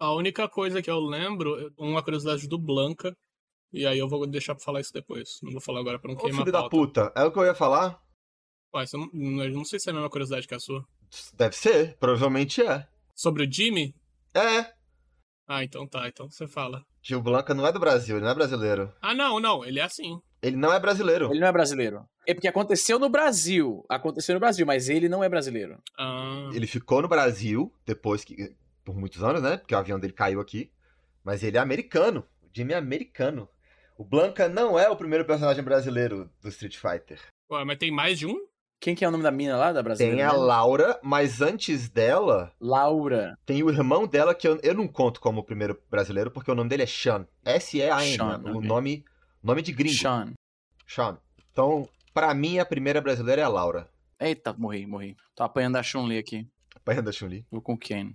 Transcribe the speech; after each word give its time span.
A 0.00 0.14
única 0.14 0.48
coisa 0.48 0.80
que 0.80 0.90
eu 0.90 0.98
lembro, 0.98 1.70
uma 1.78 2.02
curiosidade 2.02 2.48
do 2.48 2.58
Blanca, 2.58 3.14
e 3.72 3.84
aí 3.86 3.98
eu 3.98 4.08
vou 4.08 4.26
deixar 4.26 4.54
pra 4.54 4.64
falar 4.64 4.80
isso 4.80 4.92
depois. 4.94 5.38
Não 5.42 5.52
vou 5.52 5.60
falar 5.60 5.80
agora 5.80 5.98
pra 5.98 6.08
não 6.10 6.16
Ô, 6.18 6.22
queimar 6.22 6.44
filho 6.44 6.56
a 6.56 6.62
da 6.62 6.68
puta, 6.70 7.12
é 7.14 7.22
o 7.22 7.30
que 7.30 7.38
eu 7.38 7.44
ia 7.44 7.54
falar? 7.54 8.00
Ué, 8.74 8.86
você 8.86 8.96
não, 8.96 9.44
eu 9.44 9.52
não 9.52 9.64
sei 9.64 9.78
se 9.78 9.88
é 9.88 9.92
a 9.92 9.94
mesma 9.94 10.08
curiosidade 10.08 10.48
que 10.48 10.54
a 10.54 10.58
sua. 10.58 10.84
Deve 11.34 11.54
ser, 11.54 11.98
provavelmente 11.98 12.62
é. 12.62 12.88
Sobre 13.14 13.44
o 13.46 13.52
Jimmy? 13.52 13.94
É, 14.32 14.72
Ah, 15.46 15.62
então 15.64 15.86
tá, 15.86 16.08
então 16.08 16.30
você 16.30 16.46
fala. 16.46 16.82
o 17.12 17.20
Blanca 17.20 17.52
não 17.52 17.66
é 17.66 17.72
do 17.72 17.80
Brasil, 17.80 18.16
ele 18.16 18.24
não 18.24 18.30
é 18.32 18.34
brasileiro. 18.34 18.92
Ah, 19.02 19.12
não, 19.12 19.38
não, 19.38 19.64
ele 19.64 19.80
é 19.80 19.82
assim. 19.82 20.18
Ele 20.40 20.56
não 20.56 20.72
é 20.72 20.80
brasileiro. 20.80 21.30
Ele 21.30 21.40
não 21.40 21.48
é 21.48 21.52
brasileiro. 21.52 22.06
É 22.26 22.32
porque 22.32 22.48
aconteceu 22.48 22.98
no 22.98 23.10
Brasil. 23.10 23.84
Aconteceu 23.88 24.34
no 24.34 24.40
Brasil, 24.40 24.64
mas 24.64 24.88
ele 24.88 25.08
não 25.08 25.22
é 25.22 25.28
brasileiro. 25.28 25.78
Ah, 25.98 26.48
Ele 26.54 26.66
ficou 26.66 27.02
no 27.02 27.08
Brasil, 27.08 27.70
depois 27.84 28.24
que. 28.24 28.54
Por 28.90 28.96
muitos 28.98 29.22
anos, 29.22 29.40
né? 29.40 29.56
Porque 29.56 29.72
o 29.72 29.78
avião 29.78 30.00
dele 30.00 30.12
caiu 30.12 30.40
aqui. 30.40 30.72
Mas 31.22 31.44
ele 31.44 31.56
é 31.56 31.60
americano. 31.60 32.26
O 32.42 32.48
Jimmy 32.52 32.72
é 32.72 32.76
americano. 32.76 33.48
O 33.96 34.04
Blanca 34.04 34.48
não 34.48 34.76
é 34.76 34.88
o 34.90 34.96
primeiro 34.96 35.24
personagem 35.24 35.62
brasileiro 35.62 36.28
do 36.42 36.48
Street 36.48 36.76
Fighter. 36.76 37.20
ué, 37.48 37.64
mas 37.64 37.78
tem 37.78 37.92
mais 37.92 38.18
de 38.18 38.26
um? 38.26 38.34
Quem 38.80 38.96
que 38.96 39.04
é 39.04 39.08
o 39.08 39.12
nome 39.12 39.22
da 39.22 39.30
mina 39.30 39.56
lá, 39.56 39.72
da 39.72 39.80
brasileira? 39.80 40.16
Tem 40.16 40.24
a? 40.26 40.32
Laura, 40.32 40.98
mas 41.04 41.40
antes 41.40 41.88
dela, 41.88 42.52
Laura. 42.60 43.38
tem 43.46 43.62
o 43.62 43.70
irmão 43.70 44.08
dela 44.08 44.34
que 44.34 44.48
eu, 44.48 44.58
eu 44.60 44.74
não 44.74 44.88
conto 44.88 45.20
como 45.20 45.38
o 45.40 45.44
primeiro 45.44 45.80
brasileiro, 45.88 46.30
porque 46.32 46.50
o 46.50 46.54
nome 46.56 46.68
dele 46.70 46.82
é 46.82 46.86
Sean. 46.86 47.28
S-E-A-N. 47.44 48.16
Sean, 48.16 48.42
O 48.46 48.56
ok. 48.56 48.66
nome, 48.68 49.04
nome 49.40 49.62
de 49.62 49.70
gringo. 49.72 49.94
Sean. 49.94 50.32
Sean. 50.84 51.16
Então, 51.52 51.88
pra 52.12 52.34
mim, 52.34 52.58
a 52.58 52.64
primeira 52.66 53.00
brasileira 53.00 53.42
é 53.42 53.44
a 53.44 53.48
Laura. 53.48 53.88
Eita, 54.18 54.52
morri, 54.52 54.84
morri. 54.84 55.16
Tô 55.36 55.44
apanhando 55.44 55.76
a 55.76 55.82
Chun-Li 55.82 56.18
aqui. 56.18 56.48
Pai 56.84 57.00
da 57.00 57.12
Chun-Li. 57.12 57.46
Vou 57.50 57.60
com 57.62 57.74
o 57.74 57.78
Ken. 57.78 58.14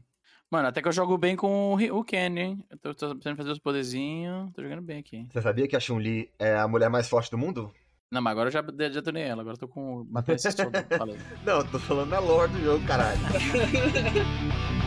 Mano, 0.55 0.69
até 0.69 0.81
que 0.81 0.87
eu 0.87 0.91
jogo 0.93 1.17
bem 1.17 1.35
com 1.35 1.73
o 1.73 1.75
Ri- 1.75 1.91
o 1.91 2.01
Ken, 2.01 2.33
hein? 2.39 2.63
Eu 2.71 2.77
tô, 2.77 2.93
tô 2.93 3.09
precisando 3.09 3.35
fazer 3.35 3.51
os 3.51 3.59
poderzinhos. 3.59 4.53
Tô 4.53 4.63
jogando 4.63 4.81
bem 4.81 4.99
aqui. 4.99 5.27
Você 5.29 5.41
sabia 5.41 5.67
que 5.67 5.75
a 5.75 5.79
Chun-Li 5.81 6.29
é 6.39 6.55
a 6.55 6.65
mulher 6.65 6.89
mais 6.89 7.09
forte 7.09 7.29
do 7.29 7.37
mundo? 7.37 7.73
Não, 8.09 8.21
mas 8.21 8.31
agora 8.31 8.47
eu 8.47 8.53
já 8.53 8.62
detonei 8.62 9.23
ela. 9.23 9.41
Agora 9.41 9.55
eu 9.55 9.59
tô 9.59 9.67
com. 9.67 10.07
Matando 10.09 10.37
esse. 10.37 10.47
Não, 11.45 11.62
tô 11.65 11.77
falando 11.77 12.09
da 12.12 12.20
lore 12.20 12.53
do 12.53 12.63
jogo, 12.63 12.85
caralho. 12.87 13.20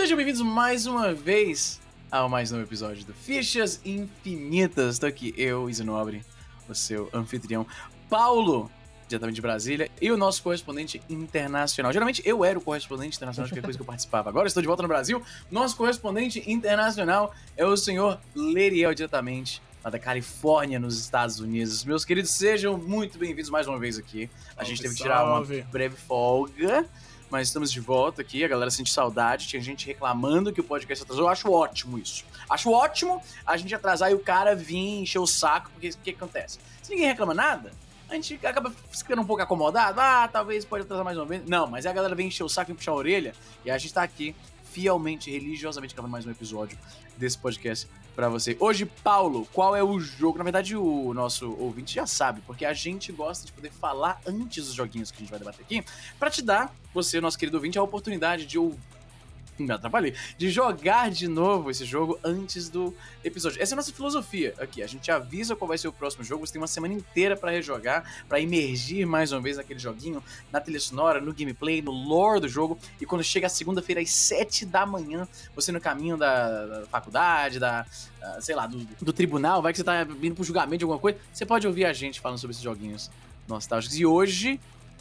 Sejam 0.00 0.16
bem-vindos 0.16 0.40
mais 0.40 0.86
uma 0.86 1.12
vez 1.12 1.78
ao 2.10 2.26
mais 2.26 2.50
novo 2.50 2.64
episódio 2.64 3.04
do 3.04 3.12
Fichas 3.12 3.82
Infinitas. 3.84 4.98
Tô 4.98 5.04
aqui, 5.04 5.34
eu, 5.36 5.68
Isa 5.68 5.84
Nobre, 5.84 6.24
o 6.66 6.74
seu 6.74 7.10
anfitrião, 7.12 7.66
Paulo, 8.08 8.70
diretamente 9.06 9.34
de 9.34 9.42
Brasília, 9.42 9.90
e 10.00 10.10
o 10.10 10.16
nosso 10.16 10.42
correspondente 10.42 11.02
internacional. 11.06 11.92
Geralmente 11.92 12.22
eu 12.24 12.42
era 12.42 12.58
o 12.58 12.62
correspondente 12.62 13.18
internacional 13.18 13.46
de 13.46 13.52
qualquer 13.52 13.62
coisa 13.62 13.76
que 13.76 13.82
eu 13.82 13.86
participava. 13.86 14.30
Agora 14.30 14.48
estou 14.48 14.62
de 14.62 14.66
volta 14.66 14.80
no 14.82 14.88
Brasil. 14.88 15.22
Nosso 15.50 15.76
correspondente 15.76 16.50
internacional 16.50 17.34
é 17.54 17.66
o 17.66 17.76
senhor 17.76 18.18
Leriel, 18.34 18.94
diretamente 18.94 19.60
lá 19.84 19.90
da 19.90 19.98
Califórnia, 19.98 20.80
nos 20.80 20.98
Estados 20.98 21.40
Unidos. 21.40 21.84
Meus 21.84 22.06
queridos, 22.06 22.30
sejam 22.30 22.78
muito 22.78 23.18
bem-vindos 23.18 23.50
mais 23.50 23.66
uma 23.66 23.78
vez 23.78 23.98
aqui. 23.98 24.30
A 24.56 24.64
gente 24.64 24.80
teve 24.80 24.94
que 24.94 25.02
tirar 25.02 25.26
uma 25.26 25.44
breve 25.70 25.96
folga, 25.96 26.86
mas 27.30 27.48
estamos 27.48 27.70
de 27.70 27.80
volta 27.80 28.20
aqui. 28.22 28.44
A 28.44 28.48
galera 28.48 28.70
sente 28.70 28.92
saudade, 28.92 29.46
tinha 29.46 29.62
gente 29.62 29.86
reclamando 29.86 30.52
que 30.52 30.60
o 30.60 30.64
podcast 30.64 31.04
atrasou. 31.04 31.24
Eu 31.24 31.28
acho 31.28 31.50
ótimo 31.50 31.98
isso. 31.98 32.24
Acho 32.48 32.70
ótimo 32.72 33.22
a 33.46 33.56
gente 33.56 33.74
atrasar 33.74 34.10
e 34.10 34.14
o 34.14 34.18
cara 34.18 34.54
vir 34.56 35.00
encher 35.00 35.20
o 35.20 35.26
saco, 35.26 35.70
porque 35.70 35.88
o 35.90 35.96
que, 35.98 36.10
acontece? 36.10 36.58
Se 36.82 36.90
ninguém 36.90 37.06
reclama 37.06 37.32
nada, 37.32 37.70
a 38.08 38.14
gente 38.14 38.34
acaba 38.44 38.72
ficando 38.90 39.22
um 39.22 39.24
pouco 39.24 39.42
acomodado. 39.42 40.00
Ah, 40.00 40.28
talvez 40.30 40.64
pode 40.64 40.82
atrasar 40.82 41.04
mais 41.04 41.16
uma 41.16 41.26
vez. 41.26 41.42
Não, 41.46 41.66
mas 41.66 41.86
a 41.86 41.92
galera 41.92 42.14
vem 42.14 42.26
encher 42.26 42.42
o 42.42 42.48
saco 42.48 42.72
e 42.72 42.74
puxar 42.74 42.90
a 42.90 42.96
orelha, 42.96 43.32
e 43.64 43.70
a 43.70 43.78
gente 43.78 43.94
tá 43.94 44.02
aqui 44.02 44.34
fielmente, 44.64 45.30
religiosamente 45.30 45.94
gravando 45.94 46.12
mais 46.12 46.26
um 46.26 46.30
episódio 46.30 46.78
desse 47.16 47.38
podcast 47.38 47.88
pra 48.14 48.28
você. 48.28 48.56
Hoje, 48.60 48.86
Paulo, 48.86 49.46
qual 49.52 49.74
é 49.74 49.82
o 49.82 49.98
jogo? 49.98 50.38
Na 50.38 50.44
verdade, 50.44 50.76
o 50.76 51.14
nosso 51.14 51.52
ouvinte 51.58 51.94
já 51.94 52.06
sabe, 52.06 52.40
porque 52.46 52.64
a 52.64 52.72
gente 52.72 53.12
gosta 53.12 53.46
de 53.46 53.52
poder 53.52 53.70
falar 53.70 54.20
antes 54.26 54.66
dos 54.66 54.74
joguinhos 54.74 55.10
que 55.10 55.18
a 55.18 55.20
gente 55.20 55.30
vai 55.30 55.38
debater 55.38 55.64
aqui, 55.64 55.84
pra 56.18 56.30
te 56.30 56.42
dar, 56.42 56.74
você, 56.92 57.20
nosso 57.20 57.38
querido 57.38 57.56
ouvinte, 57.56 57.78
a 57.78 57.82
oportunidade 57.82 58.46
de 58.46 58.58
ouvir. 58.58 58.78
Me 59.66 59.72
atrapalhei. 59.72 60.14
De 60.38 60.50
jogar 60.50 61.10
de 61.10 61.28
novo 61.28 61.70
esse 61.70 61.84
jogo 61.84 62.18
antes 62.24 62.68
do 62.68 62.94
episódio. 63.22 63.62
Essa 63.62 63.74
é 63.74 63.74
a 63.74 63.76
nossa 63.76 63.92
filosofia 63.92 64.54
aqui. 64.58 64.82
A 64.82 64.86
gente 64.86 65.10
avisa 65.10 65.54
qual 65.54 65.68
vai 65.68 65.78
ser 65.78 65.88
o 65.88 65.92
próximo 65.92 66.24
jogo. 66.24 66.46
Você 66.46 66.54
tem 66.54 66.60
uma 66.60 66.66
semana 66.66 66.94
inteira 66.94 67.36
pra 67.36 67.50
rejogar, 67.50 68.24
pra 68.28 68.40
imergir 68.40 69.06
mais 69.06 69.32
uma 69.32 69.40
vez 69.40 69.56
naquele 69.56 69.78
joguinho, 69.78 70.22
na 70.50 70.60
trilha 70.60 70.80
sonora, 70.80 71.20
no 71.20 71.32
gameplay, 71.32 71.82
no 71.82 71.90
lore 71.90 72.40
do 72.40 72.48
jogo. 72.48 72.78
E 73.00 73.06
quando 73.06 73.22
chega 73.22 73.46
a 73.46 73.50
segunda-feira 73.50 74.00
às 74.00 74.10
7 74.10 74.64
da 74.66 74.86
manhã, 74.86 75.28
você 75.54 75.70
no 75.70 75.80
caminho 75.80 76.16
da, 76.16 76.66
da 76.66 76.86
faculdade, 76.86 77.58
da, 77.58 77.86
sei 78.40 78.54
lá, 78.54 78.66
do, 78.66 78.78
do 79.00 79.12
tribunal, 79.12 79.62
vai 79.62 79.72
que 79.72 79.78
você 79.78 79.84
tá 79.84 80.02
indo 80.02 80.34
pro 80.34 80.44
julgamento 80.44 80.78
de 80.78 80.84
alguma 80.84 80.98
coisa, 80.98 81.18
você 81.32 81.44
pode 81.44 81.66
ouvir 81.66 81.84
a 81.84 81.92
gente 81.92 82.20
falando 82.20 82.38
sobre 82.38 82.52
esses 82.52 82.62
joguinhos 82.62 83.10
nostálgicos. 83.46 83.98
E 83.98 84.06
hoje, 84.06 84.60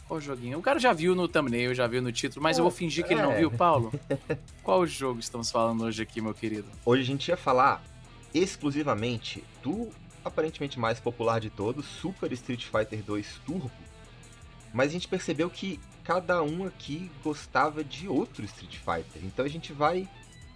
qual 0.10 0.20
joguinho? 0.20 0.58
O 0.58 0.62
cara 0.62 0.80
já 0.80 0.92
viu 0.92 1.14
no 1.16 1.28
thumbnail, 1.28 1.74
já 1.74 1.86
viu 1.88 2.02
no 2.02 2.12
título, 2.12 2.42
mas 2.44 2.58
eu 2.58 2.64
vou 2.64 2.72
fingir 2.72 3.06
que 3.06 3.14
ele 3.14 3.22
não 3.22 3.32
É. 3.32 3.38
viu, 3.38 3.50
Paulo. 3.52 3.94
Qual 4.64 4.86
jogo 4.86 5.20
estamos 5.20 5.50
falando 5.52 5.84
hoje 5.86 6.02
aqui, 6.02 6.20
meu 6.20 6.34
querido? 6.34 6.68
Hoje 6.86 7.04
a 7.04 7.06
gente 7.06 7.28
ia 7.30 7.38
falar 7.38 7.84
exclusivamente 8.34 9.44
do 9.64 9.90
aparentemente 10.26 10.80
mais 10.80 11.00
popular 11.00 11.40
de 11.40 11.50
todos, 11.50 11.86
Super 11.86 12.32
Street 12.34 12.66
Fighter 12.66 13.02
2 13.04 13.40
Turbo. 13.46 13.72
Mas 14.74 14.90
a 14.90 14.92
gente 14.94 15.08
percebeu 15.08 15.50
que 15.50 15.80
cada 16.04 16.42
um 16.44 16.66
aqui 16.66 17.10
gostava 17.24 17.84
de 17.84 18.08
outro 18.08 18.44
Street 18.46 18.78
Fighter. 18.78 19.24
Então 19.24 19.46
a 19.46 19.50
gente 19.50 19.72
vai 19.72 20.08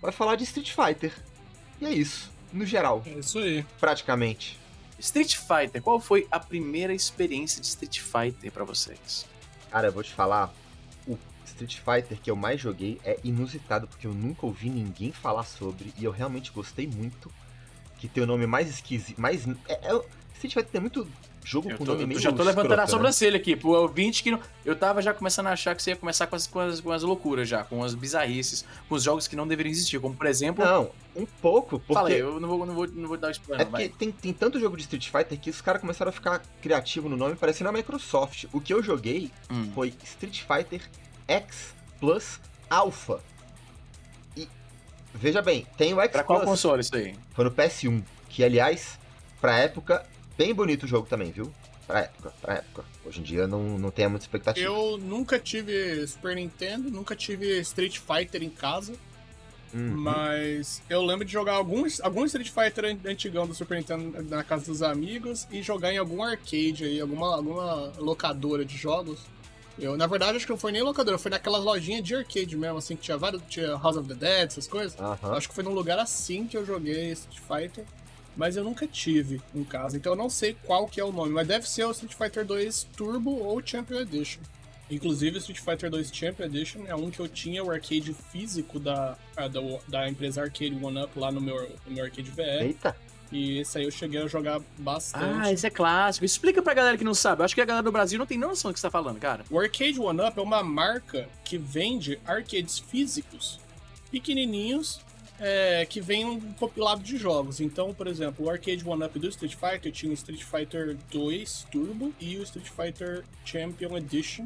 vai 0.02 0.12
falar 0.12 0.36
de 0.36 0.44
Street 0.44 0.72
Fighter. 0.72 1.14
E 1.80 1.86
é 1.86 1.94
isso, 1.94 2.32
no 2.52 2.66
geral, 2.66 3.02
É 3.06 3.12
isso 3.20 3.38
aí. 3.40 3.64
praticamente. 3.80 4.60
Street 5.00 5.36
Fighter, 5.36 5.82
qual 5.82 6.00
foi 6.00 6.28
a 6.32 6.40
primeira 6.40 6.94
experiência 6.94 7.62
de 7.62 7.68
Street 7.68 8.00
Fighter 8.00 8.52
pra 8.52 8.64
vocês? 8.64 9.26
Cara, 9.74 9.88
eu 9.88 9.92
vou 9.92 10.04
te 10.04 10.14
falar, 10.14 10.54
o 11.08 11.18
Street 11.46 11.80
Fighter 11.80 12.16
que 12.22 12.30
eu 12.30 12.36
mais 12.36 12.62
joguei 12.62 13.02
é 13.04 13.18
inusitado, 13.24 13.88
porque 13.88 14.06
eu 14.06 14.14
nunca 14.14 14.46
ouvi 14.46 14.70
ninguém 14.70 15.12
falar 15.12 15.44
sobre, 15.46 15.92
e 15.98 16.04
eu 16.04 16.12
realmente 16.12 16.52
gostei 16.52 16.86
muito. 16.86 17.32
Que 17.98 18.08
tem 18.08 18.22
o 18.22 18.28
nome 18.28 18.46
mais 18.46 18.70
esquisito. 18.70 19.20
Mais. 19.20 19.48
É, 19.68 19.74
é, 19.74 20.02
Street 20.36 20.54
Fighter 20.54 20.66
tem 20.66 20.80
muito 20.80 21.08
jogo 21.44 21.72
Eu 21.72 21.78
com 21.80 21.86
tô, 21.86 21.92
nome 21.94 22.04
eu 22.04 22.08
meio 22.08 22.20
já 22.20 22.32
tô 22.32 22.44
levantando 22.44 22.74
a 22.74 22.84
escroto, 22.84 22.86
né? 22.86 22.88
sobrancelha 22.88 23.38
aqui, 23.38 23.56
pro 23.56 23.70
ouvinte 23.70 24.22
que 24.22 24.30
não, 24.30 24.40
eu 24.64 24.76
tava 24.76 25.02
já 25.02 25.12
começando 25.12 25.48
a 25.48 25.54
achar 25.54 25.76
que 25.76 25.82
você 25.82 25.90
ia 25.90 25.96
começar 25.96 26.28
com 26.28 26.36
as, 26.36 26.46
com, 26.46 26.60
as, 26.60 26.80
com 26.80 26.92
as 26.92 27.02
loucuras 27.02 27.50
já, 27.50 27.64
com 27.64 27.84
as 27.84 27.96
bizarrices, 27.96 28.64
com 28.88 28.94
os 28.94 29.02
jogos 29.02 29.28
que 29.28 29.36
não 29.36 29.48
deveriam 29.48 29.72
existir, 29.72 30.00
como 30.00 30.16
por 30.16 30.28
exemplo... 30.28 30.64
Não, 30.64 30.92
um 31.16 31.26
pouco, 31.26 31.80
porque. 31.80 31.94
Falei, 31.94 32.22
eu 32.22 32.40
não 32.40 32.48
vou, 32.50 32.66
não 32.66 32.74
vou, 32.74 32.88
não 32.88 33.08
vou 33.08 33.18
dar 33.18 33.32
spoiler, 33.32 33.62
É 33.62 33.70
porque 33.70 33.88
vai. 33.88 33.98
tem, 33.98 34.12
tem 34.12 34.34
tanto 34.34 34.60
jogo 34.60 34.76
de 34.76 34.84
Street 34.84 35.10
Fighter 35.10 35.40
que 35.40 35.50
os 35.50 35.62
caras 35.62 35.80
começaram 35.82 36.10
a 36.10 36.12
ficar 36.12 36.42
criativos 36.62 37.10
no 37.10 37.18
nome, 37.18 37.36
parecendo 37.36 37.70
a 37.70 37.74
Microsoft. 37.74 38.46
O 38.54 38.60
que 38.60 38.74
eu 38.74 38.82
joguei 38.84 39.32
Hum. 39.52 39.72
foi 39.76 39.94
Street 40.04 40.42
Fighter 40.42 40.82
X 41.28 41.74
Plus 42.00 42.40
Alpha. 42.70 43.20
E 44.36 44.48
veja 45.14 45.42
bem, 45.42 45.66
tem 45.78 45.94
o 45.94 46.02
X 46.02 46.12
Pra 46.12 46.24
qual 46.24 46.40
Plus, 46.40 46.50
console 46.50 46.82
isso 46.82 46.96
aí? 46.96 47.16
foi 47.34 47.46
no 47.46 47.52
PS1, 47.52 48.02
que 48.30 48.44
aliás, 48.44 49.00
pra 49.40 49.58
época, 49.60 50.06
bem 50.38 50.54
bonito 50.54 50.84
o 50.84 50.88
jogo 50.88 51.08
também, 51.08 51.32
viu? 51.32 51.54
Pra 51.86 52.00
época, 52.00 52.34
pra 52.42 52.54
época. 52.56 52.86
Hoje 53.06 53.20
em 53.20 53.24
dia 53.24 53.46
não, 53.46 53.78
não 53.78 53.92
tem 53.92 54.08
muita 54.08 54.24
expectativa. 54.24 54.66
Eu 54.66 54.98
nunca 54.98 55.38
tive 55.38 56.08
Super 56.08 56.36
Nintendo, 56.36 56.90
nunca 56.90 57.14
tive 57.16 57.60
Street 57.60 58.00
Fighter 58.00 58.42
em 58.42 58.50
casa, 58.50 58.94
Uhum. 59.74 59.96
mas 59.98 60.82
eu 60.90 61.02
lembro 61.04 61.26
de 61.26 61.32
jogar 61.32 61.54
alguns, 61.54 62.00
algum 62.02 62.24
Street 62.26 62.50
Fighter 62.50 62.86
an- 62.86 63.10
antigão 63.10 63.48
do 63.48 63.56
Super 63.56 63.78
Nintendo 63.78 64.22
na 64.30 64.44
casa 64.44 64.66
dos 64.66 64.82
amigos 64.84 65.48
e 65.52 65.62
jogar 65.64 65.92
em 65.92 65.98
algum 65.98 66.22
arcade 66.24 66.84
aí, 66.86 67.02
alguma, 67.02 67.36
alguma 67.36 67.92
locadora 67.98 68.64
de 68.64 68.78
jogos. 68.78 69.20
Eu, 69.80 69.98
na 69.98 70.06
verdade, 70.06 70.38
acho 70.38 70.46
que 70.46 70.52
não 70.52 70.60
foi 70.60 70.72
nem 70.72 70.84
locadora, 70.84 71.18
foi 71.18 71.32
naquelas 71.32 71.64
lojinhas 71.64 72.04
de 72.04 72.14
arcade 72.16 72.56
mesmo, 72.56 72.78
assim, 72.78 72.96
que 72.96 73.02
tinha 73.02 73.18
vários, 73.18 73.42
tinha 73.50 73.70
House 73.76 73.98
of 73.98 74.08
the 74.08 74.14
Dead, 74.14 74.48
essas 74.48 74.68
coisas. 74.68 75.00
Aham. 75.00 75.34
Acho 75.36 75.50
que 75.50 75.56
foi 75.56 75.64
num 75.64 75.74
lugar 75.74 75.98
assim 75.98 76.46
que 76.46 76.56
eu 76.56 76.64
joguei 76.64 77.12
Street 77.14 77.40
Fighter, 77.40 77.84
mas 78.38 78.56
eu 78.56 78.64
nunca 78.64 78.86
tive 78.86 79.42
em 79.56 79.64
casa, 79.64 79.98
então 79.98 80.14
eu 80.14 80.16
não 80.18 80.30
sei 80.30 80.56
qual 80.66 80.86
que 80.88 81.00
é 81.02 81.04
o 81.04 81.12
nome, 81.12 81.32
mas 81.32 81.48
deve 81.48 81.68
ser 81.68 81.86
o 81.86 81.92
Street 81.92 82.14
Fighter 82.14 82.46
2 82.46 82.84
Turbo 82.96 83.32
ou 83.44 83.60
Champion 83.66 84.00
Edition. 84.02 84.42
Inclusive, 84.90 85.38
o 85.38 85.40
Street 85.40 85.60
Fighter 85.60 85.90
2 85.90 86.12
Champion 86.14 86.46
Edition 86.46 86.86
é 86.86 86.96
um 86.96 87.10
que 87.10 87.20
eu 87.20 87.28
tinha 87.28 87.64
o 87.64 87.72
arcade 87.72 88.14
físico 88.32 88.80
da, 88.80 89.18
da, 89.36 89.62
da 89.88 90.10
empresa 90.10 90.42
Arcade 90.42 90.78
One 90.82 91.04
Up 91.04 91.18
lá 91.18 91.32
no 91.32 91.42
meu, 91.42 91.56
no 91.86 91.94
meu 91.94 92.04
arcade 92.04 92.30
VR, 92.30 92.64
Eita, 92.64 92.96
e 93.32 93.60
esse 93.60 93.78
aí 93.78 93.86
eu 93.86 93.92
cheguei 93.92 94.22
a 94.22 94.28
jogar 94.28 94.62
bastante. 94.78 95.42
Ah, 95.42 95.52
esse 95.52 95.66
é 95.66 95.70
clássico. 95.70 96.26
Explica 96.26 96.62
pra 96.62 96.74
galera 96.74 96.98
que 96.98 97.04
não 97.04 97.16
sabe. 97.16 97.42
Eu 97.42 97.46
acho 97.46 97.56
que 97.56 97.62
a 97.62 97.66
galera 97.66 97.84
do 97.84 97.92
Brasil 97.92 98.20
não 98.20 98.26
tem 98.26 98.38
noção 98.38 98.70
do 98.70 98.74
que 98.74 98.80
você 98.80 98.88
tá 98.88 98.92
falando, 98.92 99.20
cara. 99.20 99.44
O 99.50 99.60
Arcade 99.60 100.00
One 100.00 100.22
Up 100.22 100.38
é 100.38 100.42
uma 100.42 100.64
marca 100.64 101.28
que 101.44 101.58
vende 101.58 102.20
arcades 102.26 102.78
físicos 102.78 103.60
pequenininhos 104.12 105.02
é, 105.40 105.86
que 105.86 106.00
vem 106.00 106.26
um 106.26 106.40
compilado 106.54 107.02
de 107.02 107.18
jogos. 107.18 107.60
Então, 107.60 107.94
por 107.94 108.08
exemplo, 108.08 108.46
o 108.46 108.50
Arcade 108.50 108.88
One 108.88 109.04
Up 109.04 109.18
do 109.18 109.28
Street 109.30 109.56
Fighter 109.56 109.92
tinha 109.92 110.12
o 110.12 110.14
Street 110.14 110.44
Fighter 110.44 110.96
2 111.12 111.68
Turbo 111.72 112.14
e 112.20 112.38
o 112.38 112.44
Street 112.44 112.70
Fighter 112.70 113.24
Champion 113.44 113.98
Edition. 113.98 114.46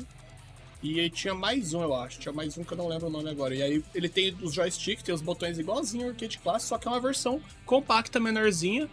E 0.81 0.99
aí 0.99 1.09
tinha 1.09 1.33
mais 1.33 1.73
um, 1.73 1.81
eu 1.81 1.93
acho. 1.95 2.19
Tinha 2.19 2.33
mais 2.33 2.57
um 2.57 2.63
que 2.63 2.71
eu 2.71 2.77
não 2.77 2.87
lembro 2.87 3.07
o 3.07 3.09
nome 3.09 3.29
agora. 3.29 3.55
E 3.55 3.61
aí 3.61 3.83
ele 3.95 4.07
tem 4.07 4.35
os 4.41 4.53
joysticks, 4.53 5.03
tem 5.03 5.13
os 5.13 5.21
botões 5.21 5.57
igualzinho 5.57 6.05
ao 6.05 6.09
Arcade 6.11 6.37
Classic, 6.37 6.69
só 6.69 6.77
que 6.77 6.87
é 6.87 6.91
uma 6.91 6.99
versão 6.99 7.41
compacta, 7.65 8.19
menorzinha, 8.19 8.89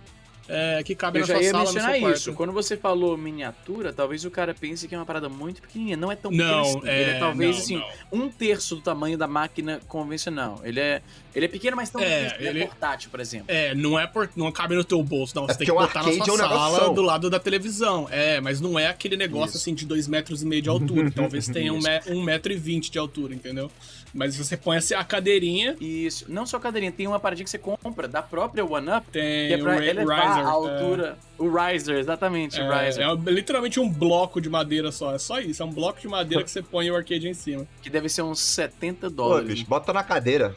é, 0.49 0.82
que 0.82 0.94
cabe 0.94 1.19
Eu 1.19 1.23
na 1.23 1.26
já 1.26 1.35
sua 1.35 1.43
ia 1.43 1.50
sala, 1.50 1.64
no 1.64 1.73
mencionar 1.73 1.91
seu 1.99 2.11
isso. 2.12 2.25
quarto. 2.25 2.37
Quando 2.37 2.52
você 2.52 2.76
falou 2.76 3.17
miniatura, 3.17 3.93
talvez 3.93 4.25
o 4.25 4.31
cara 4.31 4.52
pense 4.55 4.87
que 4.87 4.94
é 4.94 4.99
uma 4.99 5.06
parada 5.06 5.29
muito 5.29 5.62
pequenininha. 5.62 5.96
Não 5.96 6.12
é 6.12 6.17
tão 6.17 6.31
pequeno 6.31 6.49
Não, 6.50 6.61
assim. 6.62 6.79
Ele 6.81 6.88
é 6.91 7.11
é, 7.11 7.19
talvez 7.19 7.56
não, 7.56 7.62
assim, 7.62 7.82
não. 8.12 8.20
um 8.25 8.29
terço 8.29 8.76
do 8.76 8.81
tamanho 8.82 9.17
da 9.17 9.26
máquina 9.26 9.81
convencional. 9.88 10.61
Ele 10.62 10.81
é, 10.81 11.02
ele 11.35 11.46
é 11.46 11.49
pequeno, 11.49 11.76
mas 11.76 11.88
tão 11.91 12.00
É, 12.00 12.25
pequeno. 12.25 12.41
Ele 12.41 12.49
ele- 12.49 12.62
é 12.62 12.67
portátil, 12.67 13.11
por 13.11 13.20
exemplo. 13.20 13.46
É, 13.49 13.75
não 13.75 13.99
é 13.99 14.06
por, 14.06 14.29
não 14.37 14.52
cabe 14.52 14.75
no 14.75 14.85
teu 14.85 15.02
bolso, 15.02 15.35
não. 15.35 15.46
Você 15.46 15.52
É 15.52 15.56
tem 15.56 15.67
que 15.67 15.73
botar 15.73 16.02
na 16.02 16.12
sua 16.12 16.35
é 16.35 16.37
sala 16.37 16.93
do 16.94 17.02
lado 17.02 17.31
da 17.31 17.38
televisão. 17.41 18.06
É, 18.11 18.41
mas 18.41 18.61
não 18.61 18.79
é 18.79 18.88
aquele 18.88 19.17
negócio 19.17 19.50
Isso. 19.50 19.58
assim 19.58 19.75
de 19.75 19.87
dois 19.87 20.06
metros 20.06 20.43
e 20.43 20.46
meio 20.46 20.61
de 20.62 20.69
altura. 20.69 21.11
Talvez 21.14 21.46
tenha 21.49 21.73
um, 21.73 21.79
Isso. 21.79 21.88
me, 21.88 22.17
um 22.17 22.23
metro 22.23 22.52
e 22.52 22.56
vinte 22.56 22.91
de 22.91 22.99
altura, 22.99 23.35
entendeu? 23.35 23.70
Mas 24.14 24.37
você 24.37 24.56
põe 24.56 24.76
assim, 24.76 24.94
a 24.94 25.02
cadeirinha, 25.02 25.76
Isso. 25.81 26.25
Não 26.28 26.46
só 26.46 26.61
cadeirinha, 26.61 26.93
tem 26.93 27.06
uma 27.08 27.19
paradinha 27.19 27.44
que 27.44 27.50
você 27.50 27.58
compra 27.58 28.06
da 28.06 28.22
própria 28.22 28.64
One 28.64 28.88
Up, 28.90 29.06
tem 29.11 29.49
que 29.49 29.55
é 29.55 29.58
pra 29.58 29.72
o 29.75 29.78
Ra- 29.78 29.84
elevar 29.87 30.28
riser. 30.28 30.46
a 30.46 30.49
altura. 30.50 31.19
O 31.37 31.49
Riser, 31.50 31.96
exatamente, 31.99 32.61
É, 32.61 32.62
o 32.69 32.72
é, 32.72 32.87
Riser. 32.87 33.05
é 33.08 33.31
literalmente 33.32 33.81
um 33.81 33.88
bloco 33.90 34.40
de 34.40 34.49
madeira 34.49 34.93
só. 34.93 35.12
É 35.14 35.19
só 35.19 35.40
isso. 35.40 35.61
É 35.62 35.66
um 35.66 35.72
bloco 35.72 36.00
de 36.00 36.06
madeira 36.06 36.44
que 36.44 36.50
você 36.50 36.62
põe 36.62 36.88
o 36.90 36.94
arcade 36.96 37.26
em 37.28 37.34
cima. 37.34 37.66
Que 37.82 37.90
deve 37.90 38.08
ser 38.08 38.22
uns 38.22 38.38
70 38.38 39.08
Pô, 39.11 39.16
dólares. 39.16 39.49
bicho, 39.49 39.66
bota 39.66 39.93
na 39.93 40.05
cadeira. 40.05 40.55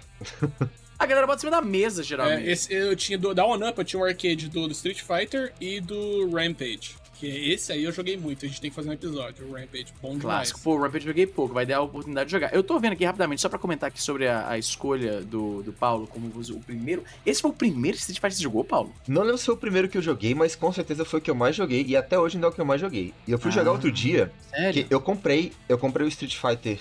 A 1.00 1.06
galera 1.06 1.26
bota 1.28 1.38
em 1.38 1.42
cima 1.42 1.52
da 1.52 1.62
mesa, 1.62 2.04
geralmente. 2.04 2.48
É, 2.48 2.52
esse, 2.52 2.74
eu 2.74 2.96
tinha 2.96 3.18
do, 3.18 3.34
da 3.34 3.46
One 3.46 3.64
Up, 3.68 3.78
eu 3.78 3.84
tinha 3.86 4.00
um 4.00 4.04
arcade 4.06 4.50
do, 4.50 4.68
do 4.68 4.72
Street 4.74 5.02
Fighter 5.02 5.54
e 5.62 5.80
do 5.80 6.30
Rampage. 6.32 6.96
Que 7.20 7.26
esse 7.52 7.72
aí 7.72 7.84
eu 7.84 7.92
joguei 7.92 8.16
muito. 8.16 8.46
A 8.46 8.48
gente 8.48 8.62
tem 8.62 8.70
que 8.70 8.76
fazer 8.76 8.90
um 8.90 8.94
episódio. 8.94 9.48
O 9.48 9.54
Rampage, 9.54 9.88
bom 10.02 10.10
demais. 10.10 10.22
Clássico. 10.22 10.60
Pô, 10.62 10.76
o 10.76 10.82
Rampage 10.82 11.06
eu 11.06 11.12
joguei 11.12 11.26
pouco, 11.26 11.54
vai 11.54 11.66
dar 11.66 11.78
a 11.78 11.82
oportunidade 11.82 12.28
de 12.28 12.32
jogar. 12.32 12.54
Eu 12.54 12.62
tô 12.62 12.80
vendo 12.80 12.94
aqui 12.94 13.04
rapidamente, 13.04 13.42
só 13.42 13.50
pra 13.50 13.58
comentar 13.58 13.88
aqui 13.90 14.02
sobre 14.02 14.28
a, 14.28 14.48
a 14.50 14.58
escolha 14.60 15.22
do, 15.22 15.64
do 15.64 15.74
Paulo 15.74 16.06
como 16.06 16.28
o 16.28 16.60
primeiro. 16.60 17.04
Esse 17.26 17.42
foi 17.42 17.50
o 17.50 17.54
primeiro 17.54 17.98
Street 17.98 18.18
Fighter 18.18 18.30
que 18.32 18.38
você 18.38 18.44
jogou, 18.44 18.64
Paulo? 18.64 18.94
Não 19.08 19.24
lembro 19.24 19.38
se 19.40 19.46
foi 19.46 19.56
o 19.56 19.58
primeiro 19.58 19.90
que 19.90 19.98
eu 19.98 20.02
joguei, 20.02 20.36
mas 20.36 20.56
com 20.56 20.72
certeza 20.72 21.04
foi 21.04 21.20
o 21.20 21.22
que 21.24 21.32
eu 21.32 21.36
mais 21.36 21.56
joguei. 21.56 21.84
E 21.88 21.96
até 21.96 22.20
hoje 22.20 22.38
ainda 22.38 22.48
é 22.48 22.50
o 22.50 22.54
que 22.54 22.62
eu 22.62 22.66
mais 22.66 22.80
joguei. 22.80 23.14
E 23.28 23.32
eu 23.32 23.40
fui 23.40 23.50
Ah. 23.50 23.54
jogar 23.56 23.72
outro 23.72 23.92
dia, 23.92 24.32
Sério? 24.52 24.86
que 24.86 24.94
eu 24.94 25.02
comprei. 25.02 25.52
Eu 25.68 25.78
comprei 25.80 26.06
o 26.06 26.10
Street 26.10 26.36
Fighter. 26.36 26.80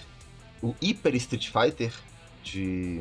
O 0.60 0.74
Hyper 0.82 1.14
Street 1.14 1.48
Fighter 1.48 1.92
de 2.42 3.00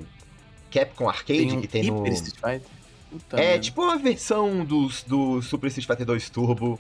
Capcom 0.72 1.08
Arcade, 1.10 1.56
um 1.56 1.62
que 1.62 1.68
tem 1.68 1.84
no. 1.84 1.98
Hyper 1.98 2.14
Street 2.14 2.36
Fighter? 2.36 2.76
Puta 3.10 3.40
É 3.40 3.58
tipo 3.60 3.82
uma 3.82 3.98
versão 3.98 4.66
do, 4.66 4.90
do 5.08 5.42
Super 5.42 5.68
Street 5.68 5.88
Fighter 5.88 6.06
2 6.06 6.30
Turbo, 6.30 6.80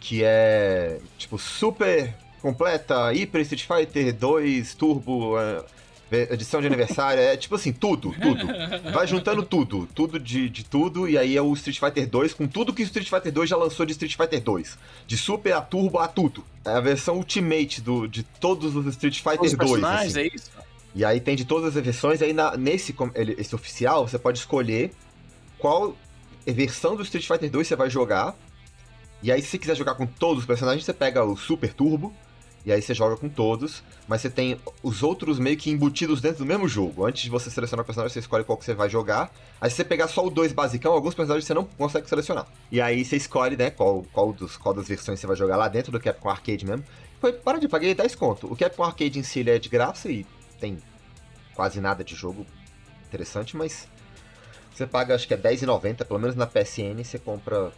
que 0.00 0.22
é 0.24 0.98
tipo 1.18 1.38
super 1.38 2.14
completa, 2.40 3.10
Hyper 3.12 3.42
Street 3.42 3.66
Fighter 3.66 4.14
2 4.14 4.74
Turbo, 4.74 5.38
é, 5.38 6.32
edição 6.32 6.60
de 6.60 6.66
aniversário, 6.66 7.22
é 7.22 7.36
tipo 7.36 7.54
assim, 7.54 7.70
tudo, 7.72 8.12
tudo. 8.20 8.46
Vai 8.92 9.06
juntando 9.06 9.42
tudo, 9.42 9.86
tudo 9.94 10.18
de, 10.18 10.48
de 10.48 10.64
tudo, 10.64 11.08
e 11.08 11.16
aí 11.18 11.36
é 11.36 11.42
o 11.42 11.52
Street 11.52 11.78
Fighter 11.78 12.08
2 12.08 12.32
com 12.32 12.48
tudo 12.48 12.72
que 12.72 12.82
o 12.82 12.84
Street 12.84 13.08
Fighter 13.08 13.30
2 13.30 13.48
já 13.50 13.56
lançou 13.56 13.84
de 13.86 13.92
Street 13.92 14.16
Fighter 14.16 14.40
2. 14.40 14.78
De 15.06 15.16
Super 15.16 15.52
a 15.52 15.60
Turbo 15.60 15.98
a 15.98 16.08
tudo. 16.08 16.44
É 16.64 16.70
a 16.70 16.80
versão 16.80 17.16
Ultimate 17.16 17.80
do, 17.80 18.08
de 18.08 18.22
todos 18.22 18.74
os 18.74 18.86
Street 18.86 19.14
Os 19.14 19.20
Fighter 19.20 19.38
2. 19.40 19.54
personagens, 19.56 20.16
assim. 20.16 20.20
é 20.20 20.34
isso? 20.34 20.50
E 20.94 21.04
aí 21.04 21.20
tem 21.20 21.36
de 21.36 21.44
todas 21.44 21.76
as 21.76 21.84
versões, 21.84 22.20
aí 22.22 22.32
na- 22.32 22.56
nesse 22.56 22.92
esse 23.38 23.54
oficial, 23.54 24.08
você 24.08 24.18
pode 24.18 24.38
escolher 24.40 24.90
qual 25.58 25.94
versão 26.46 26.96
do 26.96 27.02
Street 27.04 27.26
Fighter 27.26 27.48
2 27.50 27.68
você 27.68 27.76
vai 27.76 27.88
jogar. 27.88 28.34
E 29.22 29.30
aí, 29.30 29.42
se 29.42 29.48
você 29.48 29.58
quiser 29.58 29.76
jogar 29.76 29.94
com 29.94 30.06
todos 30.06 30.42
os 30.42 30.46
personagens, 30.46 30.84
você 30.84 30.94
pega 30.94 31.22
o 31.24 31.36
Super 31.36 31.72
Turbo, 31.72 32.14
e 32.64 32.70
aí 32.70 32.82
você 32.82 32.92
joga 32.92 33.16
com 33.16 33.28
todos, 33.28 33.82
mas 34.06 34.20
você 34.20 34.28
tem 34.28 34.58
os 34.82 35.02
outros 35.02 35.38
meio 35.38 35.56
que 35.56 35.70
embutidos 35.70 36.20
dentro 36.20 36.40
do 36.40 36.46
mesmo 36.46 36.68
jogo. 36.68 37.06
Antes 37.06 37.22
de 37.22 37.30
você 37.30 37.50
selecionar 37.50 37.82
o 37.82 37.86
personagem, 37.86 38.12
você 38.12 38.18
escolhe 38.18 38.44
qual 38.44 38.58
que 38.58 38.64
você 38.64 38.74
vai 38.74 38.88
jogar. 38.88 39.32
Aí 39.58 39.70
se 39.70 39.76
você 39.76 39.84
pegar 39.84 40.08
só 40.08 40.26
o 40.26 40.30
2 40.30 40.52
basicão, 40.52 40.92
alguns 40.92 41.14
personagens 41.14 41.46
você 41.46 41.54
não 41.54 41.64
consegue 41.64 42.06
selecionar. 42.08 42.46
E 42.70 42.80
aí 42.80 43.02
você 43.02 43.16
escolhe, 43.16 43.56
né, 43.56 43.70
qual, 43.70 44.04
qual, 44.12 44.32
dos, 44.32 44.58
qual 44.58 44.74
das 44.74 44.88
versões 44.88 45.18
você 45.18 45.26
vai 45.26 45.36
jogar 45.36 45.56
lá 45.56 45.68
dentro 45.68 45.90
do 45.90 45.98
Capcom 45.98 46.28
Arcade 46.28 46.66
mesmo. 46.66 46.84
Foi, 47.18 47.32
para 47.32 47.58
de 47.58 47.66
paguei 47.66 47.94
10 47.94 48.14
conto. 48.14 48.46
O 48.52 48.56
Capcom 48.56 48.84
Arcade 48.84 49.18
em 49.18 49.22
si 49.22 49.48
é 49.48 49.58
de 49.58 49.68
graça 49.70 50.10
e 50.10 50.26
tem 50.58 50.78
quase 51.54 51.80
nada 51.80 52.04
de 52.04 52.14
jogo 52.14 52.46
interessante, 53.08 53.56
mas 53.56 53.88
você 54.72 54.86
paga 54.86 55.14
acho 55.14 55.26
que 55.26 55.34
é 55.34 55.36
R$10,90, 55.36 56.04
pelo 56.04 56.20
menos 56.20 56.36
na 56.36 56.46
PSN 56.46 57.02
você 57.02 57.18
compra 57.18 57.72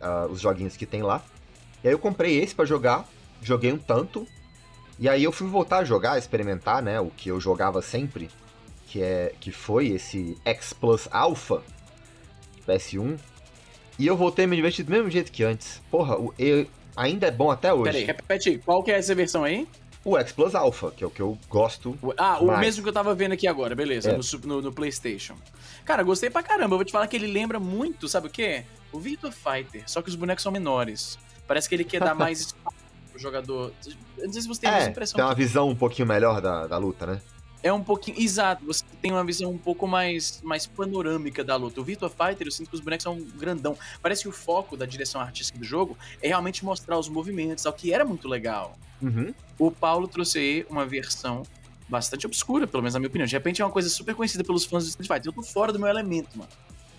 ah, 0.00 0.26
os 0.30 0.40
joguinhos 0.40 0.76
que 0.76 0.86
tem 0.86 1.02
lá. 1.02 1.22
E 1.84 1.88
aí 1.88 1.94
eu 1.94 1.98
comprei 1.98 2.38
esse 2.42 2.54
pra 2.54 2.64
jogar, 2.64 3.06
joguei 3.42 3.72
um 3.72 3.78
tanto, 3.78 4.26
e 4.98 5.08
aí 5.08 5.22
eu 5.24 5.32
fui 5.32 5.46
voltar 5.48 5.78
a 5.78 5.84
jogar, 5.84 6.18
experimentar, 6.18 6.82
né, 6.82 6.98
o 7.00 7.10
que 7.10 7.28
eu 7.28 7.40
jogava 7.40 7.82
sempre, 7.82 8.30
que 8.86 9.02
é 9.02 9.32
que 9.40 9.50
foi 9.52 9.88
esse 9.88 10.36
X 10.44 10.72
Plus 10.72 11.08
Alpha 11.10 11.62
PS1. 12.66 13.18
E 13.98 14.06
eu 14.06 14.16
voltei 14.16 14.44
a 14.44 14.48
me 14.48 14.56
divertir 14.56 14.84
do 14.84 14.90
mesmo 14.92 15.10
jeito 15.10 15.32
que 15.32 15.42
antes. 15.42 15.80
Porra, 15.90 16.16
eu- 16.38 16.66
ainda 16.96 17.26
é 17.26 17.30
bom 17.30 17.50
até 17.50 17.72
hoje. 17.72 17.84
Pera 17.84 17.96
aí, 17.98 18.04
repete. 18.04 18.58
Qual 18.64 18.82
que 18.82 18.90
é 18.90 18.98
essa 18.98 19.14
versão 19.14 19.42
aí? 19.44 19.66
O 20.08 20.16
X 20.16 20.30
Plus 20.30 20.54
Alpha, 20.54 20.92
que 20.92 21.02
é 21.02 21.06
o 21.06 21.10
que 21.10 21.20
eu 21.20 21.36
gosto. 21.48 21.98
O- 22.00 22.12
Ah, 22.16 22.38
o 22.38 22.46
Mas- 22.46 22.60
mesmo 22.60 22.82
que 22.84 22.88
eu 22.88 22.92
tava 22.92 23.12
vendo 23.12 23.32
aqui 23.32 23.48
agora, 23.48 23.74
beleza, 23.74 24.10
É. 24.12 24.16
no, 24.16 24.22
no- 24.46 24.62
no 24.62 24.72
PlayStation. 24.72 25.34
Cara, 25.84 26.04
gostei 26.04 26.30
pra 26.30 26.44
caramba. 26.44 26.74
Eu 26.74 26.78
vou 26.78 26.84
te 26.84 26.92
falar 26.92 27.08
que 27.08 27.16
ele 27.16 27.26
lembra 27.26 27.58
muito, 27.58 28.08
sabe 28.08 28.28
o 28.28 28.30
quê? 28.30 28.64
O 28.92 29.00
Virtua 29.00 29.32
Fighter, 29.32 29.82
só 29.84 30.00
que 30.00 30.08
os 30.08 30.14
bonecos 30.14 30.44
são 30.44 30.52
menores. 30.52 31.18
Parece 31.48 31.68
que 31.68 31.74
ele 31.74 31.82
quer 31.84 31.98
dar 32.00 32.14
mais 32.14 32.40
espaço 32.40 32.76
pro 33.10 33.20
jogador. 33.20 33.72
Eu 34.16 34.26
não 34.26 34.32
sei 34.32 34.42
se 34.42 34.46
você 34.48 34.60
tem 34.60 34.70
essa 34.70 34.86
É, 34.86 34.90
impressão. 34.90 35.16
tem 35.16 35.24
uma 35.24 35.34
visão 35.34 35.68
um 35.68 35.74
pouquinho 35.74 36.06
melhor 36.06 36.40
da, 36.40 36.68
da 36.68 36.78
luta, 36.78 37.04
né? 37.04 37.20
É 37.66 37.72
um 37.72 37.82
pouquinho. 37.82 38.16
Exato, 38.20 38.64
você 38.64 38.84
tem 39.02 39.10
uma 39.10 39.24
visão 39.24 39.50
um 39.50 39.58
pouco 39.58 39.88
mais, 39.88 40.40
mais 40.44 40.68
panorâmica 40.68 41.42
da 41.42 41.56
luta. 41.56 41.80
O 41.80 41.84
Virtua 41.84 42.08
Fighter, 42.08 42.46
eu 42.46 42.52
sinto 42.52 42.70
que 42.70 42.76
os 42.76 42.80
bonecos 42.80 43.02
são 43.02 43.20
grandão. 43.36 43.76
Parece 44.00 44.22
que 44.22 44.28
o 44.28 44.32
foco 44.32 44.76
da 44.76 44.86
direção 44.86 45.20
artística 45.20 45.58
do 45.58 45.64
jogo 45.64 45.98
é 46.22 46.28
realmente 46.28 46.64
mostrar 46.64 46.96
os 46.96 47.08
movimentos, 47.08 47.66
o 47.66 47.72
que 47.72 47.92
era 47.92 48.04
muito 48.04 48.28
legal. 48.28 48.78
Uhum. 49.02 49.34
O 49.58 49.72
Paulo 49.72 50.06
trouxe 50.06 50.38
aí 50.38 50.66
uma 50.70 50.86
versão 50.86 51.42
bastante 51.88 52.24
obscura, 52.24 52.68
pelo 52.68 52.84
menos 52.84 52.94
na 52.94 53.00
minha 53.00 53.08
opinião. 53.08 53.26
De 53.26 53.34
repente 53.34 53.60
é 53.60 53.64
uma 53.64 53.72
coisa 53.72 53.88
super 53.88 54.14
conhecida 54.14 54.44
pelos 54.44 54.64
fãs 54.64 54.84
do 54.84 54.90
Street 54.90 55.08
Fighter. 55.08 55.30
Eu 55.30 55.34
tô 55.34 55.42
fora 55.42 55.72
do 55.72 55.78
meu 55.80 55.88
elemento, 55.88 56.38
mano. 56.38 56.50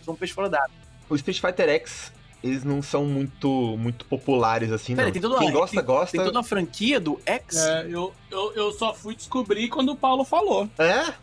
Sou 0.03 0.13
um 0.13 0.17
peixe 0.17 0.33
fora 0.33 0.49
d'água. 0.49 0.75
O 1.09 1.15
Street 1.15 1.39
Fighter 1.39 1.69
X, 1.69 2.11
eles 2.43 2.63
não 2.63 2.81
são 2.81 3.05
muito, 3.05 3.75
muito 3.77 4.05
populares 4.05 4.71
assim, 4.71 4.95
Pera, 4.95 5.07
não. 5.07 5.13
tem 5.13 5.21
toda 5.21 5.37
Quem 5.39 5.51
gosta, 5.51 5.75
tem- 5.77 5.85
gosta. 5.85 6.11
Tem 6.17 6.25
toda 6.25 6.37
uma 6.37 6.43
franquia 6.43 6.99
do 6.99 7.19
X. 7.25 7.57
É, 7.57 7.87
eu, 7.89 8.13
eu, 8.29 8.53
eu 8.53 8.71
só 8.71 8.93
fui 8.93 9.15
descobrir 9.15 9.67
quando 9.69 9.91
o 9.91 9.95
Paulo 9.95 10.23
falou. 10.23 10.69
É? 10.77 11.13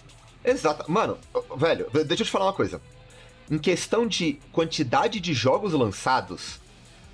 Exato. 0.44 0.90
Mano, 0.90 1.16
velho, 1.56 1.88
deixa 2.06 2.22
eu 2.22 2.26
te 2.26 2.30
falar 2.30 2.46
uma 2.46 2.52
coisa. 2.52 2.80
Em 3.50 3.58
questão 3.58 4.06
de 4.06 4.38
quantidade 4.52 5.20
de 5.20 5.32
jogos 5.32 5.72
lançados, 5.72 6.60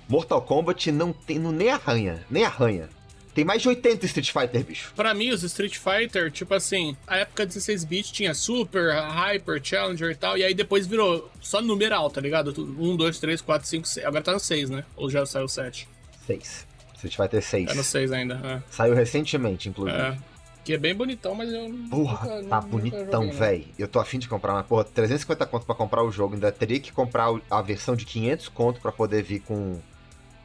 Mortal 0.07 0.41
Kombat 0.41 0.91
não 0.91 1.13
tem 1.13 1.39
não, 1.39 1.51
nem 1.51 1.69
arranha, 1.69 2.25
nem 2.29 2.43
arranha. 2.43 2.89
Tem 3.33 3.45
mais 3.45 3.61
de 3.61 3.69
80 3.69 4.05
Street 4.07 4.31
Fighter, 4.31 4.63
bicho. 4.65 4.91
Pra 4.95 5.13
mim, 5.13 5.29
os 5.31 5.41
Street 5.43 5.77
Fighter, 5.77 6.29
tipo 6.31 6.53
assim, 6.53 6.95
a 7.07 7.17
época 7.17 7.45
16-bit 7.47 8.11
tinha 8.11 8.33
Super, 8.33 8.93
Hyper, 8.93 9.61
Challenger 9.63 10.11
e 10.11 10.15
tal, 10.15 10.37
e 10.37 10.43
aí 10.43 10.53
depois 10.53 10.85
virou 10.85 11.31
só 11.39 11.61
numeral, 11.61 12.09
tá 12.09 12.19
ligado? 12.19 12.49
1, 12.77 12.95
2, 12.97 13.19
3, 13.19 13.41
4, 13.41 13.67
5, 13.67 13.87
6. 13.87 14.05
Agora 14.05 14.23
tá 14.23 14.33
no 14.33 14.39
6, 14.39 14.69
né? 14.69 14.83
Ou 14.97 15.09
já 15.09 15.25
saiu 15.25 15.45
o 15.45 15.49
7? 15.49 15.87
6. 16.27 16.67
Street 16.95 17.15
Fighter 17.15 17.41
6. 17.41 17.67
Tá 17.69 17.73
no 17.75 17.83
6 17.83 18.11
ainda, 18.11 18.63
Saiu 18.69 18.93
recentemente, 18.93 19.69
inclusive. 19.69 19.97
é. 19.97 20.01
é. 20.09 20.17
Que 20.63 20.73
é 20.73 20.77
bem 20.77 20.93
bonitão, 20.93 21.33
mas 21.33 21.51
eu 21.51 21.73
Porra, 21.89 22.35
nunca- 22.35 22.47
tá 22.49 22.55
nunca 22.57 22.67
bonitão, 22.67 23.23
não. 23.25 23.33
véi. 23.33 23.67
Eu 23.79 23.87
tô 23.87 23.99
afim 23.99 24.19
de 24.19 24.27
comprar, 24.27 24.53
mas 24.53 24.63
porra, 24.67 24.83
350 24.83 25.43
conto 25.47 25.65
pra 25.65 25.73
comprar 25.73 26.03
o 26.03 26.11
jogo. 26.11 26.35
Ainda 26.35 26.51
teria 26.51 26.79
que 26.79 26.91
comprar 26.91 27.33
a 27.49 27.61
versão 27.63 27.95
de 27.95 28.05
500 28.05 28.47
conto 28.49 28.79
pra 28.79 28.91
poder 28.91 29.23
vir 29.23 29.39
com, 29.39 29.79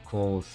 com 0.05 0.39
os 0.39 0.47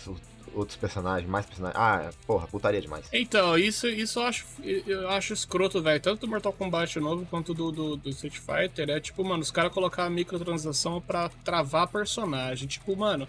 outros 0.53 0.77
personagens, 0.77 1.29
mais 1.29 1.45
personagens. 1.45 1.79
Ah, 1.79 2.09
porra, 2.25 2.47
putaria 2.47 2.81
demais. 2.81 3.05
Então, 3.11 3.57
isso, 3.57 3.87
isso 3.87 4.19
eu 4.19 4.23
acho, 4.23 4.45
eu 4.63 5.09
acho 5.09 5.33
escroto, 5.33 5.81
velho. 5.81 5.99
Tanto 5.99 6.21
do 6.21 6.27
Mortal 6.27 6.53
Kombat 6.53 6.99
novo 6.99 7.25
quanto 7.29 7.53
do, 7.53 7.71
do, 7.71 7.95
do 7.97 8.09
Street 8.09 8.37
Fighter. 8.37 8.89
É 8.89 8.99
tipo, 8.99 9.23
mano, 9.23 9.41
os 9.41 9.51
caras 9.51 9.71
colocar 9.71 10.09
microtransação 10.09 11.01
pra 11.01 11.29
travar 11.43 11.87
personagem. 11.87 12.67
Tipo, 12.67 12.95
mano, 12.95 13.27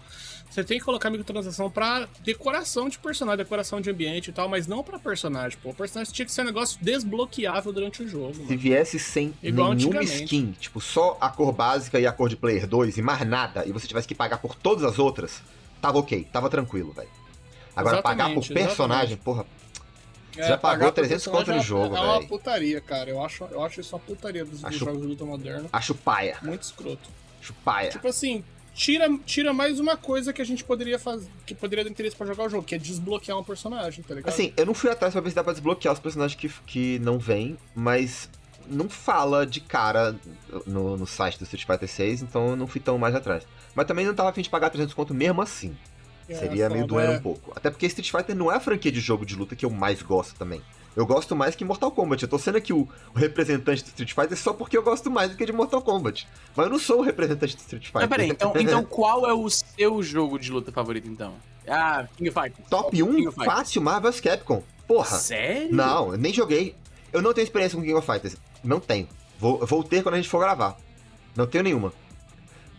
você 0.49 0.63
tem 0.63 0.77
que 0.77 0.85
colocar 0.85 1.09
microtransação 1.09 1.69
pra 1.69 2.07
decoração 2.23 2.87
de 2.87 2.99
personagem, 2.99 3.37
decoração 3.37 3.81
de 3.81 3.89
ambiente 3.89 4.29
e 4.29 4.33
tal, 4.33 4.47
mas 4.47 4.67
não 4.67 4.83
pra 4.83 4.99
personagem, 4.99 5.57
pô. 5.61 5.69
O 5.69 5.73
personagem 5.73 6.13
tinha 6.13 6.25
que 6.25 6.31
ser 6.31 6.41
um 6.41 6.45
negócio 6.45 6.77
desbloqueável 6.81 7.73
durante 7.73 8.03
o 8.03 8.07
jogo, 8.07 8.33
Se 8.35 8.41
mano. 8.43 8.57
viesse 8.57 8.99
sem 8.99 9.33
Igual 9.41 9.73
nenhuma 9.73 10.03
skin, 10.03 10.51
tipo, 10.59 10.79
só 10.79 11.17
a 11.19 11.29
cor 11.29 11.51
básica 11.51 11.99
e 11.99 12.05
a 12.05 12.11
cor 12.11 12.29
de 12.29 12.35
Player 12.35 12.67
2 12.67 12.97
e 12.97 13.01
mais 13.01 13.27
nada, 13.27 13.65
e 13.65 13.71
você 13.71 13.87
tivesse 13.87 14.07
que 14.07 14.13
pagar 14.13 14.37
por 14.37 14.55
todas 14.55 14.83
as 14.83 14.99
outras, 14.99 15.41
tava 15.83 15.99
ok, 15.99 16.25
tava 16.31 16.49
tranquilo, 16.49 16.93
velho. 16.93 17.09
Agora, 17.75 18.01
pagar 18.01 18.29
por 18.33 18.39
Exatamente, 18.39 18.53
personagem, 18.67 19.17
porra. 19.17 19.45
É, 20.37 20.47
Já 20.47 20.57
pagou 20.57 20.61
pagar 20.79 20.85
por 20.93 20.95
300 20.95 21.27
conto 21.27 21.51
no 21.53 21.59
jogo, 21.61 21.95
É 21.95 21.99
uma 21.99 22.19
véi. 22.19 22.27
putaria, 22.27 22.79
cara. 22.81 23.09
Eu 23.09 23.23
acho, 23.23 23.43
eu 23.51 23.61
acho 23.63 23.81
isso 23.81 23.93
uma 23.95 23.99
putaria 23.99 24.43
dos, 24.45 24.61
dos 24.61 24.65
Acho- 24.65 24.77
jogos 24.79 25.01
de 25.01 25.07
luta 25.07 25.25
moderna. 25.25 25.67
Acho 25.73 25.93
paia. 25.93 26.37
Muito 26.41 26.63
escroto. 26.63 27.09
Acho 27.41 27.53
paia. 27.65 27.89
Tipo 27.89 28.07
assim, 28.07 28.43
tira, 28.73 29.07
tira 29.25 29.51
mais 29.53 29.79
uma 29.79 29.97
coisa 29.97 30.31
que 30.31 30.41
a 30.41 30.45
gente 30.45 30.63
poderia 30.63 30.97
fazer, 30.97 31.29
que 31.45 31.53
poderia 31.53 31.83
dar 31.83 31.89
interesse 31.91 32.15
pra 32.15 32.25
jogar 32.25 32.45
o 32.45 32.49
jogo, 32.49 32.63
que 32.63 32.73
é 32.73 32.77
desbloquear 32.77 33.37
um 33.37 33.43
personagem, 33.43 34.03
tá 34.03 34.15
ligado? 34.15 34.29
Assim, 34.33 34.53
eu 34.55 34.65
não 34.65 34.73
fui 34.73 34.89
atrás 34.89 35.13
pra 35.13 35.21
ver 35.21 35.29
se 35.31 35.35
dá 35.35 35.43
pra 35.43 35.51
desbloquear 35.53 35.93
os 35.93 35.99
personagens 35.99 36.39
que, 36.39 36.49
que 36.65 36.99
não 36.99 37.19
vêm, 37.19 37.57
mas 37.75 38.29
não 38.67 38.89
fala 38.89 39.45
de 39.45 39.59
cara 39.59 40.15
no, 40.65 40.97
no 40.97 41.07
site 41.07 41.37
do 41.37 41.43
Street 41.43 41.65
Fighter 41.65 41.89
6, 41.89 42.21
então 42.23 42.49
eu 42.49 42.55
não 42.55 42.67
fui 42.67 42.81
tão 42.81 42.97
mais 42.97 43.15
atrás. 43.15 43.45
Mas 43.75 43.85
também 43.85 44.05
não 44.05 44.13
tava 44.13 44.29
afim 44.29 44.41
de 44.41 44.49
pagar 44.49 44.69
300 44.69 44.93
conto 44.93 45.13
mesmo 45.13 45.41
assim. 45.41 45.75
É, 46.27 46.35
Seria 46.35 46.69
meio 46.69 46.87
doendo 46.87 47.13
é. 47.13 47.17
um 47.17 47.21
pouco. 47.21 47.51
Até 47.55 47.69
porque 47.69 47.85
Street 47.85 48.09
Fighter 48.09 48.35
não 48.35 48.51
é 48.51 48.55
a 48.55 48.59
franquia 48.59 48.91
de 48.91 48.99
jogo 48.99 49.25
de 49.25 49.35
luta 49.35 49.55
que 49.55 49.65
eu 49.65 49.69
mais 49.69 50.01
gosto 50.01 50.35
também. 50.35 50.61
Eu 50.95 51.05
gosto 51.05 51.35
mais 51.35 51.55
que 51.55 51.65
Mortal 51.65 51.91
Kombat. 51.91 52.23
Eu 52.23 52.29
tô 52.29 52.37
sendo 52.37 52.57
aqui 52.57 52.71
o, 52.71 52.87
o 53.13 53.17
representante 53.17 53.83
do 53.83 53.87
Street 53.87 54.13
Fighter 54.13 54.37
só 54.37 54.53
porque 54.53 54.77
eu 54.77 54.83
gosto 54.83 55.09
mais 55.09 55.31
do 55.31 55.37
que 55.37 55.45
de 55.45 55.51
Mortal 55.51 55.81
Kombat. 55.81 56.27
Mas 56.55 56.65
eu 56.67 56.71
não 56.71 56.79
sou 56.79 56.99
o 56.99 57.01
representante 57.01 57.55
do 57.55 57.59
Street 57.59 57.85
Fighter. 57.85 58.01
Mas 58.01 58.09
peraí, 58.09 58.29
então, 58.29 58.53
então 58.57 58.83
qual 58.83 59.27
é 59.27 59.33
o 59.33 59.49
seu 59.49 60.03
jogo 60.03 60.37
de 60.37 60.51
luta 60.51 60.71
favorito, 60.71 61.07
então? 61.07 61.33
Ah, 61.67 62.05
King 62.15 62.29
of 62.29 62.39
Fighters. 62.39 62.69
Top 62.69 62.91
King 62.91 63.03
1, 63.03 63.09
of 63.09 63.35
Fighters. 63.35 63.45
fácil, 63.45 63.81
Marvel's 63.81 64.19
Capcom. 64.19 64.61
Porra. 64.87 65.17
Sério? 65.17 65.73
Não, 65.73 66.11
eu 66.11 66.17
nem 66.17 66.33
joguei. 66.33 66.75
Eu 67.11 67.21
não 67.21 67.33
tenho 67.33 67.45
experiência 67.45 67.75
com 67.75 67.83
King 67.83 67.95
of 67.95 68.05
Fighters. 68.05 68.35
Não 68.63 68.79
tenho. 68.79 69.07
Vou, 69.39 69.65
vou 69.65 69.83
ter 69.83 70.03
quando 70.03 70.15
a 70.15 70.17
gente 70.17 70.29
for 70.29 70.39
gravar. 70.39 70.77
Não 71.35 71.45
tenho 71.45 71.63
nenhuma. 71.63 71.93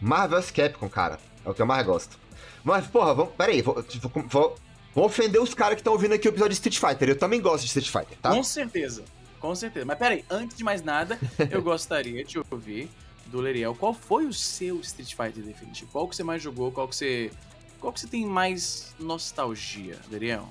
Marvel's 0.00 0.50
Capcom, 0.50 0.88
cara. 0.88 1.18
É 1.44 1.50
o 1.50 1.54
que 1.54 1.60
eu 1.60 1.66
mais 1.66 1.84
gosto. 1.84 2.18
Mas, 2.62 2.86
porra, 2.86 3.14
vamos, 3.14 3.34
pera 3.34 3.52
aí. 3.52 3.60
Vou, 3.60 3.74
vou, 3.74 4.24
vou, 4.28 4.56
vou 4.94 5.04
ofender 5.04 5.40
os 5.40 5.52
caras 5.52 5.74
que 5.74 5.80
estão 5.80 5.92
ouvindo 5.92 6.14
aqui 6.14 6.28
o 6.28 6.30
episódio 6.30 6.50
de 6.50 6.54
Street 6.54 6.78
Fighter. 6.78 7.10
Eu 7.10 7.18
também 7.18 7.40
gosto 7.40 7.60
de 7.60 7.66
Street 7.66 7.88
Fighter, 7.88 8.18
tá? 8.20 8.30
Com 8.30 8.42
certeza. 8.42 9.04
Com 9.38 9.54
certeza. 9.54 9.84
Mas 9.84 9.98
peraí, 9.98 10.24
antes 10.30 10.56
de 10.56 10.64
mais 10.64 10.82
nada, 10.82 11.18
eu 11.50 11.60
gostaria 11.62 12.24
de 12.24 12.38
ouvir 12.38 12.88
do 13.26 13.40
Leriel 13.40 13.74
qual 13.74 13.92
foi 13.92 14.26
o 14.26 14.32
seu 14.32 14.80
Street 14.80 15.14
Fighter 15.14 15.42
definitivo? 15.44 15.90
Qual 15.90 16.08
que 16.08 16.16
você 16.16 16.22
mais 16.22 16.42
jogou? 16.42 16.70
Qual 16.70 16.88
que 16.88 16.96
você. 16.96 17.30
Qual 17.80 17.92
que 17.92 18.00
você 18.00 18.06
tem 18.06 18.24
mais 18.24 18.94
nostalgia, 18.98 19.98
Leriel? 20.10 20.48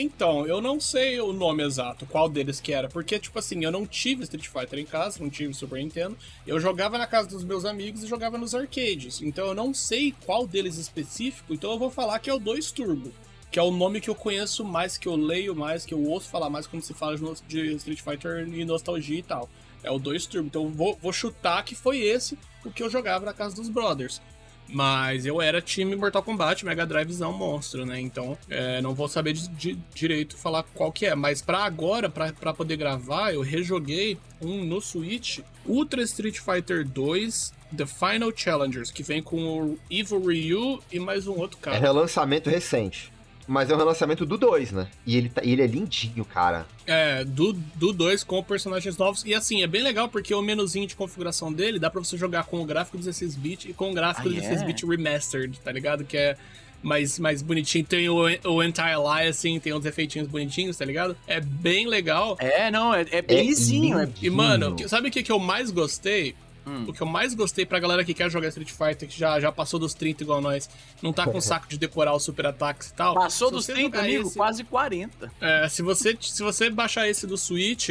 Então, 0.00 0.46
eu 0.46 0.60
não 0.60 0.78
sei 0.78 1.20
o 1.20 1.32
nome 1.32 1.64
exato, 1.64 2.06
qual 2.06 2.28
deles 2.28 2.60
que 2.60 2.72
era, 2.72 2.88
porque, 2.88 3.18
tipo 3.18 3.36
assim, 3.36 3.64
eu 3.64 3.72
não 3.72 3.84
tive 3.84 4.22
Street 4.22 4.46
Fighter 4.46 4.78
em 4.78 4.84
casa, 4.84 5.18
não 5.18 5.28
tive 5.28 5.52
Super 5.52 5.80
Nintendo, 5.80 6.16
eu 6.46 6.60
jogava 6.60 6.96
na 6.96 7.04
casa 7.04 7.28
dos 7.28 7.42
meus 7.42 7.64
amigos 7.64 8.04
e 8.04 8.06
jogava 8.06 8.38
nos 8.38 8.54
arcades, 8.54 9.20
então 9.20 9.48
eu 9.48 9.56
não 9.56 9.74
sei 9.74 10.14
qual 10.24 10.46
deles 10.46 10.78
específico, 10.78 11.52
então 11.52 11.72
eu 11.72 11.80
vou 11.80 11.90
falar 11.90 12.20
que 12.20 12.30
é 12.30 12.32
o 12.32 12.38
2 12.38 12.70
Turbo, 12.70 13.12
que 13.50 13.58
é 13.58 13.62
o 13.62 13.72
nome 13.72 14.00
que 14.00 14.08
eu 14.08 14.14
conheço 14.14 14.64
mais, 14.64 14.96
que 14.96 15.08
eu 15.08 15.16
leio 15.16 15.56
mais, 15.56 15.84
que 15.84 15.94
eu 15.94 16.04
ouço 16.04 16.28
falar 16.28 16.48
mais 16.48 16.64
quando 16.64 16.82
se 16.82 16.94
fala 16.94 17.16
de 17.48 17.74
Street 17.74 18.00
Fighter 18.00 18.48
e 18.48 18.64
nostalgia 18.64 19.18
e 19.18 19.22
tal. 19.24 19.50
É 19.82 19.90
o 19.90 19.98
2 19.98 20.26
Turbo, 20.26 20.46
então 20.46 20.62
eu 20.62 20.70
vou, 20.70 20.96
vou 21.02 21.12
chutar 21.12 21.64
que 21.64 21.74
foi 21.74 21.98
esse 21.98 22.38
o 22.64 22.70
que 22.70 22.84
eu 22.84 22.90
jogava 22.90 23.24
na 23.24 23.32
casa 23.32 23.56
dos 23.56 23.68
brothers. 23.68 24.20
Mas 24.68 25.24
eu 25.24 25.40
era 25.40 25.60
time 25.62 25.96
Mortal 25.96 26.22
Kombat, 26.22 26.64
Mega 26.64 26.84
Drivezão 26.86 27.32
monstro, 27.32 27.86
né? 27.86 27.98
Então, 28.00 28.36
é, 28.50 28.80
não 28.82 28.94
vou 28.94 29.08
saber 29.08 29.32
de, 29.32 29.48
de- 29.48 29.78
direito 29.94 30.36
falar 30.36 30.62
qual 30.74 30.92
que 30.92 31.06
é. 31.06 31.14
Mas 31.14 31.40
pra 31.40 31.64
agora, 31.64 32.08
pra, 32.10 32.32
pra 32.32 32.52
poder 32.52 32.76
gravar, 32.76 33.32
eu 33.32 33.40
rejoguei 33.40 34.18
um 34.40 34.64
no 34.64 34.80
Switch, 34.80 35.40
Ultra 35.66 36.02
Street 36.02 36.38
Fighter 36.38 36.86
2 36.86 37.52
The 37.76 37.86
Final 37.86 38.32
Challengers, 38.34 38.90
que 38.90 39.02
vem 39.02 39.22
com 39.22 39.36
o 39.42 39.78
Evil 39.90 40.20
Ryu 40.20 40.82
e 40.92 40.98
mais 40.98 41.26
um 41.26 41.32
outro 41.34 41.58
É 41.60 41.64
cara. 41.64 41.78
relançamento 41.78 42.48
recente. 42.48 43.12
Mas 43.48 43.70
é 43.70 43.74
um 43.74 43.78
relançamento 43.78 44.26
do 44.26 44.36
2, 44.36 44.72
né? 44.72 44.86
E 45.06 45.16
ele, 45.16 45.30
tá- 45.30 45.42
e 45.42 45.50
ele 45.52 45.62
é 45.62 45.66
lindinho, 45.66 46.22
cara. 46.24 46.66
É, 46.86 47.24
do 47.24 47.54
2 47.92 48.22
com 48.22 48.42
personagens 48.42 48.96
novos. 48.98 49.24
E 49.24 49.34
assim, 49.34 49.62
é 49.62 49.66
bem 49.66 49.82
legal 49.82 50.06
porque 50.08 50.34
o 50.34 50.42
menuzinho 50.42 50.86
de 50.86 50.94
configuração 50.94 51.50
dele 51.50 51.78
dá 51.78 51.88
pra 51.88 51.98
você 51.98 52.16
jogar 52.18 52.44
com 52.44 52.60
o 52.60 52.64
gráfico 52.66 52.98
16-bit 52.98 53.70
e 53.70 53.72
com 53.72 53.90
o 53.90 53.94
gráfico 53.94 54.28
Ah, 54.28 54.32
é? 54.32 54.34
16-bit 54.34 54.84
remastered, 54.86 55.58
tá 55.60 55.72
ligado? 55.72 56.04
Que 56.04 56.16
é 56.18 56.36
mais, 56.82 57.18
mais 57.18 57.40
bonitinho. 57.42 57.84
Tem 57.86 58.08
o, 58.08 58.18
o 58.44 58.60
anti-aliasing, 58.60 59.58
tem 59.60 59.72
uns 59.72 59.84
efeitinhos 59.86 60.28
bonitinhos, 60.28 60.76
tá 60.76 60.84
ligado? 60.84 61.16
É 61.26 61.40
bem 61.40 61.86
legal. 61.86 62.36
É, 62.38 62.70
não, 62.70 62.94
é, 62.94 63.06
é 63.10 63.22
bem 63.22 63.46
lisinho. 63.46 63.98
É... 63.98 64.04
lindinho. 64.04 64.26
E, 64.26 64.30
mano, 64.30 64.76
que- 64.76 64.88
sabe 64.88 65.08
o 65.08 65.10
que, 65.10 65.22
que 65.22 65.32
eu 65.32 65.38
mais 65.38 65.70
gostei? 65.70 66.34
Hum. 66.68 66.84
O 66.88 66.92
que 66.92 67.00
eu 67.00 67.06
mais 67.06 67.32
gostei 67.34 67.64
pra 67.64 67.78
galera 67.80 68.04
que 68.04 68.12
quer 68.12 68.30
jogar 68.30 68.48
Street 68.48 68.70
Fighter, 68.70 69.08
que 69.08 69.18
já, 69.18 69.40
já 69.40 69.50
passou 69.50 69.80
dos 69.80 69.94
30 69.94 70.22
igual 70.22 70.40
nós, 70.40 70.68
não 71.02 71.12
tá 71.12 71.24
com 71.24 71.40
saco 71.40 71.66
de 71.68 71.78
decorar 71.78 72.14
os 72.14 72.22
super 72.22 72.46
ataques 72.46 72.88
e 72.90 72.94
tal. 72.94 73.14
Passou 73.14 73.50
dos 73.50 73.64
você 73.64 73.72
30, 73.72 73.86
jogar 73.96 74.00
amigo, 74.08 74.26
esse- 74.28 74.36
quase 74.36 74.64
40. 74.64 75.32
é, 75.40 75.68
se 75.68 75.80
você, 75.82 76.16
se 76.20 76.42
você 76.42 76.68
baixar 76.70 77.08
esse 77.08 77.26
do 77.26 77.36
Switch, 77.38 77.88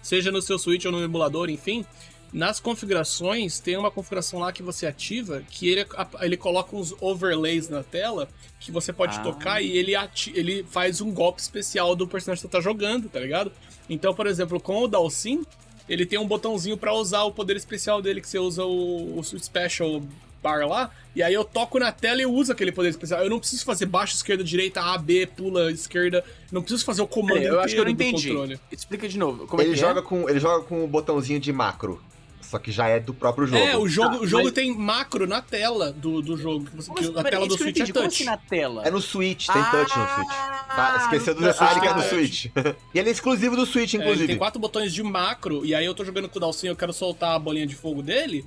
seja 0.00 0.30
no 0.30 0.40
seu 0.40 0.58
Switch 0.58 0.84
ou 0.84 0.92
no 0.92 1.02
emulador, 1.02 1.50
enfim, 1.50 1.84
nas 2.32 2.58
configurações 2.60 3.60
tem 3.60 3.76
uma 3.76 3.90
configuração 3.90 4.38
lá 4.40 4.52
que 4.52 4.62
você 4.62 4.86
ativa 4.86 5.42
que 5.50 5.68
ele, 5.68 5.86
ele 6.20 6.36
coloca 6.36 6.74
uns 6.74 6.94
overlays 7.00 7.68
na 7.68 7.82
tela 7.82 8.28
que 8.58 8.70
você 8.72 8.92
pode 8.92 9.16
Ah. 9.18 9.22
tocar 9.22 9.60
e 9.62 9.76
ele, 9.76 9.94
ati- 9.94 10.32
ele 10.34 10.64
faz 10.70 11.00
um 11.00 11.10
golpe 11.12 11.40
especial 11.42 11.94
do 11.94 12.06
personagem 12.08 12.40
que 12.42 12.48
você 12.48 12.52
tá 12.52 12.60
jogando, 12.60 13.08
tá 13.08 13.20
ligado? 13.20 13.52
Então, 13.88 14.14
por 14.14 14.26
exemplo, 14.26 14.58
com 14.60 14.82
o 14.82 14.88
Dalsin, 14.88 15.44
ele 15.88 16.06
tem 16.06 16.18
um 16.18 16.26
botãozinho 16.26 16.76
pra 16.76 16.92
usar 16.92 17.22
o 17.22 17.32
poder 17.32 17.56
especial 17.56 18.00
dele, 18.00 18.20
que 18.20 18.28
você 18.28 18.38
usa 18.38 18.64
o, 18.64 19.18
o 19.18 19.24
Special 19.24 20.02
Bar 20.42 20.66
lá, 20.66 20.90
e 21.14 21.22
aí 21.22 21.32
eu 21.32 21.44
toco 21.44 21.78
na 21.78 21.92
tela 21.92 22.20
e 22.20 22.26
uso 22.26 22.50
aquele 22.50 22.72
poder 22.72 22.88
especial. 22.88 23.22
Eu 23.22 23.30
não 23.30 23.38
preciso 23.38 23.64
fazer 23.64 23.86
baixo, 23.86 24.14
esquerda, 24.14 24.42
direita, 24.42 24.80
A, 24.80 24.98
B, 24.98 25.26
pula, 25.26 25.70
esquerda. 25.70 26.24
Não 26.50 26.62
preciso 26.62 26.84
fazer 26.84 27.02
o 27.02 27.06
comando 27.06 27.34
Peraí, 27.34 27.46
eu 27.46 27.60
acho 27.60 27.74
que 27.74 27.80
eu 27.80 27.84
não 27.84 27.92
entendi. 27.92 28.28
controle. 28.28 28.60
Explica 28.70 29.08
de 29.08 29.18
novo. 29.18 29.46
Como 29.46 29.62
é 29.62 29.64
ele, 29.64 29.74
que 29.74 29.80
joga 29.80 30.00
é? 30.00 30.02
com, 30.02 30.28
ele 30.28 30.40
joga 30.40 30.64
com 30.64 30.84
o 30.84 30.88
botãozinho 30.88 31.38
de 31.38 31.52
macro. 31.52 32.02
Só 32.52 32.58
que 32.58 32.70
já 32.70 32.86
é 32.86 33.00
do 33.00 33.14
próprio 33.14 33.46
jogo. 33.46 33.56
É, 33.64 33.78
o 33.78 33.88
jogo, 33.88 34.16
Tá, 34.16 34.20
o 34.20 34.26
jogo 34.26 34.44
mas- 34.44 34.52
tem 34.52 34.76
macro 34.76 35.26
na 35.26 35.40
tela 35.40 35.90
do, 35.90 36.20
do 36.20 36.36
jogo. 36.36 36.66
que 36.66 36.76
você- 36.76 36.92
que 36.92 37.00
a 37.18 37.24
tela 37.24 37.46
do 37.46 37.54
eu 37.54 37.56
não 37.56 37.56
Switch 37.56 37.66
é 37.68 37.70
entendi. 37.70 37.92
Como 37.94 38.04
touch. 38.04 38.14
assim 38.16 38.24
na 38.30 38.36
tela? 38.36 38.86
É 38.86 38.90
no 38.90 39.00
Switch, 39.00 39.46
tem 39.46 39.62
touch 39.70 39.98
no 39.98 40.06
Switch. 40.14 40.28
Tá, 40.28 40.98
esqueceu 41.00 41.34
do 41.34 41.40
no 41.40 41.46
detalhe 41.46 41.80
que 41.80 41.86
é 41.86 41.94
do 41.94 42.00
tem 42.00 42.08
Switch. 42.10 42.44
e 42.94 42.98
ele 42.98 43.08
é 43.08 43.12
exclusivo 43.12 43.56
do 43.56 43.64
Switch, 43.64 43.94
É, 43.94 43.96
inclusive. 43.96 44.26
tem 44.26 44.36
quatro 44.36 44.60
botões 44.60 44.92
de 44.92 45.02
macro, 45.02 45.64
e 45.64 45.74
aí 45.74 45.86
eu 45.86 45.94
tô 45.94 46.04
jogando 46.04 46.28
com 46.28 46.36
o 46.36 46.40
Dalsin 46.42 46.66
eu 46.66 46.76
quero 46.76 46.92
soltar 46.92 47.34
a 47.34 47.38
bolinha 47.38 47.66
de 47.66 47.74
fogo 47.74 48.02
dele, 48.02 48.44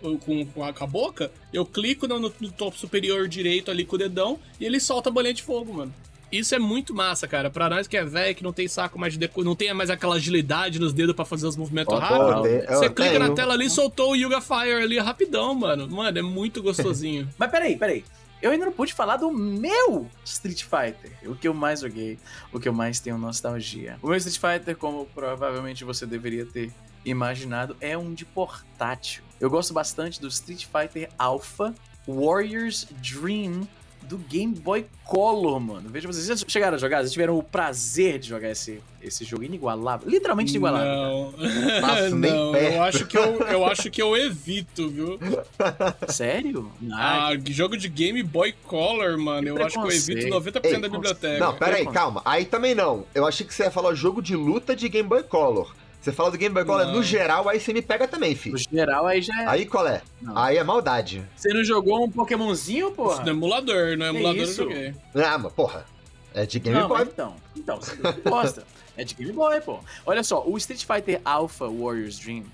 com, 0.00 0.46
com, 0.46 0.62
a, 0.64 0.72
com 0.72 0.84
a 0.84 0.86
boca, 0.86 1.32
eu 1.52 1.66
clico 1.66 2.06
no, 2.06 2.20
no- 2.20 2.32
no 2.40 2.52
topo 2.52 2.78
superior 2.78 3.26
direito 3.26 3.72
ali 3.72 3.84
com 3.84 3.96
o 3.96 3.98
dedão, 3.98 4.38
e 4.60 4.64
ele 4.64 4.78
solta 4.78 5.08
a 5.08 5.12
bolinha 5.12 5.34
de 5.34 5.42
fogo, 5.42 5.74
mano. 5.74 5.92
Isso 6.30 6.54
é 6.54 6.58
muito 6.58 6.94
massa, 6.94 7.26
cara. 7.26 7.48
Pra 7.50 7.70
nós 7.70 7.86
que 7.86 7.96
é 7.96 8.04
velho, 8.04 8.34
que 8.34 8.42
não 8.42 8.52
tem 8.52 8.68
saco 8.68 8.98
mais 8.98 9.14
de 9.14 9.18
deco... 9.18 9.42
não 9.42 9.56
tem 9.56 9.72
mais 9.72 9.88
aquela 9.90 10.16
agilidade 10.16 10.78
nos 10.78 10.92
dedos 10.92 11.14
pra 11.16 11.24
fazer 11.24 11.46
os 11.46 11.56
movimentos 11.56 11.94
Ó, 11.94 11.98
rápidos. 11.98 12.30
não, 12.34 12.42
tem- 12.42 12.66
Você 12.66 12.90
clica 12.90 13.18
na 13.18 13.24
tenho. 13.26 13.34
tela 13.34 13.54
ali 13.54 13.66
e 13.66 13.70
soltou 13.70 14.12
o 14.12 14.14
Yuga 14.16 14.40
Fire 14.40 14.82
ali 14.82 14.98
rapidão, 14.98 15.54
mano. 15.54 15.88
Mano, 15.88 16.18
é 16.18 16.22
muito 16.22 16.62
gostosinho. 16.62 17.28
Mas 17.38 17.50
peraí, 17.50 17.76
peraí. 17.76 18.04
Eu 18.40 18.52
ainda 18.52 18.66
não 18.66 18.72
pude 18.72 18.92
falar 18.94 19.16
do 19.16 19.32
meu 19.32 20.06
Street 20.24 20.62
Fighter. 20.62 21.10
O 21.28 21.34
que 21.34 21.48
eu 21.48 21.54
mais 21.54 21.80
joguei, 21.80 22.18
o 22.52 22.60
que 22.60 22.68
eu 22.68 22.72
mais 22.72 23.00
tenho 23.00 23.18
nostalgia. 23.18 23.98
O 24.00 24.06
meu 24.08 24.16
Street 24.16 24.38
Fighter, 24.60 24.76
como 24.76 25.06
provavelmente 25.06 25.82
você 25.82 26.06
deveria 26.06 26.46
ter 26.46 26.70
imaginado, 27.04 27.76
é 27.80 27.98
um 27.98 28.14
de 28.14 28.24
portátil. 28.24 29.24
Eu 29.40 29.50
gosto 29.50 29.72
bastante 29.74 30.20
do 30.20 30.28
Street 30.28 30.66
Fighter 30.66 31.08
Alpha 31.18 31.74
Warriors 32.06 32.86
Dream 33.02 33.66
do 34.08 34.16
Game 34.16 34.54
Boy 34.54 34.86
Color, 35.04 35.60
mano. 35.60 35.88
Veja, 35.90 36.06
vocês 36.06 36.26
já 36.26 36.36
chegaram 36.48 36.76
a 36.76 36.78
jogar? 36.78 36.98
Vocês 36.98 37.12
tiveram 37.12 37.36
o 37.36 37.42
prazer 37.42 38.18
de 38.18 38.28
jogar 38.28 38.50
esse, 38.50 38.80
esse 39.02 39.24
jogo 39.24 39.44
inigualável. 39.44 40.08
Literalmente 40.08 40.50
inigualável. 40.50 40.88
Não, 40.88 42.10
nem 42.16 42.32
não 42.32 42.52
perto. 42.52 42.74
eu 42.74 42.82
acho 42.82 43.06
que 43.06 43.18
eu, 43.18 43.40
eu 43.40 43.66
acho 43.66 43.90
que 43.90 44.02
eu 44.02 44.16
evito, 44.16 44.88
viu? 44.88 45.18
Sério? 46.08 46.70
Ah, 46.92 47.30
jogo 47.46 47.76
de 47.76 47.88
Game 47.88 48.22
Boy 48.22 48.54
Color, 48.64 49.18
mano, 49.18 49.42
Que 49.42 49.48
eu 49.50 49.66
acho 49.66 49.80
que 49.80 49.86
eu 49.86 49.92
evito 49.92 50.30
preconceito. 50.30 50.62
90% 50.62 50.64
Ei, 50.64 50.80
da 50.80 50.88
biblioteca. 50.88 51.38
Não, 51.38 51.54
pera 51.56 51.76
aí, 51.76 51.86
calma. 51.86 52.22
Aí 52.24 52.44
também 52.44 52.74
não. 52.74 53.04
Eu 53.14 53.26
achei 53.26 53.46
que 53.46 53.54
você 53.54 53.64
ia 53.64 53.70
falar 53.70 53.94
jogo 53.94 54.22
de 54.22 54.34
luta 54.34 54.74
de 54.74 54.88
Game 54.88 55.08
Boy 55.08 55.22
Color. 55.22 55.74
Você 56.08 56.12
fala 56.12 56.30
do 56.30 56.38
Game 56.38 56.54
Boy 56.54 56.64
Color 56.64 56.86
no 56.86 57.02
geral, 57.02 57.46
aí 57.50 57.60
você 57.60 57.70
me 57.70 57.82
pega 57.82 58.08
também, 58.08 58.30
no 58.30 58.36
filho. 58.36 58.56
geral, 58.58 59.06
aí 59.06 59.20
já 59.20 59.42
é. 59.42 59.46
Aí 59.46 59.66
qual 59.66 59.86
é? 59.86 60.00
Não. 60.22 60.36
Aí 60.38 60.56
é 60.56 60.64
maldade. 60.64 61.22
Você 61.36 61.52
não 61.52 61.62
jogou 61.62 62.02
um 62.02 62.10
Pokémonzinho, 62.10 62.86
Isso 62.86 62.96
porra? 62.96 63.22
no 63.24 63.28
emulador, 63.30 63.96
no 63.98 64.04
emulador 64.06 64.38
eu 64.38 64.44
isso? 64.44 64.54
joguei. 64.62 64.94
Ah, 65.14 65.36
mas 65.36 65.52
porra. 65.52 65.84
É 66.34 66.46
de 66.46 66.58
Game 66.58 66.78
não, 66.78 66.88
Boy. 66.88 66.98
mas 67.00 67.08
então. 67.08 67.36
Então, 67.56 67.76
você 67.76 67.96
gosta. 68.24 68.64
É 68.96 69.04
de 69.04 69.14
Game 69.14 69.32
Boy, 69.32 69.60
pô. 69.60 69.80
Olha 70.06 70.22
só, 70.22 70.42
o 70.46 70.56
Street 70.56 70.84
Fighter 70.84 71.20
Alpha 71.24 71.66
Warriors 71.68 72.18
Dream, 72.18 72.44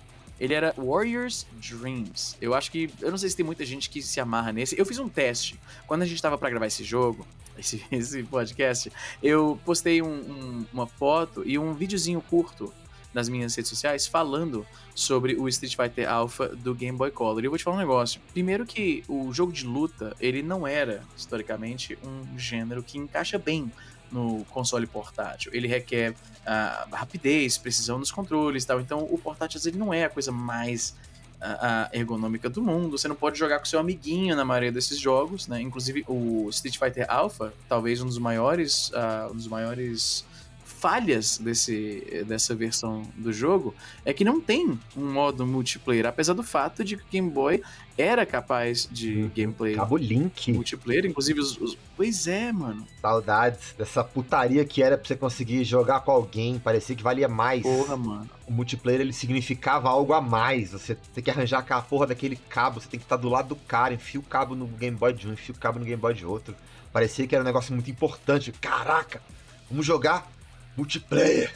ele 0.40 0.52
era 0.52 0.74
Warriors 0.76 1.46
Dreams. 1.60 2.36
Eu 2.40 2.54
acho 2.54 2.70
que. 2.72 2.90
Eu 3.00 3.10
não 3.12 3.18
sei 3.18 3.30
se 3.30 3.36
tem 3.36 3.46
muita 3.46 3.64
gente 3.64 3.88
que 3.88 4.02
se 4.02 4.18
amarra 4.20 4.52
nesse. 4.52 4.76
Eu 4.76 4.84
fiz 4.84 4.98
um 4.98 5.08
teste. 5.08 5.60
Quando 5.86 6.02
a 6.02 6.06
gente 6.06 6.20
tava 6.20 6.36
pra 6.36 6.50
gravar 6.50 6.66
esse 6.66 6.82
jogo, 6.82 7.24
esse, 7.56 7.84
esse 7.92 8.22
podcast, 8.24 8.90
eu 9.22 9.58
postei 9.64 10.02
um- 10.02 10.06
um- 10.08 10.66
uma 10.72 10.86
foto 10.86 11.42
e 11.46 11.56
um 11.58 11.72
videozinho 11.72 12.20
curto 12.20 12.72
nas 13.14 13.28
minhas 13.28 13.54
redes 13.54 13.70
sociais 13.70 14.06
falando 14.06 14.66
sobre 14.94 15.36
o 15.36 15.48
Street 15.48 15.76
Fighter 15.76 16.10
Alpha 16.10 16.48
do 16.48 16.74
Game 16.74 16.98
Boy 16.98 17.10
Color. 17.10 17.42
E 17.42 17.46
eu 17.46 17.50
vou 17.50 17.56
te 17.56 17.64
falar 17.64 17.76
um 17.76 17.80
negócio. 17.80 18.20
Primeiro 18.32 18.66
que 18.66 19.04
o 19.08 19.32
jogo 19.32 19.52
de 19.52 19.64
luta, 19.64 20.14
ele 20.20 20.42
não 20.42 20.66
era, 20.66 21.02
historicamente, 21.16 21.96
um 22.04 22.38
gênero 22.38 22.82
que 22.82 22.98
encaixa 22.98 23.38
bem 23.38 23.70
no 24.10 24.44
console 24.46 24.86
portátil. 24.86 25.50
Ele 25.54 25.66
requer 25.66 26.10
uh, 26.12 26.94
rapidez, 26.94 27.56
precisão 27.56 27.98
nos 27.98 28.10
controles 28.10 28.64
e 28.64 28.66
tal. 28.66 28.80
Então 28.80 29.06
o 29.10 29.16
portátil 29.16 29.60
ele 29.64 29.78
não 29.78 29.94
é 29.94 30.04
a 30.04 30.10
coisa 30.10 30.30
mais 30.30 30.94
uh, 31.40 31.88
ergonômica 31.92 32.48
do 32.48 32.62
mundo. 32.62 32.96
Você 32.96 33.08
não 33.08 33.16
pode 33.16 33.38
jogar 33.38 33.58
com 33.58 33.64
seu 33.64 33.78
amiguinho 33.78 34.34
na 34.36 34.44
maioria 34.44 34.72
desses 34.72 34.98
jogos, 34.98 35.48
né? 35.48 35.60
Inclusive 35.60 36.04
o 36.06 36.48
Street 36.50 36.78
Fighter 36.78 37.06
Alpha, 37.08 37.52
talvez 37.68 38.00
um 38.00 38.06
dos 38.06 38.18
maiores, 38.18 38.90
uh, 38.90 39.32
um 39.32 39.36
dos 39.36 39.48
maiores 39.48 40.24
falhas 40.84 41.38
desse, 41.38 42.24
dessa 42.26 42.54
versão 42.54 43.04
do 43.16 43.32
jogo 43.32 43.74
é 44.04 44.12
que 44.12 44.22
não 44.22 44.38
tem 44.38 44.78
um 44.94 45.10
modo 45.10 45.46
multiplayer, 45.46 46.04
apesar 46.04 46.34
do 46.34 46.42
fato 46.42 46.84
de 46.84 46.98
que 46.98 47.02
o 47.02 47.06
Game 47.10 47.30
Boy 47.30 47.62
era 47.96 48.26
capaz 48.26 48.86
de 48.92 49.22
hum, 49.22 49.30
gameplay 49.34 49.76
Cabo 49.76 49.96
Link. 49.96 50.52
multiplayer, 50.52 51.06
inclusive 51.06 51.40
os, 51.40 51.58
os, 51.58 51.78
Pois 51.96 52.26
é, 52.26 52.52
mano. 52.52 52.86
Saudades 53.00 53.74
dessa 53.78 54.04
putaria 54.04 54.62
que 54.66 54.82
era 54.82 54.98
pra 54.98 55.08
você 55.08 55.16
conseguir 55.16 55.64
jogar 55.64 56.00
com 56.00 56.10
alguém, 56.10 56.58
parecia 56.58 56.94
que 56.94 57.02
valia 57.02 57.28
mais. 57.28 57.62
Porra, 57.62 57.96
mano. 57.96 58.28
O 58.46 58.52
multiplayer 58.52 59.00
ele 59.00 59.14
significava 59.14 59.88
algo 59.88 60.12
a 60.12 60.20
mais. 60.20 60.72
Você 60.72 60.98
tem 61.14 61.24
que 61.24 61.30
arranjar 61.30 61.60
aquela 61.60 61.80
porra 61.80 62.08
daquele 62.08 62.36
cabo, 62.36 62.78
você 62.78 62.88
tem 62.88 63.00
que 63.00 63.06
estar 63.06 63.16
do 63.16 63.30
lado 63.30 63.48
do 63.48 63.56
cara, 63.56 63.94
enfia 63.94 64.20
o 64.20 64.24
cabo 64.24 64.54
no 64.54 64.66
Game 64.66 64.98
Boy 64.98 65.14
de 65.14 65.26
um, 65.26 65.32
enfia 65.32 65.54
o 65.54 65.58
cabo 65.58 65.78
no 65.78 65.86
Game 65.86 66.00
Boy 66.00 66.12
de 66.12 66.26
outro. 66.26 66.54
Parecia 66.92 67.26
que 67.26 67.34
era 67.34 67.42
um 67.42 67.46
negócio 67.46 67.72
muito 67.72 67.90
importante. 67.90 68.52
Caraca, 68.52 69.22
vamos 69.70 69.86
jogar 69.86 70.33
multiplayer. 70.76 71.52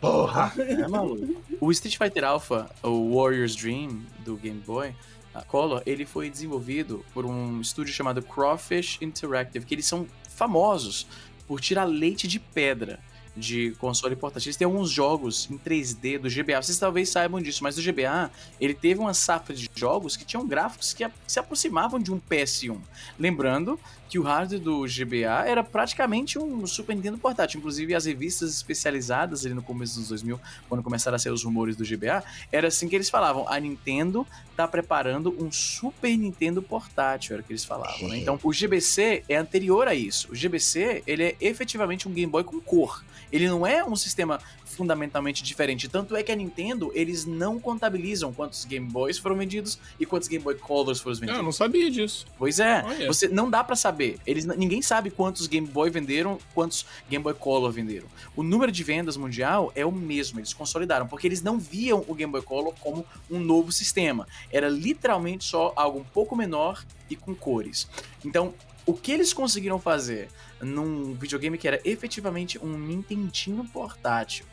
Porra! 0.00 0.52
É 0.56 0.86
maluco. 0.86 1.42
O 1.60 1.72
Street 1.72 1.96
Fighter 1.96 2.24
Alpha, 2.24 2.70
o 2.82 3.16
Warrior's 3.16 3.56
Dream 3.56 4.02
do 4.24 4.36
Game 4.36 4.60
Boy, 4.60 4.94
a 5.34 5.42
Color, 5.42 5.82
ele 5.86 6.06
foi 6.06 6.30
desenvolvido 6.30 7.04
por 7.12 7.26
um 7.26 7.60
estúdio 7.60 7.92
chamado 7.92 8.22
Crawfish 8.22 8.98
Interactive, 9.00 9.66
que 9.66 9.74
eles 9.74 9.86
são 9.86 10.06
famosos 10.28 11.06
por 11.46 11.60
tirar 11.60 11.84
leite 11.84 12.28
de 12.28 12.38
pedra 12.38 13.00
de 13.38 13.70
console 13.78 14.16
portátil. 14.16 14.48
Eles 14.48 14.56
têm 14.56 14.66
alguns 14.66 14.90
jogos 14.90 15.48
em 15.50 15.56
3D 15.56 16.18
do 16.18 16.28
GBA. 16.28 16.60
Vocês 16.60 16.78
talvez 16.78 17.08
saibam 17.08 17.40
disso, 17.40 17.62
mas 17.62 17.78
o 17.78 17.82
GBA 17.82 18.30
ele 18.60 18.74
teve 18.74 19.00
uma 19.00 19.14
safra 19.14 19.54
de 19.54 19.70
jogos 19.74 20.16
que 20.16 20.24
tinham 20.24 20.46
gráficos 20.46 20.92
que 20.92 21.08
se 21.26 21.38
aproximavam 21.38 22.00
de 22.00 22.12
um 22.12 22.20
PS1. 22.20 22.78
Lembrando 23.18 23.78
que 24.08 24.18
o 24.18 24.22
hardware 24.22 24.60
do 24.60 24.82
GBA 24.82 25.44
era 25.46 25.62
praticamente 25.62 26.38
um 26.38 26.66
Super 26.66 26.96
Nintendo 26.96 27.18
portátil. 27.18 27.58
Inclusive, 27.58 27.94
as 27.94 28.06
revistas 28.06 28.54
especializadas 28.54 29.44
ali 29.44 29.54
no 29.54 29.62
começo 29.62 29.98
dos 29.98 30.08
2000, 30.08 30.40
quando 30.68 30.82
começaram 30.82 31.16
a 31.16 31.18
ser 31.18 31.30
os 31.30 31.44
rumores 31.44 31.76
do 31.76 31.84
GBA, 31.84 32.24
era 32.50 32.68
assim 32.68 32.88
que 32.88 32.96
eles 32.96 33.10
falavam: 33.10 33.46
a 33.48 33.58
Nintendo 33.60 34.26
tá 34.56 34.66
preparando 34.66 35.34
um 35.38 35.52
Super 35.52 36.16
Nintendo 36.16 36.62
portátil, 36.62 37.34
era 37.34 37.42
o 37.42 37.44
que 37.44 37.52
eles 37.52 37.64
falavam. 37.64 38.08
Né? 38.08 38.18
Então, 38.18 38.38
o 38.42 38.52
GBC 38.52 39.24
é 39.28 39.36
anterior 39.36 39.86
a 39.86 39.94
isso. 39.94 40.32
O 40.32 40.34
GBC 40.34 41.02
ele 41.06 41.24
é 41.24 41.36
efetivamente 41.40 42.08
um 42.08 42.12
Game 42.12 42.30
Boy 42.30 42.44
com 42.44 42.60
cor. 42.60 43.04
Ele 43.30 43.46
não 43.46 43.66
é 43.66 43.84
um 43.84 43.94
sistema 43.94 44.40
fundamentalmente 44.78 45.42
diferente. 45.42 45.88
Tanto 45.88 46.14
é 46.14 46.22
que 46.22 46.30
a 46.30 46.36
Nintendo, 46.36 46.92
eles 46.94 47.24
não 47.24 47.58
contabilizam 47.58 48.32
quantos 48.32 48.64
Game 48.64 48.86
Boys 48.86 49.18
foram 49.18 49.36
vendidos 49.36 49.78
e 49.98 50.06
quantos 50.06 50.28
Game 50.28 50.42
Boy 50.42 50.54
Colors 50.54 51.00
foram 51.00 51.16
vendidos. 51.16 51.38
Eu 51.38 51.42
não 51.42 51.52
sabia 51.52 51.90
disso. 51.90 52.26
Pois 52.38 52.60
é. 52.60 52.84
Você 53.06 53.26
não 53.26 53.50
dá 53.50 53.64
para 53.64 53.74
saber. 53.74 53.97
Eles 54.26 54.44
ninguém 54.44 54.82
sabe 54.82 55.10
quantos 55.10 55.46
Game 55.46 55.66
Boy 55.66 55.90
venderam, 55.90 56.38
quantos 56.54 56.86
Game 57.08 57.22
Boy 57.22 57.34
Color 57.34 57.70
venderam. 57.72 58.06
O 58.36 58.42
número 58.42 58.70
de 58.70 58.82
vendas 58.82 59.16
mundial 59.16 59.72
é 59.74 59.84
o 59.84 59.92
mesmo, 59.92 60.38
eles 60.38 60.52
consolidaram, 60.52 61.06
porque 61.06 61.26
eles 61.26 61.42
não 61.42 61.58
viam 61.58 62.04
o 62.06 62.14
Game 62.14 62.30
Boy 62.30 62.42
Color 62.42 62.74
como 62.80 63.04
um 63.30 63.38
novo 63.38 63.72
sistema. 63.72 64.26
Era 64.50 64.68
literalmente 64.68 65.44
só 65.44 65.72
algo 65.76 65.98
um 66.00 66.04
pouco 66.04 66.36
menor 66.36 66.84
e 67.10 67.16
com 67.16 67.34
cores. 67.34 67.88
Então, 68.24 68.54
o 68.86 68.94
que 68.94 69.12
eles 69.12 69.32
conseguiram 69.32 69.78
fazer 69.78 70.28
num 70.60 71.14
videogame 71.14 71.58
que 71.58 71.68
era 71.68 71.80
efetivamente 71.84 72.58
um 72.58 72.78
Nintendinho 72.78 73.64
portátil 73.64 74.46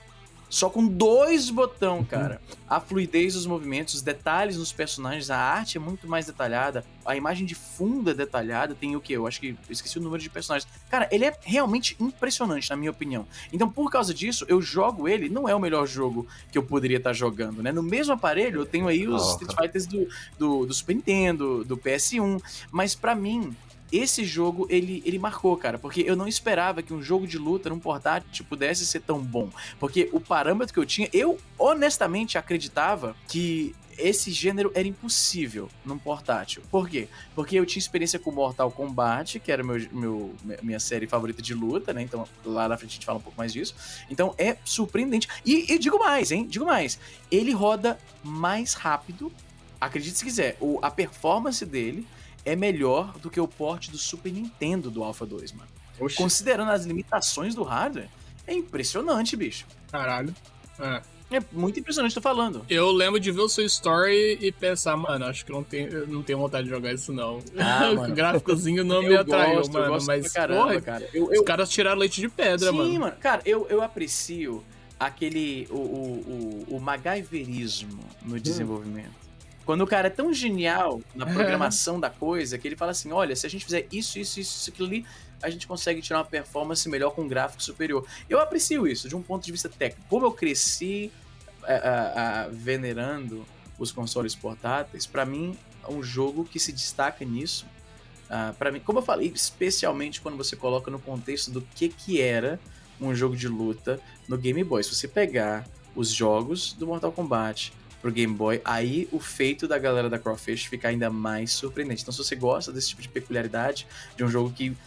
só 0.49 0.69
com 0.69 0.85
dois 0.85 1.49
botão, 1.49 1.97
uhum. 1.97 2.05
cara. 2.05 2.41
A 2.67 2.79
fluidez 2.79 3.33
dos 3.33 3.45
movimentos, 3.45 3.95
os 3.95 4.01
detalhes 4.01 4.57
nos 4.57 4.71
personagens, 4.71 5.29
a 5.29 5.37
arte 5.37 5.77
é 5.77 5.79
muito 5.79 6.07
mais 6.07 6.25
detalhada, 6.25 6.83
a 7.05 7.15
imagem 7.15 7.45
de 7.45 7.53
fundo 7.53 8.09
é 8.09 8.13
detalhada, 8.13 8.73
tem 8.73 8.95
o 8.95 9.01
que? 9.01 9.13
Eu 9.13 9.27
acho 9.27 9.39
que 9.39 9.49
eu 9.49 9.57
esqueci 9.69 9.99
o 9.99 10.01
número 10.01 10.21
de 10.21 10.29
personagens. 10.29 10.69
Cara, 10.89 11.07
ele 11.11 11.25
é 11.25 11.37
realmente 11.43 11.95
impressionante, 11.99 12.69
na 12.69 12.75
minha 12.75 12.91
opinião. 12.91 13.27
Então, 13.53 13.69
por 13.69 13.91
causa 13.91 14.13
disso, 14.13 14.45
eu 14.47 14.61
jogo 14.61 15.07
ele, 15.07 15.29
não 15.29 15.47
é 15.47 15.53
o 15.53 15.59
melhor 15.59 15.85
jogo 15.85 16.27
que 16.51 16.57
eu 16.57 16.63
poderia 16.63 16.97
estar 16.97 17.13
jogando, 17.13 17.61
né? 17.61 17.71
No 17.71 17.83
mesmo 17.83 18.13
aparelho, 18.13 18.61
eu 18.61 18.65
tenho 18.65 18.87
aí 18.87 19.07
os 19.07 19.21
oh, 19.21 19.31
Street 19.31 19.55
Fighters 19.59 19.85
do, 19.85 20.07
do, 20.37 20.65
do 20.65 20.73
Super 20.73 20.95
Nintendo, 20.95 21.63
do 21.63 21.77
PS1, 21.77 22.41
mas 22.71 22.95
para 22.95 23.13
mim, 23.13 23.55
esse 23.91 24.25
jogo 24.25 24.67
ele, 24.69 25.01
ele 25.05 25.19
marcou, 25.19 25.55
cara, 25.57 25.77
porque 25.77 26.03
eu 26.05 26.15
não 26.15 26.27
esperava 26.27 26.81
que 26.81 26.93
um 26.93 27.01
jogo 27.01 27.27
de 27.27 27.37
luta 27.37 27.69
num 27.69 27.79
portátil 27.79 28.45
pudesse 28.47 28.85
ser 28.85 29.01
tão 29.01 29.19
bom. 29.19 29.49
Porque 29.79 30.09
o 30.11 30.19
parâmetro 30.19 30.73
que 30.73 30.79
eu 30.79 30.85
tinha, 30.85 31.09
eu 31.13 31.37
honestamente 31.57 32.37
acreditava 32.37 33.15
que 33.27 33.75
esse 33.97 34.31
gênero 34.31 34.71
era 34.75 34.87
impossível 34.87 35.69
num 35.85 35.97
portátil. 35.97 36.61
Por 36.69 36.89
quê? 36.89 37.07
Porque 37.33 37.55
eu 37.55 37.65
tinha 37.65 37.79
experiência 37.79 38.19
com 38.19 38.31
Mortal 38.31 38.69
Kombat, 38.71 39.39
que 39.39 39.51
era 39.51 39.63
meu, 39.63 39.79
meu, 39.91 40.35
minha 40.61 40.79
série 40.79 41.07
favorita 41.07 41.41
de 41.41 41.53
luta, 41.53 41.93
né? 41.93 42.01
Então 42.01 42.27
lá 42.43 42.67
na 42.67 42.77
frente 42.77 42.91
a 42.91 42.93
gente 42.95 43.05
fala 43.05 43.19
um 43.19 43.21
pouco 43.21 43.37
mais 43.37 43.53
disso. 43.53 43.75
Então 44.09 44.33
é 44.37 44.57
surpreendente. 44.65 45.27
E, 45.45 45.71
e 45.73 45.79
digo 45.79 45.97
mais, 45.97 46.31
hein? 46.31 46.45
Digo 46.45 46.65
mais. 46.65 46.99
Ele 47.31 47.51
roda 47.51 47.97
mais 48.23 48.73
rápido. 48.73 49.31
Acredite 49.79 50.17
se 50.17 50.23
quiser, 50.23 50.57
o, 50.59 50.79
a 50.81 50.89
performance 50.89 51.65
dele 51.65 52.07
é 52.45 52.55
melhor 52.55 53.17
do 53.17 53.29
que 53.29 53.39
o 53.39 53.47
porte 53.47 53.91
do 53.91 53.97
Super 53.97 54.31
Nintendo 54.31 54.89
do 54.91 55.03
Alpha 55.03 55.25
2, 55.25 55.51
mano. 55.53 55.69
Oxi. 55.99 56.17
Considerando 56.17 56.71
as 56.71 56.85
limitações 56.85 57.55
do 57.55 57.63
hardware, 57.63 58.07
é 58.45 58.53
impressionante, 58.53 59.35
bicho. 59.35 59.65
Caralho. 59.91 60.33
É. 60.79 61.01
É 61.31 61.41
muito 61.51 61.79
impressionante, 61.79 62.13
tô 62.13 62.21
falando. 62.21 62.63
Eu 62.69 62.91
lembro 62.91 63.19
de 63.19 63.31
ver 63.31 63.41
o 63.41 63.49
seu 63.49 63.65
story 63.65 64.37
e 64.39 64.51
pensar, 64.51 64.95
mano, 64.95 65.25
acho 65.25 65.43
que 65.43 65.51
não 65.51 65.63
tenho, 65.63 66.05
não 66.05 66.21
tenho 66.21 66.37
vontade 66.37 66.65
de 66.65 66.69
jogar 66.69 66.93
isso, 66.93 67.11
não. 67.11 67.39
Ah, 67.57 67.89
o 67.97 68.13
gráficozinho 68.13 68.83
não 68.83 69.01
me 69.01 69.15
atraiu, 69.15 69.55
gosto, 69.55 69.73
mano. 69.73 69.97
mas, 70.05 70.31
caramba, 70.31 70.61
porra, 70.61 70.81
cara. 70.81 71.09
Eu, 71.11 71.33
eu... 71.33 71.41
Os 71.41 71.45
caras 71.45 71.69
tiraram 71.69 71.97
leite 71.97 72.21
de 72.21 72.29
pedra, 72.29 72.69
Sim, 72.69 72.77
mano. 72.77 72.89
Sim, 72.91 72.99
mano. 72.99 73.13
Cara, 73.19 73.41
eu, 73.43 73.65
eu 73.69 73.81
aprecio 73.81 74.63
aquele. 74.99 75.67
O, 75.71 75.77
o, 75.77 76.65
o, 76.69 76.75
o 76.75 76.79
MacGyverismo 76.79 78.03
no 78.21 78.35
hum. 78.35 78.39
Quando 79.65 79.81
o 79.81 79.87
cara 79.87 80.07
é 80.07 80.11
tão 80.11 80.31
genial 80.31 81.01
na 81.15 81.25
programação 81.25 81.99
da 81.99 82.09
coisa 82.09 82.57
que 82.57 82.67
ele 82.67 82.75
fala 82.75 82.91
assim: 82.91 83.11
olha, 83.11 83.35
se 83.35 83.47
a 83.47 83.49
gente 83.49 83.65
fizer 83.65 83.87
isso, 83.91 84.19
isso, 84.19 84.39
isso, 84.39 84.59
isso, 84.59 84.69
aquilo 84.69 84.87
ali, 84.87 85.05
a 85.41 85.49
gente 85.49 85.65
consegue 85.65 86.01
tirar 86.01 86.19
uma 86.19 86.25
performance 86.25 86.87
melhor 86.87 87.11
com 87.11 87.23
um 87.23 87.27
gráfico 87.27 87.63
superior. 87.63 88.05
Eu 88.29 88.39
aprecio 88.39 88.87
isso 88.87 89.09
de 89.09 89.15
um 89.15 89.21
ponto 89.21 89.43
de 89.43 89.51
vista 89.51 89.67
técnico. 89.67 90.07
Como 90.07 90.25
eu 90.25 90.31
cresci 90.31 91.11
a, 91.63 91.73
a, 91.73 92.43
a, 92.43 92.47
venerando 92.49 93.45
os 93.79 93.91
consoles 93.91 94.35
portáteis, 94.35 95.05
para 95.07 95.25
mim 95.25 95.57
é 95.83 95.91
um 95.91 96.03
jogo 96.03 96.45
que 96.45 96.59
se 96.59 96.71
destaca 96.71 97.25
nisso. 97.25 97.65
Uh, 98.25 98.53
para 98.55 98.71
mim, 98.71 98.79
como 98.79 98.99
eu 98.99 99.03
falei, 99.03 99.31
especialmente 99.33 100.21
quando 100.21 100.37
você 100.37 100.55
coloca 100.55 100.89
no 100.89 100.99
contexto 100.99 101.51
do 101.51 101.61
que 101.61 101.89
que 101.89 102.21
era 102.21 102.59
um 102.99 103.13
jogo 103.13 103.35
de 103.35 103.47
luta 103.47 103.99
no 104.27 104.37
Game 104.37 104.63
Boy. 104.63 104.83
Se 104.83 104.93
você 104.93 105.07
pegar 105.07 105.67
os 105.95 106.09
jogos 106.09 106.73
do 106.73 106.87
Mortal 106.87 107.11
Kombat, 107.11 107.73
pro 108.05 108.11
Game 108.11 108.35
Boy, 108.35 108.61
aí 108.63 109.09
o 109.11 109.19
feito 109.19 109.67
da 109.67 109.79
galera 109.79 110.07
da 110.07 110.19
Crawfish 110.19 110.65
fica 110.65 110.89
ainda 110.89 111.09
mais 111.09 111.51
surpreendente. 111.51 112.03
Então, 112.03 112.11
se 112.11 112.19
você 112.19 112.35
gosta 112.35 112.71
desse 112.71 112.89
tipo 112.89 113.01
de 113.01 113.09
peculiaridade, 113.09 113.87
de 114.15 114.23
um 114.23 114.27
jogo 114.27 114.51
que 114.51 114.77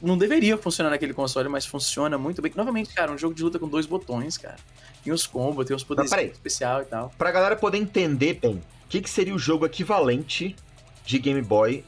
não 0.00 0.16
deveria 0.16 0.56
funcionar 0.56 0.88
naquele 0.88 1.12
console, 1.12 1.50
mas 1.50 1.66
funciona 1.66 2.16
muito 2.16 2.40
bem. 2.40 2.50
Novamente, 2.56 2.94
cara, 2.94 3.12
um 3.12 3.18
jogo 3.18 3.34
de 3.34 3.42
luta 3.42 3.58
com 3.58 3.68
dois 3.68 3.84
botões, 3.84 4.38
cara. 4.38 4.56
Tem 5.04 5.12
os 5.12 5.26
combos, 5.26 5.66
tem 5.66 5.76
os 5.76 5.84
poderes 5.84 6.10
especial 6.32 6.80
e 6.80 6.86
tal. 6.86 7.12
Pra 7.18 7.30
galera 7.30 7.56
poder 7.56 7.76
entender 7.76 8.38
bem, 8.40 8.54
o 8.54 8.88
que, 8.88 9.02
que 9.02 9.10
seria 9.10 9.34
o 9.34 9.38
jogo 9.38 9.66
equivalente 9.66 10.56
de 11.04 11.18
Game 11.18 11.42
Boy 11.42 11.84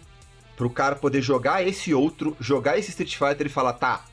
pro 0.54 0.68
cara 0.68 0.96
poder 0.96 1.22
jogar 1.22 1.66
esse 1.66 1.94
outro, 1.94 2.36
jogar 2.38 2.76
esse 2.76 2.90
Street 2.90 3.16
Fighter 3.16 3.46
e 3.46 3.50
falar, 3.50 3.72
tá, 3.72 4.04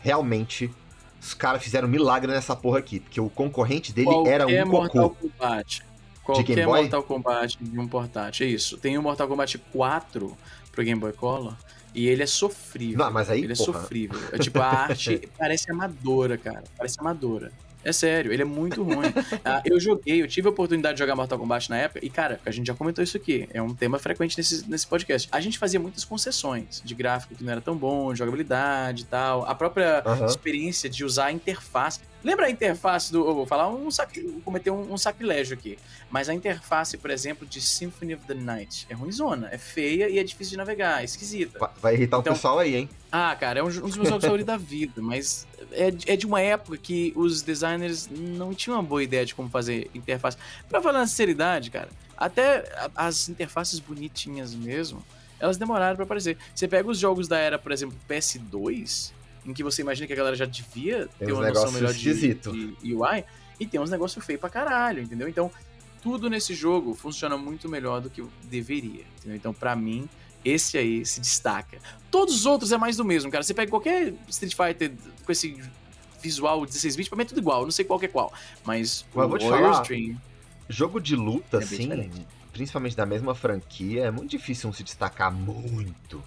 realmente 0.00 0.70
os 1.18 1.32
caras 1.32 1.62
fizeram 1.62 1.88
um 1.88 1.90
milagre 1.90 2.30
nessa 2.30 2.54
porra 2.54 2.80
aqui, 2.80 3.00
porque 3.00 3.18
o 3.18 3.30
concorrente 3.30 3.94
dele 3.94 4.08
Qualquer 4.08 4.42
era 4.42 4.46
um 4.46 4.66
Mortal 4.66 5.08
cocô. 5.08 5.30
Kombat 5.30 5.88
Qualquer 6.28 6.66
Mortal 6.66 7.02
Kombat 7.02 7.56
de 7.58 7.78
um 7.78 7.88
portátil, 7.88 8.46
é 8.46 8.50
isso. 8.50 8.76
Tem 8.76 8.98
o 8.98 9.02
Mortal 9.02 9.26
Kombat 9.26 9.56
4 9.72 10.36
pro 10.70 10.84
Game 10.84 11.00
Boy 11.00 11.12
Color 11.12 11.54
e 11.94 12.06
ele 12.06 12.22
é 12.22 12.26
sofrível. 12.26 12.98
Não, 12.98 13.10
mas 13.10 13.30
aí, 13.30 13.42
ele 13.42 13.56
porra. 13.56 13.70
é 13.70 13.80
sofrível. 13.80 14.20
É 14.30 14.38
tipo, 14.38 14.60
a 14.60 14.66
arte 14.68 15.26
parece 15.38 15.70
amadora, 15.70 16.36
cara. 16.36 16.64
Parece 16.76 17.00
amadora. 17.00 17.50
É 17.82 17.92
sério, 17.92 18.30
ele 18.30 18.42
é 18.42 18.44
muito 18.44 18.82
ruim. 18.82 19.06
ah, 19.42 19.62
eu 19.64 19.80
joguei, 19.80 20.20
eu 20.20 20.28
tive 20.28 20.48
a 20.48 20.50
oportunidade 20.50 20.96
de 20.96 20.98
jogar 20.98 21.16
Mortal 21.16 21.38
Kombat 21.38 21.70
na 21.70 21.78
época, 21.78 22.04
e 22.04 22.10
cara, 22.10 22.38
a 22.44 22.50
gente 22.50 22.66
já 22.66 22.74
comentou 22.74 23.02
isso 23.02 23.16
aqui, 23.16 23.48
é 23.50 23.62
um 23.62 23.74
tema 23.74 23.98
frequente 23.98 24.36
nesse, 24.36 24.68
nesse 24.68 24.86
podcast. 24.86 25.28
A 25.32 25.40
gente 25.40 25.58
fazia 25.58 25.80
muitas 25.80 26.04
concessões 26.04 26.82
de 26.84 26.94
gráfico 26.94 27.34
que 27.34 27.42
não 27.42 27.52
era 27.52 27.62
tão 27.62 27.74
bom, 27.74 28.14
jogabilidade 28.14 29.04
e 29.04 29.06
tal. 29.06 29.46
A 29.46 29.54
própria 29.54 30.02
uhum. 30.04 30.26
experiência 30.26 30.90
de 30.90 31.04
usar 31.04 31.26
a 31.26 31.32
interface. 31.32 32.00
Lembra 32.22 32.46
a 32.46 32.50
interface 32.50 33.12
do. 33.12 33.26
Eu 33.26 33.34
vou 33.34 33.46
falar 33.46 33.68
um 33.68 33.88
vou 33.88 34.40
cometer 34.44 34.70
um, 34.70 34.92
um, 34.92 34.98
sacrilégio 34.98 35.54
aqui. 35.54 35.78
Mas 36.10 36.28
a 36.28 36.34
interface, 36.34 36.96
por 36.96 37.10
exemplo, 37.10 37.46
de 37.46 37.60
Symphony 37.60 38.14
of 38.14 38.24
the 38.26 38.34
Night 38.34 38.86
é 38.90 38.94
ruimzona, 38.94 39.48
é 39.52 39.58
feia 39.58 40.08
e 40.08 40.18
é 40.18 40.24
difícil 40.24 40.52
de 40.52 40.56
navegar, 40.56 41.00
é 41.00 41.04
esquisita. 41.04 41.70
Vai 41.80 41.94
irritar 41.94 42.18
então, 42.18 42.32
o 42.32 42.36
pessoal 42.36 42.58
aí, 42.58 42.74
hein? 42.74 42.88
Ah, 43.12 43.36
cara, 43.38 43.60
é 43.60 43.62
um, 43.62 43.68
um 43.68 43.70
dos 43.70 43.96
meus 43.96 44.08
jogos 44.08 44.24
favoritos 44.26 44.46
da 44.46 44.56
vida, 44.56 45.00
mas 45.00 45.46
é, 45.70 45.88
é 46.06 46.16
de 46.16 46.26
uma 46.26 46.40
época 46.40 46.76
que 46.76 47.12
os 47.14 47.42
designers 47.42 48.08
não 48.10 48.52
tinham 48.52 48.76
uma 48.76 48.82
boa 48.82 49.02
ideia 49.02 49.24
de 49.24 49.34
como 49.34 49.48
fazer 49.48 49.88
interface. 49.94 50.36
Pra 50.68 50.82
falar 50.82 51.00
na 51.00 51.06
sinceridade, 51.06 51.70
cara, 51.70 51.88
até 52.16 52.64
as 52.96 53.28
interfaces 53.28 53.78
bonitinhas 53.78 54.54
mesmo, 54.54 55.04
elas 55.38 55.56
demoraram 55.56 55.94
para 55.94 56.04
aparecer. 56.04 56.36
Você 56.52 56.66
pega 56.66 56.90
os 56.90 56.98
jogos 56.98 57.28
da 57.28 57.38
era, 57.38 57.58
por 57.58 57.70
exemplo, 57.70 57.96
PS2 58.08 59.12
em 59.48 59.54
que 59.54 59.64
você 59.64 59.80
imagina 59.80 60.06
que 60.06 60.12
a 60.12 60.16
galera 60.16 60.36
já 60.36 60.44
devia 60.44 61.08
tem 61.18 61.26
ter 61.26 61.32
uma 61.32 61.48
noção 61.48 61.72
melhor 61.72 61.92
de, 61.92 62.34
de, 62.34 62.94
UI, 62.94 63.24
e 63.58 63.66
tem 63.66 63.80
uns 63.80 63.90
negócios 63.90 64.24
feios 64.24 64.38
pra 64.38 64.50
caralho, 64.50 65.02
entendeu? 65.02 65.26
Então, 65.26 65.50
tudo 66.02 66.28
nesse 66.28 66.54
jogo 66.54 66.94
funciona 66.94 67.36
muito 67.36 67.68
melhor 67.68 68.02
do 68.02 68.10
que 68.10 68.22
deveria, 68.44 69.04
entendeu? 69.18 69.36
Então, 69.36 69.54
pra 69.54 69.74
mim, 69.74 70.06
esse 70.44 70.76
aí 70.76 71.04
se 71.06 71.18
destaca. 71.18 71.78
Todos 72.10 72.34
os 72.34 72.46
outros 72.46 72.72
é 72.72 72.76
mais 72.76 72.98
do 72.98 73.04
mesmo, 73.04 73.30
cara. 73.30 73.42
Você 73.42 73.54
pega 73.54 73.70
qualquer 73.70 74.12
Street 74.28 74.54
Fighter 74.54 74.92
com 75.24 75.32
esse 75.32 75.58
visual 76.20 76.66
16 76.66 76.96
bits, 76.96 77.08
pra 77.08 77.16
mim 77.16 77.22
é 77.22 77.26
tudo 77.26 77.40
igual, 77.40 77.64
não 77.64 77.70
sei 77.70 77.86
qual 77.86 77.98
que 77.98 78.04
é 78.04 78.08
qual. 78.08 78.32
Mas, 78.64 79.06
o 79.14 79.18
Warrior 79.18 79.80
Stream... 79.82 80.20
Jogo 80.68 81.00
de 81.00 81.16
luta, 81.16 81.56
é 81.56 81.64
assim, 81.64 82.10
principalmente 82.52 82.94
da 82.94 83.06
mesma 83.06 83.34
franquia, 83.34 84.04
é 84.04 84.10
muito 84.10 84.30
difícil 84.30 84.68
um 84.68 84.72
se 84.74 84.84
destacar 84.84 85.32
muito. 85.32 86.22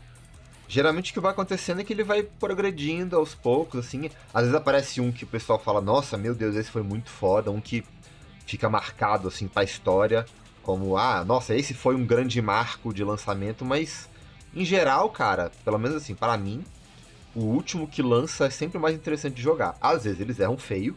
Geralmente 0.72 1.12
o 1.12 1.14
que 1.16 1.20
vai 1.20 1.34
acontecendo 1.34 1.82
é 1.82 1.84
que 1.84 1.92
ele 1.92 2.02
vai 2.02 2.24
progredindo 2.24 3.18
aos 3.18 3.36
poucos, 3.36 3.86
assim. 3.86 4.10
Às 4.34 4.44
vezes 4.44 4.56
aparece 4.56 5.02
um 5.02 5.12
que 5.12 5.26
o 5.26 5.28
pessoal 5.28 5.60
fala, 5.60 5.82
nossa, 5.82 6.18
meu 6.18 6.34
Deus, 6.34 6.56
esse 6.56 6.72
foi 6.72 6.82
muito 6.82 7.10
foda, 7.10 7.52
um 7.52 7.60
que 7.60 7.84
fica 8.46 8.70
marcado, 8.70 9.28
assim, 9.28 9.50
pra 9.50 9.66
história, 9.66 10.26
como, 10.64 10.96
ah, 10.96 11.26
nossa, 11.26 11.54
esse 11.54 11.74
foi 11.74 11.94
um 11.94 12.06
grande 12.06 12.42
marco 12.42 12.94
de 12.94 13.04
lançamento, 13.04 13.66
mas 13.66 14.08
em 14.56 14.64
geral, 14.64 15.10
cara, 15.10 15.52
pelo 15.66 15.78
menos 15.78 15.98
assim, 15.98 16.16
para 16.16 16.38
mim, 16.38 16.64
o 17.36 17.42
último 17.42 17.86
que 17.86 18.02
lança 18.02 18.46
é 18.46 18.50
sempre 18.50 18.80
mais 18.80 18.96
interessante 18.96 19.34
de 19.34 19.42
jogar. 19.42 19.76
Às 19.82 20.06
vezes 20.06 20.22
eles 20.22 20.40
erram 20.40 20.58
feio, 20.58 20.96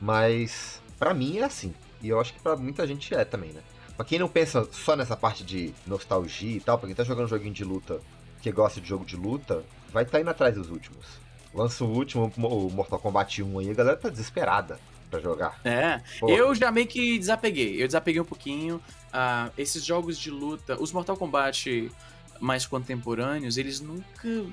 mas 0.00 0.80
para 1.00 1.12
mim 1.12 1.38
é 1.38 1.42
assim. 1.42 1.74
E 2.00 2.10
eu 2.10 2.20
acho 2.20 2.32
que 2.32 2.38
para 2.40 2.54
muita 2.54 2.86
gente 2.86 3.12
é 3.12 3.24
também, 3.24 3.50
né? 3.50 3.60
Pra 3.96 4.06
quem 4.06 4.20
não 4.20 4.28
pensa 4.28 4.68
só 4.70 4.94
nessa 4.94 5.16
parte 5.16 5.42
de 5.42 5.74
nostalgia 5.84 6.58
e 6.58 6.60
tal, 6.60 6.78
pra 6.78 6.86
quem 6.86 6.94
tá 6.94 7.02
jogando 7.02 7.24
um 7.24 7.28
joguinho 7.28 7.52
de 7.52 7.64
luta 7.64 8.00
que 8.44 8.52
gosta 8.52 8.78
de 8.78 8.86
jogo 8.86 9.06
de 9.06 9.16
luta, 9.16 9.64
vai 9.90 10.02
estar 10.02 10.18
tá 10.18 10.20
indo 10.20 10.28
atrás 10.28 10.54
dos 10.54 10.68
últimos. 10.68 11.06
Lança 11.54 11.82
o 11.82 11.88
último, 11.88 12.30
o 12.36 12.70
Mortal 12.70 12.98
Kombat 12.98 13.42
1 13.42 13.58
aí, 13.58 13.70
a 13.70 13.74
galera 13.74 13.96
tá 13.96 14.10
desesperada 14.10 14.78
pra 15.10 15.18
jogar. 15.18 15.58
É, 15.64 16.02
Porra. 16.20 16.32
eu 16.32 16.54
já 16.54 16.70
meio 16.70 16.86
que 16.86 17.18
desapeguei. 17.18 17.82
Eu 17.82 17.86
desapeguei 17.86 18.20
um 18.20 18.24
pouquinho. 18.24 18.76
Uh, 18.76 19.50
esses 19.56 19.82
jogos 19.82 20.18
de 20.18 20.30
luta, 20.30 20.76
os 20.78 20.92
Mortal 20.92 21.16
Kombat 21.16 21.90
mais 22.38 22.66
contemporâneos, 22.66 23.56
eles 23.56 23.80
nunca 23.80 24.44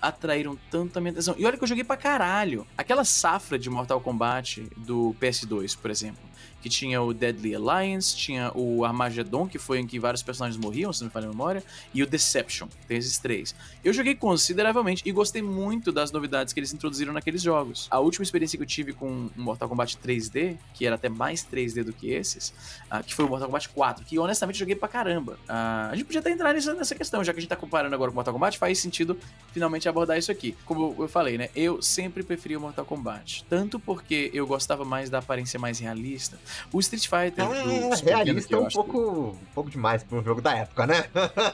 atraíram 0.00 0.56
tanto 0.70 0.98
a 0.98 1.00
minha 1.00 1.10
atenção. 1.10 1.34
E 1.36 1.44
olha 1.44 1.56
que 1.56 1.64
eu 1.64 1.68
joguei 1.68 1.82
pra 1.82 1.96
caralho. 1.96 2.64
Aquela 2.78 3.04
safra 3.04 3.58
de 3.58 3.68
Mortal 3.68 4.00
Kombat 4.00 4.62
do 4.76 5.16
PS2, 5.20 5.76
por 5.76 5.90
exemplo 5.90 6.30
que 6.60 6.68
tinha 6.68 7.00
o 7.00 7.12
Deadly 7.12 7.54
Alliance, 7.54 8.16
tinha 8.16 8.50
o 8.54 8.84
Armageddon, 8.84 9.46
que 9.46 9.58
foi 9.58 9.78
em 9.78 9.86
que 9.86 9.98
vários 9.98 10.22
personagens 10.22 10.62
morriam, 10.62 10.92
se 10.92 11.00
não 11.00 11.08
me 11.08 11.12
falha 11.12 11.26
a 11.26 11.30
memória, 11.30 11.62
e 11.94 12.02
o 12.02 12.06
Deception. 12.06 12.68
Tem 12.86 12.96
esses 12.96 13.18
três. 13.18 13.54
Eu 13.84 13.92
joguei 13.92 14.14
consideravelmente 14.14 15.02
e 15.06 15.12
gostei 15.12 15.42
muito 15.42 15.90
das 15.92 16.12
novidades 16.12 16.52
que 16.52 16.60
eles 16.60 16.72
introduziram 16.72 17.12
naqueles 17.12 17.42
jogos. 17.42 17.88
A 17.90 17.98
última 17.98 18.22
experiência 18.22 18.56
que 18.56 18.62
eu 18.62 18.66
tive 18.66 18.92
com 18.92 19.30
Mortal 19.36 19.68
Kombat 19.68 19.96
3D, 19.98 20.56
que 20.74 20.86
era 20.86 20.96
até 20.96 21.08
mais 21.08 21.44
3D 21.44 21.84
do 21.84 21.92
que 21.92 22.10
esses, 22.10 22.52
uh, 22.90 23.02
que 23.04 23.14
foi 23.14 23.24
o 23.24 23.28
Mortal 23.28 23.48
Kombat 23.48 23.68
4, 23.68 24.04
que 24.04 24.18
honestamente 24.18 24.58
joguei 24.58 24.74
pra 24.74 24.88
caramba. 24.88 25.38
Uh, 25.48 25.90
a 25.90 25.92
gente 25.94 26.04
podia 26.04 26.20
até 26.20 26.30
entrar 26.30 26.52
nessa, 26.52 26.74
nessa 26.74 26.94
questão, 26.94 27.24
já 27.24 27.32
que 27.32 27.38
a 27.38 27.40
gente 27.40 27.50
tá 27.50 27.56
comparando 27.56 27.94
agora 27.94 28.10
com 28.10 28.14
Mortal 28.14 28.34
Kombat, 28.34 28.58
faz 28.58 28.78
sentido 28.78 29.18
finalmente 29.52 29.88
abordar 29.88 30.18
isso 30.18 30.30
aqui. 30.30 30.56
Como 30.64 30.94
eu 30.98 31.08
falei, 31.08 31.38
né? 31.38 31.48
Eu 31.54 31.80
sempre 31.82 32.22
preferi 32.22 32.56
o 32.56 32.60
Mortal 32.60 32.84
Kombat. 32.84 33.44
Tanto 33.48 33.78
porque 33.78 34.30
eu 34.34 34.46
gostava 34.46 34.84
mais 34.84 35.10
da 35.10 35.18
aparência 35.18 35.58
mais 35.58 35.78
realista, 35.78 36.38
o 36.72 36.80
Street 36.80 37.06
Fighter. 37.06 37.44
É, 37.44 38.04
realista 38.04 38.54
é 38.54 38.58
um 38.58 38.68
pouco, 38.68 38.98
um 39.30 39.54
pouco 39.54 39.70
demais 39.70 40.02
para 40.02 40.18
um 40.18 40.24
jogo 40.24 40.40
da 40.40 40.56
época, 40.56 40.86
né? 40.86 41.04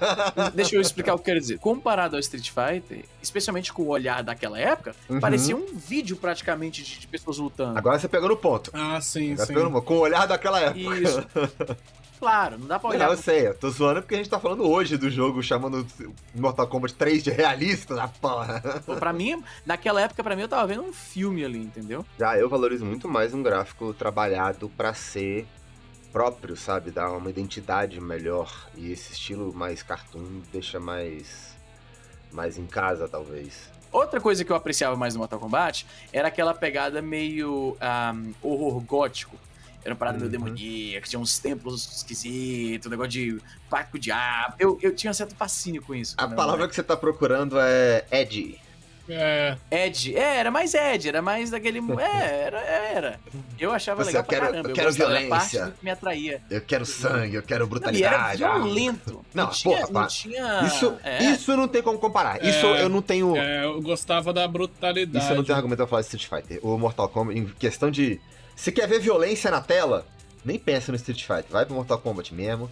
Deixa 0.55 0.77
eu 0.77 0.81
explicar 0.81 1.15
o 1.15 1.17
que 1.17 1.23
eu 1.23 1.25
quero 1.25 1.41
dizer. 1.41 1.59
Comparado 1.59 2.17
ao 2.17 2.21
Street 2.21 2.51
Fighter, 2.51 3.05
especialmente 3.23 3.73
com 3.73 3.83
o 3.83 3.89
olhar 3.89 4.23
daquela 4.23 4.59
época, 4.59 4.95
uhum. 5.09 5.21
parecia 5.21 5.57
um 5.57 5.67
vídeo 5.75 6.17
praticamente 6.17 6.83
de, 6.83 7.07
pessoas 7.07 7.39
lutando. 7.39 7.79
Agora 7.79 7.99
você 7.99 8.09
pegou 8.09 8.29
no 8.29 8.37
ponto. 8.37 8.71
Ah, 8.73 9.01
sim, 9.01 9.33
Agora 9.33 9.47
sim. 9.47 9.55
No... 9.55 9.83
Com 9.83 9.95
o 9.95 10.01
olhar 10.01 10.27
daquela 10.27 10.61
época. 10.61 10.99
Isso. 10.99 11.27
Claro, 12.19 12.59
não 12.59 12.67
dá 12.67 12.79
pra 12.79 12.91
olhar. 12.91 13.07
Não, 13.07 13.13
eu 13.13 13.17
sei, 13.17 13.49
eu 13.49 13.55
tô 13.55 13.71
zoando 13.71 14.03
porque 14.03 14.15
a 14.15 14.19
gente 14.19 14.31
tá 14.31 14.41
falando 14.41 14.69
hoje 14.69 14.97
do 14.97 15.11
jogo 15.11 15.43
chamando 15.43 15.87
Mortal 16.35 16.67
Kombat 16.67 16.95
3 16.95 17.23
de 17.23 17.31
realista 17.31 17.95
da 17.95 18.09
porra. 18.09 18.83
Pô, 18.85 18.97
pra 18.97 19.13
mim, 19.13 19.43
naquela 19.65 20.01
época, 20.01 20.23
pra 20.23 20.35
mim, 20.35 20.43
eu 20.43 20.49
tava 20.49 20.67
vendo 20.67 20.83
um 20.83 20.93
filme 20.93 21.45
ali, 21.45 21.59
entendeu? 21.59 22.05
Já 22.19 22.39
eu 22.39 22.49
valorizo 22.49 22.85
muito 22.85 23.09
mais 23.09 23.35
um 23.35 23.43
gráfico 23.43 23.93
trabalhado 23.93 24.69
para 24.71 24.95
ser 24.95 25.47
próprio, 26.13 26.57
sabe? 26.57 26.91
Dar 26.91 27.11
uma 27.11 27.29
identidade 27.29 28.01
melhor. 28.01 28.69
E 28.75 28.91
esse 28.91 29.13
estilo 29.13 29.53
mais 29.53 29.83
cartoon 29.83 30.41
deixa 30.51 30.81
mais. 30.81 31.55
mais 32.33 32.57
em 32.57 32.67
casa, 32.67 33.07
talvez. 33.07 33.71
Outra 33.93 34.21
coisa 34.21 34.45
que 34.45 34.51
eu 34.51 34.57
apreciava 34.57 34.97
mais 34.97 35.15
no 35.15 35.21
Mortal 35.21 35.39
Kombat 35.39 35.87
era 36.13 36.29
aquela 36.29 36.55
pegada 36.55 37.01
meio 37.01 37.77
um, 38.15 38.35
horror 38.43 38.81
gótico 38.81 39.37
era 39.87 39.95
uma 39.95 39.99
parada 39.99 40.19
uhum. 40.19 40.29
meio 40.29 40.33
demoníaca, 40.33 41.07
tinha 41.09 41.21
uns 41.21 41.39
templos 41.39 41.89
esquisitos, 41.97 42.89
um 42.89 42.91
negócio 42.91 43.11
de 43.11 43.39
pacto 43.71 43.93
com 43.93 43.97
o 43.97 44.01
diabo. 44.01 44.57
Eu, 44.59 44.79
eu 44.83 44.93
tinha 44.93 45.11
um 45.11 45.15
certo 45.15 45.37
fascínio 45.37 45.81
com 45.81 45.95
isso. 45.95 46.17
A 46.19 46.27
palavra 46.27 46.67
que 46.67 46.75
você 46.75 46.83
tá 46.83 46.97
procurando 46.97 47.57
é 47.61 48.05
Ed. 48.11 48.61
É. 49.09 49.57
Ed. 49.71 50.17
É, 50.17 50.39
era 50.39 50.51
mais 50.51 50.75
Ed, 50.75 51.09
era 51.09 51.23
mais 51.23 51.51
daquele. 51.51 51.79
É, 52.01 52.43
era. 52.47 52.61
era. 52.61 53.21
Eu 53.57 53.73
achava 53.73 54.03
Você, 54.03 54.09
legal 54.09 54.23
eu 54.23 54.29
quero, 54.29 54.41
pra 54.41 54.51
caramba. 54.51 54.69
Eu 54.69 54.75
quero 54.75 54.93
violência. 54.93 55.61
Parte 55.61 55.79
que 55.79 55.85
me 55.85 55.91
atraía. 55.93 56.43
Eu 56.51 56.61
quero 56.61 56.85
sangue, 56.85 57.37
eu 57.37 57.43
quero 57.45 57.67
brutalidade. 57.69 58.41
Não, 58.43 58.49
e 58.49 58.51
era 58.51 58.59
violento. 58.59 59.25
Não, 59.33 59.45
não 59.45 59.53
tinha, 59.53 59.87
porra, 59.87 60.01
não 60.01 60.09
tinha. 60.09 60.61
Isso, 60.67 60.97
é. 61.05 61.23
isso 61.23 61.57
não 61.57 61.69
tem 61.69 61.81
como 61.81 61.99
comparar. 62.01 62.45
É, 62.45 62.51
isso 62.51 62.67
eu 62.67 62.89
não 62.89 63.01
tenho. 63.01 63.37
É, 63.37 63.65
eu 63.65 63.81
gostava 63.81 64.33
da 64.33 64.49
brutalidade. 64.49 65.25
Isso 65.25 65.33
eu 65.33 65.37
não 65.37 65.45
tenho 65.45 65.57
argumento 65.57 65.77
pra 65.77 65.87
falar 65.87 66.03
de 66.03 66.09
Street 66.09 66.27
Fighter. 66.29 66.67
O 66.67 66.77
Mortal 66.77 67.09
Kombat, 67.09 67.39
em 67.39 67.47
questão 67.47 67.89
de 67.89 68.21
se 68.57 68.73
quer 68.73 68.89
ver 68.89 68.99
violência 68.99 69.51
na 69.51 69.61
tela, 69.61 70.07
nem 70.45 70.59
pensa 70.59 70.91
no 70.91 70.97
Street 70.97 71.21
Fighter. 71.21 71.51
Vai 71.51 71.67
pro 71.67 71.75
Mortal 71.75 71.99
Kombat 71.99 72.35
mesmo. 72.35 72.71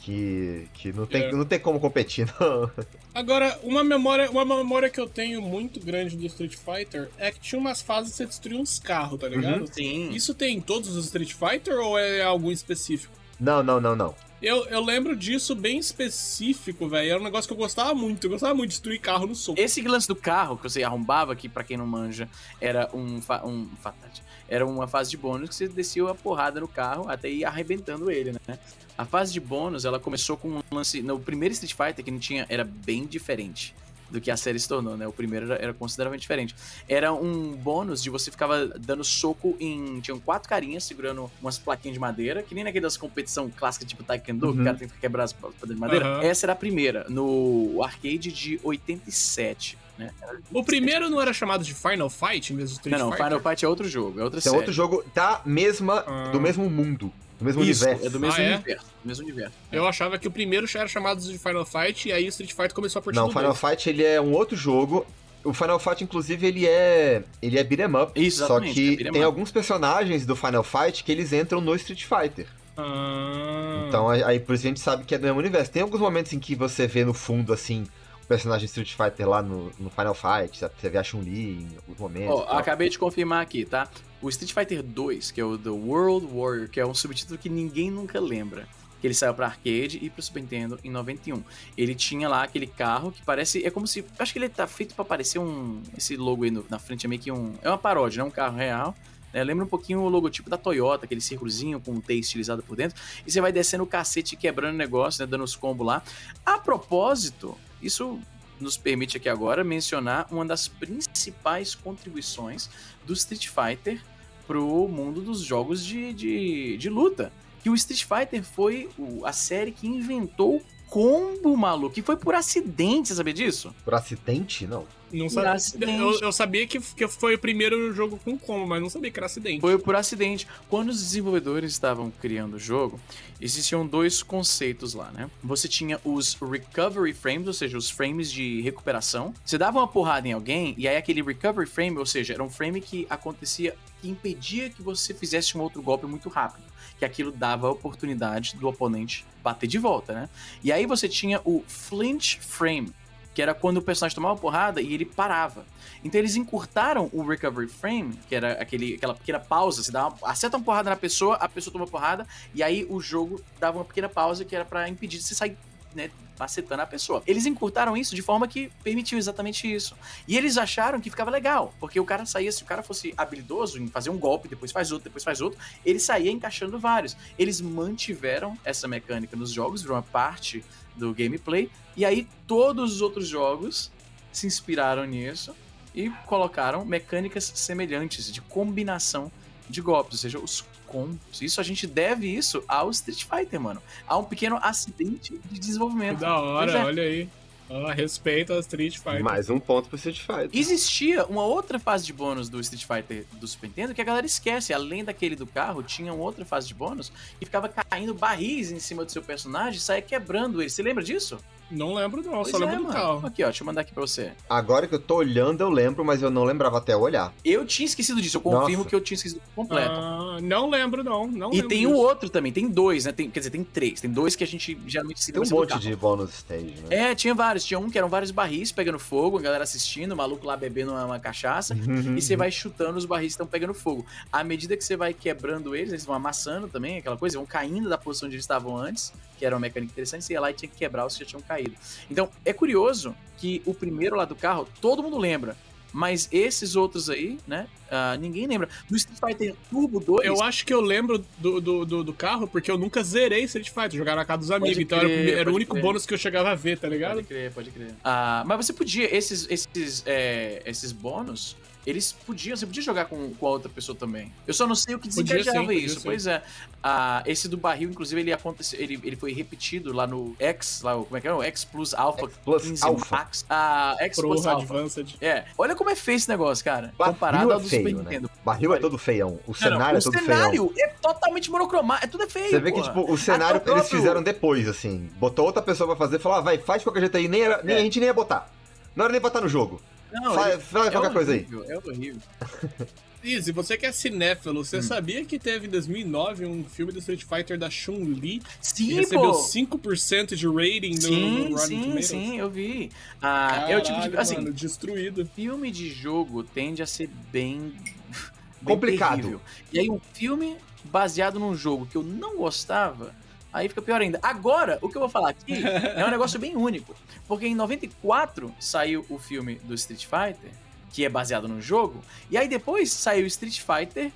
Que, 0.00 0.68
que 0.72 0.92
não, 0.92 1.04
tem, 1.04 1.24
é. 1.24 1.32
não 1.32 1.44
tem 1.44 1.58
como 1.58 1.80
competir, 1.80 2.32
não. 2.40 2.70
Agora, 3.12 3.58
uma 3.64 3.82
memória, 3.82 4.30
uma 4.30 4.44
memória 4.44 4.88
que 4.88 5.00
eu 5.00 5.08
tenho 5.08 5.42
muito 5.42 5.80
grande 5.80 6.16
do 6.16 6.24
Street 6.26 6.54
Fighter 6.54 7.10
é 7.18 7.32
que 7.32 7.40
tinha 7.40 7.58
umas 7.58 7.82
fases 7.82 8.12
que 8.12 8.16
você 8.18 8.26
destruía 8.26 8.60
uns 8.60 8.78
carros, 8.78 9.20
tá 9.20 9.28
ligado? 9.28 9.62
Uhum. 9.62 9.66
Sim. 9.66 10.10
Isso 10.10 10.32
tem 10.32 10.56
em 10.56 10.60
todos 10.60 10.96
os 10.96 11.06
Street 11.06 11.34
Fighter 11.34 11.78
ou 11.80 11.98
é 11.98 12.22
algum 12.22 12.50
específico? 12.50 13.12
Não, 13.40 13.62
não, 13.62 13.80
não, 13.80 13.96
não. 13.96 14.14
Eu, 14.40 14.64
eu 14.66 14.80
lembro 14.80 15.16
disso 15.16 15.54
bem 15.54 15.78
específico, 15.78 16.88
velho. 16.88 17.10
Era 17.10 17.20
um 17.20 17.24
negócio 17.24 17.48
que 17.48 17.52
eu 17.52 17.58
gostava 17.58 17.92
muito. 17.92 18.24
Eu 18.26 18.30
gostava 18.30 18.54
muito 18.54 18.70
de 18.70 18.76
destruir 18.76 19.00
carro 19.00 19.26
no 19.26 19.34
soco. 19.34 19.60
Esse 19.60 19.82
lance 19.82 20.06
do 20.06 20.14
carro 20.14 20.56
que 20.56 20.62
você 20.62 20.82
arrombava, 20.84 21.34
que 21.34 21.48
para 21.48 21.64
quem 21.64 21.76
não 21.76 21.86
manja, 21.86 22.28
era 22.60 22.88
um, 22.94 23.20
fa 23.20 23.44
um 23.44 23.68
fatality. 23.82 24.22
Era 24.48 24.66
uma 24.66 24.86
fase 24.86 25.10
de 25.10 25.16
bônus 25.16 25.48
que 25.48 25.54
você 25.54 25.68
descia 25.68 26.08
a 26.08 26.14
porrada 26.14 26.60
no 26.60 26.68
carro 26.68 27.08
até 27.08 27.28
ir 27.28 27.44
arrebentando 27.44 28.10
ele, 28.10 28.32
né? 28.32 28.58
A 28.96 29.04
fase 29.04 29.32
de 29.32 29.38
bônus, 29.38 29.84
ela 29.84 30.00
começou 30.00 30.36
com 30.36 30.48
um 30.48 30.62
lance. 30.72 31.02
No 31.02 31.20
primeiro 31.20 31.52
Street 31.52 31.74
Fighter, 31.74 32.04
que 32.04 32.10
não 32.10 32.18
tinha. 32.18 32.46
Era 32.48 32.64
bem 32.64 33.06
diferente 33.06 33.74
do 34.10 34.20
que 34.20 34.30
a 34.30 34.36
série 34.36 34.58
se 34.58 34.68
tornou, 34.68 34.96
né? 34.96 35.06
O 35.06 35.12
primeiro 35.12 35.46
era, 35.46 35.62
era, 35.62 35.74
consideravelmente 35.74 36.22
diferente. 36.22 36.54
Era 36.88 37.12
um 37.12 37.54
bônus 37.54 38.02
de 38.02 38.10
você 38.10 38.30
ficava 38.30 38.66
dando 38.66 39.04
soco 39.04 39.56
em. 39.60 40.00
Tinham 40.00 40.18
quatro 40.18 40.48
carinhas 40.48 40.84
segurando 40.84 41.30
umas 41.40 41.58
plaquinhas 41.58 41.94
de 41.94 42.00
madeira, 42.00 42.42
que 42.42 42.54
nem 42.54 42.64
naquelas 42.64 42.96
competição 42.96 43.50
clássica 43.50 43.84
tipo 43.84 44.02
Taekwondo, 44.02 44.46
uhum. 44.46 44.54
que 44.54 44.60
o 44.60 44.64
cara 44.64 44.76
tem 44.76 44.88
que 44.88 44.98
quebrar 44.98 45.24
as 45.24 45.32
plaquinhas 45.32 45.68
de 45.68 45.80
madeira. 45.80 46.16
Uhum. 46.16 46.22
Essa 46.22 46.46
era 46.46 46.52
a 46.52 46.56
primeira, 46.56 47.06
no 47.08 47.80
arcade 47.82 48.32
de 48.32 48.58
87. 48.62 49.78
Né? 49.98 50.10
O 50.52 50.62
primeiro 50.62 51.10
não 51.10 51.20
era 51.20 51.32
chamado 51.32 51.64
de 51.64 51.74
Final 51.74 52.08
Fight 52.08 52.54
mesmo? 52.54 52.76
Street 52.76 52.96
não, 52.96 53.06
não, 53.06 53.12
Fighter? 53.12 53.26
Final 53.26 53.40
Fight 53.40 53.64
é 53.64 53.68
outro 53.68 53.88
jogo, 53.88 54.20
é 54.20 54.24
outra 54.24 54.40
série. 54.40 54.54
É 54.54 54.58
outro 54.58 54.72
jogo 54.72 55.04
da 55.14 55.42
mesma, 55.44 56.04
ah. 56.06 56.30
do 56.30 56.40
mesmo 56.40 56.70
mundo. 56.70 57.12
Do 57.38 57.44
mesmo 57.44 57.62
Isso, 57.62 57.84
universo. 57.84 58.06
É 58.06 58.10
do 58.10 58.20
mesmo 58.20 58.36
ah, 58.36 58.42
é? 58.42 58.54
universo. 58.54 58.86
Do 59.02 59.08
mesmo 59.08 59.24
universo. 59.24 59.54
Eu 59.72 59.86
achava 59.86 60.18
que 60.18 60.28
o 60.28 60.30
primeiro 60.30 60.66
já 60.66 60.80
era 60.80 60.88
chamado 60.88 61.20
de 61.20 61.38
Final 61.38 61.64
Fight 61.64 62.08
e 62.08 62.12
aí 62.12 62.24
o 62.26 62.28
Street 62.28 62.52
Fighter 62.52 62.74
começou 62.74 63.00
a 63.00 63.02
partir 63.02 63.16
Não, 63.16 63.30
Final 63.30 63.54
Fight 63.54 63.88
ele 63.88 64.04
é 64.04 64.20
um 64.20 64.32
outro 64.32 64.56
jogo. 64.56 65.06
O 65.44 65.52
Final 65.54 65.78
Fight, 65.78 66.02
inclusive, 66.02 66.46
ele 66.46 66.66
é. 66.66 67.22
ele 67.40 67.58
é 67.58 67.64
beat'em 67.64 67.86
up. 67.96 68.12
Isso, 68.20 68.44
só 68.44 68.60
que 68.60 68.98
é 69.00 69.10
tem 69.10 69.22
alguns 69.22 69.52
personagens 69.52 70.26
do 70.26 70.34
Final 70.34 70.64
Fight 70.64 71.04
que 71.04 71.12
eles 71.12 71.32
entram 71.32 71.60
no 71.60 71.74
Street 71.76 72.04
Fighter. 72.04 72.46
Ah. 72.76 73.84
Então 73.88 74.08
aí 74.08 74.38
por 74.38 74.54
isso 74.54 74.66
a 74.66 74.68
gente 74.68 74.80
sabe 74.80 75.04
que 75.04 75.14
é 75.14 75.18
do 75.18 75.24
mesmo 75.24 75.38
universo. 75.38 75.70
Tem 75.70 75.82
alguns 75.82 76.00
momentos 76.00 76.32
em 76.32 76.38
que 76.38 76.54
você 76.54 76.86
vê 76.86 77.04
no 77.04 77.14
fundo 77.14 77.52
assim 77.52 77.86
personagem 78.28 78.66
Street 78.66 78.92
Fighter 78.94 79.28
lá 79.28 79.42
no, 79.42 79.72
no 79.78 79.90
Final 79.90 80.14
Fight, 80.14 80.58
sabe? 80.58 80.74
Você 80.78 80.88
vê 80.90 80.98
a 80.98 81.02
Chun-Li 81.02 81.62
em 81.62 81.76
alguns 81.76 81.98
momentos. 81.98 82.34
Oh, 82.34 82.42
acabei 82.52 82.88
de 82.88 82.98
confirmar 82.98 83.42
aqui, 83.42 83.64
tá? 83.64 83.88
o 84.20 84.28
Street 84.28 84.52
Fighter 84.52 84.82
2, 84.82 85.30
que 85.30 85.40
é 85.40 85.44
o 85.44 85.56
The 85.56 85.70
World 85.70 86.26
Warrior, 86.26 86.68
que 86.68 86.80
é 86.80 86.84
um 86.86 86.92
subtítulo 86.92 87.38
que 87.38 87.48
ninguém 87.48 87.88
nunca 87.90 88.18
lembra. 88.20 88.66
Que 89.00 89.06
ele 89.06 89.14
saiu 89.14 89.32
pra 89.32 89.46
arcade 89.46 90.00
e 90.02 90.10
pro 90.10 90.20
Super 90.20 90.40
Nintendo 90.40 90.76
em 90.82 90.90
91. 90.90 91.40
Ele 91.76 91.94
tinha 91.94 92.28
lá 92.28 92.42
aquele 92.42 92.66
carro 92.66 93.12
que 93.12 93.22
parece. 93.22 93.64
É 93.64 93.70
como 93.70 93.86
se. 93.86 94.04
Acho 94.18 94.32
que 94.32 94.40
ele 94.40 94.48
tá 94.48 94.66
feito 94.66 94.92
pra 94.96 95.04
parecer 95.04 95.38
um. 95.38 95.80
Esse 95.96 96.16
logo 96.16 96.42
aí 96.42 96.50
no- 96.50 96.66
na 96.68 96.80
frente 96.80 97.06
é 97.06 97.08
meio 97.08 97.22
que 97.22 97.30
um. 97.30 97.54
É 97.62 97.68
uma 97.68 97.78
paródia, 97.78 98.18
não 98.18 98.24
é 98.26 98.28
um 98.28 98.32
carro 98.32 98.56
real. 98.56 98.92
né? 99.32 99.44
lembra 99.44 99.64
um 99.64 99.68
pouquinho 99.68 100.00
o 100.00 100.08
logotipo 100.08 100.50
da 100.50 100.56
Toyota, 100.58 101.04
aquele 101.04 101.20
círculozinho 101.20 101.78
com 101.80 101.92
um 101.92 102.00
T 102.00 102.12
estilizado 102.14 102.60
por 102.60 102.74
dentro. 102.76 103.00
E 103.24 103.30
você 103.30 103.40
vai 103.40 103.52
descendo 103.52 103.84
o 103.84 103.86
cacete 103.86 104.34
quebrando 104.34 104.74
o 104.74 104.78
negócio, 104.78 105.20
né? 105.24 105.28
Dando 105.30 105.44
os 105.44 105.54
combos 105.54 105.86
lá. 105.86 106.02
A 106.44 106.58
propósito, 106.58 107.56
isso 107.82 108.18
nos 108.60 108.76
permite 108.76 109.16
aqui 109.16 109.28
agora 109.28 109.62
mencionar 109.62 110.26
uma 110.30 110.44
das 110.44 110.66
principais 110.68 111.74
contribuições 111.74 112.68
do 113.06 113.12
Street 113.12 113.48
Fighter 113.48 114.02
pro 114.46 114.88
mundo 114.88 115.20
dos 115.20 115.40
jogos 115.40 115.84
de, 115.84 116.12
de, 116.12 116.76
de 116.76 116.88
luta. 116.90 117.32
Que 117.62 117.70
o 117.70 117.74
Street 117.74 118.04
Fighter 118.04 118.42
foi 118.42 118.88
o- 118.98 119.24
a 119.24 119.32
série 119.32 119.70
que 119.72 119.86
inventou 119.86 120.56
o 120.56 120.62
combo, 120.88 121.56
maluco. 121.56 121.94
Que 121.94 122.02
foi 122.02 122.16
por 122.16 122.34
acidente, 122.34 123.08
você 123.08 123.14
sabia 123.14 123.34
disso? 123.34 123.74
Por 123.84 123.94
acidente? 123.94 124.66
Não. 124.66 124.86
Não 125.12 125.28
sabia. 125.28 125.56
Eu, 125.96 126.20
eu 126.20 126.32
sabia 126.32 126.66
que, 126.66 126.80
que 126.80 127.08
foi 127.08 127.34
o 127.34 127.38
primeiro 127.38 127.92
jogo 127.94 128.18
com 128.24 128.38
combo, 128.38 128.66
mas 128.66 128.80
não 128.80 128.90
sabia 128.90 129.10
que 129.10 129.18
era 129.18 129.26
acidente. 129.26 129.60
Foi 129.60 129.78
por 129.78 129.94
acidente. 129.96 130.46
Quando 130.68 130.90
os 130.90 131.00
desenvolvedores 131.00 131.72
estavam 131.72 132.10
criando 132.10 132.54
o 132.54 132.58
jogo, 132.58 133.00
existiam 133.40 133.86
dois 133.86 134.22
conceitos 134.22 134.94
lá, 134.94 135.10
né? 135.10 135.30
Você 135.42 135.68
tinha 135.68 136.00
os 136.04 136.34
recovery 136.34 137.12
frames, 137.14 137.46
ou 137.46 137.52
seja, 137.52 137.78
os 137.78 137.90
frames 137.90 138.30
de 138.30 138.60
recuperação. 138.60 139.34
Você 139.44 139.56
dava 139.56 139.78
uma 139.78 139.88
porrada 139.88 140.28
em 140.28 140.32
alguém, 140.32 140.74
e 140.76 140.86
aí 140.86 140.96
aquele 140.96 141.22
recovery 141.22 141.68
frame, 141.68 141.98
ou 141.98 142.06
seja, 142.06 142.34
era 142.34 142.42
um 142.42 142.50
frame 142.50 142.80
que 142.80 143.06
acontecia, 143.08 143.74
que 144.00 144.08
impedia 144.08 144.70
que 144.70 144.82
você 144.82 145.14
fizesse 145.14 145.56
um 145.56 145.60
outro 145.60 145.82
golpe 145.82 146.06
muito 146.06 146.28
rápido. 146.28 146.66
Que 146.98 147.04
aquilo 147.04 147.30
dava 147.30 147.68
a 147.68 147.70
oportunidade 147.70 148.56
do 148.56 148.66
oponente 148.68 149.24
bater 149.42 149.68
de 149.68 149.78
volta, 149.78 150.12
né? 150.12 150.28
E 150.62 150.72
aí 150.72 150.84
você 150.84 151.08
tinha 151.08 151.40
o 151.44 151.62
flinch 151.66 152.40
frame, 152.40 152.92
que 153.34 153.42
era 153.42 153.54
quando 153.54 153.78
o 153.78 153.82
personagem 153.82 154.14
tomava 154.14 154.38
porrada 154.38 154.80
e 154.80 154.92
ele 154.92 155.04
parava. 155.04 155.64
Então 156.02 156.18
eles 156.18 156.36
encurtaram 156.36 157.08
o 157.12 157.22
recovery 157.22 157.68
frame, 157.68 158.18
que 158.28 158.34
era 158.34 158.52
aquele, 158.52 158.94
aquela 158.94 159.14
pequena 159.14 159.38
pausa, 159.38 159.82
você 159.82 159.92
dá 159.92 160.08
uma, 160.08 160.16
acerta 160.22 160.56
uma 160.56 160.64
porrada 160.64 160.90
na 160.90 160.96
pessoa, 160.96 161.36
a 161.36 161.48
pessoa 161.48 161.72
toma 161.72 161.86
porrada, 161.86 162.26
e 162.54 162.62
aí 162.62 162.86
o 162.88 163.00
jogo 163.00 163.40
dava 163.58 163.78
uma 163.78 163.84
pequena 163.84 164.08
pausa 164.08 164.44
que 164.44 164.54
era 164.54 164.64
pra 164.64 164.88
impedir 164.88 165.18
de 165.18 165.24
você 165.24 165.34
sair, 165.34 165.56
né, 165.94 166.10
macetando 166.38 166.82
a 166.82 166.86
pessoa. 166.86 167.22
Eles 167.26 167.46
encurtaram 167.46 167.96
isso 167.96 168.14
de 168.14 168.22
forma 168.22 168.46
que 168.46 168.70
permitiu 168.82 169.18
exatamente 169.18 169.72
isso. 169.72 169.96
E 170.26 170.36
eles 170.36 170.56
acharam 170.56 171.00
que 171.00 171.10
ficava 171.10 171.30
legal, 171.30 171.74
porque 171.80 171.98
o 171.98 172.04
cara 172.04 172.24
saía, 172.24 172.52
se 172.52 172.62
o 172.62 172.66
cara 172.66 172.82
fosse 172.82 173.12
habilidoso 173.16 173.80
em 173.80 173.88
fazer 173.88 174.10
um 174.10 174.18
golpe, 174.18 174.48
depois 174.48 174.70
faz 174.70 174.92
outro, 174.92 175.04
depois 175.04 175.24
faz 175.24 175.40
outro, 175.40 175.58
ele 175.84 175.98
saía 175.98 176.30
encaixando 176.30 176.78
vários. 176.78 177.16
Eles 177.38 177.60
mantiveram 177.60 178.56
essa 178.64 178.86
mecânica 178.86 179.36
nos 179.36 179.52
jogos, 179.52 179.82
virou 179.82 179.96
uma 179.96 180.02
parte 180.02 180.64
do 180.98 181.14
gameplay, 181.14 181.70
e 181.96 182.04
aí 182.04 182.26
todos 182.46 182.94
os 182.94 183.00
outros 183.00 183.26
jogos 183.26 183.90
se 184.32 184.46
inspiraram 184.46 185.04
nisso 185.04 185.54
e 185.94 186.10
colocaram 186.26 186.84
mecânicas 186.84 187.50
semelhantes 187.54 188.30
de 188.32 188.40
combinação 188.40 189.30
de 189.68 189.80
golpes, 189.80 190.12
ou 190.14 190.18
seja, 190.18 190.38
os 190.38 190.64
combos. 190.86 191.42
Isso 191.42 191.60
a 191.60 191.64
gente 191.64 191.86
deve 191.86 192.26
isso 192.28 192.62
ao 192.66 192.90
Street 192.90 193.24
Fighter, 193.24 193.60
mano. 193.60 193.82
Há 194.06 194.16
um 194.16 194.24
pequeno 194.24 194.58
acidente 194.62 195.32
de 195.32 195.38
Que 195.54 195.58
desenvolvimento. 195.58 196.18
da 196.18 196.38
hora, 196.40 196.72
é. 196.72 196.84
olha 196.84 197.02
aí. 197.02 197.28
Ó, 197.70 197.90
respeito 197.90 198.52
a 198.52 198.58
Street 198.60 198.96
Fighter. 198.96 199.22
Mais 199.22 199.50
um 199.50 199.60
ponto 199.60 199.88
pro 199.88 199.96
Street 199.96 200.20
Fighter. 200.20 200.50
Existia 200.52 201.26
uma 201.26 201.44
outra 201.44 201.78
fase 201.78 202.06
de 202.06 202.12
bônus 202.12 202.48
do 202.48 202.58
Street 202.60 202.84
Fighter 202.84 203.26
do 203.32 203.46
Super 203.46 203.66
Nintendo 203.66 203.94
que 203.94 204.00
a 204.00 204.04
galera 204.04 204.24
esquece. 204.24 204.72
Além 204.72 205.04
daquele 205.04 205.36
do 205.36 205.46
carro, 205.46 205.82
tinha 205.82 206.12
uma 206.12 206.24
outra 206.24 206.44
fase 206.44 206.68
de 206.68 206.74
bônus 206.74 207.12
que 207.38 207.44
ficava 207.44 207.68
caindo 207.68 208.14
barris 208.14 208.70
em 208.70 208.78
cima 208.78 209.04
do 209.04 209.12
seu 209.12 209.22
personagem 209.22 209.78
e 209.78 209.82
saia 209.82 210.00
quebrando 210.00 210.62
ele. 210.62 210.70
Você 210.70 210.82
lembra 210.82 211.04
disso? 211.04 211.38
Não 211.70 211.92
lembro, 211.94 212.22
não, 212.22 212.32
Pois 212.32 212.48
só 212.50 212.56
é, 212.56 212.60
lembro 212.60 212.76
do 212.78 212.82
mano. 212.84 212.94
carro. 212.94 213.26
Aqui, 213.26 213.42
ó, 213.42 213.46
deixa 213.46 213.62
eu 213.62 213.66
mandar 213.66 213.82
aqui 213.82 213.92
pra 213.92 214.00
você. 214.00 214.32
Agora 214.48 214.86
que 214.86 214.94
eu 214.94 214.98
tô 214.98 215.16
olhando, 215.16 215.60
eu 215.60 215.68
lembro, 215.68 216.04
mas 216.04 216.22
eu 216.22 216.30
não 216.30 216.44
lembrava 216.44 216.78
até 216.78 216.96
olhar. 216.96 217.32
Eu 217.44 217.66
tinha 217.66 217.84
esquecido 217.86 218.20
disso, 218.22 218.38
eu 218.38 218.40
confirmo 218.40 218.78
Nossa. 218.78 218.88
que 218.88 218.94
eu 218.94 219.00
tinha 219.00 219.16
esquecido 219.16 219.40
completo. 219.54 219.90
Ah, 219.92 220.38
não 220.42 220.70
lembro, 220.70 221.04
não. 221.04 221.26
não 221.26 221.50
E 221.50 221.56
lembro 221.56 221.68
tem 221.68 221.86
um 221.86 221.90
disso. 221.90 222.00
outro 222.02 222.30
também, 222.30 222.52
tem 222.52 222.68
dois, 222.68 223.04
né? 223.04 223.12
Tem- 223.12 223.30
quer 223.30 223.40
dizer, 223.40 223.50
tem 223.50 223.62
três. 223.64 224.00
Tem 224.00 224.10
dois 224.10 224.34
que 224.34 224.44
a 224.44 224.46
gente 224.46 224.78
geralmente 224.86 225.20
cita 225.22 225.38
Tem 225.40 225.46
um 225.46 225.50
do 225.50 225.56
monte 225.56 225.78
de 225.78 225.94
bônus 225.94 226.32
stage, 226.34 226.74
né? 226.88 227.10
É, 227.10 227.14
tinha 227.14 227.34
vários. 227.34 227.64
Tinha 227.64 227.78
um 227.78 227.90
que 227.90 227.98
eram 227.98 228.08
vários 228.08 228.30
barris 228.30 228.72
pegando 228.72 228.98
fogo, 228.98 229.36
a 229.38 229.40
galera 229.42 229.64
assistindo, 229.64 230.12
o 230.12 230.16
maluco 230.16 230.46
lá 230.46 230.56
bebendo 230.56 230.92
uma, 230.92 231.04
uma 231.04 231.18
cachaça. 231.20 231.74
Uhum. 231.74 232.16
E 232.16 232.22
você 232.22 232.36
vai 232.36 232.50
chutando 232.50 232.96
os 232.96 233.04
barris 233.04 233.26
que 233.28 233.32
estão 233.32 233.46
pegando 233.46 233.74
fogo. 233.74 234.06
À 234.32 234.42
medida 234.42 234.76
que 234.76 234.84
você 234.84 234.96
vai 234.96 235.12
quebrando 235.12 235.76
eles, 235.76 235.90
eles 235.92 236.04
vão 236.06 236.14
amassando 236.14 236.66
também, 236.68 236.98
aquela 236.98 237.16
coisa, 237.16 237.36
vão 237.36 237.46
caindo 237.46 237.88
da 237.88 237.98
posição 237.98 238.26
onde 238.26 238.36
eles 238.36 238.44
estavam 238.44 238.76
antes, 238.76 239.12
que 239.38 239.46
era 239.46 239.54
uma 239.54 239.60
mecânica 239.60 239.92
interessante, 239.92 240.24
você 240.24 240.32
ia 240.32 240.40
lá 240.40 240.50
e 240.50 240.54
tinha 240.54 240.68
que 240.68 240.76
quebrar 240.76 241.06
os 241.06 241.14
que 241.16 241.24
já 241.24 241.30
tinham 241.30 241.42
caído. 241.42 241.74
Então, 242.10 242.28
é 242.44 242.52
curioso 242.52 243.14
que 243.36 243.62
o 243.64 243.72
primeiro 243.72 244.16
lá 244.16 244.24
do 244.24 244.34
carro, 244.34 244.68
todo 244.80 245.02
mundo 245.02 245.16
lembra. 245.16 245.56
Mas 245.92 246.28
esses 246.30 246.76
outros 246.76 247.08
aí, 247.08 247.38
né? 247.46 247.66
ah, 247.90 248.16
ninguém 248.18 248.46
lembra. 248.46 248.68
No 248.90 248.96
Street 248.96 249.18
Fighter 249.18 249.54
Turbo 249.70 250.00
2. 250.00 250.26
Eu 250.26 250.42
acho 250.42 250.64
que 250.66 250.72
eu 250.72 250.80
lembro 250.80 251.24
do, 251.38 251.60
do, 251.60 251.84
do, 251.84 252.04
do 252.04 252.12
carro 252.12 252.46
porque 252.46 252.70
eu 252.70 252.76
nunca 252.76 253.02
zerei 253.02 253.44
Street 253.44 253.70
Fighter, 253.70 253.92
jogar 253.92 254.14
na 254.14 254.24
casa 254.24 254.40
dos 254.40 254.50
amigos. 254.50 254.76
Pode 254.76 254.82
então 254.82 254.98
era, 254.98 255.08
o 255.08 255.10
crer, 255.10 255.38
era 255.38 255.50
o 255.50 255.54
único 255.54 255.72
crer. 255.72 255.82
bônus 255.82 256.04
que 256.04 256.12
eu 256.12 256.18
chegava 256.18 256.50
a 256.50 256.54
ver, 256.54 256.78
tá 256.78 256.88
ligado? 256.88 257.14
Pode 257.14 257.26
crer, 257.26 257.52
pode 257.52 257.70
crer. 257.70 257.94
Ah, 258.04 258.44
mas 258.46 258.66
você 258.66 258.72
podia, 258.72 259.14
esses, 259.14 259.46
esses, 259.50 260.02
é, 260.06 260.62
esses 260.66 260.92
bônus, 260.92 261.56
eles 261.88 262.12
podiam, 262.12 262.56
você 262.56 262.66
podia 262.66 262.82
jogar 262.82 263.06
com, 263.06 263.32
com 263.34 263.46
a 263.46 263.50
outra 263.50 263.68
pessoa 263.68 263.96
também. 263.96 264.32
Eu 264.46 264.52
só 264.54 264.66
não 264.66 264.74
sei 264.74 264.94
o 264.94 264.98
que 264.98 265.08
Podia 265.08 265.22
desencadeava 265.36 265.60
sim, 265.60 265.66
podia 265.66 265.86
isso. 265.86 266.00
sim. 266.00 266.04
Pois 266.04 266.26
é. 266.26 266.42
Ah, 266.82 267.22
esse 267.26 267.48
do 267.48 267.56
barril, 267.56 267.90
inclusive, 267.90 268.20
ele 268.20 268.32
aconteceu, 268.32 268.78
ele, 268.80 269.00
ele 269.02 269.16
foi 269.16 269.32
repetido 269.32 269.92
lá 269.92 270.06
no 270.06 270.36
X, 270.38 270.80
lá, 270.82 270.94
o- 270.96 271.04
como 271.04 271.16
é 271.16 271.20
que 271.20 271.26
é? 271.26 271.32
O 271.32 271.42
X 271.42 271.64
Plus 271.64 271.92
Alpha 271.94 272.26
X 272.26 272.36
Plus 272.44 272.62
15 272.62 272.84
Alpha. 272.84 273.16
Max. 273.16 273.44
Ah, 273.50 273.96
X 274.00 274.20
Plus 274.20 274.40
Pro 274.42 274.50
Alpha. 274.50 274.74
Advanced. 274.74 275.16
É, 275.20 275.44
olha 275.56 275.74
como 275.74 275.90
é 275.90 275.96
feio 275.96 276.16
esse 276.16 276.28
negócio, 276.28 276.64
cara. 276.64 276.92
Barril 276.96 277.14
comparado 277.14 277.50
é 277.50 277.54
ao 277.54 277.60
do 277.60 277.68
feio, 277.68 277.82
Super 277.88 277.94
né? 277.96 278.02
Nintendo. 278.04 278.30
Barril 278.44 278.74
é 278.74 278.78
todo 278.78 278.96
feião. 278.98 279.40
O 279.46 279.48
Não, 279.48 279.54
cenário 279.54 279.78
não, 279.78 279.98
é 279.98 280.00
todo 280.00 280.14
o 280.14 280.18
feião. 280.18 280.36
cenário 280.38 280.72
é 280.78 280.86
totalmente 281.00 281.50
monocromático, 281.50 282.06
é 282.06 282.08
tudo 282.08 282.24
é 282.24 282.28
feio, 282.28 282.50
Você 282.50 282.60
vê 282.60 282.70
que, 282.72 282.82
tipo, 282.82 283.12
o 283.12 283.16
cenário 283.18 283.56
Até 283.56 283.70
o 283.70 283.74
eles 283.74 283.82
próprio- 283.82 283.98
fizeram 284.00 284.22
depois, 284.22 284.68
assim. 284.68 285.10
Botou 285.18 285.46
outra 285.46 285.62
pessoa 285.62 285.88
pra 285.88 285.96
fazer 285.96 286.16
e 286.16 286.18
falou, 286.20 286.38
ah, 286.38 286.40
vai, 286.42 286.58
faz 286.58 286.82
qualquer 286.82 287.00
jeito 287.00 287.16
aí. 287.16 287.26
Nem, 287.28 287.42
era, 287.42 287.62
nem 287.62 287.74
É. 287.76 287.78
a 287.78 287.82
gente 287.82 287.98
nem 287.98 288.06
ia 288.06 288.14
botar. 288.14 288.48
Não 288.94 289.04
era 289.04 289.12
nem 289.12 289.20
botar 289.20 289.40
no 289.40 289.48
jogo. 289.48 289.80
Não, 290.12 290.34
Faz, 290.34 290.54
ele- 290.54 290.62
faz 290.62 290.86
é 290.86 290.90
qualquer 290.90 291.12
coisa 291.12 291.32
aí. 291.32 291.38
horrível, 291.40 291.64
É 291.68 291.76
horrível. 291.78 292.20
Izzy, 293.22 293.50
você 293.50 293.76
que 293.76 293.84
é 293.84 293.90
cinéfilo, 293.90 294.60
Hum. 294.60 294.64
você 294.64 294.80
sabia 294.80 295.24
que 295.24 295.40
teve 295.40 295.66
em 295.66 295.70
2009 295.70 296.46
um 296.46 296.62
filme 296.64 296.92
do 296.92 297.00
Street 297.00 297.24
Fighter 297.24 297.58
da 297.58 297.68
Chun-Li 297.68 298.38
que 298.38 298.44
Sim, 298.60 298.94
recebeu 298.94 299.32
pô. 299.32 299.42
5% 299.42 300.36
de 300.36 300.46
rating 300.46 300.94
no, 300.94 301.00
Sim, 301.02 301.38
no 301.48 301.56
Rotten 301.56 301.58
sim, 301.66 301.80
Tomatoes? 301.80 302.06
sim, 302.06 302.38
eu 302.38 302.48
vi. 302.48 302.90
Ah, 303.20 303.66
é 303.68 303.76
o 303.76 303.80
tipo 303.82 303.96
de. 303.96 304.02
Caralho, 304.10 304.20
Assim, 304.20 304.34
mano, 304.36 304.52
destruído. 304.52 305.26
filme 305.34 305.68
de 305.72 305.90
jogo 305.90 306.44
tende 306.44 306.80
a 306.80 306.86
ser 306.86 307.10
bem. 307.32 307.72
bem 308.62 308.74
Complicado. 308.74 309.16
terrível. 309.16 309.40
E 309.72 309.80
aí, 309.80 309.90
um 309.90 310.00
filme 310.14 310.56
baseado 310.84 311.40
num 311.40 311.56
jogo 311.56 311.86
que 311.86 311.96
eu 311.96 312.04
não 312.04 312.36
gostava, 312.36 313.12
aí 313.52 313.68
fica 313.68 313.82
pior 313.82 314.00
ainda. 314.00 314.18
Agora, 314.22 314.78
o 314.82 314.88
que 314.88 314.96
eu 314.96 315.00
vou 315.00 315.08
falar 315.08 315.30
aqui 315.30 315.54
é 315.96 316.04
um 316.04 316.10
negócio 316.10 316.38
bem 316.38 316.56
único. 316.56 316.94
Porque 317.26 317.46
em 317.46 317.54
94 317.54 318.54
saiu 318.58 319.04
o 319.08 319.18
filme 319.18 319.56
do 319.64 319.74
Street 319.74 320.04
Fighter, 320.04 320.50
que 320.92 321.04
é 321.04 321.08
baseado 321.08 321.48
num 321.48 321.60
jogo, 321.60 322.02
e 322.30 322.36
aí 322.36 322.48
depois 322.48 322.90
saiu 322.90 323.26
Street 323.26 323.60
Fighter, 323.60 324.10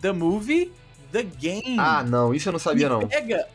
The 0.00 0.12
Movie, 0.12 0.72
The 1.10 1.22
Game. 1.22 1.76
Ah, 1.78 2.02
não, 2.02 2.34
isso 2.34 2.48
eu 2.48 2.52
não 2.52 2.58
sabia, 2.58 2.88
não. 2.88 3.06
Pega. 3.06 3.46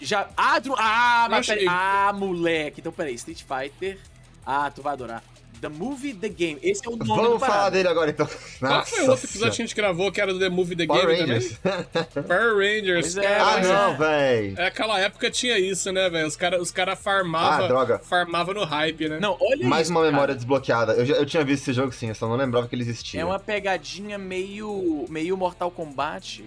Já. 0.00 0.28
Ah, 0.36 0.60
tu... 0.60 0.74
ah, 0.76 1.28
mas 1.30 1.46
peraí. 1.46 1.66
Ah, 1.68 2.12
moleque. 2.12 2.80
Então 2.80 2.90
peraí. 2.90 3.14
Street 3.14 3.44
Fighter. 3.44 3.98
Ah, 4.44 4.70
tu 4.70 4.82
vai 4.82 4.94
adorar. 4.94 5.22
The 5.62 5.68
Movie, 5.68 6.12
The 6.14 6.28
Game. 6.28 6.58
Esse 6.62 6.84
é 6.84 6.88
o 6.90 6.96
nome 6.96 7.04
do 7.08 7.14
Vamos 7.14 7.40
falar 7.40 7.52
parada. 7.52 7.70
dele 7.70 7.88
agora, 7.88 8.10
então. 8.10 8.28
Qual 8.58 8.84
foi 8.84 9.04
o 9.04 9.10
outro 9.10 9.24
episódio 9.26 9.54
que 9.54 9.62
a 9.62 9.64
gente 9.66 9.74
gravou 9.76 10.10
que 10.12 10.20
era 10.20 10.32
do 10.32 10.38
The 10.40 10.48
Movie 10.48 10.74
The 10.76 10.86
Power 10.86 11.06
Game 11.06 11.20
Rangers. 11.32 11.58
também? 11.62 12.24
Power 12.26 12.56
Rangers. 12.56 13.16
É, 13.16 13.36
Ah, 13.38 13.52
mas 13.58 13.68
não, 13.68 13.92
é. 13.92 13.96
véi. 13.96 14.54
É, 14.58 14.66
aquela 14.66 14.98
época 15.00 15.30
tinha 15.30 15.58
isso, 15.58 15.90
né, 15.92 16.10
velho? 16.10 16.26
Os 16.26 16.36
caras 16.36 16.60
os 16.60 16.70
cara 16.72 16.96
farmavam 16.96 17.64
Ah, 17.64 17.68
droga. 17.68 17.98
farmava 18.00 18.52
no 18.52 18.64
hype, 18.64 19.08
né? 19.08 19.18
Não, 19.20 19.36
olha 19.40 19.66
Mais 19.66 19.82
isso, 19.86 19.92
uma 19.92 20.00
cara. 20.00 20.12
memória 20.12 20.34
desbloqueada. 20.34 20.92
Eu, 20.94 21.06
já- 21.06 21.14
eu 21.14 21.24
tinha 21.24 21.44
visto 21.44 21.62
esse 21.62 21.72
jogo 21.72 21.92
sim, 21.92 22.08
eu 22.08 22.14
só 22.14 22.28
não 22.28 22.36
lembrava 22.36 22.66
que 22.66 22.74
ele 22.74 22.82
existia. 22.82 23.20
É 23.20 23.24
uma 23.24 23.38
pegadinha 23.38 24.18
meio, 24.18 25.06
meio 25.08 25.36
Mortal 25.36 25.70
Kombat. 25.70 26.44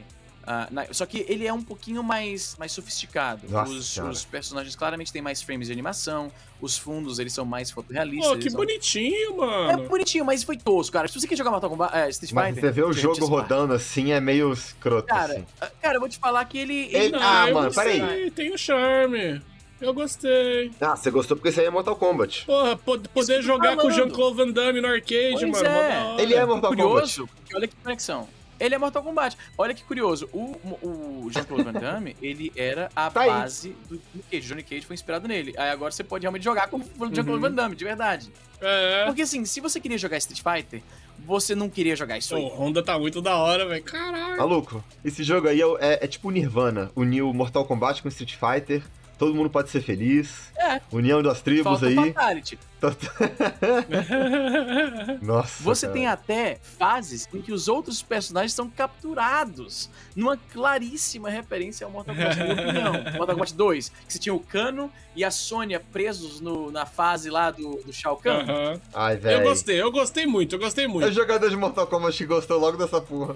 Ah, 0.48 0.68
na- 0.72 0.86
só 0.92 1.06
que 1.06 1.26
ele 1.28 1.46
é 1.48 1.52
um 1.54 1.62
pouquinho 1.62 2.04
mais, 2.04 2.56
mais 2.60 2.72
sofisticado. 2.72 3.42
Nossa 3.50 3.72
os, 3.72 3.98
os 3.98 4.26
personagens 4.26 4.76
claramente 4.76 5.12
têm 5.12 5.22
mais 5.22 5.42
frames 5.42 5.68
de 5.68 5.74
animação. 5.74 6.32
Os 6.62 6.78
fundos, 6.78 7.20
eles 7.20 7.34
são 7.34 7.44
mais 7.46 7.70
fotorrealistas. 7.70 8.32
Pô, 8.32 8.38
que 8.38 8.50
são- 8.50 8.58
bonitinho, 8.60 9.44
É 9.44 9.76
mano. 9.76 9.90
bonitinho, 9.90 10.24
mas 10.26 10.44
foi 10.44 10.58
tosco, 10.58 10.94
cara. 10.94 11.08
Se 11.08 11.20
você 11.20 11.28
quer 11.28 11.36
jogar 11.36 11.52
Mortal 11.52 11.70
Kombat, 11.70 11.96
é, 11.96 12.10
Street 12.10 12.32
Mas 12.32 12.56
Fighter... 12.56 12.64
você 12.70 12.72
vê 12.72 12.84
o 12.84 12.94
jogo 12.94 13.26
rodando 13.26 13.74
assim, 13.74 14.12
é 14.12 14.20
meio 14.22 14.54
escroto, 14.54 15.08
Cara, 15.08 15.34
assim. 15.34 15.46
ah, 15.62 15.72
cara, 15.82 15.96
eu 15.96 16.00
vou 16.00 16.08
te 16.10 16.18
falar 16.18 16.46
que 16.46 16.58
ele... 16.58 16.86
Ele- 16.86 16.98
ele- 16.98 17.16
Ah, 17.18 17.52
mano, 17.52 17.74
peraí. 17.74 18.32
Tem 18.32 18.54
um 18.54 18.58
charme. 18.58 19.42
Eu 19.82 19.94
gostei. 19.94 20.72
Ah, 20.80 20.96
você 20.96 21.12
gostou 21.12 21.36
porque 21.36 21.50
isso 21.50 21.60
aí 21.60 21.66
é 21.66 21.70
Mortal 21.70 21.98
Kombat. 21.98 22.46
Porra, 22.46 22.78
poder 22.78 23.08
tô 23.10 23.42
jogar 23.42 23.76
com 23.76 23.88
o. 23.88 23.92
Jean-Claude 23.92 24.38
Van 24.38 24.50
Damme 24.50 24.80
no 24.80 24.88
arcade, 24.88 25.34
Pois 25.42 25.52
mano. 25.52 25.68
é. 25.68 26.16
Ele 26.20 26.34
é 26.34 26.46
Mortal 26.46 26.70
curioso, 26.70 27.28
porque 27.28 27.54
olha 27.56 27.68
que 27.68 27.76
conexão. 27.84 28.26
Ele 28.60 28.76
é 28.76 28.78
Mortal 28.78 29.04
Kombat. 29.04 29.38
Olha 29.58 29.74
que 29.74 29.84
curioso. 29.84 30.30
O, 30.34 30.56
o 30.82 31.30
Jean-Claude 31.32 31.64
Van 31.66 31.74
Damme, 31.74 32.16
ele 32.22 32.52
era 32.56 32.90
a 32.96 33.10
Tá 33.10 33.22
aí. 33.22 33.30
base 33.30 33.76
do 33.90 33.98
Johnny 33.98 34.24
Cage. 34.32 34.48
Johnny 34.48 34.64
Cage 34.64 34.86
foi 34.86 34.94
inspirado 34.94 35.28
nele. 35.28 35.54
Aí 35.58 35.70
agora 35.70 35.92
você 35.92 36.04
pode 36.04 36.24
realmente 36.24 36.44
jogar 36.44 36.68
como 36.68 36.84
o 36.84 36.88
Jean-Claude 37.08 37.30
Uhum. 37.32 37.40
Van 37.40 37.52
Damme, 37.52 37.76
de 37.76 37.84
verdade. 37.84 38.32
É. 38.62 39.06
Porque 39.06 39.22
assim, 39.24 39.44
se 39.46 39.60
você 39.60 39.80
queria 39.80 39.98
jogar 39.98 40.18
Street 40.18 40.42
Fighter, 40.42 40.82
você 41.26 41.54
não 41.56 41.70
queria 41.70 41.96
jogar 41.96 42.18
isso 42.18 42.30
Pô, 42.30 42.36
aí. 42.38 42.44
o 42.44 42.48
Honda 42.48 42.82
tá 42.84 42.98
muito 42.98 43.22
da 43.22 43.36
hora, 43.38 43.66
velho. 43.68 43.84
Caralho. 43.84 44.38
Maluco, 44.38 44.84
esse 45.04 45.24
jogo 45.24 45.48
aí 45.48 45.60
é, 45.62 45.66
o- 45.66 45.78
é- 45.78 46.00
é 46.02 46.08
tipo 46.08 46.28
o 46.30 46.32
Nirvana. 46.32 46.92
Unir 46.96 47.24
o 47.24 47.34
Mortal 47.34 47.66
Kombat 47.66 48.02
com 48.02 48.08
Street 48.08 48.36
Fighter. 48.36 48.82
Todo 49.18 49.34
mundo 49.34 49.50
pode 49.50 49.70
ser 49.70 49.82
feliz. 49.82 50.52
É. 50.58 50.82
União 50.92 51.24
das 51.24 51.42
tribos 51.42 51.80
Falta 51.80 51.88
aí. 51.88 51.96
Fatality. 51.96 52.60
Nossa. 55.22 55.64
Você 55.64 55.86
cara. 55.88 55.94
tem 55.98 56.08
até 56.08 56.60
fases 56.78 57.28
em 57.34 57.42
que 57.42 57.52
os 57.52 57.68
outros 57.68 58.02
personagens 58.02 58.54
são 58.54 58.70
capturados. 58.70 59.90
Numa 60.16 60.38
claríssima 60.38 61.30
referência 61.30 61.86
ao 61.86 61.92
Mortal 61.92 62.16
Kombat, 62.16 62.38
na 62.40 62.46
minha 62.46 62.62
opinião. 62.64 62.94
Mortal 63.18 63.36
Kombat 63.36 63.54
2, 63.54 63.90
que 63.90 63.96
você 64.14 64.20
tinha 64.20 64.34
o 64.36 64.40
Kano 64.40 64.92
e 65.16 65.24
a 65.24 65.32
Sônia 65.32 65.80
presos 65.80 66.40
no- 66.42 66.72
na 66.72 66.86
fase 66.86 67.30
lá 67.30 67.52
do, 67.52 67.82
do 67.86 67.94
Shao 67.94 68.18
Kahn. 68.18 68.42
Aham. 68.44 68.82
Ai, 68.94 69.16
Eu 69.16 69.20
velho. 69.20 69.44
gostei, 69.44 69.82
eu 69.82 69.92
gostei 69.92 70.26
muito, 70.26 70.56
eu 70.56 70.60
gostei 70.60 70.86
É 70.86 70.88
o 70.88 70.92
muito. 70.92 71.12
jogador 71.12 71.50
de 71.50 71.56
Mortal 71.58 71.88
Kombat 71.88 72.18
que 72.18 72.26
gostou 72.26 72.60
logo 72.60 72.78
dessa 72.78 73.02
porra. 73.02 73.36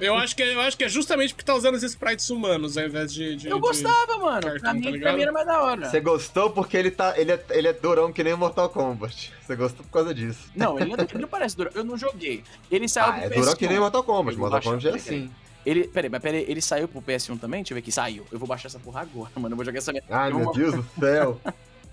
Eu 0.00 0.14
acho 0.16 0.34
que, 0.36 0.42
é- 0.42 0.54
eu 0.54 0.60
acho 0.60 0.76
que 0.76 0.84
é 0.84 0.88
justamente 0.88 1.34
porque 1.34 1.44
tá 1.44 1.54
usando 1.54 1.74
os 1.74 1.82
sprites 1.82 2.28
humanos 2.30 2.76
ao 2.78 2.84
invés 2.84 3.12
de. 3.12 3.36
de 3.36 3.48
Eu 3.48 3.56
de- 3.56 3.60
gostava, 3.60 4.18
mano. 4.18 4.40
cartoon, 4.42 4.60
pra, 4.60 4.68
tá 4.68 4.74
mim, 4.74 4.82
pra 4.82 4.90
ligado? 4.90 5.16
mim 5.16 5.22
era 5.22 5.32
mais 5.32 5.46
da 5.46 5.62
hora. 5.62 5.88
Você 5.90 6.00
gostou 6.00 6.50
porque 6.50 6.76
ele 6.76 6.90
tá. 6.90 7.14
Ele 7.18 7.32
é, 7.32 7.44
ele 7.50 7.68
é 7.68 7.72
durão 7.72 8.12
que 8.12 8.22
nem 8.24 8.32
o 8.32 8.38
Mortal 8.38 8.68
Kombat. 8.68 9.32
Você 9.46 9.56
gostou 9.56 9.84
por 9.84 9.92
causa 9.92 10.14
disso. 10.14 10.50
Não, 10.54 10.78
ele 10.78 10.96
não, 10.96 11.04
ele 11.04 11.18
não 11.22 11.28
parece 11.28 11.56
durão. 11.56 11.70
Eu 11.74 11.84
não 11.84 11.96
joguei. 11.96 12.42
Ele 12.70 12.88
saiu 12.88 13.06
Ah, 13.08 13.12
pro 13.12 13.22
é 13.24 13.28
PS1. 13.28 13.40
durão 13.40 13.56
que 13.56 13.68
nem 13.68 13.78
Mortal 13.80 14.02
Kombat. 14.04 14.38
Mortal 14.38 14.62
Kombat 14.62 14.88
é 14.88 14.94
assim. 14.94 15.30
Ele, 15.64 15.86
peraí, 15.86 16.10
mas 16.10 16.20
peraí, 16.20 16.44
ele 16.48 16.60
saiu 16.60 16.88
pro 16.88 17.00
PS1 17.00 17.38
também? 17.38 17.62
Deixa 17.62 17.72
eu 17.72 17.76
ver 17.76 17.80
aqui. 17.80 17.92
Saiu. 17.92 18.26
Eu 18.32 18.38
vou 18.38 18.48
baixar 18.48 18.66
essa 18.68 18.80
porra 18.80 19.02
agora, 19.02 19.30
mano. 19.36 19.52
Eu 19.52 19.56
vou 19.56 19.64
jogar 19.64 19.78
essa 19.78 19.92
minha. 19.92 20.02
Ai, 20.10 20.30
eu 20.32 20.36
meu 20.36 20.44
vou- 20.46 20.54
Deus 20.54 20.74
do 20.74 20.84
céu. 20.98 21.40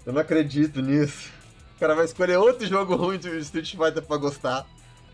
Eu 0.05 0.13
não 0.13 0.21
acredito 0.21 0.81
nisso. 0.81 1.29
O 1.75 1.79
cara 1.79 1.93
vai 1.93 2.05
escolher 2.05 2.37
outro 2.37 2.65
jogo 2.67 2.95
ruim 2.95 3.19
de 3.19 3.29
Street 3.39 3.69
Fighter 3.71 4.01
pra 4.01 4.17
gostar. 4.17 4.65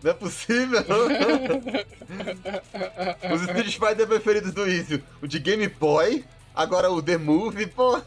Não 0.04 0.12
é 0.12 0.14
possível. 0.14 0.80
Os 3.34 3.42
Street 3.42 3.78
Fighter 3.78 4.08
preferidos 4.08 4.54
do 4.54 4.68
Izzy. 4.68 5.04
O 5.22 5.28
de 5.28 5.40
Game 5.40 5.68
Boy. 5.68 6.24
Agora 6.54 6.90
o 6.90 7.02
The 7.02 7.18
Move, 7.18 7.68
pô. 7.68 8.00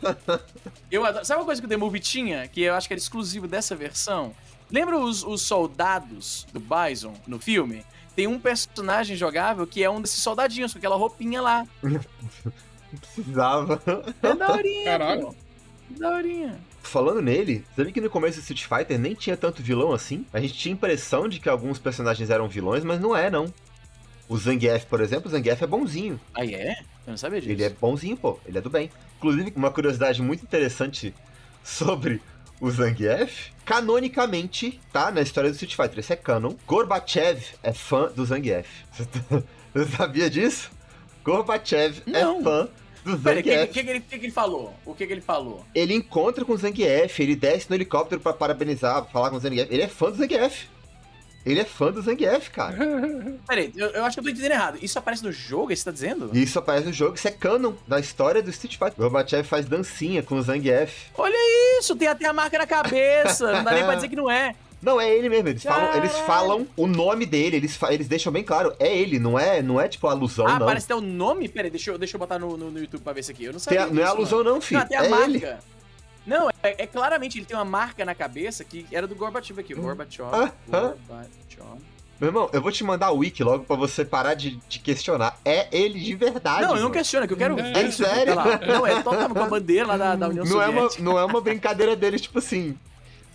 Eu 0.91 1.05
adoro. 1.05 1.25
Sabe 1.25 1.41
uma 1.41 1.45
coisa 1.47 1.61
que 1.61 1.67
o 1.67 1.69
The 1.69 1.77
Movie 1.77 2.01
tinha, 2.01 2.49
que 2.49 2.63
eu 2.63 2.75
acho 2.75 2.89
que 2.89 2.95
era 2.95 2.99
exclusivo 3.01 3.47
dessa 3.47 3.77
versão? 3.77 4.35
Lembra 4.71 4.99
os, 4.99 5.23
os 5.23 5.43
soldados 5.43 6.47
do 6.53 6.61
Bison 6.61 7.15
no 7.27 7.39
filme? 7.39 7.85
Tem 8.17 8.27
um 8.27 8.39
personagem 8.41 9.17
jogável 9.17 9.67
que 9.67 9.83
é 9.83 9.91
um 9.91 10.01
desses 10.01 10.21
soldadinhos, 10.23 10.73
com 10.73 10.79
aquela 10.79 10.97
roupinha 10.97 11.43
lá. 11.43 11.67
Não 11.83 12.01
precisava. 13.01 13.83
É 14.23 14.35
daorinha, 14.35 14.85
Caralho. 14.85 15.27
pô. 15.27 15.35
Daorinha. 15.91 16.59
Falando 16.83 17.21
nele, 17.21 17.65
sabe 17.77 17.93
que 17.93 18.01
no 18.01 18.09
começo 18.09 18.39
do 18.39 18.41
Street 18.41 18.65
Fighter 18.65 18.99
nem 18.99 19.15
tinha 19.15 19.37
tanto 19.37 19.63
vilão 19.63 19.93
assim? 19.93 20.25
A 20.33 20.41
gente 20.41 20.55
tinha 20.55 20.73
a 20.73 20.77
impressão 20.77 21.29
de 21.29 21.39
que 21.39 21.49
alguns 21.49 21.79
personagens 21.79 22.31
eram 22.31 22.49
vilões, 22.49 22.85
mas 22.85 23.01
não 23.01 23.17
é, 23.17 23.31
não. 23.31 23.53
O 24.29 24.37
Zangief, 24.37 24.85
por 24.87 25.01
exemplo, 25.01 25.29
o 25.29 25.31
Zangief 25.31 25.63
é 25.63 25.67
bonzinho. 25.67 26.21
Aí 26.35 26.55
é? 26.55 26.81
Eu 27.07 27.11
não 27.13 27.17
sabia 27.17 27.41
disso. 27.41 27.53
Ele 27.53 27.65
é 27.65 27.71
bonzinho, 27.71 28.17
pô. 28.17 28.39
Ele 28.47 28.59
é 28.59 28.61
do 28.61 28.71
bem. 28.71 28.91
Inclusive, 29.17 29.53
uma 29.57 29.71
curiosidade 29.71 30.21
muito 30.23 30.43
interessante 30.43 31.15
sobre 31.65 32.21
o 32.61 32.71
Zangief. 32.71 33.51
Canonicamente, 33.65 34.81
tá? 34.93 35.11
Na 35.11 35.21
história 35.23 35.51
do 35.51 35.55
Street 35.55 35.75
Fighter, 35.75 35.99
esse 35.99 36.13
é 36.13 36.17
canon. 36.17 36.55
Gorbachev 36.67 37.43
é 37.63 37.73
fã 37.73 38.11
do 38.15 38.25
Zangief. 38.25 38.69
Você 39.75 39.97
sabia 39.97 40.29
disso? 40.31 40.71
Gorbachev 41.25 42.03
Não. 42.07 42.41
é 42.41 42.43
fã 42.43 42.69
do 43.05 43.19
Peraí, 43.19 43.41
o 43.41 43.43
que, 43.43 43.51
Zangief. 43.51 43.73
que, 43.73 43.85
que, 43.85 43.91
ele, 43.91 44.01
que, 44.01 44.17
ele 44.17 44.31
falou? 44.31 44.75
O 44.85 44.95
que, 44.95 45.05
ele 45.05 45.21
falou? 45.21 45.65
Ele 45.75 45.95
encontra 45.95 46.45
com 46.45 46.53
o 46.53 46.57
Zangief, 46.57 47.21
ele 47.21 47.37
desce 47.37 47.69
no 47.69 47.77
helicóptero 47.77 48.21
pra 48.21 48.33
parabenizar, 48.33 49.03
pra 49.03 49.11
falar 49.11 49.31
com 49.31 49.37
o 49.37 49.41
Zangief. 49.41 49.69
Ele 49.71 49.83
é 49.83 49.89
fã 49.89 50.11
do 50.11 50.17
Zangief. 50.17 50.67
Ele 51.47 51.61
é 51.61 51.65
fã 51.65 51.91
do 51.91 52.03
Zangief, 52.03 52.51
cara. 52.51 52.77
Peraí, 53.47 53.73
eu, 53.77 53.89
eu 53.89 54.05
acho 54.05 54.17
que 54.17 54.21
eu 54.21 54.25
tô 54.25 54.31
entendendo 54.31 54.53
errado. 54.53 54.79
Isso 54.83 54.99
aparece 54.99 55.23
no 55.25 55.33
jogo, 55.33 55.75
você 55.75 55.85
tá 55.85 55.91
dizendo? 55.91 56.31
Isso 56.37 56.59
aparece 56.59 56.87
no 56.87 56.93
jogo, 56.93 57.15
isso 57.15 57.29
é 57.29 57.31
canon 57.31 57.73
da 57.87 57.99
história 57.99 58.43
do 58.43 58.51
Street 58.51 58.77
Fighter. 58.77 58.97
Gorbachev 58.97 59.47
faz 59.47 59.67
dancinha 59.67 60.23
com 60.23 60.35
o 60.35 60.43
Zangief. 60.43 61.07
Olha 61.17 61.79
isso, 61.79 61.97
tem 61.97 62.09
até 62.09 62.27
a 62.27 62.33
marca 62.33 62.59
na 62.59 62.67
cabeça. 62.67 63.53
Não 63.53 63.65
dá 63.65 63.73
nem 63.73 63.85
pra 63.85 63.95
dizer 63.95 64.09
que 64.09 64.17
não 64.17 64.31
é. 64.31 64.55
Não, 64.81 65.01
é 65.01 65.11
ele 65.13 65.29
mesmo. 65.29 65.49
Eles 65.49 65.63
falam, 65.63 65.95
eles 65.97 66.13
falam 66.21 66.67
o 66.77 66.87
nome 66.87 67.27
dele, 67.27 67.57
eles, 67.57 67.79
eles 67.91 68.07
deixam 68.09 68.33
bem 68.33 68.45
claro. 68.45 68.73
É 68.79 68.97
ele, 68.97 69.19
não 69.19 69.39
é, 69.39 69.61
não 69.61 69.81
é 69.81 69.89
tipo 69.89 70.07
alusão, 70.07 70.47
ah, 70.47 70.51
não. 70.59 70.63
aparece 70.67 70.87
até 70.87 70.95
o 70.95 71.01
nome? 71.01 71.49
Peraí, 71.49 71.71
deixa 71.71 71.91
eu, 71.91 71.99
deixa 71.99 72.17
eu 72.17 72.19
botar 72.19 72.39
no, 72.39 72.57
no, 72.57 72.71
no 72.71 72.79
YouTube 72.79 73.03
pra 73.03 73.13
ver 73.13 73.21
isso 73.21 73.31
aqui. 73.31 73.45
Eu 73.45 73.53
não 73.53 73.61
Tem 73.61 73.77
sabia 73.79 73.85
a- 73.85 73.87
não 73.89 74.03
é 74.03 74.07
alusão, 74.07 74.39
mano. 74.39 74.51
não, 74.53 74.61
filho. 74.61 74.81
Não, 74.81 74.87
tem 74.87 74.97
a 74.99 75.05
é 75.05 75.09
marca. 75.09 75.25
ele. 75.27 75.47
Não, 76.27 76.49
é, 76.63 76.83
é 76.83 76.87
claramente, 76.87 77.39
ele 77.39 77.47
tem 77.47 77.57
uma 77.57 77.65
marca 77.65 78.05
na 78.05 78.15
cabeça 78.15 78.63
que 78.63 78.87
era 78.93 79.07
do 79.07 79.15
Gorbachev 79.15 79.59
aqui. 79.61 79.75
Gorbachev. 79.75 80.29
Ah, 80.33 80.53
ah. 80.73 80.93
Gorbachev. 81.09 81.79
Meu 82.21 82.29
irmão, 82.31 82.51
eu 82.53 82.61
vou 82.61 82.73
te 82.73 82.83
mandar 82.83 83.13
o 83.13 83.19
wiki 83.19 83.45
logo 83.45 83.63
pra 83.65 83.77
você 83.77 84.05
parar 84.05 84.35
de, 84.35 84.57
de 84.69 84.81
questionar. 84.81 85.39
É 85.45 85.69
ele 85.71 86.01
de 86.01 86.15
verdade. 86.17 86.63
Não, 86.67 86.75
eu 86.77 86.83
não 86.83 86.91
questiono, 86.91 87.25
é 87.25 87.29
que 87.29 87.33
eu 87.33 87.37
quero 87.39 87.59
É 87.59 87.73
ver 87.73 87.87
isso. 87.89 88.03
sério? 88.05 88.33
Olha 88.33 88.35
lá. 88.35 88.61
Não, 88.67 88.85
é 88.87 88.95
totalmente 89.03 89.33
com 89.35 89.43
a 89.43 89.47
bandeira 89.49 89.87
lá 89.87 89.97
da, 89.97 90.17
da 90.17 90.29
União 90.29 90.45
Não 90.45 90.61
é, 90.61 90.67
uma, 90.67 90.75
Soviética. 90.83 91.03
não 91.05 91.17
é 91.19 91.25
uma 91.25 91.41
brincadeira 91.41 91.95
deles, 91.95 92.21
tipo 92.21 92.39
assim. 92.41 92.77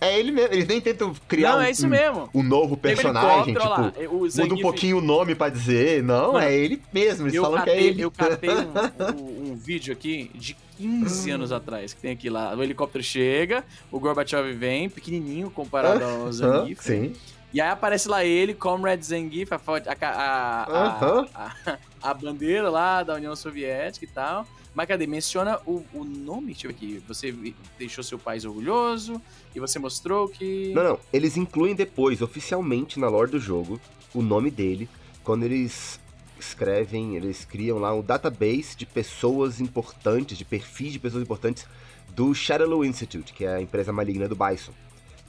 É 0.06 0.18
ele 0.18 0.30
mesmo. 0.32 0.52
Eles 0.54 0.66
nem 0.66 0.80
tentam 0.80 1.14
criar 1.28 1.52
Não, 1.52 1.58
um, 1.58 1.62
é 1.62 1.70
isso 1.70 1.88
mesmo. 1.88 2.28
um 2.34 2.42
novo 2.42 2.76
personagem, 2.76 3.54
tipo. 3.54 3.68
lá, 3.68 3.92
Muda 4.36 4.54
um 4.54 4.60
pouquinho 4.60 4.98
o 4.98 5.00
nome 5.00 5.34
pra 5.34 5.48
dizer. 5.48 6.02
Não, 6.02 6.34
Mano, 6.34 6.44
é 6.46 6.54
ele 6.54 6.82
mesmo. 6.92 7.26
Eles 7.26 7.40
falam 7.40 7.62
que 7.62 7.70
é 7.70 7.72
catei, 7.74 7.88
ele. 7.88 8.02
eu 8.02 8.10
catei 8.10 8.50
um, 8.50 9.50
um- 9.52 9.56
vídeo 9.56 9.92
aqui 9.92 10.30
de 10.34 10.56
15 10.78 11.30
anos 11.30 11.52
atrás, 11.52 11.94
que 11.94 12.00
tem 12.00 12.10
aqui 12.12 12.28
lá. 12.28 12.54
O 12.54 12.62
helicóptero 12.62 13.02
chega, 13.02 13.64
o 13.90 13.98
Gorbachev 14.00 14.52
vem, 14.52 14.88
pequenininho 14.90 15.48
comparado 15.50 16.04
ao 16.04 16.32
Zangief. 16.32 16.82
sim. 16.82 17.12
E 17.52 17.60
aí 17.60 17.70
aparece 17.70 18.08
lá 18.08 18.24
ele, 18.24 18.52
Comrade 18.52 19.06
Zangief, 19.06 19.52
a, 19.52 19.56
a, 19.56 20.64
a, 20.64 21.26
a- 21.34 21.78
a 22.02 22.14
bandeira 22.14 22.68
lá 22.68 23.02
da 23.04 23.14
União 23.14 23.36
Soviética 23.36 24.04
e 24.04 24.08
tal. 24.08 24.44
Mas 24.74 24.88
cadê? 24.88 25.06
Menciona 25.06 25.60
o, 25.64 25.84
o 25.94 26.04
nome? 26.04 26.52
Ver 26.52 26.68
aqui. 26.68 27.02
Você 27.06 27.32
deixou 27.78 28.02
seu 28.02 28.18
país 28.18 28.44
orgulhoso 28.44 29.22
e 29.54 29.60
você 29.60 29.78
mostrou 29.78 30.28
que... 30.28 30.72
Não, 30.74 30.82
não. 30.82 31.00
Eles 31.12 31.36
incluem 31.36 31.74
depois, 31.74 32.20
oficialmente, 32.20 32.98
na 32.98 33.08
lore 33.08 33.30
do 33.30 33.38
jogo, 33.38 33.80
o 34.12 34.20
nome 34.20 34.50
dele, 34.50 34.88
quando 35.22 35.44
eles 35.44 36.00
escrevem, 36.38 37.16
eles 37.16 37.44
criam 37.44 37.78
lá 37.78 37.94
um 37.94 38.02
database 38.02 38.76
de 38.76 38.84
pessoas 38.84 39.60
importantes, 39.60 40.36
de 40.36 40.44
perfis 40.44 40.92
de 40.92 40.98
pessoas 40.98 41.22
importantes 41.22 41.66
do 42.14 42.34
Shadowloo 42.34 42.84
Institute, 42.84 43.32
que 43.32 43.44
é 43.44 43.54
a 43.54 43.60
empresa 43.60 43.92
maligna 43.92 44.28
do 44.28 44.36
Bison. 44.36 44.72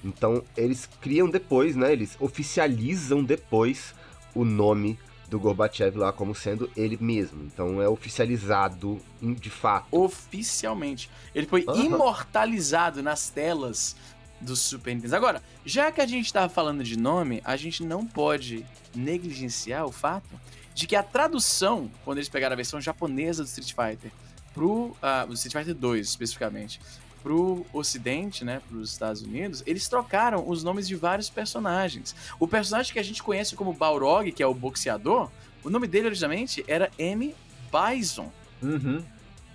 Então, 0.03 0.43
eles 0.57 0.89
criam 1.01 1.29
depois, 1.29 1.75
né? 1.75 1.91
Eles 1.91 2.17
oficializam 2.19 3.23
depois 3.23 3.95
o 4.35 4.43
nome 4.43 4.99
do 5.29 5.39
Gorbachev 5.39 5.97
lá 5.97 6.11
como 6.13 6.35
sendo 6.35 6.69
ele 6.75 6.97
mesmo. 7.01 7.43
Então, 7.43 7.81
é 7.81 7.87
oficializado 7.89 9.01
de 9.21 9.49
fato. 9.49 9.87
oficialmente. 9.91 11.09
Ele 11.33 11.47
foi 11.47 11.65
Aham. 11.67 11.83
imortalizado 11.83 13.01
nas 13.01 13.29
telas 13.29 13.95
do 14.39 14.55
Super 14.55 14.93
Nintendo. 14.93 15.15
Agora, 15.15 15.41
já 15.65 15.91
que 15.91 16.01
a 16.01 16.05
gente 16.05 16.31
tava 16.31 16.49
falando 16.49 16.83
de 16.83 16.97
nome, 16.97 17.41
a 17.43 17.55
gente 17.55 17.83
não 17.83 18.05
pode 18.05 18.65
negligenciar 18.93 19.85
o 19.85 19.91
fato 19.91 20.29
de 20.73 20.85
que 20.87 20.95
a 20.95 21.01
tradução, 21.03 21.89
quando 22.03 22.17
eles 22.17 22.29
pegaram 22.29 22.53
a 22.53 22.55
versão 22.57 22.79
japonesa 22.81 23.43
do 23.43 23.47
Street 23.47 23.69
Fighter 23.73 24.11
pro 24.53 24.95
do 25.27 25.33
Street 25.33 25.53
Fighter 25.53 25.73
2 25.73 26.07
especificamente, 26.07 26.79
pro 27.25 27.65
ocidente, 27.73 28.45
né, 28.45 28.61
pros 28.69 28.91
Estados 28.91 29.23
Unidos, 29.23 29.63
eles 29.65 29.89
trocaram 29.89 30.47
os 30.47 30.63
nomes 30.63 30.87
de 30.87 30.95
vários 30.95 31.27
personagens. 31.27 32.15
O 32.39 32.47
personagem 32.47 32.93
que 32.93 32.99
a 32.99 33.03
gente 33.03 33.23
conhece 33.23 33.55
como 33.55 33.73
Balrog, 33.73 34.31
que 34.31 34.43
é 34.43 34.45
o 34.45 34.53
boxeador, 34.53 35.31
o 35.63 35.71
nome 35.71 35.87
dele 35.87 36.05
originalmente 36.05 36.63
era 36.67 36.91
M. 36.99 37.33
Bison. 37.71 38.31
Uhum. 38.61 39.03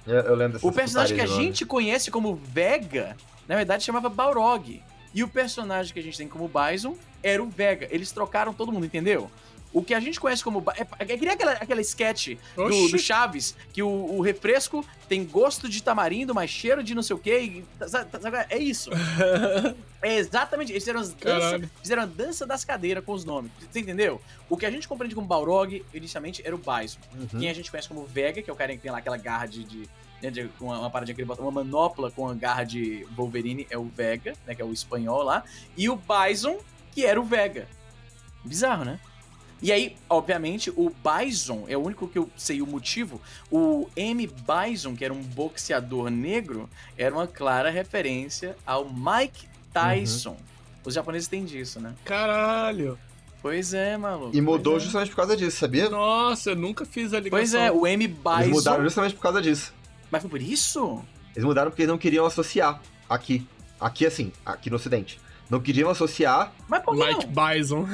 Eu, 0.04 0.16
eu 0.16 0.34
lembro 0.34 0.58
O 0.62 0.72
personagem 0.72 1.16
que 1.16 1.22
a 1.22 1.26
gente 1.26 1.64
conhece 1.64 2.10
como 2.10 2.34
Vega, 2.34 3.16
na 3.46 3.54
verdade 3.54 3.84
chamava 3.84 4.08
Balrog. 4.08 4.82
E 5.14 5.22
o 5.22 5.28
personagem 5.28 5.92
que 5.94 6.00
a 6.00 6.02
gente 6.02 6.18
tem 6.18 6.26
como 6.26 6.50
Bison 6.50 6.96
era 7.22 7.40
o 7.40 7.48
Vega. 7.48 7.86
Eles 7.92 8.10
trocaram 8.10 8.52
todo 8.52 8.72
mundo, 8.72 8.84
entendeu? 8.84 9.30
O 9.72 9.82
que 9.82 9.94
a 9.94 10.00
gente 10.00 10.18
conhece 10.18 10.42
como. 10.42 10.60
Ba- 10.60 10.74
É, 10.76 10.86
é 10.98 11.16
que 11.16 11.24
nem 11.24 11.30
aquela, 11.34 11.52
aquela 11.52 11.80
sketch 11.80 12.36
do, 12.56 12.88
do 12.88 12.98
Chaves, 12.98 13.54
que 13.72 13.82
o, 13.82 13.88
o 13.88 14.20
refresco 14.20 14.84
tem 15.08 15.24
gosto 15.24 15.68
de 15.68 15.80
tamarindo, 15.82 16.34
mas 16.34 16.50
cheiro 16.50 16.82
de 16.82 16.92
não 16.94 17.02
sei 17.04 17.14
o 17.14 17.18
quê. 17.18 17.40
e- 17.80 17.88
sabe- 17.88 18.08
sabe- 18.20 18.46
é 18.50 18.58
isso. 18.58 18.90
É 20.02 20.16
exatamente. 20.16 20.72
Eles 20.72 20.82
fizeram, 20.82 21.00
as 21.00 21.12
dança, 21.12 21.70
fizeram 21.82 22.02
a 22.04 22.06
dança 22.06 22.46
das 22.46 22.64
cadeiras 22.64 23.04
com 23.04 23.12
os 23.12 23.22
nomes. 23.22 23.52
Você 23.70 23.80
entendeu? 23.80 24.18
O 24.48 24.56
que 24.56 24.64
a 24.64 24.70
gente 24.70 24.88
compreende 24.88 25.14
como 25.14 25.26
Balrog, 25.26 25.84
inicialmente, 25.92 26.40
era 26.42 26.56
o 26.56 26.58
Bison. 26.58 26.98
Uhum. 27.14 27.38
Quem 27.38 27.50
a 27.50 27.52
gente 27.52 27.70
conhece 27.70 27.86
como 27.86 28.06
Vega, 28.06 28.40
que 28.40 28.48
é 28.48 28.52
o 28.52 28.56
cara 28.56 28.72
que 28.74 28.78
tem 28.80 28.90
lá 28.90 28.96
aquela 28.96 29.18
garra 29.18 29.44
de. 29.44 29.62
de, 29.62 29.88
né, 30.22 30.30
de- 30.30 30.48
com 30.58 30.64
uma, 30.64 30.78
uma 30.78 30.90
paradinha 30.90 31.14
que 31.14 31.20
ele 31.20 31.28
bota, 31.28 31.42
uma 31.42 31.50
manopla 31.50 32.10
com 32.10 32.26
a 32.26 32.32
garra 32.34 32.64
de 32.64 33.06
Wolverine, 33.14 33.66
é 33.68 33.76
o 33.76 33.84
Vega, 33.84 34.32
né? 34.46 34.54
Que 34.54 34.62
é 34.62 34.64
o 34.64 34.72
espanhol 34.72 35.22
lá. 35.22 35.44
E 35.76 35.90
o 35.90 35.96
Bison, 35.96 36.58
que 36.92 37.04
era 37.04 37.20
o 37.20 37.24
Vega. 37.24 37.68
Bizarro, 38.42 38.86
né? 38.86 38.98
E 39.62 39.70
aí, 39.70 39.96
obviamente, 40.08 40.70
o 40.70 40.90
Bison, 40.90 41.64
é 41.68 41.76
o 41.76 41.80
único 41.80 42.08
que 42.08 42.18
eu 42.18 42.30
sei 42.36 42.62
o 42.62 42.66
motivo, 42.66 43.20
o 43.50 43.88
M. 43.94 44.26
Bison, 44.26 44.96
que 44.96 45.04
era 45.04 45.12
um 45.12 45.22
boxeador 45.22 46.08
negro, 46.10 46.68
era 46.96 47.14
uma 47.14 47.26
clara 47.26 47.70
referência 47.70 48.56
ao 48.66 48.90
Mike 48.90 49.46
Tyson. 49.72 50.36
Os 50.84 50.94
japoneses 50.94 51.28
têm 51.28 51.44
disso, 51.44 51.78
né? 51.78 51.94
Caralho. 52.04 52.98
Pois 53.42 53.72
é, 53.72 53.96
maluco. 53.96 54.36
E 54.36 54.40
mudou 54.40 54.76
é. 54.76 54.80
justamente 54.80 55.10
por 55.10 55.16
causa 55.16 55.36
disso, 55.36 55.58
sabia? 55.58 55.88
Nossa, 55.88 56.50
eu 56.50 56.56
nunca 56.56 56.84
fiz 56.84 57.12
a 57.12 57.20
ligação. 57.20 57.38
Pois 57.38 57.54
é, 57.54 57.70
o 57.70 57.86
M. 57.86 58.06
Bison. 58.06 58.40
Eles 58.40 58.50
mudaram 58.50 58.82
justamente 58.84 59.14
por 59.14 59.22
causa 59.22 59.42
disso. 59.42 59.72
Mas 60.10 60.22
foi 60.22 60.30
por 60.30 60.42
isso? 60.42 61.02
Eles 61.34 61.44
mudaram 61.44 61.70
porque 61.70 61.82
eles 61.82 61.90
não 61.90 61.98
queriam 61.98 62.26
associar 62.26 62.80
aqui. 63.08 63.46
Aqui, 63.78 64.04
assim, 64.04 64.32
aqui 64.44 64.68
no 64.68 64.76
ocidente. 64.76 65.18
Não 65.50 65.60
queriam 65.60 65.90
associar. 65.90 66.52
Mas 66.68 66.80
por 66.84 66.96
que 66.96 67.04
Mike 67.04 67.26
não? 67.26 67.48
Bison. 67.54 67.86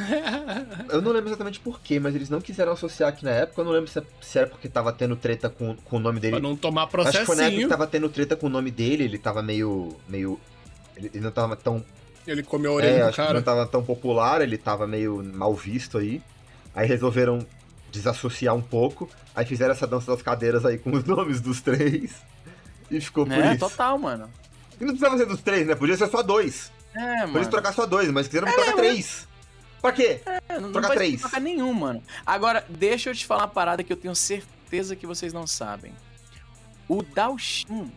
Eu 0.90 1.00
não 1.00 1.10
lembro 1.10 1.30
exatamente 1.30 1.58
por 1.58 1.80
quê, 1.80 1.98
mas 1.98 2.14
eles 2.14 2.28
não 2.28 2.40
quiseram 2.40 2.72
associar 2.72 3.08
aqui 3.08 3.24
na 3.24 3.30
época. 3.30 3.60
Eu 3.62 3.64
não 3.64 3.72
lembro 3.72 3.88
se, 3.90 4.02
se 4.20 4.38
era 4.38 4.46
porque 4.46 4.68
tava 4.68 4.92
tendo 4.92 5.16
treta 5.16 5.48
com, 5.48 5.74
com 5.74 5.96
o 5.96 5.98
nome 6.00 6.20
dele. 6.20 6.32
pra 6.38 6.40
não 6.42 6.54
tomar 6.54 6.82
Acho 6.92 7.18
que 7.20 7.24
foi 7.24 7.36
na 7.36 7.44
época 7.44 7.62
que 7.62 7.68
tava 7.68 7.86
tendo 7.86 8.08
treta 8.10 8.36
com 8.36 8.46
o 8.46 8.50
nome 8.50 8.70
dele, 8.70 9.04
ele 9.04 9.18
tava 9.18 9.42
meio. 9.42 9.96
meio. 10.06 10.38
Ele, 10.96 11.10
ele 11.14 11.24
não 11.24 11.30
tava 11.30 11.56
tão. 11.56 11.82
Ele 12.26 12.42
comeu 12.42 12.72
a 12.72 12.74
É, 12.74 12.76
orelha 12.76 12.98
do 12.98 13.08
acho 13.08 13.16
que 13.16 13.22
cara. 13.22 13.34
não 13.34 13.42
tava 13.42 13.66
tão 13.66 13.82
popular, 13.82 14.42
ele 14.42 14.58
tava 14.58 14.86
meio 14.86 15.22
mal 15.34 15.54
visto 15.54 15.96
aí. 15.96 16.20
Aí 16.74 16.86
resolveram 16.86 17.38
desassociar 17.90 18.54
um 18.54 18.60
pouco. 18.60 19.08
Aí 19.34 19.46
fizeram 19.46 19.72
essa 19.72 19.86
dança 19.86 20.10
das 20.12 20.20
cadeiras 20.20 20.66
aí 20.66 20.76
com 20.76 20.90
os 20.92 21.04
nomes 21.08 21.40
dos 21.40 21.62
três. 21.62 22.12
E 22.90 23.00
ficou 23.00 23.24
por 23.24 23.32
É, 23.32 23.50
isso. 23.52 23.60
total, 23.60 23.98
mano. 23.98 24.28
E 24.78 24.84
não 24.84 24.88
precisava 24.92 25.16
ser 25.16 25.24
dos 25.26 25.40
três, 25.40 25.66
né? 25.66 25.74
Podia 25.74 25.96
ser 25.96 26.08
só 26.08 26.22
dois. 26.22 26.70
É, 26.96 27.20
Por 27.20 27.26
mano. 27.28 27.40
isso 27.40 27.50
trocar 27.50 27.72
só 27.72 27.84
dois, 27.86 28.10
mas 28.10 28.26
quiseram 28.26 28.46
trocar 28.52 28.66
né? 28.68 28.72
três. 28.76 29.28
Pra 29.82 29.92
quê? 29.92 30.20
É, 30.24 30.54
não, 30.54 30.60
não 30.62 30.72
trocar 30.72 30.88
vai 30.88 30.96
três. 30.96 31.20
trocar 31.20 31.40
nenhum, 31.40 31.72
mano. 31.72 32.02
Agora, 32.24 32.64
deixa 32.68 33.10
eu 33.10 33.14
te 33.14 33.26
falar 33.26 33.42
uma 33.42 33.48
parada 33.48 33.84
que 33.84 33.92
eu 33.92 33.96
tenho 33.96 34.14
certeza 34.16 34.96
que 34.96 35.06
vocês 35.06 35.32
não 35.32 35.46
sabem. 35.46 35.92
O 36.88 37.02
Daoshin. 37.02 37.92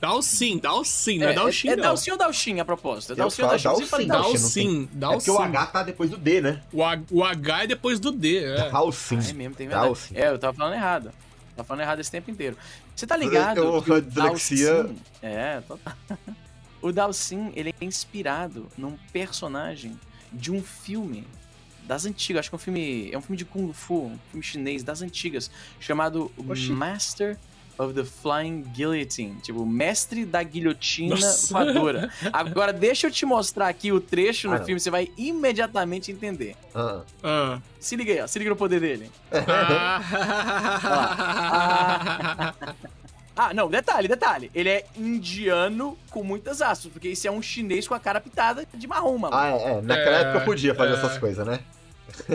Dalsin, 0.00 0.58
Dalsin, 0.58 1.18
não 1.18 1.28
é 1.28 1.32
Dalshin, 1.32 1.68
é 1.68 1.76
não. 1.76 1.82
Dalshin 1.84 2.10
ou 2.10 2.16
Dalshin 2.18 2.58
a 2.58 2.64
propósito? 2.64 3.10
É 3.10 3.12
Eu 3.12 3.16
Dalshin 3.18 3.42
ou 3.42 3.48
Dalshin? 3.48 3.86
Fala 3.86 4.04
Dalshin. 4.04 4.08
Dalshin. 4.08 4.88
Dalsin, 4.92 5.14
É 5.14 5.16
porque 5.16 5.30
o 5.30 5.34
Dalsin. 5.38 5.56
H 5.56 5.66
tá 5.66 5.82
depois 5.84 6.10
do 6.10 6.16
D, 6.16 6.40
né? 6.40 6.62
O, 6.72 6.82
H, 6.82 7.02
o 7.10 7.22
H 7.24 7.62
é 7.62 7.66
depois 7.68 8.00
do 8.00 8.10
D, 8.10 8.38
é. 8.44 8.70
Dalsin. 8.70 9.18
Ah, 9.18 9.30
é 9.30 9.32
mesmo, 9.32 9.54
tem 9.54 9.68
verdade. 9.68 9.86
Dalsin. 9.88 10.14
É, 10.16 10.28
eu 10.28 10.38
tava 10.40 10.56
falando 10.56 10.74
errado. 10.74 11.12
Tava 11.54 11.66
falando 11.68 11.82
errado 11.82 12.00
esse 12.00 12.10
tempo 12.10 12.30
inteiro. 12.32 12.56
Você 12.96 13.06
tá 13.06 13.16
ligado? 13.16 13.58
Eu- 13.58 13.80
dislexia- 14.00 14.74
Dalsin- 14.82 14.96
É, 15.22 15.60
total. 15.68 15.94
O 16.82 16.92
Dalsin, 16.92 17.52
ele 17.54 17.72
é 17.80 17.84
inspirado 17.84 18.66
num 18.76 18.96
personagem 19.12 19.98
de 20.32 20.50
um 20.52 20.60
filme 20.62 21.26
das 21.86 22.04
antigas. 22.04 22.40
Acho 22.40 22.50
que 22.50 22.54
é 22.54 22.58
um 22.58 22.60
filme. 22.60 23.10
É 23.12 23.16
um 23.18 23.20
filme 23.22 23.36
de 23.36 23.44
Kung 23.44 23.72
Fu, 23.72 24.06
um 24.06 24.18
filme 24.30 24.42
chinês 24.44 24.82
das 24.82 25.00
antigas, 25.00 25.50
chamado 25.80 26.30
Oxi. 26.48 26.70
Master 26.72 27.38
of 27.78 27.94
the 27.94 28.04
Flying 28.04 28.62
Guillotine. 28.74 29.36
Tipo, 29.42 29.64
mestre 29.64 30.24
da 30.26 30.42
guilhotina 30.42 31.14
Nossa. 31.16 31.52
voadora. 31.54 32.10
Agora, 32.32 32.72
deixa 32.72 33.06
eu 33.06 33.10
te 33.10 33.24
mostrar 33.24 33.68
aqui 33.68 33.90
o 33.90 34.00
trecho 34.00 34.48
no 34.48 34.54
Ah, 34.54 34.58
não. 34.58 34.66
filme, 34.66 34.78
você 34.80 34.90
vai 34.90 35.08
imediatamente 35.16 36.12
entender. 36.12 36.54
Ah. 36.74 37.00
Ah. 37.22 37.60
Se 37.80 37.96
liga 37.96 38.12
aí, 38.12 38.20
ó. 38.20 38.26
Se 38.26 38.38
liga 38.38 38.50
no 38.50 38.56
poder 38.56 38.80
dele. 38.80 39.10
Ah. 39.32 40.00
Ah, 43.52 43.54
não, 43.54 43.68
detalhe, 43.68 44.08
detalhe. 44.08 44.50
Ele 44.54 44.68
é 44.70 44.86
indiano 44.96 45.96
com 46.10 46.24
muitas 46.24 46.62
aspas, 46.62 46.90
porque 46.90 47.08
esse 47.08 47.28
é 47.28 47.30
um 47.30 47.42
chinês 47.42 47.86
com 47.86 47.94
a 47.94 48.00
cara 48.00 48.18
pitada 48.18 48.66
de 48.72 48.86
marrom, 48.86 49.18
mano. 49.18 49.34
Ah, 49.36 49.48
é, 49.50 49.72
é. 49.74 49.80
Naquela 49.82 50.16
É, 50.16 50.20
época 50.22 50.38
eu 50.38 50.44
podia 50.46 50.74
fazer 50.74 50.92
é. 50.92 50.94
essas 50.94 51.18
coisas, 51.18 51.46
né? 51.46 51.60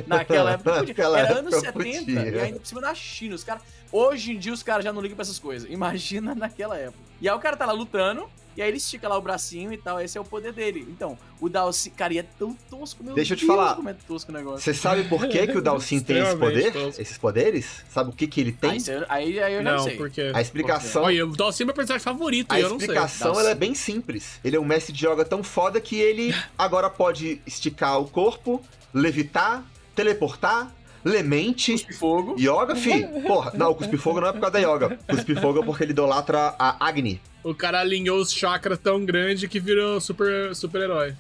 Naquela 0.05 0.51
época 0.51 0.74
podia. 0.74 0.88
Naquela 0.93 1.20
Era 1.20 1.39
anos 1.39 1.53
eu 1.53 1.59
70 1.61 1.74
podia. 1.74 2.30
e 2.30 2.39
ainda 2.39 2.59
por 2.59 2.65
cima 2.68 2.82
da 2.82 2.93
China. 2.93 3.36
Os 3.36 3.43
cara... 3.43 3.59
Hoje 3.91 4.32
em 4.34 4.38
dia 4.38 4.53
os 4.53 4.61
caras 4.63 4.84
já 4.84 4.93
não 4.93 5.01
ligam 5.01 5.15
pra 5.15 5.24
essas 5.24 5.39
coisas. 5.39 5.70
Imagina 5.72 6.34
naquela 6.36 6.78
época. 6.78 6.99
E 7.20 7.28
aí 7.28 7.36
o 7.36 7.39
cara 7.39 7.57
tá 7.57 7.65
lá 7.65 7.74
lutando, 7.74 8.30
e 8.58 8.62
aí 8.62 8.70
ele 8.70 8.78
estica 8.78 9.08
lá 9.08 9.16
o 9.18 9.22
bracinho 9.22 9.72
e 9.72 9.78
tal. 9.78 10.01
Esse 10.01 10.18
é 10.18 10.22
o 10.22 10.24
poder 10.26 10.51
dele. 10.51 10.86
Então, 10.89 11.18
o 11.39 11.47
Dalsin, 11.47 11.91
cara, 11.91 12.12
e 12.14 12.18
é 12.18 12.24
tão 12.24 12.53
tosco, 12.70 13.03
meu 13.03 13.14
Deixa 13.14 13.34
eu 13.34 13.38
te 13.38 13.45
Deus, 13.45 13.55
falar. 13.55 13.76
como 13.76 13.88
é 13.89 13.93
tosco 13.93 14.32
o 14.32 14.34
negócio. 14.34 14.60
Você 14.62 14.74
sabe 14.74 15.03
por 15.03 15.28
que, 15.28 15.45
que 15.47 15.58
o 15.58 15.62
Dalsin 15.62 15.99
tem 15.99 16.18
esse 16.18 16.36
poder? 16.36 16.74
tosco. 16.74 17.01
Esses 17.01 17.18
poderes? 17.18 17.84
Sabe 17.89 18.10
o 18.10 18.14
que, 18.14 18.26
que 18.26 18.41
ele 18.41 18.51
tem? 18.51 18.72
Aí, 18.72 19.05
aí, 19.08 19.39
aí 19.39 19.53
eu 19.53 19.64
já 19.64 19.72
Não, 19.76 19.84
sei. 19.84 19.95
porque... 19.95 20.32
A 20.34 20.41
explicação. 20.41 21.03
Olha, 21.03 21.26
o 21.26 21.36
Dalsin 21.36 21.64
é 21.64 21.66
meu 21.68 21.76
personagem 21.76 22.03
favorito 22.03 22.51
A 22.51 22.60
eu 22.60 22.70
não 22.70 22.80
sei. 22.80 22.88
explicação 22.88 23.28
Dalsin. 23.28 23.41
ela 23.41 23.49
é 23.51 23.55
bem 23.55 23.76
simples. 23.76 24.39
Ele 24.43 24.55
é 24.55 24.60
um 24.60 24.66
mestre 24.66 24.91
de 24.91 25.05
yoga 25.08 25.24
tão 25.24 25.43
foda 25.43 25.80
que 25.80 25.95
ele 25.99 26.34
agora 26.58 26.89
pode 26.89 27.39
esticar 27.45 27.99
o 28.01 28.08
corpo, 28.10 28.60
levitar, 28.91 29.64
teleportar, 29.95 30.72
lemente. 31.05 31.74
Cuspe 31.74 31.93
fogo. 31.93 32.36
Yoga, 32.39 32.76
fi. 32.76 33.05
Porra, 33.26 33.51
não, 33.53 33.72
o 33.72 33.76
cuspir-fogo 33.76 34.20
não 34.20 34.28
é 34.30 34.34
por 34.34 34.41
causa 34.41 34.53
da 34.53 34.60
yoga. 34.60 34.97
Cuspir-fogo 35.08 35.62
é 35.62 35.66
porque 35.66 35.84
ele 35.84 35.91
idolatra 35.91 36.55
a 36.58 36.86
Agni. 36.88 37.22
O 37.48 37.56
cara 37.56 37.80
alinhou 37.80 38.20
os 38.20 38.34
chakras 38.34 38.78
tão 38.78 39.06
grande 39.06 39.48
que 39.48 39.58
virou 39.58 40.02
super 40.02 40.54
super-herói. 40.54 41.16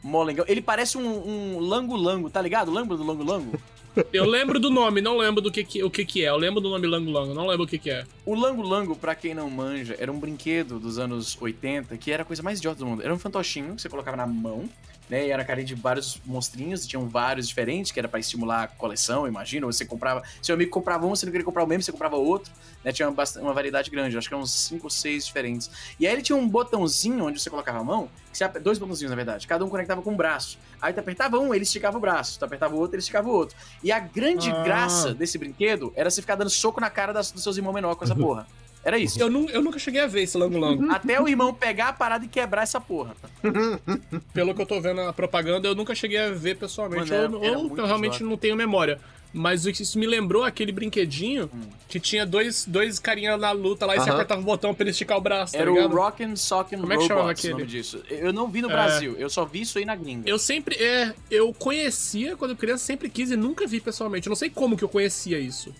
Molengão. 0.00 0.44
Ele 0.46 0.62
parece 0.62 0.96
um, 0.96 1.56
um 1.56 1.58
lango-lango, 1.58 2.30
tá 2.30 2.40
ligado? 2.40 2.72
Lembra 2.72 2.96
do 2.96 3.04
lango-lango? 3.04 3.60
Eu 4.12 4.24
lembro 4.24 4.60
do 4.60 4.70
nome, 4.70 5.00
não 5.00 5.18
lembro 5.18 5.42
do 5.42 5.50
que, 5.50 5.64
que, 5.64 5.82
o 5.82 5.90
que, 5.90 6.04
que 6.04 6.24
é. 6.24 6.28
Eu 6.28 6.36
lembro 6.36 6.60
do 6.60 6.70
nome 6.70 6.86
Lango 6.86 7.10
Lango, 7.10 7.34
não 7.34 7.46
lembro 7.46 7.64
o 7.64 7.68
que, 7.68 7.76
que 7.76 7.90
é. 7.90 8.06
O 8.24 8.34
lango-lango, 8.34 8.96
pra 8.96 9.14
quem 9.14 9.34
não 9.34 9.50
manja, 9.50 9.96
era 9.98 10.10
um 10.10 10.18
brinquedo 10.18 10.78
dos 10.78 10.98
anos 10.98 11.36
80 11.38 11.96
que 11.98 12.10
era 12.10 12.22
a 12.22 12.24
coisa 12.24 12.42
mais 12.42 12.58
idiota 12.58 12.78
do 12.78 12.86
mundo. 12.86 13.02
Era 13.02 13.12
um 13.12 13.18
fantochinho 13.18 13.74
que 13.74 13.82
você 13.82 13.88
colocava 13.88 14.16
na 14.16 14.26
mão, 14.26 14.68
né? 15.10 15.26
E 15.26 15.30
era 15.30 15.44
carinha 15.44 15.66
de 15.66 15.74
vários 15.74 16.20
monstrinhos, 16.24 16.86
tinham 16.86 17.08
vários 17.08 17.46
diferentes, 17.48 17.92
que 17.92 17.98
era 17.98 18.08
pra 18.08 18.18
estimular 18.20 18.62
a 18.64 18.66
coleção, 18.68 19.26
imagina. 19.26 19.66
Você 19.66 19.84
comprava. 19.84 20.22
Seu 20.40 20.54
amigo 20.54 20.70
comprava 20.70 21.06
um, 21.06 21.10
você 21.10 21.26
não 21.26 21.30
queria 21.32 21.44
comprar 21.44 21.64
o 21.64 21.66
mesmo, 21.66 21.82
você 21.82 21.92
comprava 21.92 22.16
outro. 22.16 22.52
Né? 22.84 22.92
Tinha 22.92 23.10
bastante, 23.10 23.42
uma 23.44 23.52
variedade 23.52 23.90
grande, 23.90 24.16
acho 24.16 24.28
que 24.28 24.34
eram 24.34 24.42
uns 24.42 24.52
5 24.52 24.84
ou 24.86 24.90
6 24.90 25.26
diferentes. 25.26 25.70
E 26.00 26.06
aí 26.06 26.12
ele 26.12 26.22
tinha 26.22 26.36
um 26.36 26.48
botãozinho 26.48 27.24
onde 27.26 27.40
você 27.40 27.48
colocava 27.50 27.78
a 27.78 27.84
mão, 27.84 28.08
você, 28.32 28.48
dois 28.48 28.78
botãozinhos, 28.78 29.10
na 29.10 29.16
verdade, 29.16 29.46
cada 29.46 29.64
um 29.64 29.68
conectava 29.68 30.00
com 30.02 30.10
um 30.10 30.16
braço. 30.16 30.58
Aí 30.80 30.92
tu 30.92 30.98
apertava 31.00 31.38
um, 31.38 31.54
ele 31.54 31.62
esticava 31.64 31.96
o 31.98 32.00
braço. 32.00 32.38
Tu 32.38 32.44
apertava 32.44 32.74
o 32.74 32.78
outro, 32.78 32.96
ele 32.96 33.00
esticava 33.00 33.28
o 33.28 33.32
outro. 33.32 33.56
E 33.84 33.92
a 33.92 33.98
grande 34.00 34.50
Ah. 34.50 34.62
graça 34.64 35.14
desse 35.14 35.36
brinquedo 35.38 35.92
era 35.94 36.10
você 36.10 36.20
ficar 36.20 36.34
dando 36.34 36.50
soco 36.50 36.80
na 36.80 36.90
cara 36.90 37.12
das- 37.12 37.30
dos 37.30 37.42
seus 37.42 37.56
irmãos 37.56 37.72
menores 37.74 37.96
com 37.98 38.04
essa 38.04 38.14
porra. 38.16 38.46
Era 38.84 38.98
isso. 38.98 39.20
Eu, 39.20 39.30
nu, 39.30 39.48
eu 39.50 39.62
nunca 39.62 39.78
cheguei 39.78 40.00
a 40.00 40.06
ver 40.06 40.22
esse 40.22 40.36
Lango 40.36 40.58
Lango. 40.58 40.90
Até 40.92 41.20
o 41.20 41.28
irmão 41.28 41.54
pegar 41.54 41.88
a 41.88 41.92
parada 41.92 42.24
e 42.24 42.28
quebrar 42.28 42.62
essa 42.62 42.80
porra. 42.80 43.14
Pelo 44.32 44.54
que 44.54 44.62
eu 44.62 44.66
tô 44.66 44.80
vendo 44.80 44.96
na 45.04 45.12
propaganda, 45.12 45.68
eu 45.68 45.74
nunca 45.74 45.94
cheguei 45.94 46.18
a 46.18 46.30
ver 46.30 46.56
pessoalmente. 46.56 47.10
Mano, 47.10 47.14
era- 47.24 47.36
ou 47.36 47.44
era 47.44 47.58
ou 47.58 47.78
eu 47.78 47.86
realmente 47.86 48.16
idiota. 48.16 48.30
não 48.30 48.36
tenho 48.36 48.56
memória. 48.56 48.98
Mas 49.34 49.64
isso 49.64 49.98
me 49.98 50.06
lembrou 50.06 50.44
aquele 50.44 50.70
brinquedinho 50.72 51.48
Hum. 51.54 51.60
que 51.88 51.98
tinha 51.98 52.26
dois, 52.26 52.66
dois 52.66 52.98
carinhas 52.98 53.40
na 53.40 53.50
luta 53.50 53.86
lá 53.86 53.96
e 53.96 53.98
você 54.00 54.10
Aham. 54.10 54.14
apertava 54.16 54.42
o 54.42 54.44
botão 54.44 54.74
pra 54.74 54.82
ele 54.84 54.90
esticar 54.90 55.16
o 55.16 55.22
braço, 55.22 55.54
tá 55.54 55.58
Era 55.58 55.72
o 55.72 55.74
ligado? 55.74 55.94
Rockin' 55.96 56.36
Sock'em 56.36 56.78
Como 56.78 56.92
é 56.92 56.96
que 56.98 57.02
chamava 57.04 57.20
o 57.20 57.22
nome 57.28 57.32
aquele? 57.32 57.64
disso. 57.64 58.02
Eu 58.10 58.30
não 58.30 58.46
vi 58.48 58.60
no 58.60 58.68
É. 58.68 58.72
Brasil, 58.72 59.14
eu 59.18 59.30
só 59.30 59.46
vi 59.46 59.62
isso 59.62 59.78
aí 59.78 59.86
na 59.86 59.96
gringa. 59.96 60.28
Eu 60.28 60.38
sempre, 60.38 60.74
é, 60.76 61.14
eu 61.30 61.50
conhecia 61.54 62.36
quando 62.36 62.54
criança, 62.54 62.84
sempre 62.84 63.08
quis 63.08 63.30
e 63.30 63.36
nunca 63.36 63.66
vi 63.66 63.80
pessoalmente. 63.80 64.26
Eu 64.26 64.30
não 64.30 64.36
sei 64.36 64.50
como 64.50 64.76
que 64.76 64.84
eu 64.84 64.88
conhecia 64.88 65.38
isso. 65.38 65.74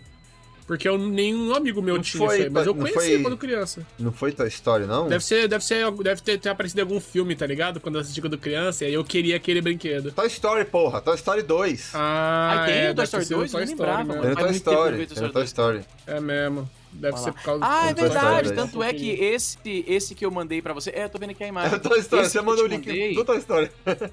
Porque 0.67 0.89
eu, 0.89 0.97
nenhum 0.97 1.55
amigo 1.55 1.83
meu 1.83 1.97
Não 1.97 2.03
tinha 2.03 2.25
foi- 2.27 2.37
isso 2.37 2.45
aí, 2.47 2.51
mas 2.51 2.67
eu 2.67 2.73
não 2.75 2.81
conhecia 2.83 3.01
foi- 3.15 3.23
quando 3.23 3.37
criança. 3.37 3.87
Não 3.99 4.13
foi 4.13 4.33
Toy 4.33 4.49
Story, 4.49 4.87
não? 4.87 5.09
Deve 5.09 5.25
ser, 5.25 5.49
deve 5.49 5.65
ser, 5.65 5.91
deve 5.91 6.21
ter, 6.23 6.39
ter 6.39 6.49
aparecido 6.49 6.81
em 6.81 6.85
algum 6.85 7.01
filme, 7.01 7.35
tá 7.35 7.47
ligado? 7.47 7.81
Quando 7.81 7.97
eu 7.97 8.01
assisti 8.01 8.21
quando 8.21 8.39
criança, 8.39 8.85
e 8.85 8.89
aí 8.89 8.95
eu 8.95 9.05
queria 9.05 9.37
aquele 9.37 9.61
brinquedo. 9.61 10.13
Toy 10.13 10.27
Story, 10.29 10.65
porra. 10.65 11.01
Toy 11.01 11.15
Story 11.17 11.43
2. 11.43 11.91
Ah, 11.95 12.63
Ah, 12.63 12.67
tem 12.67 12.75
é, 12.77 12.91
o 12.91 12.95
Toy 12.95 13.05
Story 13.05 13.23
ter 13.25 13.29
sido 13.29 13.37
2? 13.39 13.53
Eu 13.55 13.61
Story 13.65 13.71
lembrava. 13.71 14.27
Era 14.27 14.37
Toy 14.37 14.51
Story. 14.53 14.95
Era 14.95 15.03
Story 15.05 15.21
Toy 15.21 15.33
2. 15.33 15.49
Story. 15.49 15.81
É 16.07 16.21
mesmo. 16.21 16.71
Deve 16.95 17.17
ser 17.19 17.33
por 17.33 17.43
causa 17.43 17.65
Ah, 17.65 17.89
é 17.89 17.95
Toy 17.95 18.07
Story 18.09 18.25
verdade. 18.27 18.53
Tanto 18.53 18.83
é 18.83 18.93
que 18.93 19.11
esse, 19.11 19.59
esse 19.89 20.15
que 20.15 20.25
eu 20.27 20.31
mandei 20.31 20.61
pra 20.61 20.75
você. 20.75 20.91
É, 20.91 21.05
eu 21.05 21.09
tô 21.09 21.19
vendo 21.19 21.31
aqui 21.31 21.43
a 21.43 21.49
imagem. 21.49 21.71
Era 21.71 21.79
Toy 21.81 21.99
Story. 22.01 22.23
Esse 22.23 22.33
Você 22.33 22.41
mandou 22.43 22.65
o 22.65 22.69
link 22.69 22.87
mandei- 22.87 23.15
do 23.15 23.25
Toy 23.25 23.39
Story. 23.39 23.71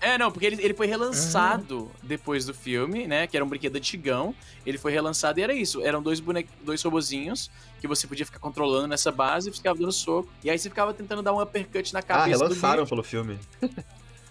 É, 0.00 0.16
não, 0.16 0.32
porque 0.32 0.46
ele, 0.46 0.62
ele 0.62 0.72
foi 0.72 0.86
relançado 0.86 1.90
depois 2.02 2.46
do 2.46 2.54
filme, 2.54 3.06
né? 3.06 3.26
Que 3.26 3.36
era 3.36 3.44
um 3.44 3.48
brinquedo 3.48 3.76
antigão. 3.76 4.34
Ele 4.64 4.78
foi 4.78 4.92
relançado 4.92 5.38
e 5.38 5.42
era 5.42 5.52
isso. 5.52 5.82
Eram 5.82 6.02
dois 6.02 6.20
bone... 6.20 6.48
dois 6.62 6.82
robozinhos 6.82 7.50
que 7.80 7.86
você 7.86 8.06
podia 8.06 8.24
ficar 8.24 8.38
controlando 8.38 8.88
nessa 8.88 9.12
base 9.12 9.50
e 9.50 9.52
ficava 9.52 9.78
dando 9.78 9.92
soco. 9.92 10.28
E 10.42 10.50
aí 10.50 10.58
você 10.58 10.68
ficava 10.68 10.94
tentando 10.94 11.22
dar 11.22 11.32
um 11.34 11.40
uppercut 11.40 11.92
na 11.92 12.00
Ah, 12.00 12.02
cabeça 12.02 12.38
do 12.38 12.44
relançaram 12.44 12.86
pelo 12.86 13.02
filme. 13.02 13.38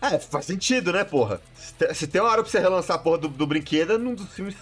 É, 0.02 0.18
faz 0.18 0.46
sentido, 0.46 0.94
né, 0.94 1.04
porra? 1.04 1.42
Se 1.94 2.08
tem 2.08 2.22
uma 2.22 2.30
hora 2.30 2.42
pra 2.42 2.50
você 2.50 2.58
relançar 2.58 2.96
a 2.96 3.00
porra 3.00 3.18
do, 3.18 3.28
do 3.28 3.46
brinquedo, 3.46 3.92
é 3.92 3.98
num 3.98 4.16
dos 4.16 4.32
filmes. 4.32 4.56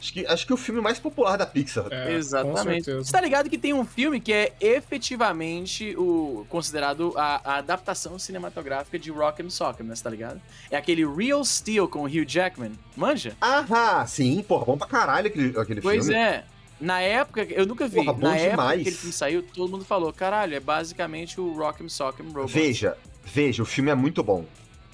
Acho 0.00 0.12
que, 0.12 0.26
acho 0.26 0.46
que 0.46 0.52
é 0.52 0.54
o 0.54 0.58
filme 0.58 0.80
mais 0.80 0.98
popular 1.00 1.36
da 1.36 1.44
Pixar. 1.44 1.86
É, 1.90 2.12
Exatamente. 2.14 2.92
Você 2.92 3.10
tá 3.10 3.20
ligado 3.20 3.50
que 3.50 3.58
tem 3.58 3.74
um 3.74 3.84
filme 3.84 4.20
que 4.20 4.32
é 4.32 4.52
efetivamente 4.60 5.94
o 5.96 6.46
considerado 6.48 7.12
a, 7.16 7.40
a 7.44 7.56
adaptação 7.58 8.18
cinematográfica 8.18 8.98
de 8.98 9.10
Rock'em 9.10 9.50
Sock'em, 9.50 9.86
né? 9.86 9.94
Você 9.94 10.02
tá 10.04 10.10
ligado? 10.10 10.40
É 10.70 10.76
aquele 10.76 11.04
Real 11.06 11.44
Steel 11.44 11.88
com 11.88 12.00
o 12.00 12.06
Hugh 12.06 12.24
Jackman. 12.26 12.72
Manja? 12.96 13.36
Aham, 13.42 14.06
sim, 14.06 14.42
porra, 14.46 14.66
bom 14.66 14.78
pra 14.78 14.86
caralho 14.86 15.26
aquele, 15.28 15.58
aquele 15.58 15.80
Pois 15.80 16.06
filme. 16.06 16.20
é. 16.20 16.44
Na 16.80 17.00
época, 17.00 17.42
eu 17.42 17.66
nunca 17.66 17.88
vi. 17.88 17.96
Porra, 17.96 18.12
bom 18.12 18.28
Na 18.28 18.36
época 18.36 18.50
demais. 18.50 18.74
que 18.76 18.80
aquele 18.82 18.96
filme 18.96 19.12
saiu, 19.12 19.42
todo 19.42 19.68
mundo 19.70 19.84
falou, 19.84 20.12
caralho, 20.12 20.54
é 20.54 20.60
basicamente 20.60 21.40
o 21.40 21.52
Rock'em 21.56 21.88
Sock'em 21.88 22.26
Robots. 22.26 22.52
Veja, 22.52 22.96
veja, 23.24 23.62
o 23.62 23.66
filme 23.66 23.90
é 23.90 23.94
muito 23.96 24.22
bom. 24.22 24.44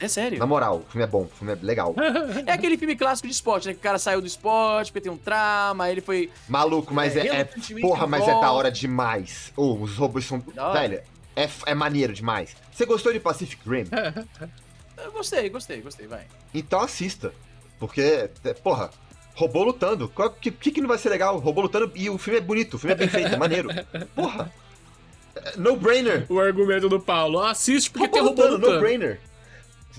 É 0.00 0.08
sério. 0.08 0.38
Na 0.38 0.46
moral, 0.46 0.78
o 0.86 0.90
filme 0.90 1.04
é 1.04 1.06
bom, 1.06 1.22
o 1.22 1.28
filme 1.28 1.52
é 1.52 1.58
legal. 1.62 1.94
É 2.46 2.52
aquele 2.52 2.76
filme 2.76 2.96
clássico 2.96 3.28
de 3.28 3.34
esporte, 3.34 3.68
né? 3.68 3.74
Que 3.74 3.78
o 3.78 3.82
cara 3.82 3.98
saiu 3.98 4.20
do 4.20 4.26
esporte, 4.26 4.90
porque 4.92 5.02
tem 5.02 5.12
um 5.12 5.16
trauma, 5.16 5.84
aí 5.84 5.92
ele 5.92 6.00
foi. 6.00 6.30
Maluco, 6.48 6.92
mas 6.92 7.16
é. 7.16 7.20
é- 7.20 7.32
relutantemente 7.32 7.86
porra, 7.86 8.06
mas 8.06 8.22
é 8.26 8.40
da 8.40 8.50
hora 8.52 8.70
demais. 8.70 9.52
Ô, 9.56 9.74
os 9.74 9.96
robôs 9.96 10.24
são. 10.26 10.42
Velho, 10.72 11.00
é, 11.36 11.48
é 11.66 11.74
maneiro 11.74 12.12
demais. 12.12 12.56
Você 12.72 12.84
gostou 12.84 13.12
de 13.12 13.20
Pacific 13.20 13.62
Rim? 13.68 13.84
Eu 15.04 15.12
gostei, 15.12 15.48
gostei, 15.50 15.80
gostei, 15.80 16.06
vai. 16.06 16.24
Então 16.52 16.80
assista. 16.80 17.32
Porque, 17.78 18.28
é, 18.44 18.54
porra, 18.54 18.90
robô 19.34 19.64
lutando. 19.64 20.10
O 20.16 20.30
que, 20.30 20.50
que, 20.50 20.70
que 20.70 20.80
não 20.80 20.88
vai 20.88 20.98
ser 20.98 21.08
legal? 21.10 21.38
Robô 21.38 21.60
lutando 21.62 21.90
e 21.94 22.08
o 22.08 22.16
filme 22.18 22.38
é 22.38 22.42
bonito, 22.42 22.74
o 22.74 22.78
filme 22.78 22.92
é 22.94 22.96
bem 22.96 23.08
feito, 23.08 23.34
é 23.34 23.36
maneiro. 23.36 23.68
Porra. 24.14 24.52
É, 25.34 25.56
No 25.56 25.76
brainer. 25.76 26.26
o 26.28 26.38
argumento 26.40 26.88
do 26.88 27.00
Paulo. 27.00 27.40
Assiste 27.40 27.90
porque 27.90 28.06
Robô 28.06 28.12
tem 28.14 28.22
robô 28.22 28.42
lutando, 28.42 28.58
no 28.58 28.64
lutando. 28.66 28.80
brainer. 28.80 29.20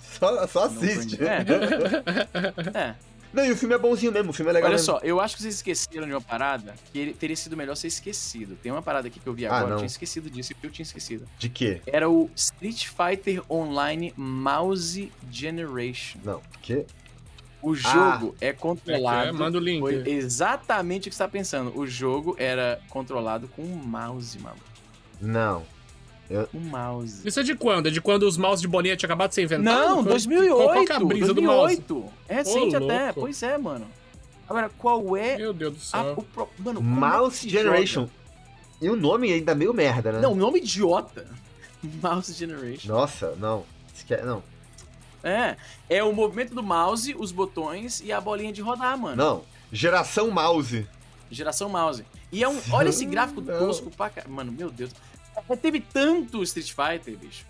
Só, 0.01 0.47
só 0.47 0.63
assiste. 0.65 1.17
É. 1.23 1.45
é. 2.77 2.95
Não, 3.35 3.45
e 3.45 3.51
o 3.51 3.57
filme 3.57 3.75
é 3.75 3.77
bonzinho 3.77 4.13
mesmo, 4.13 4.29
o 4.29 4.33
filme 4.33 4.49
é 4.49 4.53
legal 4.53 4.69
Olha 4.69 4.77
mesmo. 4.77 4.85
só, 4.85 4.99
eu 5.03 5.19
acho 5.19 5.35
que 5.35 5.41
vocês 5.41 5.55
esqueceram 5.55 6.07
de 6.07 6.13
uma 6.13 6.21
parada 6.21 6.73
que 6.93 6.97
ele 6.97 7.13
teria 7.13 7.35
sido 7.35 7.57
melhor 7.57 7.75
ser 7.75 7.87
esquecido. 7.87 8.55
Tem 8.55 8.71
uma 8.71 8.81
parada 8.81 9.09
aqui 9.09 9.19
que 9.19 9.27
eu 9.27 9.33
vi 9.33 9.45
Ah, 9.45 9.49
agora, 9.49 9.65
eu 9.65 9.69
não. 9.71 9.77
tinha 9.77 9.87
esquecido 9.87 10.29
disso 10.29 10.53
e 10.53 10.65
eu 10.65 10.71
tinha 10.71 10.83
esquecido. 10.83 11.27
De 11.37 11.49
quê? 11.49 11.81
Era 11.85 12.09
o 12.09 12.29
Street 12.33 12.87
Fighter 12.87 13.43
Online 13.51 14.13
Mouse 14.15 15.11
Generation. 15.29 16.19
Não, 16.23 16.41
que? 16.61 16.85
O 17.61 17.75
jogo 17.75 18.35
é 18.39 18.53
controlado. 18.53 19.29
É, 19.29 19.31
manda 19.33 19.57
o 19.57 19.61
link. 19.61 19.81
Foi 19.81 20.07
exatamente 20.07 21.07
o 21.07 21.09
que 21.09 21.15
você 21.15 21.23
tá 21.23 21.27
pensando. 21.27 21.77
O 21.77 21.85
jogo 21.85 22.35
era 22.39 22.79
controlado 22.89 23.49
com 23.49 23.63
um 23.63 23.75
mouse, 23.75 24.39
mano. 24.39 24.57
Não. 25.19 25.65
Um 26.53 26.59
mouse. 26.59 27.21
Isso 27.27 27.39
é 27.39 27.43
de 27.43 27.55
quando? 27.55 27.87
É 27.87 27.91
de 27.91 28.01
quando 28.01 28.23
os 28.23 28.37
mouse 28.37 28.61
de 28.61 28.67
bolinha 28.67 28.95
tinham 28.95 29.07
acabado 29.07 29.29
de 29.29 29.35
ser 29.35 29.43
inventados? 29.43 29.79
Não, 29.87 29.95
Qual- 29.97 30.03
2008. 30.03 30.55
Qual, 30.55 30.73
é 30.73 30.91
a 30.91 30.99
brisa 30.99 31.33
do 31.33 31.41
mouse? 31.41 31.75
2008. 31.77 32.13
É 32.27 32.35
recente 32.35 32.75
Ô, 32.75 32.83
até. 32.83 33.13
Pois 33.13 33.43
é, 33.43 33.57
mano. 33.57 33.85
Agora, 34.47 34.69
qual 34.77 35.17
é 35.17 35.37
Meu 35.37 35.53
Deus 35.53 35.73
do 35.73 35.79
a, 35.97 36.03
céu. 36.03 36.13
o 36.17 36.23
pro... 36.23 36.49
Mano, 36.59 36.79
é 36.79 36.83
Mouse 36.83 37.37
se 37.37 37.49
Generation. 37.49 38.01
joga? 38.01 38.11
E 38.81 38.89
o 38.89 38.95
nome 38.95 39.31
ainda 39.31 39.51
é 39.51 39.55
meio 39.55 39.73
merda, 39.73 40.11
né? 40.11 40.19
Não, 40.19 40.35
nome 40.35 40.59
idiota. 40.59 41.25
Mouse 42.01 42.33
Generation. 42.33 42.91
Nossa, 42.91 43.35
não. 43.39 43.63
Não. 44.23 44.43
É, 45.23 45.55
é 45.89 46.03
o 46.03 46.13
movimento 46.13 46.53
do 46.53 46.61
mouse, 46.61 47.15
os 47.17 47.31
botões 47.31 48.01
e 48.01 48.11
a 48.11 48.21
bolinha 48.21 48.53
de 48.53 48.61
rodar, 48.61 48.95
mano. 48.97 49.15
Não. 49.15 49.41
Geração 49.71 50.29
Mouse. 50.29 50.87
Geração 51.31 51.67
mouse. 51.69 52.05
E 52.31 52.43
é 52.43 52.47
um. 52.47 52.59
Olha 52.71 52.89
esse 52.89 53.05
gráfico 53.05 53.41
tosco 53.41 53.89
pra 53.89 54.09
caralho. 54.09 54.33
Mano, 54.33 54.51
meu 54.51 54.69
Deus. 54.69 54.91
Mas 55.47 55.59
Teve 55.59 55.79
tanto 55.81 56.41
Street 56.43 56.71
Fighter, 56.73 57.17
bicho. 57.17 57.45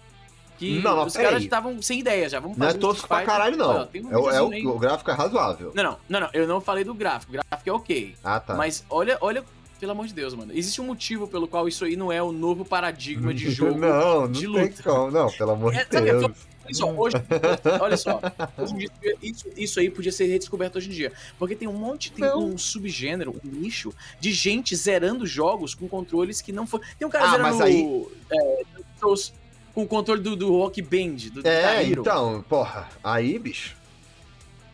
Que 0.58 0.80
Não, 0.82 1.06
os 1.06 1.18
caras 1.18 1.44
estavam 1.44 1.82
sem 1.82 2.00
ideia 2.00 2.30
já. 2.30 2.40
Vamos 2.40 2.58
Não 2.58 2.68
é 2.68 2.74
tosco 2.74 3.08
pra 3.10 3.24
caralho, 3.24 3.58
não. 3.58 3.70
Olha, 3.72 3.86
tem 3.88 4.06
um 4.06 4.12
é, 4.12 4.18
o- 4.18 4.32
é 4.32 4.42
o, 4.42 4.80
gráfico 4.80 5.12
é 5.12 5.14
razoável. 5.14 5.72
Não, 5.76 5.84
não, 5.84 5.98
não, 6.08 6.20
não. 6.22 6.30
Eu 6.34 6.48
não 6.48 6.62
falei 6.62 6.84
do 6.86 6.94
gráfico. 6.94 7.34
O 7.34 7.36
gráfico 7.36 7.70
é 7.70 7.74
ok. 7.74 8.16
Ah, 8.24 8.40
tá. 8.40 8.56
Mas 8.56 8.86
olha, 8.90 9.18
olha, 9.20 9.44
pelo 9.82 9.92
amor 9.92 10.08
de 10.08 10.14
Deus, 10.14 10.34
mano. 10.34 10.54
Existe 10.56 10.80
um 10.80 10.86
motivo 10.86 11.28
pelo 11.28 11.46
qual 11.46 11.68
isso 11.68 11.84
aí 11.84 11.98
não 11.98 12.10
é 12.10 12.24
o 12.24 12.32
novo 12.32 12.64
paradigma 12.64 13.34
de 13.34 13.52
jogo. 13.52 13.78
não, 13.78 14.22
não 14.22 14.32
de 14.32 14.40
tem 14.42 14.48
luta. 14.50 14.84
como. 14.84 15.12
Não, 15.12 15.30
pelo 15.30 15.52
amor 15.52 15.74
É, 15.76 15.84
de 15.84 15.92
sabe, 15.94 16.06
Deus. 16.12 16.24
Olha 16.24 16.36
só, 16.74 16.92
hoje, 16.92 17.16
olha 17.82 17.98
só, 17.98 18.20
hoje 18.58 18.90
isso, 19.22 19.46
isso 19.56 19.80
aí 19.80 19.90
podia 19.90 20.12
ser 20.12 20.26
redescoberto 20.26 20.78
hoje 20.78 20.90
em 20.90 20.94
dia. 20.94 21.12
Porque 21.38 21.56
tem 21.56 21.68
um 21.68 21.74
monte, 21.74 22.12
tem 22.12 22.26
Não. 22.26 22.40
um 22.50 22.58
subgênero, 22.58 23.36
um 23.46 23.50
nicho 23.50 23.94
de 24.20 24.32
gente 24.32 24.76
zerando 24.76 25.26
jogos 25.26 25.74
com 25.76 25.88
controles 25.88 26.42
que 26.42 26.52
não 26.52 26.66
foram. 26.66 26.84
Tem 26.98 27.08
um 27.08 27.12
cara 27.12 27.26
Ah, 27.26 27.32
zerando 27.32 27.64
aí- 27.64 28.06
é, 28.32 28.64
com 29.74 29.84
o 29.84 29.88
controle 29.88 30.22
do, 30.22 30.36
do 30.36 30.52
Rock 30.58 30.82
Band, 30.82 31.30
do 31.34 31.40
É, 31.48 31.58
Guitar 31.58 31.82
Hero. 31.92 32.02
então, 32.02 32.46
porra. 32.48 32.90
Aí, 33.04 33.38
bicho. 33.38 33.76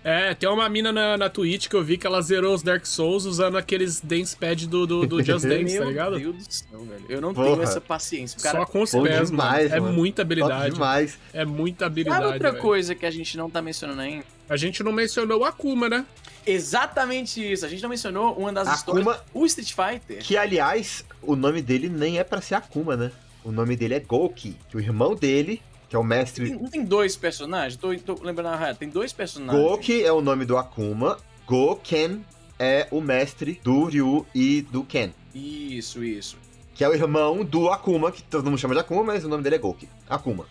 É, 0.04 0.34
tem 0.34 0.50
uma 0.50 0.68
mina 0.68 0.92
na, 0.92 1.16
na 1.16 1.30
Twitch 1.30 1.68
que 1.68 1.76
eu 1.76 1.84
vi 1.84 1.96
que 1.96 2.08
ela 2.08 2.20
zerou 2.24 2.56
os 2.56 2.64
Dark 2.64 2.86
Souls 2.88 3.24
usando 3.26 3.56
aqueles 3.56 4.00
dance 4.02 4.36
pad 4.36 4.68
do, 4.68 4.88
do, 4.88 5.06
do 5.06 5.24
Just 5.24 5.46
Dance, 5.48 5.64
Meu 5.74 5.84
tá 5.84 5.90
ligado? 5.90 6.18
Deus 6.20 6.36
do 6.48 6.52
céu, 6.54 6.80
velho. 6.86 7.06
Eu 7.08 7.22
não 7.22 7.34
Porra. 7.36 7.50
tenho 7.52 7.62
essa 7.62 7.80
paciência. 7.80 8.40
O 8.40 8.42
cara 8.42 8.60
Só 8.60 8.66
com 8.66 8.82
os 8.82 8.92
pés, 8.92 9.30
demais, 9.30 9.66
mano. 9.70 9.76
É 9.76 9.80
mano. 9.80 9.94
muita 9.94 10.24
Top 10.26 10.34
habilidade. 10.34 10.74
demais. 10.74 11.20
É 11.32 11.46
muita 11.46 11.86
Sabe 11.86 12.02
habilidade. 12.02 12.26
outra 12.34 12.52
velho. 12.52 12.62
coisa 12.64 12.96
que 12.96 13.06
a 13.06 13.12
gente 13.12 13.38
não 13.38 13.48
tá 13.48 13.62
mencionando 13.62 14.02
ainda? 14.02 14.26
A 14.50 14.58
gente 14.58 14.82
não 14.84 14.92
mencionou 14.92 15.42
o 15.42 15.46
Akuma, 15.46 15.88
né? 15.88 16.04
Exatamente 16.48 17.40
isso. 17.52 17.66
A 17.66 17.70
gente 17.70 17.84
não 17.84 17.90
mencionou 17.90 18.34
uma 18.36 18.52
das 18.52 18.76
histórias. 18.78 19.06
Akuma, 19.08 19.24
O 19.34 19.46
Street 19.46 19.74
Fighter. 19.74 20.18
que 20.24 20.36
aliás, 20.36 21.06
o 21.22 21.36
nome 21.36 21.62
dele 21.62 21.90
nem 21.90 22.18
é 22.18 22.24
pra 22.24 22.42
ser 22.42 22.56
Akuma, 22.56 22.96
né? 22.98 23.12
O 23.44 23.52
nome 23.52 23.76
dele 23.76 23.94
é 23.96 24.00
Goki, 24.00 24.56
que 24.70 24.78
o 24.78 24.80
irmão 24.80 25.16
dele, 25.16 25.62
que 25.92 25.96
é 25.98 26.00
o 26.00 26.04
mestre 26.06 26.46
Tem- 26.48 26.56
Não 26.58 26.70
tem 26.70 26.86
dois 26.86 27.18
personagens? 27.18 27.76
Tô, 27.76 27.94
tô 27.98 28.24
lembrando 28.24 28.56
errado. 28.56 28.78
Tem 28.78 28.88
dois 28.88 29.12
personagens. 29.12 29.62
Goki 29.62 30.02
é 30.02 30.12
o 30.14 30.22
nome 30.22 30.46
do 30.46 30.58
Akuma, 30.58 31.18
Goken 31.46 32.26
é 32.58 32.88
o 32.92 33.02
mestre 33.02 33.60
do 33.62 33.84
Ryu 33.84 34.26
e 34.34 34.62
do 34.62 34.86
Ken. 34.86 35.10
Isso, 35.36 36.02
isso. 36.02 36.38
Que 36.74 36.86
é 36.86 36.88
o 36.88 36.94
irmão 36.94 37.44
do 37.44 37.70
Akuma, 37.70 38.10
que 38.10 38.24
todo 38.24 38.46
mundo 38.46 38.58
chama 38.58 38.74
de 38.74 38.80
Akuma, 38.80 39.04
mas 39.04 39.26
o 39.26 39.28
nome 39.28 39.44
dele 39.44 39.58
é 39.58 39.60
Goki. 39.60 39.90
Akuma. 40.10 40.46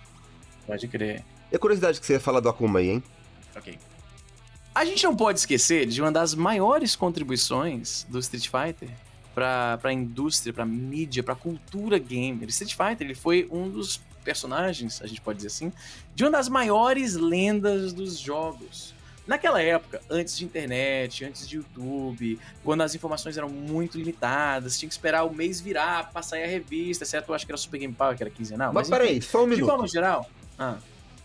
Pode 0.66 0.86
crer. 0.88 1.24
E 1.50 1.56
a 1.56 1.58
curiosidade 1.58 1.98
que 1.98 2.04
você 2.04 2.12
ia 2.12 2.20
falar 2.20 2.40
do 2.40 2.48
Akuma 2.50 2.78
aí, 2.80 2.90
hein? 2.90 3.02
Ok. 3.56 3.78
A 4.74 4.84
gente 4.84 5.02
não 5.04 5.16
pode 5.16 5.38
esquecer 5.38 5.86
de 5.86 6.02
uma 6.02 6.12
das 6.12 6.34
maiores 6.34 6.94
contribuições 6.94 8.06
do 8.10 8.18
Street 8.18 8.46
Fighter 8.50 8.90
pra, 9.34 9.78
pra 9.78 9.90
indústria, 9.90 10.52
pra 10.52 10.66
mídia, 10.66 11.22
pra 11.22 11.34
cultura 11.34 11.98
gamer. 11.98 12.50
Street 12.50 12.72
Fighter 12.74 13.06
ele 13.06 13.14
foi 13.14 13.48
um 13.50 13.70
dos 13.70 14.02
personagens, 14.24 15.00
a 15.02 15.06
gente 15.06 15.20
pode 15.20 15.36
dizer 15.38 15.48
assim, 15.48 15.72
de 16.14 16.24
uma 16.24 16.30
das 16.30 16.48
maiores 16.48 17.14
lendas 17.14 17.92
dos 17.92 18.18
jogos. 18.18 18.94
Naquela 19.26 19.62
época, 19.62 20.00
antes 20.10 20.36
de 20.36 20.44
internet, 20.44 21.24
antes 21.24 21.46
de 21.48 21.56
YouTube, 21.56 22.38
quando 22.64 22.80
as 22.82 22.94
informações 22.94 23.36
eram 23.36 23.48
muito 23.48 23.96
limitadas, 23.96 24.76
tinha 24.78 24.88
que 24.88 24.94
esperar 24.94 25.22
o 25.24 25.32
mês 25.32 25.60
virar 25.60 26.10
pra 26.10 26.20
sair 26.22 26.42
a 26.42 26.46
revista, 26.46 27.04
certo? 27.04 27.28
Eu 27.28 27.34
acho 27.34 27.46
que 27.46 27.52
era 27.52 27.56
Super 27.58 27.78
Game 27.78 27.94
Power, 27.94 28.16
que 28.16 28.22
era 28.22 28.30
quinzenal. 28.30 28.72
Mas, 28.72 28.88
enfim, 28.88 28.98
peraí, 28.98 29.22
só 29.22 29.44
um 29.44 29.48
De 29.48 29.56
forma 29.60 29.74
minuto. 29.76 29.92
geral. 29.92 30.28
Ah, 30.58 30.76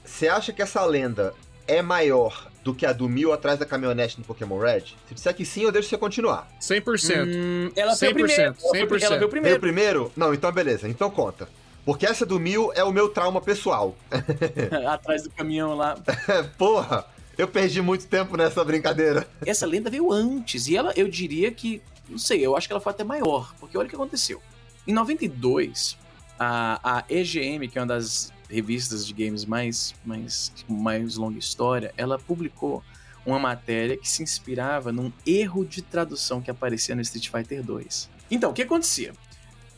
Você 0.04 0.28
acha 0.28 0.54
que 0.54 0.62
essa 0.62 0.86
lenda 0.86 1.34
é 1.68 1.82
maior 1.82 2.52
do 2.64 2.76
que 2.76 2.86
a 2.86 2.93
do 2.93 3.10
Mil 3.10 3.34
atrás 3.34 3.58
da 3.58 3.66
caminhonete 3.66 4.20
no 4.20 4.24
Pokémon 4.26 4.60
Red? 4.60 4.82
Se 5.08 5.16
disser 5.16 5.34
que 5.34 5.43
sim, 5.46 5.64
eu 5.64 5.72
deixo 5.72 5.89
você 5.89 5.98
continuar. 5.98 6.48
100%. 6.62 7.26
Hum, 7.28 7.72
ela 7.76 7.96
veio 7.96 8.12
100%, 8.12 8.14
primeiro. 8.14 8.41
Ela 8.43 8.54
veio- 8.72 8.88
100%. 8.88 9.04
Ela 9.04 9.10
veio 9.10 9.20
Veio 9.20 9.30
primeiro. 9.30 9.60
primeiro? 9.60 10.12
Não, 10.16 10.32
então 10.32 10.52
beleza, 10.52 10.88
então 10.88 11.10
conta. 11.10 11.50
Porque 11.86 12.06
essa 12.06 12.26
do 12.26 12.40
Mil 12.40 12.74
é 12.74 12.84
o 12.84 12.92
meu 12.92 13.08
trauma 13.10 13.40
pessoal. 13.40 13.96
Atrás 14.90 15.24
do 15.24 15.30
caminhão 15.30 15.76
lá. 15.76 15.96
Porra, 16.58 17.06
eu 17.38 17.48
perdi 17.48 17.82
muito 17.82 18.08
tempo 18.08 18.36
nessa 18.36 18.64
brincadeira. 18.64 19.28
Essa 19.46 19.68
lenda 19.68 19.90
veio 19.90 20.12
antes. 20.12 20.68
E 20.68 20.76
ela, 20.76 20.92
eu 20.96 21.08
diria 21.08 21.52
que. 21.52 21.82
Não 22.10 22.18
sei, 22.18 22.46
eu 22.46 22.58
acho 22.58 22.68
que 22.68 22.74
ela 22.74 22.82
foi 22.82 22.92
até 22.92 23.04
maior. 23.04 23.54
Porque 23.60 23.78
olha 23.78 23.86
o 23.86 23.90
que 23.90 23.96
aconteceu. 23.96 24.42
Em 24.88 24.94
92, 24.94 25.98
a, 26.40 26.80
a 26.84 27.04
EGM, 27.08 27.68
que 27.68 27.78
é 27.78 27.82
uma 27.82 27.88
das 27.88 28.34
revistas 28.50 29.06
de 29.06 29.14
games 29.14 29.46
mais, 29.46 29.94
mais, 30.04 30.52
mais 30.68 31.16
longa 31.18 31.38
história, 31.38 31.94
ela 31.98 32.18
publicou 32.18 32.84
uma 33.26 33.40
matéria 33.40 33.98
que 33.98 34.08
se 34.08 34.22
inspirava 34.22 34.92
num 34.92 35.12
erro 35.26 35.66
de 35.66 35.82
tradução 35.82 36.42
que 36.42 36.52
aparecia 36.52 36.96
no 36.96 37.02
Street 37.02 37.30
Fighter 37.30 37.64
2. 37.64 38.10
Então, 38.30 38.52
o 38.52 38.54
que 38.54 38.62
acontecia? 38.62 39.14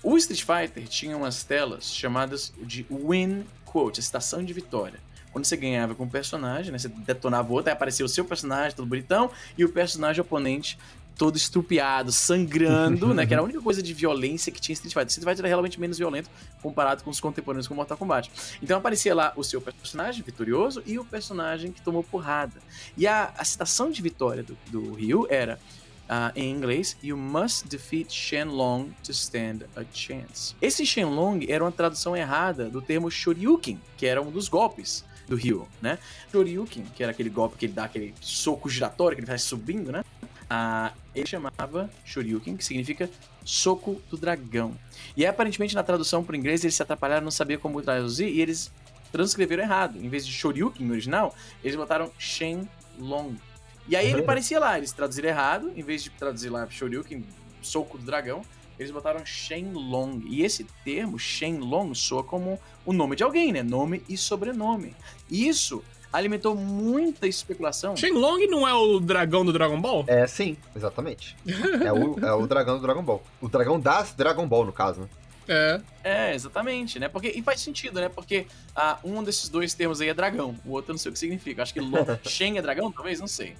O 0.03 0.15
Street 0.17 0.43
Fighter 0.43 0.87
tinha 0.87 1.17
umas 1.17 1.43
telas 1.43 1.93
chamadas 1.93 2.53
de 2.61 2.85
Win 2.89 3.45
Quote, 3.65 3.99
estação 3.99 4.43
de 4.43 4.53
vitória. 4.53 4.99
Quando 5.31 5.45
você 5.45 5.57
ganhava 5.57 5.93
com 5.93 6.05
um 6.05 6.09
personagem, 6.09 6.71
né, 6.71 6.79
você 6.79 6.87
detonava 6.87 7.49
o 7.49 7.53
outro, 7.53 7.69
aí 7.69 7.73
aparecia 7.73 8.05
o 8.05 8.09
seu 8.09 8.25
personagem 8.25 8.75
todo 8.75 8.87
bonitão 8.87 9.29
e 9.57 9.65
o 9.65 9.69
personagem 9.69 10.21
oponente 10.21 10.77
todo 11.17 11.35
estrupiado, 11.35 12.11
sangrando, 12.11 13.13
né? 13.13 13.25
Que 13.25 13.33
era 13.33 13.41
a 13.41 13.43
única 13.43 13.59
coisa 13.59 13.81
de 13.81 13.93
violência 13.93 14.51
que 14.51 14.61
tinha 14.61 14.73
Street 14.73 14.93
Fighter. 14.93 15.09
Street 15.09 15.27
Fighter 15.27 15.39
era 15.39 15.47
realmente 15.47 15.79
menos 15.79 15.97
violento 15.97 16.29
comparado 16.61 17.03
com 17.03 17.09
os 17.09 17.19
contemporâneos 17.19 17.67
com 17.67 17.73
Mortal 17.73 17.97
Kombat. 17.97 18.31
Então 18.61 18.77
aparecia 18.77 19.15
lá 19.15 19.33
o 19.35 19.43
seu 19.43 19.59
personagem 19.59 20.21
vitorioso 20.23 20.83
e 20.85 20.99
o 20.99 21.03
personagem 21.03 21.71
que 21.71 21.81
tomou 21.81 22.03
porrada. 22.03 22.59
E 22.95 23.07
a, 23.07 23.33
a 23.35 23.43
citação 23.43 23.89
de 23.89 24.01
vitória 24.01 24.43
do, 24.43 24.55
do 24.67 24.93
Ryu 24.93 25.25
era, 25.29 25.59
ah, 26.09 26.31
em 26.35 26.51
inglês, 26.51 26.97
You 27.03 27.17
must 27.17 27.67
defeat 27.67 28.13
Shenlong 28.13 28.91
to 29.03 29.11
stand 29.11 29.59
a 29.75 29.83
chance. 29.91 30.55
Esse 30.61 30.85
Shenlong 30.85 31.45
era 31.49 31.63
uma 31.63 31.71
tradução 31.71 32.15
errada 32.15 32.69
do 32.69 32.81
termo 32.81 33.11
Shoryuken, 33.11 33.79
que 33.97 34.05
era 34.05 34.21
um 34.21 34.31
dos 34.31 34.47
golpes 34.47 35.03
do 35.27 35.35
Ryu, 35.35 35.67
né? 35.81 35.99
Shoryuken, 36.31 36.85
que 36.95 37.03
era 37.03 37.11
aquele 37.11 37.29
golpe 37.29 37.57
que 37.57 37.65
ele 37.65 37.73
dá 37.73 37.83
aquele 37.83 38.13
soco 38.21 38.69
giratório, 38.69 39.15
que 39.15 39.21
ele 39.21 39.27
vai 39.27 39.37
subindo, 39.37 39.91
né? 39.91 40.03
Ah, 40.49 40.93
ele 41.13 41.27
chamava 41.27 41.89
Shoryuken, 42.05 42.55
que 42.55 42.63
significa 42.63 43.09
soco 43.43 44.01
do 44.09 44.17
dragão. 44.17 44.73
E 45.15 45.25
aparentemente 45.25 45.75
na 45.75 45.83
tradução 45.83 46.23
para 46.23 46.33
o 46.33 46.35
inglês 46.35 46.63
eles 46.63 46.75
se 46.75 46.81
atrapalharam, 46.83 47.23
não 47.23 47.31
sabiam 47.31 47.59
como 47.59 47.81
traduzir 47.81 48.29
e 48.29 48.41
eles 48.41 48.71
transcreveram 49.11 49.63
errado. 49.63 49.97
Em 49.97 50.07
vez 50.07 50.25
de 50.25 50.31
Shoryuken 50.31 50.85
no 50.85 50.93
original, 50.93 51.35
eles 51.63 51.75
botaram 51.75 52.11
Shenlong. 52.17 53.35
E 53.87 53.95
aí 53.95 54.07
ele 54.07 54.19
Uhum. 54.21 54.25
parecia 54.25 54.59
lá, 54.59 54.77
eles 54.77 54.91
traduziram 54.91 55.29
errado, 55.29 55.71
em 55.75 55.81
vez 55.83 56.03
de 56.03 56.09
traduzir 56.11 56.49
lá 56.49 56.67
Shoryuken, 56.69 57.25
soco 57.61 57.97
do 57.97 58.03
dragão, 58.05 58.41
eles 58.77 58.91
botaram 58.91 59.25
Shenlong. 59.25 60.21
E 60.27 60.43
esse 60.43 60.63
termo, 60.83 61.17
Shenlong, 61.17 61.93
soa 61.95 62.23
como 62.23 62.59
o 62.85 62.93
nome 62.93 63.15
de 63.15 63.23
alguém, 63.23 63.51
né? 63.51 63.63
Nome 63.63 64.03
e 64.07 64.15
sobrenome. 64.17 64.95
E 65.29 65.47
isso 65.47 65.83
alimentou 66.13 66.55
muita 66.55 67.27
especulação. 67.27 67.95
Shenlong 67.95 68.45
não 68.47 68.67
é 68.67 68.73
o 68.73 68.99
dragão 68.99 69.43
do 69.45 69.51
Dragon 69.51 69.79
Ball? 69.79 70.03
É, 70.07 70.25
sim, 70.27 70.55
exatamente. 70.75 71.35
é, 71.83 71.91
o, 71.91 72.19
é 72.25 72.33
o 72.33 72.45
dragão 72.47 72.75
do 72.77 72.81
Dragon 72.81 73.03
Ball. 73.03 73.23
O 73.41 73.47
dragão 73.49 73.79
das 73.79 74.13
Dragon 74.13 74.47
Ball, 74.47 74.65
no 74.65 74.73
caso, 74.73 75.01
né? 75.01 75.07
É. 75.49 75.81
É, 76.03 76.35
exatamente, 76.35 76.99
né? 76.99 77.07
Porque, 77.07 77.29
e 77.29 77.41
faz 77.41 77.61
sentido, 77.61 78.01
né? 78.01 78.09
Porque 78.09 78.47
ah, 78.75 78.99
um 79.03 79.23
desses 79.23 79.47
dois 79.49 79.73
termos 79.73 80.01
aí 80.01 80.09
é 80.09 80.13
dragão, 80.13 80.55
o 80.65 80.71
outro 80.71 80.91
eu 80.91 80.93
não 80.93 80.99
sei 80.99 81.09
o 81.09 81.13
que 81.13 81.19
significa. 81.19 81.61
Acho 81.63 81.73
que 81.73 81.79
Lo 81.79 81.97
Shen 82.27 82.57
é 82.57 82.61
dragão, 82.61 82.91
talvez, 82.91 83.19
não 83.19 83.27
sei. 83.27 83.55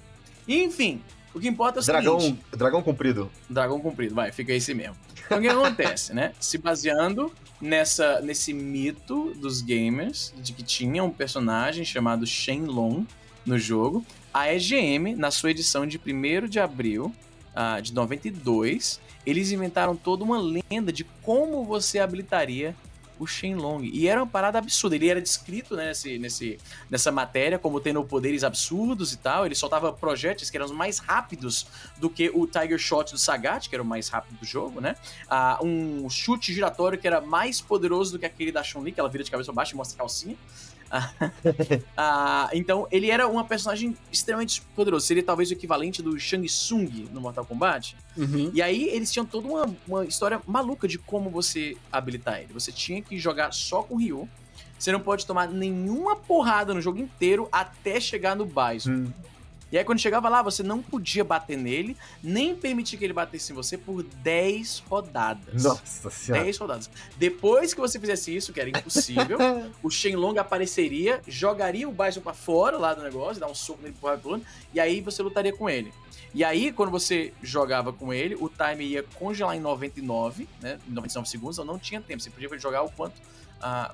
Enfim, 0.48 1.02
o 1.34 1.38
que 1.38 1.46
importa 1.46 1.78
é 1.78 1.82
o 1.82 1.84
dragão, 1.84 2.20
seguinte... 2.20 2.44
Dragão 2.52 2.82
comprido. 2.82 3.30
Dragão 3.48 3.80
comprido, 3.80 4.14
vai, 4.14 4.32
fica 4.32 4.52
esse 4.52 4.72
mesmo. 4.74 4.96
Então 5.26 5.38
o 5.38 5.40
que 5.42 5.48
acontece, 5.48 6.14
né? 6.14 6.32
Se 6.40 6.56
baseando 6.56 7.30
nessa, 7.60 8.20
nesse 8.20 8.54
mito 8.54 9.34
dos 9.34 9.60
gamers, 9.60 10.32
de 10.38 10.52
que 10.52 10.62
tinha 10.62 11.04
um 11.04 11.10
personagem 11.10 11.84
chamado 11.84 12.26
Shenlong 12.26 13.06
no 13.44 13.58
jogo, 13.58 14.04
a 14.32 14.52
EGM, 14.52 15.14
na 15.14 15.30
sua 15.30 15.50
edição 15.50 15.86
de 15.86 15.98
1 15.98 16.48
de 16.48 16.58
abril 16.58 17.12
uh, 17.54 17.80
de 17.82 17.92
92, 17.92 19.00
eles 19.26 19.50
inventaram 19.50 19.94
toda 19.94 20.24
uma 20.24 20.40
lenda 20.40 20.92
de 20.92 21.04
como 21.22 21.64
você 21.64 21.98
habilitaria 21.98 22.74
o 23.18 23.26
Shenlong. 23.26 23.84
E 23.92 24.08
era 24.08 24.20
uma 24.20 24.26
parada 24.26 24.58
absurda. 24.58 24.96
Ele 24.96 25.08
era 25.08 25.20
descrito 25.20 25.76
né, 25.76 25.86
nesse, 25.88 26.18
nesse, 26.18 26.58
nessa 26.90 27.10
matéria 27.10 27.58
como 27.58 27.80
tendo 27.80 28.02
poderes 28.04 28.44
absurdos 28.44 29.12
e 29.12 29.18
tal. 29.18 29.46
Ele 29.46 29.54
soltava 29.54 29.92
projéteis 29.92 30.50
que 30.50 30.56
eram 30.56 30.72
mais 30.74 30.98
rápidos 30.98 31.66
do 31.96 32.08
que 32.08 32.30
o 32.34 32.46
Tiger 32.46 32.78
Shot 32.78 33.12
do 33.12 33.18
Sagat, 33.18 33.68
que 33.68 33.74
era 33.74 33.82
o 33.82 33.86
mais 33.86 34.08
rápido 34.08 34.38
do 34.38 34.46
jogo, 34.46 34.80
né? 34.80 34.96
Ah, 35.28 35.58
um 35.62 36.08
chute 36.08 36.52
giratório 36.52 36.98
que 36.98 37.06
era 37.06 37.20
mais 37.20 37.60
poderoso 37.60 38.12
do 38.12 38.18
que 38.18 38.26
aquele 38.26 38.52
da 38.52 38.62
Chun-Li, 38.62 38.92
que 38.92 39.00
ela 39.00 39.08
vira 39.08 39.24
de 39.24 39.30
cabeça 39.30 39.52
pra 39.52 39.56
baixo 39.56 39.74
e 39.74 39.76
mostra 39.76 39.96
a 39.96 39.98
calcinha. 39.98 40.36
ah, 41.96 42.48
então, 42.52 42.86
ele 42.90 43.10
era 43.10 43.28
uma 43.28 43.44
personagem 43.44 43.96
extremamente 44.10 44.62
poderoso. 44.74 45.06
Seria 45.06 45.22
talvez 45.22 45.50
o 45.50 45.52
equivalente 45.52 46.02
do 46.02 46.18
Shang 46.18 46.46
Tsung 46.46 47.08
no 47.12 47.20
Mortal 47.20 47.44
Kombat. 47.44 47.96
Uhum. 48.16 48.50
E 48.54 48.62
aí, 48.62 48.88
eles 48.88 49.12
tinham 49.12 49.26
toda 49.26 49.46
uma, 49.46 49.74
uma 49.86 50.04
história 50.04 50.40
maluca 50.46 50.88
de 50.88 50.98
como 50.98 51.30
você 51.30 51.76
habilitar 51.92 52.38
ele. 52.40 52.52
Você 52.52 52.72
tinha 52.72 53.02
que 53.02 53.18
jogar 53.18 53.52
só 53.52 53.82
com 53.82 53.96
Ryu. 53.96 54.28
Você 54.78 54.92
não 54.92 55.00
pode 55.00 55.26
tomar 55.26 55.48
nenhuma 55.48 56.14
porrada 56.14 56.72
no 56.72 56.80
jogo 56.80 56.98
inteiro 56.98 57.48
até 57.50 58.00
chegar 58.00 58.36
no 58.36 58.46
Bison. 58.46 58.90
Hum. 58.90 59.12
E 59.70 59.76
aí, 59.76 59.84
quando 59.84 59.98
chegava 59.98 60.28
lá, 60.28 60.42
você 60.42 60.62
não 60.62 60.82
podia 60.82 61.22
bater 61.22 61.56
nele, 61.56 61.96
nem 62.22 62.54
permitir 62.54 62.96
que 62.96 63.04
ele 63.04 63.12
batesse 63.12 63.52
em 63.52 63.54
você 63.54 63.76
por 63.76 64.02
10 64.02 64.78
rodadas. 64.88 65.62
Nossa 65.62 66.10
senhora. 66.10 66.44
10 66.44 66.58
rodadas. 66.58 66.90
Depois 67.16 67.74
que 67.74 67.80
você 67.80 68.00
fizesse 68.00 68.34
isso, 68.34 68.52
que 68.52 68.60
era 68.60 68.70
impossível, 68.70 69.38
o 69.82 69.90
Shenlong 69.90 70.38
apareceria, 70.38 71.20
jogaria 71.26 71.88
o 71.88 71.92
Bison 71.92 72.20
pra 72.20 72.32
fora 72.32 72.78
lá 72.78 72.94
do 72.94 73.02
negócio, 73.02 73.40
dar 73.40 73.48
um 73.48 73.54
soco 73.54 73.82
nele 73.82 73.94
pro 74.00 74.18
pulando, 74.18 74.44
e 74.72 74.80
aí 74.80 75.00
você 75.00 75.22
lutaria 75.22 75.52
com 75.52 75.68
ele. 75.68 75.92
E 76.34 76.44
aí, 76.44 76.72
quando 76.72 76.90
você 76.90 77.32
jogava 77.42 77.92
com 77.92 78.12
ele, 78.12 78.34
o 78.34 78.48
time 78.48 78.84
ia 78.84 79.02
congelar 79.02 79.56
em 79.56 79.60
99, 79.60 80.48
né? 80.60 80.78
99 80.86 81.28
segundos, 81.28 81.56
então 81.56 81.64
não 81.64 81.78
tinha 81.78 82.00
tempo. 82.00 82.22
Você 82.22 82.30
podia 82.30 82.58
jogar 82.58 82.82
o 82.82 82.90
quanto 82.90 83.14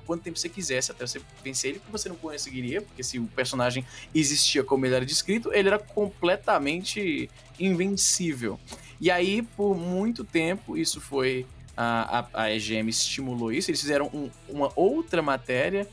quanto 0.05 0.23
tempo 0.23 0.37
você 0.37 0.49
quisesse 0.49 0.91
até 0.91 1.05
você 1.05 1.21
vencer 1.43 1.71
ele, 1.71 1.79
porque 1.79 1.91
você 1.91 2.09
não 2.09 2.15
conseguiria, 2.15 2.81
porque 2.81 3.03
se 3.03 3.19
o 3.19 3.25
personagem 3.27 3.85
existia 4.13 4.63
como 4.63 4.85
ele 4.85 4.95
era 4.95 5.05
descrito, 5.05 5.51
ele 5.53 5.67
era 5.67 5.79
completamente 5.79 7.29
invencível. 7.59 8.59
E 8.99 9.11
aí, 9.11 9.41
por 9.41 9.75
muito 9.75 10.23
tempo, 10.23 10.77
isso 10.77 11.01
foi. 11.01 11.45
A, 11.77 12.19
a, 12.33 12.43
a 12.43 12.55
EGM 12.55 12.89
estimulou 12.89 13.51
isso. 13.51 13.69
Eles 13.69 13.81
fizeram 13.81 14.09
um, 14.13 14.29
uma 14.47 14.71
outra 14.77 15.21
matéria 15.21 15.85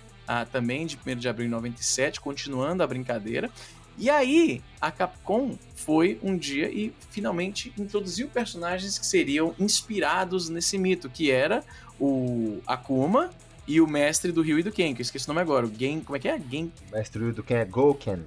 também 0.51 0.87
de 0.87 0.97
1 0.97 1.17
de 1.17 1.29
abril 1.29 1.47
de 1.47 1.53
97, 1.53 2.21
continuando 2.21 2.83
a 2.83 2.87
brincadeira. 2.87 3.51
E 3.99 4.09
aí, 4.09 4.63
a 4.81 4.91
Capcom 4.91 5.57
foi 5.75 6.19
um 6.23 6.37
dia 6.37 6.71
e 6.71 6.95
finalmente 7.11 7.73
introduziu 7.77 8.29
personagens 8.29 8.99
que 8.99 9.05
seriam 9.05 9.55
inspirados 9.59 10.49
nesse 10.49 10.79
mito, 10.79 11.11
que 11.11 11.31
era 11.31 11.63
o 12.01 12.59
Akuma 12.67 13.31
e 13.67 13.81
o 13.81 13.87
mestre 13.87 14.33
do 14.33 14.43
Ryu 14.43 14.59
e 14.59 14.63
do 14.63 14.73
Ken, 14.73 14.95
que 14.95 15.01
eu 15.01 15.05
esqueci 15.05 15.27
o 15.27 15.29
nome 15.29 15.41
agora. 15.41 15.67
O 15.67 15.73
Gen, 15.75 16.01
como 16.01 16.17
é 16.17 16.19
que 16.19 16.29
é? 16.29 16.41
Gen... 16.51 16.73
O 16.91 16.97
mestre 16.97 17.19
do 17.19 17.25
Ryu 17.27 17.35
do 17.35 17.43
Ken 17.43 17.57
é 17.57 17.65
Gouken. 17.65 18.25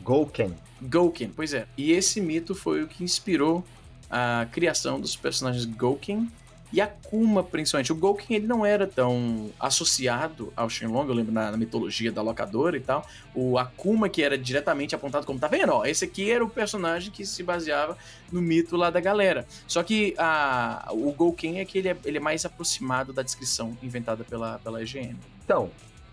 Gouken. 0.00 0.54
Gouken, 0.80 1.32
pois 1.34 1.52
é. 1.52 1.66
E 1.76 1.92
esse 1.92 2.20
mito 2.20 2.54
foi 2.54 2.82
o 2.82 2.88
que 2.88 3.04
inspirou 3.04 3.64
a 4.10 4.46
criação 4.50 5.00
dos 5.00 5.16
personagens 5.16 5.64
Gouken 5.64 6.28
e 6.72 6.80
Akuma, 6.80 7.42
principalmente. 7.42 7.92
O 7.92 7.96
Gouken 7.96 8.36
ele 8.36 8.46
não 8.46 8.64
era 8.64 8.86
tão 8.86 9.50
associado 9.58 10.52
ao 10.54 10.68
Shenlong, 10.68 11.08
eu 11.08 11.14
lembro 11.14 11.32
na, 11.32 11.50
na, 11.50 11.56
mitologia 11.56 12.12
da 12.12 12.20
locadora 12.20 12.76
e 12.76 12.80
tal. 12.80 13.06
O 13.34 13.58
Akuma, 13.58 14.08
que 14.08 14.22
era 14.22 14.36
diretamente 14.36 14.94
apontado 14.94 15.24
como, 15.24 15.38
tá 15.38 15.48
vendo? 15.48 15.72
Ó, 15.72 15.84
esse 15.84 16.04
aqui 16.04 16.30
era 16.30 16.44
o 16.44 16.50
personagem 16.50 17.10
que 17.10 17.24
se 17.24 17.42
baseava 17.42 17.96
no 18.30 18.42
mito 18.42 18.76
lá 18.76 18.90
da 18.90 19.00
galera. 19.00 19.46
Só 19.66 19.82
que 19.82 20.14
a, 20.18 20.88
o 20.90 21.10
Gouken 21.12 21.60
é 21.60 21.64
que 21.64 21.78
ele 21.78 21.88
é, 21.88 21.96
ele 22.04 22.18
é 22.18 22.20
mais 22.20 22.44
aproximado 22.44 23.12
da 23.12 23.22
descrição 23.22 23.76
inventada 23.82 24.24
pela, 24.24 24.58
pela 24.58 24.82
EGM. 24.82 25.16
Então, 25.44 25.70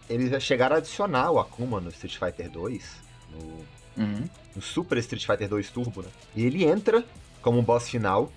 eles 0.09 0.29
já 0.29 0.39
chegaram 0.39 0.75
a 0.75 0.79
adicionar 0.79 1.31
o 1.31 1.39
Akuma 1.39 1.81
no 1.81 1.89
Street 1.89 2.17
Fighter 2.17 2.49
2, 2.49 2.83
no, 3.31 4.03
uhum. 4.03 4.29
no 4.55 4.61
Super 4.61 4.97
Street 4.99 5.25
Fighter 5.25 5.49
2 5.49 5.69
Turbo, 5.69 6.01
né? 6.01 6.09
E 6.33 6.45
ele 6.45 6.63
entra 6.63 7.03
como 7.41 7.59
um 7.59 7.63
boss 7.63 7.89
final 7.89 8.31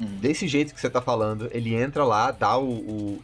Uhum. 0.00 0.06
Desse 0.18 0.48
jeito 0.48 0.74
que 0.74 0.80
você 0.80 0.88
tá 0.88 1.00
falando, 1.00 1.48
ele 1.52 1.74
entra 1.74 2.04
lá, 2.04 2.30
dá 2.30 2.56
o, 2.56 2.70
o, 2.70 3.22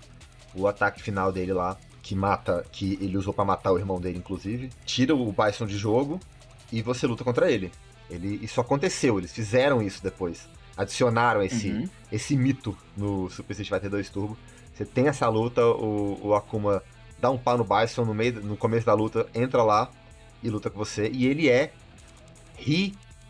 o 0.55 0.67
ataque 0.69 1.03
final 1.03 1.33
dele 1.33 1.53
lá, 1.53 1.77
que 2.03 2.15
mata, 2.15 2.65
que 2.71 2.99
ele 3.01 3.17
usou 3.17 3.33
para 3.33 3.45
matar 3.45 3.73
o 3.73 3.79
irmão 3.79 3.99
dele, 4.01 4.19
inclusive, 4.19 4.71
tira 4.85 5.15
o 5.15 5.33
Bison 5.33 5.67
de 5.67 5.77
jogo 5.77 6.21
e 6.71 6.83
você 6.83 7.07
luta 7.07 7.25
contra 7.25 7.51
ele. 7.51 7.73
ele 8.11 8.39
isso 8.43 8.61
aconteceu, 8.61 9.19
eles 9.19 9.33
fizeram 9.33 9.83
isso 9.83 10.03
depois. 10.03 10.47
Adicionaram 10.77 11.43
esse, 11.43 11.71
Uhum. 11.71 11.89
esse 12.13 12.37
mito 12.37 12.77
no 12.97 13.31
Super 13.31 13.53
Street 13.55 13.71
Fighter 13.71 13.91
2 13.91 14.11
Turbo. 14.11 14.37
Você 14.75 14.85
tem 14.85 15.09
essa 15.09 15.27
luta, 15.29 15.65
o, 15.67 16.21
o 16.23 16.35
Akuma 16.35 16.83
dá 17.19 17.31
um 17.31 17.39
pau 17.39 17.57
no 17.57 17.65
Bison 17.65 18.05
no, 18.05 18.13
meio, 18.15 18.43
no 18.43 18.57
começo 18.59 18.85
da 18.85 18.93
luta, 18.93 19.27
entra 19.35 19.63
lá 19.63 19.91
e 20.43 20.51
luta 20.51 20.69
com 20.69 20.79
você. 20.79 21.09
E 21.11 21.27
ele 21.27 21.49
é 21.49 21.73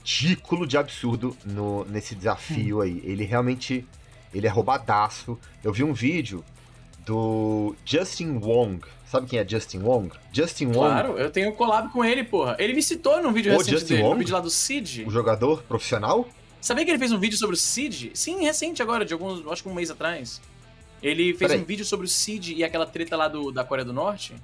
ridículo 0.06 0.66
de 0.66 0.78
absurdo 0.78 1.36
no, 1.44 1.84
nesse 1.86 2.14
desafio 2.14 2.80
aí. 2.80 3.02
Ele 3.04 3.24
realmente. 3.24 3.84
Ele 4.32 4.46
é 4.46 4.50
roubadaço. 4.50 5.38
Eu 5.64 5.72
vi 5.72 5.82
um 5.82 5.92
vídeo 5.92 6.44
do 7.04 7.74
Justin 7.84 8.38
Wong. 8.42 8.80
Sabe 9.06 9.26
quem 9.26 9.38
é 9.38 9.48
Justin 9.48 9.78
Wong? 9.78 10.10
Justin 10.32 10.66
Wong, 10.66 10.78
Claro, 10.78 11.18
eu 11.18 11.30
tenho 11.30 11.52
collab 11.52 11.90
com 11.92 12.04
ele, 12.04 12.22
porra. 12.24 12.56
Ele 12.58 12.74
me 12.74 12.82
citou 12.82 13.22
num 13.22 13.32
vídeo 13.32 13.52
O 13.54 13.58
recente 13.58 13.70
Justin 13.72 13.88
dele, 13.94 14.02
no 14.02 14.08
Wong? 14.10 14.18
vídeo 14.18 14.34
lá 14.34 14.40
do 14.40 14.50
Cid. 14.50 15.04
o 15.06 15.10
jogador 15.10 15.62
profissional. 15.62 16.28
Sabia 16.60 16.84
que 16.84 16.90
ele 16.90 16.98
fez 16.98 17.12
um 17.12 17.18
vídeo 17.18 17.38
sobre 17.38 17.54
o 17.54 17.58
Cid? 17.58 18.10
Sim, 18.14 18.42
recente 18.42 18.82
agora, 18.82 19.04
de 19.04 19.12
alguns, 19.12 19.46
acho 19.46 19.62
que 19.62 19.68
um 19.68 19.74
mês 19.74 19.90
atrás. 19.90 20.40
Ele 21.02 21.32
fez 21.34 21.50
Peraí. 21.50 21.60
um 21.60 21.64
vídeo 21.64 21.84
sobre 21.84 22.06
o 22.06 22.08
Cid 22.08 22.54
e 22.54 22.64
aquela 22.64 22.84
treta 22.86 23.16
lá 23.16 23.28
do, 23.28 23.52
da 23.52 23.62
Coreia 23.64 23.84
do 23.84 23.92
Norte. 23.92 24.34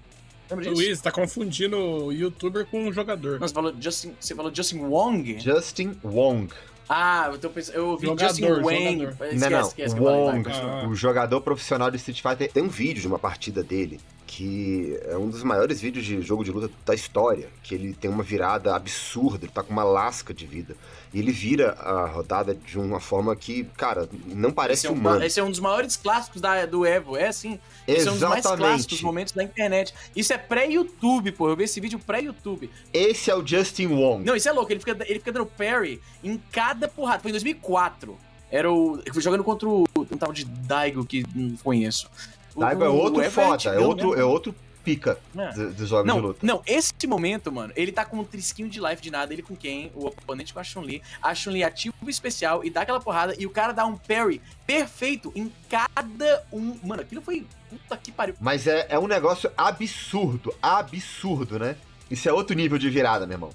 Lembra 0.52 0.70
disso? 0.70 0.82
Luiz, 0.82 1.00
tá 1.00 1.10
confundindo 1.10 1.76
o 1.76 2.12
youtuber 2.12 2.66
com 2.66 2.88
o 2.88 2.92
jogador. 2.92 3.40
Não, 3.40 3.48
você 3.48 3.54
falou 3.54 3.74
Justin, 3.78 4.14
você 4.18 4.34
falou 4.34 4.54
Justin 4.54 4.78
Wong? 4.80 5.38
Justin 5.40 5.96
Wong. 6.04 6.52
Ah, 6.88 7.30
eu, 7.32 7.38
tô 7.38 7.48
pensando, 7.48 7.76
eu 7.76 7.88
ouvi 7.88 8.06
Jogador, 8.06 8.28
Justin 8.28 8.44
Wang. 8.44 9.04
Esquece, 9.04 9.36
não, 9.36 9.50
não. 9.50 9.60
esquece 9.60 9.94
que 9.94 10.00
eu 10.00 10.04
falei, 10.04 10.24
vai, 10.24 10.34
Wong. 10.34 10.50
Ah. 10.50 10.88
o 10.88 10.94
jogador 10.94 11.40
profissional 11.40 11.90
de 11.90 11.96
Street 11.96 12.20
Fighter. 12.20 12.52
Tem 12.52 12.62
um 12.62 12.68
vídeo 12.68 13.00
de 13.00 13.06
uma 13.06 13.18
partida 13.18 13.62
dele 13.62 13.98
que 14.34 14.98
é 15.04 15.14
um 15.14 15.28
dos 15.28 15.42
maiores 15.42 15.78
vídeos 15.78 16.06
de 16.06 16.22
jogo 16.22 16.42
de 16.42 16.50
luta 16.50 16.72
da 16.86 16.94
história. 16.94 17.50
Que 17.62 17.74
ele 17.74 17.92
tem 17.92 18.10
uma 18.10 18.22
virada 18.22 18.74
absurda, 18.74 19.44
ele 19.44 19.52
tá 19.52 19.62
com 19.62 19.74
uma 19.74 19.84
lasca 19.84 20.32
de 20.32 20.46
vida. 20.46 20.74
E 21.12 21.18
ele 21.18 21.30
vira 21.30 21.72
a 21.72 22.06
rodada 22.06 22.54
de 22.54 22.78
uma 22.78 22.98
forma 22.98 23.36
que, 23.36 23.64
cara, 23.76 24.08
não 24.28 24.50
parece 24.50 24.80
Esse 24.80 24.86
é, 24.86 24.90
um, 24.90 24.94
humano. 24.94 25.22
esse 25.22 25.38
é 25.38 25.44
um 25.44 25.50
dos 25.50 25.60
maiores 25.60 25.96
clássicos 25.96 26.40
da, 26.40 26.64
do 26.64 26.86
Evo, 26.86 27.14
é 27.14 27.28
assim. 27.28 27.60
Esse 27.86 28.08
é 28.08 28.10
um 28.10 28.14
dos 28.14 28.22
mais 28.22 28.40
clássicos 28.40 28.70
Exatamente. 28.70 29.04
momentos 29.04 29.32
da 29.34 29.44
internet. 29.44 29.92
Isso 30.16 30.32
é 30.32 30.38
pré-YouTube, 30.38 31.32
pô. 31.32 31.50
Eu 31.50 31.56
vi 31.56 31.64
esse 31.64 31.78
vídeo 31.78 31.98
pré-YouTube. 31.98 32.70
Esse 32.90 33.30
é 33.30 33.36
o 33.36 33.46
Justin 33.46 33.88
Wong. 33.88 34.24
Não, 34.24 34.34
isso 34.34 34.48
é 34.48 34.52
louco. 34.52 34.72
Ele 34.72 34.80
fica, 34.80 34.96
ele 35.06 35.18
fica 35.18 35.32
dando 35.32 35.44
parry 35.44 36.00
em 36.24 36.40
cada 36.50 36.88
porrada. 36.88 37.20
Foi 37.20 37.30
em 37.30 37.34
2004. 37.34 38.16
Era 38.50 38.72
o. 38.72 38.98
eu 39.04 39.12
fui 39.12 39.22
jogando 39.22 39.44
contra 39.44 39.68
o. 39.68 39.84
Um 39.94 40.16
tal 40.16 40.32
de 40.32 40.46
Daigo 40.46 41.04
que 41.04 41.22
não 41.34 41.54
conheço. 41.58 42.08
O- 42.54 42.60
Daigo 42.60 42.84
é 42.84 42.88
outro 42.88 43.22
foda, 43.30 43.70
é 43.70 43.78
outro, 43.78 44.14
é 44.18 44.24
outro 44.24 44.54
pica 44.84 45.16
É. 45.36 45.52
do- 45.52 45.72
dos 45.74 45.88
jogos 45.88 46.04
de 46.04 46.08
Não, 46.08 46.18
luta. 46.26 46.40
não, 46.44 46.60
esse 46.66 46.92
momento, 47.06 47.52
mano, 47.52 47.72
ele 47.76 47.92
tá 47.92 48.04
com 48.04 48.18
um 48.18 48.24
trisquinho 48.24 48.68
de 48.68 48.80
life 48.80 49.00
de 49.00 49.10
nada, 49.12 49.32
ele 49.32 49.40
com 49.42 49.54
quem? 49.56 49.92
O 49.94 50.06
oponente 50.06 50.52
com 50.52 50.58
a 50.58 50.64
Chun-Li. 50.64 51.00
A 51.22 51.32
Chun-Li 51.34 51.62
ativa 51.62 51.94
o 52.02 52.10
especial 52.10 52.64
e 52.64 52.68
dá 52.70 52.82
aquela 52.82 52.98
porrada 53.00 53.34
e 53.38 53.46
o 53.46 53.50
cara 53.50 53.72
dá 53.72 53.86
um 53.86 53.96
parry 53.96 54.42
perfeito 54.66 55.32
em 55.36 55.52
cada 55.68 56.44
um. 56.52 56.76
Mano, 56.82 57.02
aquilo 57.02 57.22
foi. 57.22 57.46
Puta 57.70 57.96
que 57.96 58.10
pariu. 58.10 58.34
Mas 58.40 58.66
é, 58.66 58.86
é 58.90 58.98
um 58.98 59.06
negócio 59.06 59.50
absurdo, 59.56 60.52
absurdo, 60.60 61.58
né? 61.58 61.76
Isso 62.10 62.28
é 62.28 62.32
outro 62.32 62.54
nível 62.56 62.76
de 62.76 62.90
virada, 62.90 63.24
meu 63.26 63.36
irmão. 63.36 63.50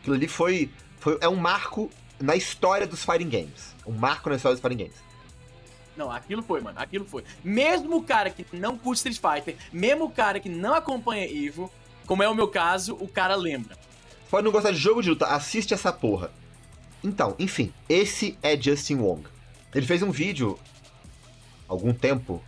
Aquilo 0.00 0.14
ali 0.14 0.28
foi, 0.28 0.70
foi 0.98 1.18
é 1.20 1.28
um 1.28 1.36
marco 1.36 1.90
na 2.20 2.36
história 2.36 2.86
dos 2.86 3.02
fighting 3.04 3.28
games. 3.28 3.74
Um 3.86 3.92
marco 3.92 4.28
na 4.28 4.36
história 4.36 4.54
dos 4.54 4.62
fighting 4.62 4.76
games. 4.84 4.96
Não, 6.00 6.10
aquilo 6.10 6.42
foi, 6.42 6.62
mano, 6.62 6.80
aquilo 6.80 7.04
foi. 7.04 7.22
Mesmo 7.44 7.98
o 7.98 8.02
cara 8.02 8.30
que 8.30 8.46
não 8.56 8.78
curte 8.78 9.06
Street 9.06 9.20
Fighter, 9.20 9.54
mesmo 9.70 10.06
o 10.06 10.10
cara 10.10 10.40
que 10.40 10.48
não 10.48 10.72
acompanha 10.72 11.26
Evo, 11.30 11.70
como 12.06 12.22
é 12.22 12.28
o 12.28 12.34
meu 12.34 12.48
caso, 12.48 12.96
o 12.98 13.06
cara 13.06 13.34
lembra. 13.34 13.76
Pode 14.30 14.42
não 14.42 14.50
gostar 14.50 14.70
de 14.70 14.78
jogo 14.78 15.02
de 15.02 15.10
luta, 15.10 15.26
assiste 15.26 15.74
essa 15.74 15.92
porra. 15.92 16.32
Então, 17.04 17.36
enfim, 17.38 17.70
esse 17.86 18.38
é 18.42 18.58
Justin 18.58 18.94
Wong. 18.94 19.24
Ele 19.74 19.84
fez 19.84 20.02
um 20.02 20.10
vídeo 20.10 20.58
algum 21.68 21.92
tempo, 21.92 22.42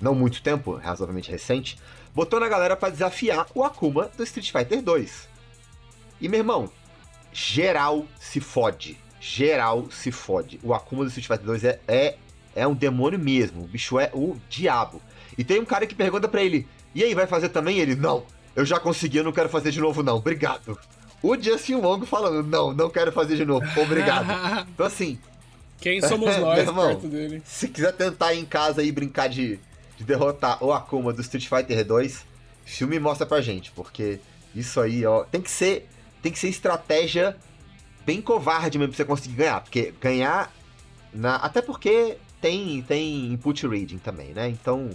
não 0.00 0.12
muito 0.12 0.42
tempo, 0.42 0.74
razoavelmente 0.74 1.30
recente, 1.30 1.78
botou 2.12 2.40
na 2.40 2.48
galera 2.48 2.76
para 2.76 2.90
desafiar 2.90 3.46
o 3.54 3.62
Akuma 3.62 4.10
do 4.16 4.24
Street 4.24 4.50
Fighter 4.50 4.82
2. 4.82 5.28
E 6.20 6.28
meu 6.28 6.40
irmão, 6.40 6.68
geral 7.32 8.04
se 8.18 8.40
fode. 8.40 8.98
Geral 9.20 9.88
se 9.88 10.10
fode. 10.10 10.58
O 10.64 10.74
Akuma 10.74 11.04
do 11.04 11.08
Street 11.10 11.28
Fighter 11.28 11.46
2 11.46 11.64
é, 11.64 11.80
é, 11.86 12.18
é 12.58 12.66
um 12.66 12.74
demônio 12.74 13.18
mesmo. 13.18 13.64
O 13.64 13.66
bicho 13.66 13.98
é 13.98 14.10
o 14.12 14.36
diabo. 14.48 15.00
E 15.36 15.44
tem 15.44 15.60
um 15.60 15.64
cara 15.64 15.86
que 15.86 15.94
pergunta 15.94 16.28
para 16.28 16.42
ele: 16.42 16.66
E 16.94 17.02
aí, 17.02 17.14
vai 17.14 17.26
fazer 17.26 17.48
também? 17.48 17.78
Ele: 17.78 17.94
Não, 17.94 18.24
eu 18.56 18.64
já 18.64 18.78
consegui, 18.78 19.18
eu 19.18 19.24
não 19.24 19.32
quero 19.32 19.48
fazer 19.48 19.70
de 19.70 19.80
novo, 19.80 20.02
não. 20.02 20.16
Obrigado. 20.16 20.78
O 21.22 21.36
Justin 21.36 21.76
Wong 21.76 22.06
falando: 22.06 22.46
Não, 22.46 22.72
não 22.72 22.90
quero 22.90 23.12
fazer 23.12 23.36
de 23.36 23.44
novo. 23.44 23.66
Obrigado. 23.80 24.28
então, 24.68 24.86
assim. 24.86 25.18
Quem 25.80 26.00
somos 26.00 26.34
nós 26.38 26.58
irmão, 26.58 26.88
perto 26.88 27.08
dele? 27.08 27.42
Se 27.44 27.68
quiser 27.68 27.92
tentar 27.92 28.34
ir 28.34 28.40
em 28.40 28.44
casa 28.44 28.82
e 28.82 28.90
brincar 28.90 29.28
de, 29.28 29.60
de 29.96 30.04
derrotar 30.04 30.62
o 30.62 30.72
Akuma 30.72 31.12
do 31.12 31.20
Street 31.20 31.46
Fighter 31.46 31.84
2, 31.84 32.24
filme 32.64 32.98
mostra 32.98 33.24
pra 33.24 33.40
gente, 33.40 33.70
porque 33.70 34.18
isso 34.54 34.80
aí, 34.80 35.06
ó, 35.06 35.24
tem 35.24 35.40
que 35.40 35.50
ser, 35.50 35.88
tem 36.20 36.32
que 36.32 36.38
ser 36.38 36.48
estratégia 36.48 37.36
bem 38.04 38.20
covarde 38.20 38.78
mesmo 38.78 38.92
pra 38.92 38.96
você 38.96 39.04
conseguir 39.04 39.36
ganhar, 39.36 39.60
porque 39.60 39.94
ganhar 40.00 40.52
na, 41.12 41.36
até 41.36 41.62
porque 41.62 42.16
tem 42.40 42.82
tem 42.82 43.32
input 43.32 43.66
reading 43.66 43.98
também, 43.98 44.32
né? 44.32 44.48
Então 44.48 44.90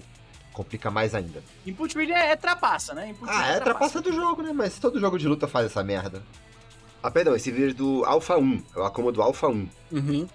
complica 0.52 0.92
mais 0.92 1.16
ainda. 1.16 1.44
Input 1.66 1.98
reading 1.98 2.14
é, 2.14 2.32
é 2.32 2.36
trapaça, 2.36 2.94
né? 2.94 3.10
Input 3.10 3.32
ah, 3.32 3.54
é, 3.54 3.58
é 3.58 3.60
trapaça 3.60 4.02
do 4.02 4.14
jogo, 4.14 4.42
né? 4.42 4.54
Mas 4.54 4.78
todo 4.80 5.00
jogo 5.00 5.18
de 5.18 5.28
luta 5.28 5.48
faz 5.48 5.66
essa 5.66 5.84
merda. 5.84 6.22
Ah, 7.02 7.12
perdão, 7.12 7.36
esse 7.36 7.52
vídeo 7.52 7.74
do 7.74 8.06
Alpha 8.06 8.38
1, 8.38 8.64
é 8.76 8.80
o 8.80 8.84
Akuma 8.84 9.12
do 9.12 9.22
Alpha 9.22 9.48
1. 9.48 9.68
Uhum. 9.92 10.28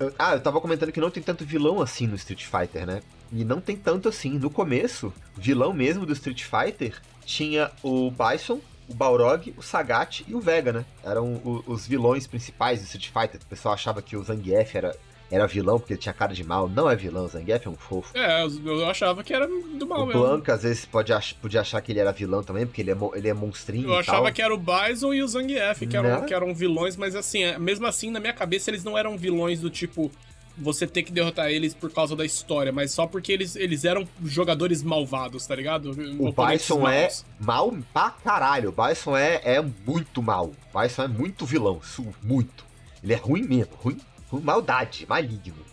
Eu, 0.00 0.12
ah, 0.18 0.34
eu 0.34 0.40
tava 0.40 0.60
comentando 0.60 0.90
que 0.90 1.00
não 1.00 1.10
tem 1.10 1.22
tanto 1.22 1.44
vilão 1.44 1.80
assim 1.80 2.06
no 2.06 2.16
Street 2.16 2.44
Fighter, 2.44 2.86
né? 2.86 3.02
E 3.30 3.44
não 3.44 3.60
tem 3.60 3.76
tanto 3.76 4.08
assim. 4.08 4.38
No 4.38 4.50
começo, 4.50 5.12
vilão 5.36 5.72
mesmo 5.72 6.04
do 6.04 6.12
Street 6.12 6.42
Fighter 6.42 7.00
tinha 7.24 7.70
o 7.82 8.10
Bison, 8.10 8.60
o 8.88 8.94
Balrog, 8.94 9.54
o 9.56 9.62
Sagat 9.62 10.24
e 10.26 10.34
o 10.34 10.40
Vega, 10.40 10.72
né? 10.72 10.84
Eram 11.04 11.34
o, 11.44 11.62
os 11.66 11.86
vilões 11.86 12.26
principais 12.26 12.80
do 12.80 12.84
Street 12.84 13.10
Fighter. 13.10 13.40
O 13.40 13.46
pessoal 13.46 13.74
achava 13.74 14.02
que 14.02 14.16
o 14.16 14.24
Zangief 14.24 14.74
era, 14.74 14.96
era 15.30 15.46
vilão 15.46 15.78
porque 15.78 15.92
ele 15.94 16.00
tinha 16.00 16.12
cara 16.12 16.34
de 16.34 16.42
mal. 16.42 16.68
Não 16.68 16.90
é 16.90 16.96
vilão, 16.96 17.24
o 17.24 17.28
Zangief 17.28 17.66
é 17.66 17.70
um 17.70 17.76
fofo. 17.76 18.10
É, 18.16 18.44
eu 18.44 18.86
achava 18.88 19.22
que 19.22 19.32
era 19.32 19.46
do 19.46 19.86
mal 19.86 20.02
o 20.02 20.06
mesmo. 20.06 20.20
Blanca, 20.22 20.54
às 20.54 20.62
vezes, 20.62 20.84
pode 20.84 21.12
ach 21.12 21.34
podia 21.34 21.60
achar 21.60 21.80
que 21.80 21.92
ele 21.92 22.00
era 22.00 22.12
vilão 22.12 22.42
também, 22.42 22.66
porque 22.66 22.80
ele 22.82 22.90
é, 22.90 22.96
ele 23.14 23.28
é 23.28 23.34
monstrinho 23.34 23.88
Eu 23.88 23.98
achava 23.98 24.24
tal. 24.24 24.32
que 24.32 24.42
era 24.42 24.54
o 24.54 24.58
Bison 24.58 25.14
e 25.14 25.22
o 25.22 25.28
Zangief 25.28 25.86
que 25.86 25.96
eram, 25.96 26.20
Né? 26.20 26.26
que 26.26 26.34
eram 26.34 26.54
vilões, 26.54 26.96
mas 26.96 27.14
assim, 27.14 27.44
é, 27.44 27.58
mesmo 27.58 27.86
assim, 27.86 28.10
na 28.10 28.18
minha 28.20 28.32
cabeça, 28.32 28.70
eles 28.70 28.82
não 28.84 28.98
eram 28.98 29.16
vilões 29.16 29.60
do 29.60 29.70
tipo 29.70 30.10
você 30.58 30.86
ter 30.86 31.04
que 31.04 31.12
derrotar 31.12 31.48
eles 31.48 31.72
por 31.72 31.90
causa 31.90 32.14
da 32.14 32.24
história, 32.24 32.70
mas 32.70 32.92
só 32.92 33.06
porque 33.06 33.32
eles, 33.32 33.56
eles 33.56 33.84
eram 33.84 34.06
jogadores 34.24 34.82
malvados, 34.82 35.46
tá 35.46 35.54
ligado? 35.54 35.92
O 36.18 36.32
Bison 36.32 36.86
é 36.86 37.08
mal 37.38 37.72
pra 37.94 38.10
caralho. 38.10 38.68
O 38.68 38.72
Bison 38.72 39.16
é, 39.16 39.40
é 39.42 39.62
muito 39.62 40.22
mal. 40.22 40.50
O 40.74 40.78
Bison 40.82 41.02
é 41.04 41.08
muito 41.08 41.46
vilão. 41.46 41.80
Muito. 42.22 42.64
Ele 43.02 43.14
é 43.14 43.16
ruim 43.16 43.42
mesmo. 43.42 43.72
Ruim. 43.76 43.96
Ruim 44.30 44.42
maldade. 44.42 45.06
Maligno. 45.08 45.64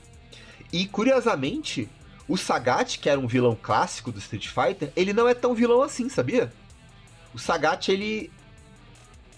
E 0.71 0.85
curiosamente, 0.87 1.89
o 2.27 2.35
Sagat, 2.35 2.99
que 2.99 3.09
era 3.09 3.19
um 3.19 3.27
vilão 3.27 3.57
clássico 3.59 4.11
do 4.11 4.19
Street 4.19 4.47
Fighter, 4.47 4.91
ele 4.95 5.13
não 5.13 5.27
é 5.27 5.33
tão 5.33 5.53
vilão 5.53 5.81
assim, 5.81 6.09
sabia? 6.09 6.51
O 7.33 7.39
Sagat, 7.39 7.89
ele. 7.89 8.31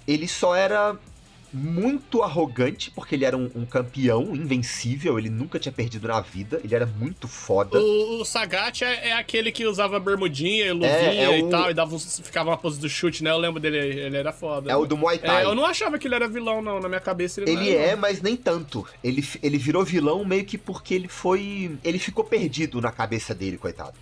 Ele 0.07 0.27
só 0.27 0.55
era 0.55 0.97
muito 1.51 2.21
arrogante, 2.21 2.91
porque 2.91 3.15
ele 3.15 3.25
era 3.25 3.35
um, 3.35 3.49
um 3.55 3.65
campeão 3.65 4.35
invencível, 4.35 5.17
ele 5.17 5.29
nunca 5.29 5.57
tinha 5.59 5.71
perdido 5.71 6.07
na 6.07 6.21
vida, 6.21 6.61
ele 6.63 6.75
era 6.75 6.85
muito 6.85 7.27
foda. 7.27 7.79
O, 7.79 8.21
o 8.21 8.25
Sagat 8.25 8.83
é, 8.83 9.09
é 9.09 9.13
aquele 9.13 9.51
que 9.51 9.65
usava 9.65 9.99
bermudinha 9.99 10.65
e 10.67 10.71
luvinha 10.71 10.89
É, 10.91 11.23
é 11.25 11.39
e 11.39 11.43
o- 11.43 11.49
tal, 11.49 11.71
e 11.71 11.73
dava, 11.73 11.97
ficava 11.99 12.51
uma 12.51 12.57
pose 12.57 12.79
do 12.79 12.87
chute, 12.87 13.23
né? 13.23 13.31
Eu 13.31 13.37
lembro 13.37 13.59
dele, 13.59 13.77
ele 13.77 14.17
era 14.17 14.31
foda. 14.31 14.71
É 14.71 14.75
o 14.75 14.85
do 14.85 14.95
Muay 14.95 15.17
Thai. 15.17 15.43
É, 15.43 15.45
eu 15.45 15.55
não 15.55 15.65
achava 15.65 15.97
que 15.97 16.07
ele 16.07 16.15
era 16.15 16.27
vilão, 16.27 16.61
não. 16.61 16.79
Na 16.79 16.87
minha 16.87 17.01
cabeça 17.01 17.41
ele, 17.41 17.51
Ele 17.51 17.75
é, 17.75 17.95
mas 17.95 18.21
nem 18.21 18.35
tanto. 18.35 18.85
Ele, 19.03 19.27
ele 19.41 19.57
virou 19.57 19.83
vilão 19.83 20.23
meio 20.23 20.45
que 20.45 20.57
porque 20.57 20.93
ele 20.93 21.07
foi. 21.07 21.77
Ele 21.83 21.97
ficou 21.99 22.23
perdido 22.23 22.79
na 22.79 22.91
cabeça 22.91 23.33
dele, 23.33 23.57
coitado. 23.57 23.93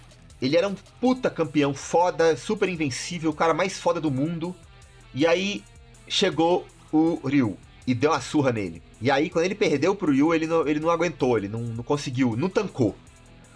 Ele 0.42 0.56
era 0.58 0.68
um 0.68 0.76
puta 1.02 1.30
campeão 1.30 1.74
foda, 1.74 2.36
super 2.38 2.70
invencível, 2.70 3.32
o 3.32 3.34
cara 3.34 3.54
mais 3.54 3.80
foda 3.80 4.00
do 4.02 4.12
mundo. 4.12 4.56
E 5.16 5.26
aí 5.26 5.64
chegou 6.08 6.66
o 6.92 7.20
Ryu 7.26 7.58
e 7.86 7.94
deu 7.94 8.12
uma 8.12 8.20
surra 8.20 8.52
nele. 8.52 8.82
E 9.00 9.10
aí, 9.10 9.30
quando 9.30 9.46
ele 9.46 9.56
perdeu 9.56 9.96
pro 9.96 10.12
Ryu, 10.12 10.34
ele 10.34 10.46
não, 10.46 10.68
ele 10.68 10.80
não 10.80 10.90
aguentou, 10.90 11.38
ele 11.38 11.48
não, 11.48 11.62
não 11.62 11.84
conseguiu, 11.84 12.36
não 12.36 12.50
tancou. 12.50 12.96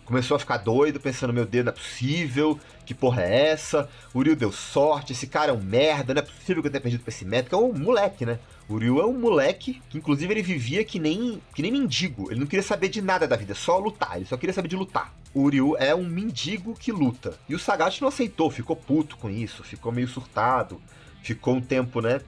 Começou 0.06 0.36
a 0.36 0.40
ficar 0.40 0.58
doido, 0.58 1.00
pensando, 1.00 1.34
meu 1.34 1.46
Deus, 1.46 1.66
não 1.66 1.72
é 1.72 1.76
possível, 1.76 2.60
que 2.86 2.94
porra 2.94 3.24
é 3.24 3.50
essa? 3.50 3.90
O 4.14 4.22
Ryu 4.22 4.36
deu 4.36 4.52
sorte, 4.52 5.14
esse 5.14 5.28
cara 5.28 5.52
é 5.52 5.54
um 5.54 5.62
merda, 5.62 6.14
não 6.14 6.22
é 6.22 6.26
possível 6.26 6.62
que 6.62 6.68
eu 6.68 6.72
tenha 6.72 6.82
perdido 6.82 7.04
pra 7.04 7.12
esse 7.12 7.26
método, 7.26 7.56
é 7.56 7.60
um 7.60 7.74
moleque, 7.74 8.26
né? 8.26 8.40
O 8.68 8.78
Ryu 8.78 9.00
é 9.00 9.06
um 9.06 9.18
moleque 9.18 9.82
que, 9.90 9.98
inclusive, 9.98 10.34
ele 10.34 10.42
vivia 10.42 10.84
que 10.84 10.98
nem, 11.00 11.42
que 11.54 11.62
nem 11.62 11.72
mendigo. 11.72 12.32
Ele 12.32 12.40
não 12.40 12.48
queria 12.48 12.64
saber 12.64 12.88
de 12.88 13.02
nada 13.02 13.28
da 13.28 13.36
vida, 13.36 13.54
só 13.54 13.78
lutar. 13.78 14.16
Ele 14.16 14.26
só 14.26 14.38
queria 14.38 14.54
saber 14.54 14.70
de 14.70 14.76
lutar. 14.78 15.14
O 15.34 15.50
Ryu 15.50 15.76
é 15.78 15.94
um 15.94 16.06
mendigo 16.06 16.74
que 16.74 16.92
luta. 16.92 17.38
E 17.50 17.56
o 17.56 17.60
Sagat 17.60 18.02
não 18.02 18.08
aceitou, 18.08 18.50
ficou 18.50 18.76
puto 18.76 19.18
com 19.18 19.30
isso, 19.30 19.64
ficou 19.64 19.92
meio 19.92 20.08
surtado. 20.08 20.82
Ficou 21.22 21.56
um 21.56 21.62
tempo, 21.62 22.02
né, 22.02 22.20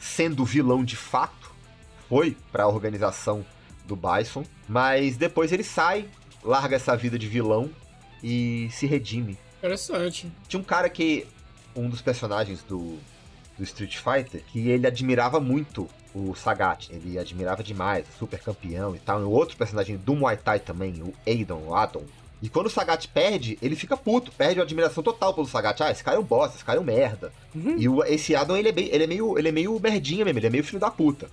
sendo 0.00 0.44
vilão 0.44 0.82
de 0.82 0.96
fato. 0.96 1.52
Foi 2.08 2.36
pra 2.50 2.66
organização 2.66 3.44
do 3.86 3.94
Bison. 3.94 4.44
Mas 4.68 5.16
depois 5.16 5.52
ele 5.52 5.62
sai, 5.62 6.08
larga 6.42 6.74
essa 6.74 6.96
vida 6.96 7.18
de 7.18 7.28
vilão 7.28 7.70
e 8.22 8.68
se 8.72 8.86
redime. 8.86 9.38
Interessante. 9.58 10.32
Tinha 10.48 10.60
um 10.60 10.64
cara 10.64 10.88
que. 10.88 11.26
Um 11.76 11.88
dos 11.88 12.02
personagens 12.02 12.64
do, 12.64 12.98
do 13.56 13.62
Street 13.62 13.96
Fighter, 13.96 14.42
que 14.50 14.68
ele 14.70 14.88
admirava 14.88 15.38
muito 15.38 15.88
o 16.12 16.34
Sagat. 16.34 16.90
Ele 16.90 17.16
admirava 17.16 17.62
demais, 17.62 18.06
super 18.18 18.40
campeão 18.40 18.96
e 18.96 18.98
tal. 18.98 19.20
E 19.20 19.24
outro 19.24 19.56
personagem 19.56 19.96
do 19.96 20.16
Muay 20.16 20.36
Thai 20.36 20.58
também, 20.58 21.00
o 21.00 21.14
Aidon, 21.24 21.62
o 21.68 21.74
Adon. 21.74 22.04
E 22.42 22.48
quando 22.48 22.66
o 22.66 22.70
Sagat 22.70 23.06
perde, 23.08 23.58
ele 23.60 23.76
fica 23.76 23.96
puto, 23.96 24.32
perde 24.32 24.60
a 24.60 24.62
admiração 24.62 25.02
total 25.02 25.34
pelo 25.34 25.46
Sagat. 25.46 25.82
Ah, 25.82 25.90
esse 25.90 26.02
cara 26.02 26.16
é 26.16 26.20
um 26.20 26.24
bosta, 26.24 26.56
esse 26.56 26.64
cara 26.64 26.78
é 26.78 26.80
um 26.80 26.84
merda. 26.84 27.32
Uhum. 27.54 27.76
E 27.78 27.88
o- 27.88 28.02
esse 28.04 28.34
Adon, 28.34 28.56
ele 28.56 28.68
é, 28.70 28.72
bem- 28.72 28.88
ele, 28.90 29.04
é 29.04 29.06
meio, 29.06 29.38
ele 29.38 29.48
é 29.48 29.52
meio 29.52 29.78
merdinha 29.78 30.24
mesmo, 30.24 30.38
ele 30.38 30.46
é 30.46 30.50
meio 30.50 30.64
filho 30.64 30.80
da 30.80 30.90
puta. 30.90 31.28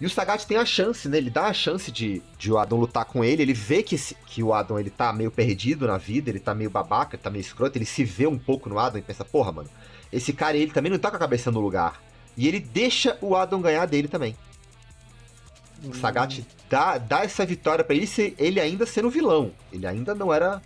E 0.00 0.04
o 0.06 0.10
Sagat 0.10 0.44
tem 0.46 0.56
a 0.58 0.64
chance, 0.64 1.08
né? 1.08 1.16
Ele 1.16 1.30
dá 1.30 1.46
a 1.46 1.52
chance 1.54 1.90
de, 1.90 2.22
de 2.38 2.52
o 2.52 2.58
Adon 2.58 2.76
lutar 2.76 3.06
com 3.06 3.24
ele. 3.24 3.42
Ele 3.42 3.54
vê 3.54 3.82
que, 3.82 3.96
que 4.26 4.42
o 4.42 4.52
Adon 4.52 4.78
ele 4.78 4.90
tá 4.90 5.10
meio 5.12 5.30
perdido 5.30 5.86
na 5.86 5.96
vida, 5.96 6.28
ele 6.30 6.38
tá 6.38 6.54
meio 6.54 6.68
babaca, 6.68 7.16
ele 7.16 7.22
tá 7.22 7.30
meio 7.30 7.40
escroto. 7.40 7.78
Ele 7.78 7.86
se 7.86 8.04
vê 8.04 8.26
um 8.26 8.38
pouco 8.38 8.68
no 8.68 8.78
Adon 8.78 8.98
e 8.98 9.02
pensa, 9.02 9.24
porra, 9.24 9.50
mano, 9.52 9.70
esse 10.12 10.32
cara 10.34 10.56
ele 10.56 10.70
também 10.70 10.92
não 10.92 10.98
tá 10.98 11.08
com 11.10 11.16
a 11.16 11.18
cabeça 11.20 11.50
no 11.50 11.60
lugar. 11.60 12.00
E 12.36 12.46
ele 12.46 12.60
deixa 12.60 13.16
o 13.22 13.34
Adon 13.34 13.62
ganhar 13.62 13.86
dele 13.86 14.06
também. 14.06 14.36
O 15.84 15.94
Sagat 15.94 16.44
dá, 16.70 16.98
dá 16.98 17.22
essa 17.24 17.44
vitória 17.46 17.84
pra 17.84 17.94
ele, 17.94 18.08
ele 18.38 18.60
ainda 18.60 18.86
sendo 18.86 19.10
vilão. 19.10 19.52
Ele 19.72 19.86
ainda 19.86 20.14
não 20.14 20.32
era. 20.32 20.60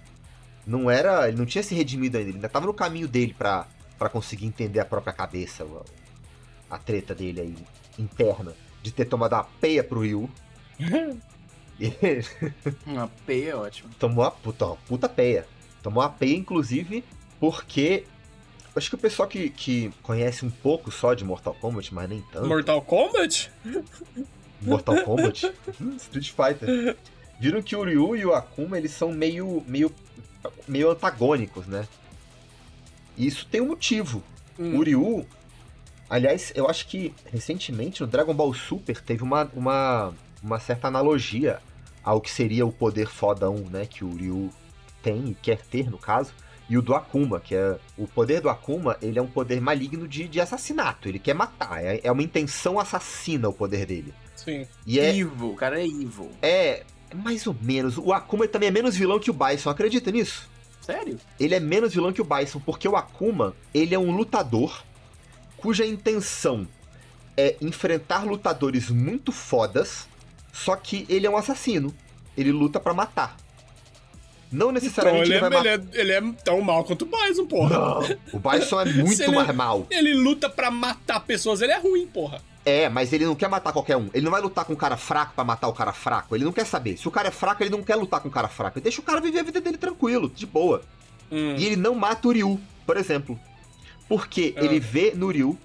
Não 0.67 0.91
era. 0.91 1.29
Ele 1.29 1.37
não 1.39 1.47
tinha 1.47 1.63
se 1.63 1.75
redimido 1.75 2.17
ainda. 2.17 2.29
Ele 2.31 2.37
ainda 2.39 2.49
tava 2.49 2.67
no 2.67 2.75
caminho 2.75 3.09
dele 3.09 3.35
pra, 3.37 3.67
pra 3.99 4.09
conseguir 4.09 4.47
entender 4.47 4.81
a 4.81 4.85
própria 4.85 5.13
cabeça. 5.13 5.65
o- 5.65 5.85
A 6.71 6.79
treta 6.79 7.15
dele 7.15 7.41
aí, 7.41 7.57
interna. 7.99 8.55
De 8.83 8.93
ter 8.93 9.05
tomado 9.05 9.35
a 9.35 9.43
peia 9.45 9.83
pro 9.85 10.01
Ryu. 10.01 10.31
Ele 11.79 12.25
Uma 12.87 13.09
P 13.27 13.45
é 13.49 13.55
ótimo. 13.57 13.91
tomou 13.99 14.25
a 14.25 14.31
puta, 14.31 14.65
ó, 14.67 14.77
puta 14.87 15.09
peia. 15.09 15.47
Tomou 15.83 16.03
a 16.03 16.09
peia, 16.09 16.37
inclusive, 16.37 17.05
porque. 17.39 18.05
Acho 18.77 18.89
que 18.89 18.95
o 18.95 18.99
pessoal 18.99 19.29
que, 19.29 19.51
que 19.51 19.93
conhece 20.03 20.47
um 20.47 20.51
pouco 20.51 20.93
só 20.93 21.13
de 21.13 21.25
Mortal 21.25 21.55
Kombat, 21.55 21.93
mas 21.93 22.09
nem 22.09 22.23
tanto. 22.33 22.47
Mortal 22.47 22.81
Kombat? 22.83 23.51
Mortal 24.61 25.03
Kombat, 25.05 25.53
Hum, 25.81 25.97
Street 25.97 26.31
Fighter. 26.31 26.97
Viram 27.39 27.63
que 27.63 27.75
o 27.75 27.83
Ryu 27.83 28.17
e 28.17 28.27
o 28.27 28.35
Akuma, 28.35 28.77
eles 28.77 28.93
são 28.93 29.13
meio, 29.13 29.65
meio, 29.67 29.91
meio 30.69 30.91
antagônicos, 30.91 31.67
né? 31.67 31.87
E 33.17 33.27
isso 33.27 33.47
tem 33.51 33.61
um 33.61 33.69
motivo. 33.69 34.23
Hum. 34.59 34.77
O 34.79 34.83
Ryu, 34.83 35.27
aliás, 36.09 36.53
eu 36.55 36.69
acho 36.69 36.87
que 36.87 37.15
recentemente 37.33 38.03
no 38.03 38.07
Dragon 38.07 38.35
Ball 38.35 38.53
Super 38.53 39.01
teve 39.01 39.23
uma, 39.23 39.51
uma, 39.55 40.13
uma 40.43 40.61
certa 40.61 40.89
analogia 40.89 41.61
ao 42.05 42.21
que 42.21 42.31
seria 42.31 42.67
o 42.67 42.73
poder 42.73 43.09
fodão, 43.09 43.57
né? 43.71 43.87
Que 43.87 44.05
o 44.05 44.15
Ryu 44.15 44.51
tem 45.03 45.31
e 45.31 45.35
quer 45.35 45.63
ter, 45.63 45.91
no 45.91 45.99
caso. 45.99 46.33
E 46.69 46.79
o 46.79 46.83
do 46.83 46.95
Akuma, 46.95 47.41
que 47.41 47.55
é. 47.55 47.79
O 47.99 48.07
poder 48.07 48.41
do 48.41 48.49
Akuma, 48.49 48.97
ele 49.03 49.19
é 49.19 49.23
um 49.23 49.27
poder 49.27 49.61
maligno 49.61 50.07
de, 50.07 50.29
de 50.29 50.41
assassinato. 50.41 51.09
Ele 51.09 51.19
quer 51.19 51.35
matar. 51.35 51.83
É, 51.83 52.01
é 52.05 52.13
uma 52.13 52.23
intenção 52.23 52.79
assassina 52.79 53.49
o 53.49 53.53
poder 53.53 53.85
dele. 53.87 54.15
Sim. 54.45 54.67
E 54.87 54.99
é, 55.01 55.11
Evil, 55.17 55.51
o 55.51 55.55
cara 55.57 55.81
é 55.81 55.85
evil. 55.87 56.31
é 56.43 56.83
mais 57.15 57.47
ou 57.47 57.55
menos. 57.61 57.99
O 57.99 58.13
Akuma 58.13 58.47
também 58.49 58.69
é 58.69 58.73
menos 58.73 58.97
vilão 58.97 59.19
que 59.19 59.31
o 59.31 59.35
Bison, 59.35 59.69
acredita 59.71 60.11
nisso? 60.11 60.49
Sério? 60.81 61.19
Ele 61.39 61.55
é 61.55 61.61
menos 61.61 61.93
vilão 61.93 62.13
que 62.13 62.23
o 62.23 62.25
Bison, 62.25 62.61
porque 62.61 62.89
o 62.89 62.97
Akuma, 62.97 63.55
ele 63.75 63.95
é 63.95 63.99
um 63.99 64.11
lutador 64.13 64.83
cuja 65.57 65.85
intenção 65.85 66.67
é 67.37 67.57
enfrentar 67.61 68.25
lutadores 68.25 68.89
muito 68.91 69.31
fodas, 69.33 70.09
só 70.53 70.75
que 70.77 71.05
ele 71.09 71.27
é 71.27 71.31
um 71.31 71.37
assassino. 71.37 71.95
Ele 72.37 72.51
luta 72.53 72.81
pra 72.81 72.95
matar. 72.95 73.37
Não 74.51 74.67
Então, 74.67 74.73
necessariamente 74.73 75.31
ele, 75.31 75.37
ele, 75.37 75.45
é, 75.45 75.49
vai 75.49 75.61
ele, 75.61 75.69
é, 75.69 76.01
ele 76.01 76.13
é 76.13 76.33
tão 76.45 76.61
mal 76.61 76.83
quanto 76.85 77.03
o 77.05 77.07
Bison, 77.09 77.47
porra. 77.47 77.79
Não, 77.79 78.01
o 78.33 78.39
Bison 78.39 78.81
é 78.81 78.85
muito 78.93 79.23
ele- 79.23 79.31
mais 79.35 79.55
mal. 79.55 79.87
Ele 79.91 80.13
luta 80.15 80.49
pra 80.51 80.71
matar 80.71 81.21
pessoas, 81.21 81.61
ele 81.61 81.73
é 81.73 81.79
ruim, 81.79 82.07
porra. 82.07 82.43
É, 82.65 82.89
mas 82.89 83.13
ele 83.13 83.25
não 83.25 83.35
quer 83.35 83.49
matar 83.49 83.73
qualquer 83.73 83.97
um. 83.97 84.11
Ele 84.13 84.25
não 84.25 84.31
vai 84.31 84.41
lutar 84.41 84.65
com 84.65 84.75
um 84.75 84.77
cara 84.77 84.97
fraco 84.97 85.33
pra 85.35 85.43
matar 85.45 85.67
o 85.69 85.73
cara 85.73 85.93
fraco. 85.93 86.37
Ele 86.37 86.45
não 86.45 86.53
quer 86.53 86.67
saber. 86.67 86.97
Se 86.99 87.09
o 87.09 87.11
cara 87.11 87.29
é 87.29 87.31
fraco, 87.31 87.63
ele 87.63 87.71
não 87.71 87.83
quer 87.83 87.97
lutar 87.97 88.21
com 88.21 88.29
o 88.29 88.31
cara 88.31 88.49
fraco. 88.49 88.79
Ele 88.79 88.83
deixa 88.85 89.01
o 89.01 89.05
cara 89.05 89.21
viver 89.21 89.41
a 89.41 89.43
vida 89.43 89.61
dele 89.61 89.79
tranquilo, 89.79 90.29
de 90.29 90.45
boa. 90.47 90.83
Hum. 91.33 91.55
E 91.57 91.65
ele 91.65 91.77
não 91.77 91.95
mata 91.95 92.29
o 92.29 92.33
Ryu, 92.33 92.61
por 92.87 92.97
exemplo. 92.99 93.39
Porque 94.09 94.55
Ah. 94.57 94.65
ele 94.65 94.79
vê 94.79 95.13
no 95.15 95.29
Ryu 95.31 95.57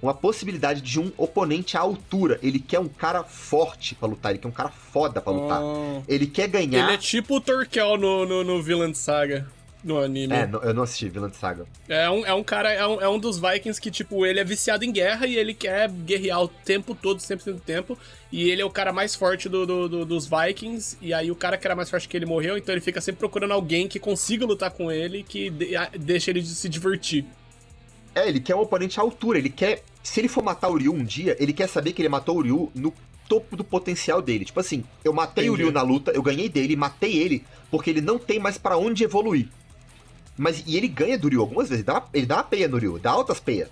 uma 0.00 0.14
possibilidade 0.14 0.82
de 0.82 1.00
um 1.00 1.10
oponente 1.16 1.76
à 1.76 1.80
altura. 1.80 2.38
Ele 2.42 2.60
quer 2.60 2.78
um 2.78 2.86
cara 2.88 3.24
forte 3.24 3.94
pra 3.94 4.06
lutar, 4.06 4.30
ele 4.30 4.38
quer 4.38 4.48
um 4.48 4.52
cara 4.52 4.68
foda 4.68 5.20
pra 5.20 5.32
lutar. 5.32 5.60
Ah. 5.60 6.02
Ele 6.06 6.26
quer 6.26 6.46
ganhar. 6.48 6.84
Ele 6.84 6.94
é 6.94 6.98
tipo 6.98 7.36
o 7.36 7.40
Torkel 7.40 7.96
no, 7.96 8.24
no, 8.24 8.44
no 8.44 8.62
Villain 8.62 8.94
Saga, 8.94 9.48
no 9.84 9.98
anime. 9.98 10.32
É, 10.34 10.48
eu 10.62 10.74
não 10.74 10.82
assisti 10.82 11.08
Villain 11.08 11.32
Saga. 11.32 11.66
É 11.88 12.08
um, 12.10 12.26
é 12.26 12.34
um 12.34 12.42
cara, 12.42 12.72
é 12.72 12.86
um, 12.86 13.00
é 13.00 13.08
um 13.08 13.18
dos 13.18 13.38
Vikings 13.38 13.80
que, 13.80 13.90
tipo, 13.90 14.26
ele 14.26 14.40
é 14.40 14.44
viciado 14.44 14.84
em 14.84 14.90
guerra 14.92 15.26
e 15.26 15.36
ele 15.36 15.54
quer 15.54 15.88
guerrear 15.90 16.42
o 16.42 16.48
tempo 16.48 16.94
todo, 16.94 17.18
100% 17.18 17.44
do 17.54 17.60
tempo. 17.60 17.96
E 18.32 18.50
ele 18.50 18.60
é 18.60 18.64
o 18.64 18.70
cara 18.70 18.92
mais 18.92 19.14
forte 19.14 19.48
do, 19.48 19.64
do- 19.66 19.88
do- 19.88 20.04
dos 20.04 20.26
Vikings. 20.28 20.96
E 21.00 21.14
aí 21.14 21.30
o 21.30 21.36
cara 21.36 21.56
que 21.56 21.66
era 21.66 21.76
mais 21.76 21.88
forte 21.88 22.08
que 22.08 22.16
ele 22.16 22.26
morreu, 22.26 22.56
então 22.58 22.74
ele 22.74 22.80
fica 22.80 23.00
sempre 23.00 23.20
procurando 23.20 23.52
alguém 23.52 23.86
que 23.86 23.98
consiga 24.00 24.44
lutar 24.44 24.70
com 24.70 24.90
ele 24.90 25.22
que 25.22 25.50
de- 25.50 25.76
a- 25.76 25.90
deixa 25.98 26.30
ele 26.30 26.40
de 26.42 26.48
se 26.48 26.68
divertir. 26.68 27.24
É, 28.14 28.28
ele 28.28 28.40
quer 28.40 28.54
um 28.56 28.60
oponente 28.60 28.98
à 28.98 29.02
altura. 29.02 29.38
Ele 29.38 29.50
quer. 29.50 29.82
Se 30.02 30.20
ele 30.20 30.28
for 30.28 30.42
matar 30.42 30.68
o 30.68 30.76
Ryu 30.76 30.92
um 30.94 31.04
dia, 31.04 31.36
ele 31.38 31.52
quer 31.52 31.68
saber 31.68 31.92
que 31.92 32.00
ele 32.00 32.08
matou 32.08 32.38
o 32.38 32.42
Ryu 32.42 32.72
no 32.74 32.92
topo 33.28 33.56
do 33.56 33.64
potencial 33.64 34.22
dele. 34.22 34.44
Tipo 34.44 34.60
assim, 34.60 34.84
eu 35.04 35.12
matei 35.12 35.44
o 35.50 35.54
Entendi. 35.54 35.62
Ryu 35.64 35.72
na 35.72 35.82
luta, 35.82 36.12
eu 36.12 36.22
ganhei 36.22 36.48
dele, 36.48 36.76
matei 36.76 37.16
ele, 37.18 37.44
porque 37.70 37.90
ele 37.90 38.00
não 38.00 38.18
tem 38.18 38.38
mais 38.38 38.56
pra 38.56 38.76
onde 38.78 39.02
evoluir. 39.04 39.48
Mas 40.36 40.62
e 40.66 40.76
ele 40.76 40.88
ganha 40.88 41.18
do 41.18 41.28
Ryu 41.28 41.40
algumas 41.40 41.68
vezes, 41.68 41.84
ele 41.84 41.86
dá 41.86 42.04
ele 42.12 42.26
dá 42.26 42.36
uma 42.36 42.44
peia 42.44 42.68
no 42.68 42.76
Ryu, 42.76 42.98
dá 42.98 43.10
altas 43.10 43.40
peias. 43.40 43.68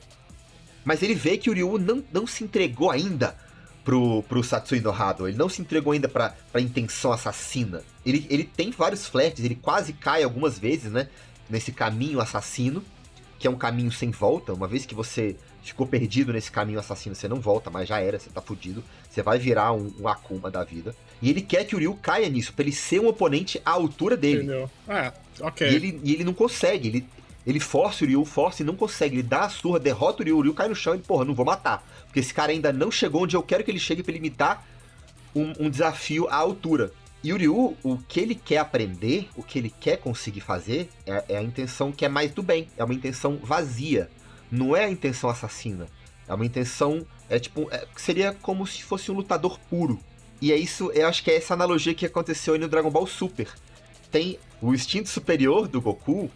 Mas 0.84 1.02
ele 1.02 1.14
vê 1.14 1.36
que 1.36 1.50
o 1.50 1.52
Ryu 1.52 1.78
não, 1.78 2.02
não 2.12 2.26
se 2.26 2.44
entregou 2.44 2.90
ainda 2.90 3.36
pro, 3.84 4.22
pro 4.24 4.42
Satsui 4.42 4.80
no 4.80 4.90
Hado, 4.90 5.28
ele 5.28 5.36
não 5.36 5.48
se 5.48 5.60
entregou 5.60 5.92
ainda 5.92 6.08
pra, 6.08 6.34
pra 6.50 6.60
intenção 6.60 7.12
assassina. 7.12 7.82
Ele, 8.04 8.26
ele 8.30 8.44
tem 8.44 8.70
vários 8.70 9.06
flertes, 9.06 9.44
ele 9.44 9.54
quase 9.54 9.92
cai 9.92 10.22
algumas 10.22 10.58
vezes, 10.58 10.90
né? 10.90 11.08
Nesse 11.48 11.70
caminho 11.70 12.20
assassino, 12.20 12.82
que 13.38 13.46
é 13.46 13.50
um 13.50 13.56
caminho 13.56 13.92
sem 13.92 14.10
volta. 14.10 14.54
Uma 14.54 14.66
vez 14.66 14.86
que 14.86 14.94
você 14.94 15.36
ficou 15.62 15.86
perdido 15.86 16.32
nesse 16.32 16.50
caminho 16.50 16.78
assassino, 16.78 17.14
você 17.14 17.28
não 17.28 17.40
volta, 17.40 17.70
mas 17.70 17.88
já 17.88 18.00
era, 18.00 18.18
você 18.18 18.30
tá 18.30 18.40
fudido. 18.40 18.82
Você 19.08 19.22
vai 19.22 19.38
virar 19.38 19.72
um, 19.72 19.92
um 20.00 20.08
Akuma 20.08 20.50
da 20.50 20.64
vida. 20.64 20.94
E 21.22 21.30
ele 21.30 21.40
quer 21.40 21.64
que 21.64 21.74
o 21.74 21.78
Ryu 21.78 21.94
caia 22.00 22.28
nisso, 22.28 22.52
pra 22.52 22.64
ele 22.64 22.72
ser 22.72 23.00
um 23.00 23.08
oponente 23.08 23.60
à 23.64 23.70
altura 23.70 24.16
dele. 24.16 24.38
Entendeu? 24.38 24.70
Ah, 24.88 25.12
ok. 25.40 25.68
E 25.68 25.74
ele, 25.74 26.00
e 26.02 26.12
ele 26.14 26.24
não 26.24 26.34
consegue, 26.34 26.88
ele, 26.88 27.06
ele 27.46 27.60
força 27.60 28.04
o 28.04 28.08
Ryu, 28.08 28.24
força 28.24 28.62
e 28.62 28.66
não 28.66 28.76
consegue. 28.76 29.16
Ele 29.16 29.22
dá 29.22 29.44
a 29.44 29.48
surra, 29.48 29.78
derrota 29.80 30.22
o 30.22 30.24
Ryu, 30.24 30.38
o 30.38 30.40
Ryu 30.42 30.54
cai 30.54 30.68
no 30.68 30.74
chão 30.74 30.94
e 30.94 30.96
ele, 30.96 31.04
porra, 31.04 31.24
não 31.24 31.34
vou 31.34 31.46
matar. 31.46 31.86
Porque 32.06 32.20
esse 32.20 32.34
cara 32.34 32.52
ainda 32.52 32.72
não 32.72 32.90
chegou 32.90 33.22
onde 33.22 33.36
eu 33.36 33.42
quero 33.42 33.64
que 33.64 33.70
ele 33.70 33.78
chegue 33.80 34.02
pra 34.02 34.12
ele 34.12 34.20
me 34.20 34.30
dar 34.30 34.66
um, 35.34 35.52
um 35.60 35.70
desafio 35.70 36.28
à 36.28 36.36
altura. 36.36 36.92
E 37.22 37.32
o 37.32 37.38
Ryu, 37.38 37.74
o 37.82 37.96
que 38.06 38.20
ele 38.20 38.34
quer 38.34 38.58
aprender, 38.58 39.28
o 39.34 39.42
que 39.42 39.58
ele 39.58 39.72
quer 39.80 39.96
conseguir 39.96 40.40
fazer, 40.40 40.90
é, 41.06 41.24
é 41.30 41.36
a 41.38 41.42
intenção 41.42 41.90
que 41.90 42.04
é 42.04 42.08
mais 42.08 42.30
do 42.32 42.42
bem. 42.42 42.68
É 42.76 42.84
uma 42.84 42.92
intenção 42.92 43.38
vazia. 43.42 44.10
Não 44.50 44.76
é 44.76 44.84
a 44.84 44.90
intenção 44.90 45.30
assassina. 45.30 45.86
É 46.28 46.34
uma 46.34 46.44
intenção. 46.44 47.04
É 47.28 47.38
tipo. 47.38 47.66
é- 47.70 47.86
seria 47.96 48.32
como 48.42 48.66
se 48.66 48.82
fosse 48.82 49.10
um 49.10 49.14
lutador 49.14 49.58
puro. 49.70 49.98
E 50.44 50.52
é 50.52 50.58
isso, 50.58 50.90
eu 50.92 51.08
acho 51.08 51.24
que 51.24 51.30
é 51.30 51.36
essa 51.36 51.54
analogia 51.54 51.94
que 51.94 52.04
aconteceu 52.04 52.52
aí 52.52 52.60
no 52.60 52.68
Dragon 52.68 52.90
Ball 52.90 53.06
Super. 53.06 53.48
Tem 54.10 54.38
o 54.60 54.74
instinto 54.74 55.08
superior 55.08 55.66
do 55.66 55.80
Goku, 55.80 56.30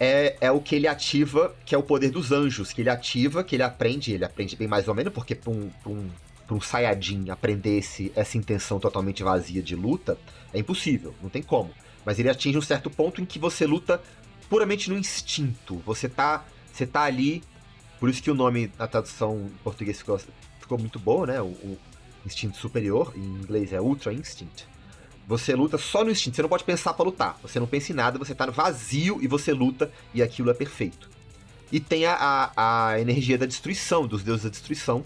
é, 0.00 0.36
é 0.40 0.50
o 0.50 0.60
que 0.60 0.74
ele 0.74 0.88
ativa, 0.88 1.54
que 1.64 1.72
é 1.72 1.78
o 1.78 1.82
poder 1.84 2.10
dos 2.10 2.32
anjos, 2.32 2.72
que 2.72 2.82
ele 2.82 2.90
ativa, 2.90 3.44
que 3.44 3.54
ele 3.54 3.62
aprende, 3.62 4.12
ele 4.12 4.24
aprende 4.24 4.56
bem 4.56 4.66
mais 4.66 4.88
ou 4.88 4.96
menos, 4.96 5.12
porque 5.12 5.36
pra 5.36 5.52
um, 5.52 5.70
pra 5.80 5.92
um, 5.92 6.10
pra 6.44 6.56
um 6.56 6.60
Saiyajin 6.60 7.30
aprender 7.30 7.78
esse, 7.78 8.10
essa 8.16 8.36
intenção 8.36 8.80
totalmente 8.80 9.22
vazia 9.22 9.62
de 9.62 9.76
luta 9.76 10.18
é 10.52 10.58
impossível, 10.58 11.14
não 11.22 11.30
tem 11.30 11.40
como. 11.40 11.70
Mas 12.04 12.18
ele 12.18 12.30
atinge 12.30 12.58
um 12.58 12.62
certo 12.62 12.90
ponto 12.90 13.20
em 13.20 13.24
que 13.24 13.38
você 13.38 13.64
luta 13.64 14.02
puramente 14.48 14.90
no 14.90 14.98
instinto. 14.98 15.80
Você 15.86 16.08
tá, 16.08 16.44
você 16.72 16.84
tá 16.84 17.02
ali, 17.02 17.44
por 18.00 18.10
isso 18.10 18.20
que 18.20 18.30
o 18.32 18.34
nome 18.34 18.72
na 18.76 18.88
tradução 18.88 19.38
em 19.54 19.62
português 19.62 19.98
ficou, 19.98 20.20
ficou 20.58 20.76
muito 20.76 20.98
boa, 20.98 21.28
né? 21.28 21.40
O, 21.40 21.46
o 21.46 21.78
instinto 22.24 22.56
superior, 22.56 23.12
em 23.16 23.20
inglês 23.20 23.72
é 23.72 23.80
Ultra 23.80 24.12
Instinct. 24.12 24.66
Você 25.26 25.54
luta 25.54 25.78
só 25.78 26.04
no 26.04 26.10
instinto, 26.10 26.34
você 26.36 26.42
não 26.42 26.48
pode 26.48 26.64
pensar 26.64 26.92
pra 26.92 27.04
lutar. 27.04 27.38
Você 27.42 27.60
não 27.60 27.66
pensa 27.66 27.92
em 27.92 27.94
nada, 27.94 28.18
você 28.18 28.34
tá 28.34 28.46
no 28.46 28.52
vazio 28.52 29.18
e 29.22 29.28
você 29.28 29.52
luta 29.52 29.90
e 30.12 30.22
aquilo 30.22 30.50
é 30.50 30.54
perfeito. 30.54 31.08
E 31.70 31.78
tem 31.78 32.04
a, 32.04 32.14
a, 32.56 32.88
a 32.88 33.00
energia 33.00 33.38
da 33.38 33.46
destruição, 33.46 34.06
dos 34.08 34.24
deuses 34.24 34.42
da 34.42 34.50
destruição, 34.50 35.04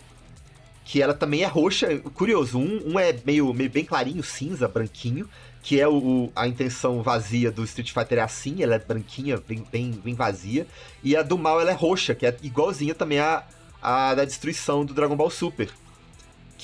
que 0.83 1.03
ela 1.03 1.13
também 1.13 1.43
é 1.43 1.47
roxa. 1.47 1.99
Curioso, 2.15 2.59
um, 2.59 2.93
um 2.93 2.99
é 2.99 3.15
meio, 3.25 3.53
meio 3.53 3.69
bem 3.69 3.85
clarinho, 3.85 4.23
cinza, 4.23 4.67
branquinho, 4.67 5.29
que 5.63 5.79
é 5.79 5.87
o- 5.87 6.31
a 6.35 6.49
intenção 6.49 7.03
vazia 7.03 7.51
do 7.51 7.63
Street 7.65 7.93
Fighter 7.93 8.19
é 8.19 8.23
assim, 8.23 8.63
ela 8.63 8.77
é 8.77 8.79
branquinha, 8.79 9.37
bem, 9.47 9.63
bem, 9.71 9.91
bem 9.93 10.15
vazia. 10.15 10.67
E 11.03 11.15
a 11.15 11.23
do 11.23 11.37
mal 11.37 11.61
ela 11.61 11.71
é 11.71 11.75
roxa, 11.75 12.15
que 12.15 12.25
é 12.27 12.35
igualzinha 12.43 12.95
também 12.95 13.19
a, 13.19 13.45
a 13.83 14.15
da 14.15 14.25
destruição 14.25 14.87
do 14.87 14.95
Dragon 14.95 15.17
Ball 15.17 15.31
Super. 15.31 15.69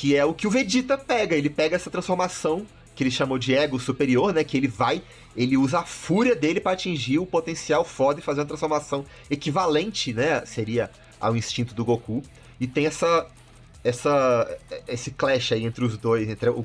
Que 0.00 0.16
é 0.16 0.24
o 0.24 0.32
que 0.32 0.46
o 0.46 0.50
Vegeta 0.50 0.96
pega, 0.96 1.36
ele 1.36 1.50
pega 1.50 1.76
essa 1.76 1.90
transformação 1.90 2.66
que 2.96 3.02
ele 3.02 3.10
chamou 3.10 3.38
de 3.38 3.54
ego 3.54 3.78
superior, 3.78 4.32
né? 4.32 4.42
Que 4.42 4.56
ele 4.56 4.66
vai, 4.66 5.02
ele 5.36 5.58
usa 5.58 5.80
a 5.80 5.84
fúria 5.84 6.34
dele 6.34 6.58
pra 6.58 6.72
atingir 6.72 7.18
o 7.18 7.26
potencial 7.26 7.84
foda 7.84 8.18
e 8.18 8.22
fazer 8.22 8.40
uma 8.40 8.46
transformação 8.46 9.04
equivalente, 9.30 10.14
né? 10.14 10.42
Seria 10.46 10.90
ao 11.20 11.36
instinto 11.36 11.74
do 11.74 11.84
Goku. 11.84 12.22
E 12.58 12.66
tem 12.66 12.86
essa, 12.86 13.26
essa, 13.84 14.58
esse 14.88 15.10
clash 15.10 15.52
aí 15.52 15.66
entre 15.66 15.84
os 15.84 15.98
dois, 15.98 16.26
entre 16.30 16.48
o- 16.48 16.64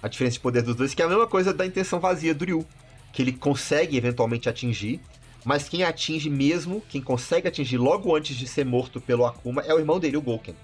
a 0.00 0.06
diferença 0.06 0.34
de 0.34 0.40
poder 0.40 0.62
dos 0.62 0.76
dois, 0.76 0.94
que 0.94 1.02
é 1.02 1.06
a 1.06 1.08
mesma 1.08 1.26
coisa 1.26 1.52
da 1.52 1.66
intenção 1.66 1.98
vazia 1.98 2.32
do 2.32 2.44
Ryu, 2.44 2.64
que 3.12 3.20
ele 3.20 3.32
consegue 3.32 3.96
eventualmente 3.96 4.48
atingir, 4.48 5.00
mas 5.44 5.68
quem 5.68 5.82
atinge 5.82 6.30
mesmo, 6.30 6.80
quem 6.88 7.02
consegue 7.02 7.48
atingir 7.48 7.78
logo 7.78 8.14
antes 8.14 8.36
de 8.36 8.46
ser 8.46 8.64
morto 8.64 9.00
pelo 9.00 9.26
Akuma 9.26 9.62
é 9.62 9.74
o 9.74 9.78
irmão 9.80 9.98
dele, 9.98 10.16
o 10.16 10.22
Gouken, 10.22 10.54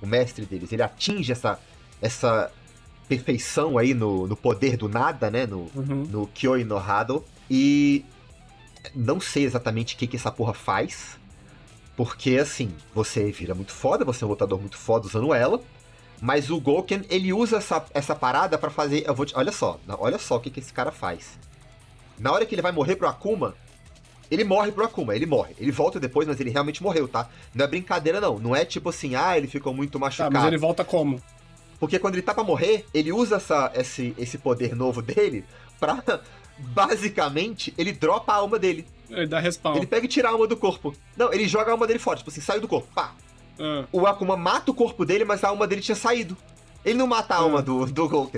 o 0.00 0.06
mestre 0.06 0.44
deles. 0.46 0.72
Ele 0.72 0.82
atinge 0.82 1.32
essa 1.32 1.58
essa 2.00 2.50
perfeição 3.08 3.78
aí 3.78 3.94
no, 3.94 4.26
no 4.26 4.36
poder 4.36 4.76
do 4.76 4.88
nada, 4.88 5.30
né, 5.30 5.46
no, 5.46 5.70
Uhum. 5.74 6.06
no 6.08 6.26
Kyoi 6.28 6.62
no 6.64 6.76
Hado. 6.76 7.24
E 7.50 8.04
não 8.94 9.20
sei 9.20 9.44
exatamente 9.44 9.94
o 9.94 9.98
que, 9.98 10.06
que 10.06 10.16
essa 10.16 10.30
porra 10.30 10.52
faz. 10.54 11.18
Porque, 11.96 12.36
assim, 12.36 12.70
você 12.94 13.32
vira 13.32 13.54
muito 13.54 13.72
foda, 13.72 14.04
você 14.04 14.22
é 14.22 14.26
um 14.26 14.30
lutador 14.30 14.60
muito 14.60 14.76
foda 14.76 15.06
usando 15.06 15.34
ela. 15.34 15.60
Mas 16.20 16.50
o 16.50 16.60
Gouken, 16.60 17.02
ele 17.08 17.32
usa 17.32 17.56
essa, 17.56 17.84
essa 17.92 18.14
parada 18.14 18.56
pra 18.58 18.70
fazer. 18.70 19.04
Eu 19.06 19.14
vou 19.14 19.24
te, 19.26 19.34
olha 19.36 19.50
só, 19.50 19.80
olha 19.88 20.18
só 20.18 20.36
o 20.36 20.40
que, 20.40 20.50
que 20.50 20.60
esse 20.60 20.72
cara 20.72 20.92
faz. 20.92 21.38
Na 22.18 22.30
hora 22.32 22.44
que 22.46 22.54
ele 22.54 22.62
vai 22.62 22.72
morrer 22.72 22.96
pro 22.96 23.08
Akuma, 23.08 23.54
ele 24.30 24.44
morre 24.44 24.72
pro 24.72 24.84
Akuma, 24.84 25.14
ele 25.16 25.26
morre. 25.26 25.54
Ele 25.58 25.70
volta 25.72 25.98
depois, 25.98 26.26
mas 26.28 26.38
ele 26.40 26.50
realmente 26.50 26.82
morreu, 26.82 27.06
tá? 27.08 27.28
Não 27.54 27.64
é 27.64 27.68
brincadeira, 27.68 28.20
não. 28.20 28.38
Não 28.38 28.54
é 28.56 28.64
tipo 28.64 28.88
assim, 28.90 29.14
ah, 29.14 29.36
ele 29.36 29.46
ficou 29.46 29.72
muito 29.74 29.92
Tá, 29.92 29.98
machucado. 29.98 30.34
mas 30.34 30.44
ele 30.46 30.58
volta 30.58 30.84
como? 30.84 31.20
Porque 31.80 31.98
quando 31.98 32.14
ele 32.14 32.22
tá 32.22 32.34
pra 32.34 32.42
morrer, 32.44 32.84
ele 32.92 33.12
usa 33.12 33.36
essa, 33.36 33.70
esse, 33.74 34.14
esse 34.18 34.36
poder 34.38 34.74
novo 34.74 35.00
dele 35.02 35.44
pra. 35.78 36.02
Basicamente, 36.58 37.72
ele 37.78 37.92
dropa 37.92 38.32
a 38.32 38.36
alma 38.36 38.58
dele. 38.58 38.84
Ele 39.10 39.26
dá 39.26 39.38
respawn. 39.40 39.76
Ele 39.76 39.86
pega 39.86 40.04
e 40.06 40.08
tira 40.08 40.28
a 40.28 40.32
alma 40.32 40.46
do 40.46 40.56
corpo. 40.56 40.94
Não, 41.16 41.32
ele 41.32 41.46
joga 41.46 41.70
a 41.70 41.72
alma 41.72 41.86
dele 41.86 41.98
fora, 41.98 42.18
tipo 42.18 42.30
assim, 42.30 42.40
saiu 42.40 42.60
do 42.60 42.68
corpo. 42.68 42.88
Pá. 42.94 43.14
Ah, 43.58 43.84
O 43.92 44.06
Akuma 44.06 44.36
mata 44.36 44.70
o 44.70 44.74
corpo 44.74 45.04
dele, 45.04 45.24
mas 45.24 45.42
a 45.44 45.48
alma 45.48 45.66
dele 45.66 45.80
tinha 45.80 45.94
saído. 45.94 46.36
Ele 46.84 46.98
não 46.98 47.06
mata 47.06 47.34
a 47.34 47.38
alma 47.38 47.60
Ah. 47.60 47.62
do, 47.62 47.86
do. 47.86 48.30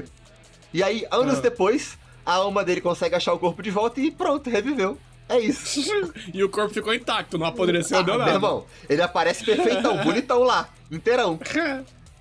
E 0.72 0.82
aí, 0.82 1.04
anos 1.10 1.38
Ah. 1.38 1.42
depois, 1.42 1.98
a 2.24 2.34
alma 2.34 2.64
dele 2.64 2.80
consegue 2.80 3.14
achar 3.14 3.32
o 3.32 3.38
corpo 3.38 3.62
de 3.62 3.70
volta 3.70 4.00
e 4.00 4.10
pronto, 4.10 4.48
reviveu. 4.50 4.98
É 5.30 5.38
isso. 5.38 5.80
e 6.34 6.42
o 6.42 6.48
corpo 6.48 6.74
ficou 6.74 6.92
intacto, 6.92 7.38
não 7.38 7.46
apodreceu, 7.46 7.98
Ah, 7.98 8.02
deu 8.02 8.14
meu 8.14 8.18
nada. 8.18 8.32
irmão, 8.32 8.66
ele 8.88 9.00
aparece 9.00 9.44
perfeitão, 9.44 9.96
bonitão 10.04 10.42
lá, 10.42 10.68
inteirão. 10.90 11.38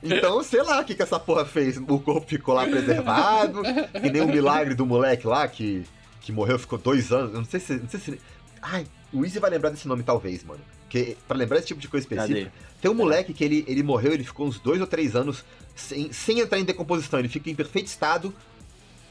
Então, 0.02 0.42
sei 0.42 0.64
lá 0.64 0.80
o 0.80 0.86
que, 0.86 0.96
que 0.96 1.04
essa 1.04 1.20
porra 1.20 1.44
fez. 1.44 1.76
O 1.76 2.00
corpo 2.00 2.26
ficou 2.26 2.56
lá 2.56 2.66
preservado, 2.66 3.62
que 4.02 4.10
nem 4.10 4.22
o 4.22 4.28
milagre 4.30 4.74
do 4.74 4.86
moleque 4.86 5.28
lá 5.28 5.46
que, 5.46 5.84
que 6.22 6.32
morreu, 6.32 6.58
ficou 6.58 6.80
dois 6.80 7.12
anos. 7.12 7.34
Eu 7.34 7.40
não 7.40 7.46
sei 7.46 7.60
se. 7.60 7.74
Não 7.74 7.90
sei 7.90 8.00
se 8.00 8.22
ai, 8.62 8.88
o 9.12 9.26
Easy 9.26 9.40
vai 9.40 9.50
lembrar 9.50 9.72
desse 9.72 9.90
nome, 9.90 10.02
talvez, 10.04 10.42
mano. 10.46 10.62
Porque 10.84 11.18
pra 11.28 11.36
lembrar 11.36 11.58
esse 11.58 11.68
tipo 11.68 11.82
de 11.82 11.90
coisa 11.90 12.06
específica. 12.06 12.46
Cadê? 12.46 12.52
Tem 12.82 12.90
um 12.90 12.94
moleque 12.94 13.34
que 13.34 13.44
ele, 13.44 13.66
ele 13.68 13.84
morreu, 13.84 14.14
ele 14.14 14.24
ficou 14.24 14.48
uns 14.48 14.58
dois 14.58 14.80
ou 14.80 14.88
três 14.88 15.18
anos 15.18 15.44
sem, 15.76 16.14
sem 16.14 16.40
entrar 16.40 16.58
em 16.60 16.64
decomposição. 16.64 17.20
Ele 17.20 17.28
fica 17.28 17.50
em 17.50 17.56
perfeito 17.56 17.88
estado 17.88 18.34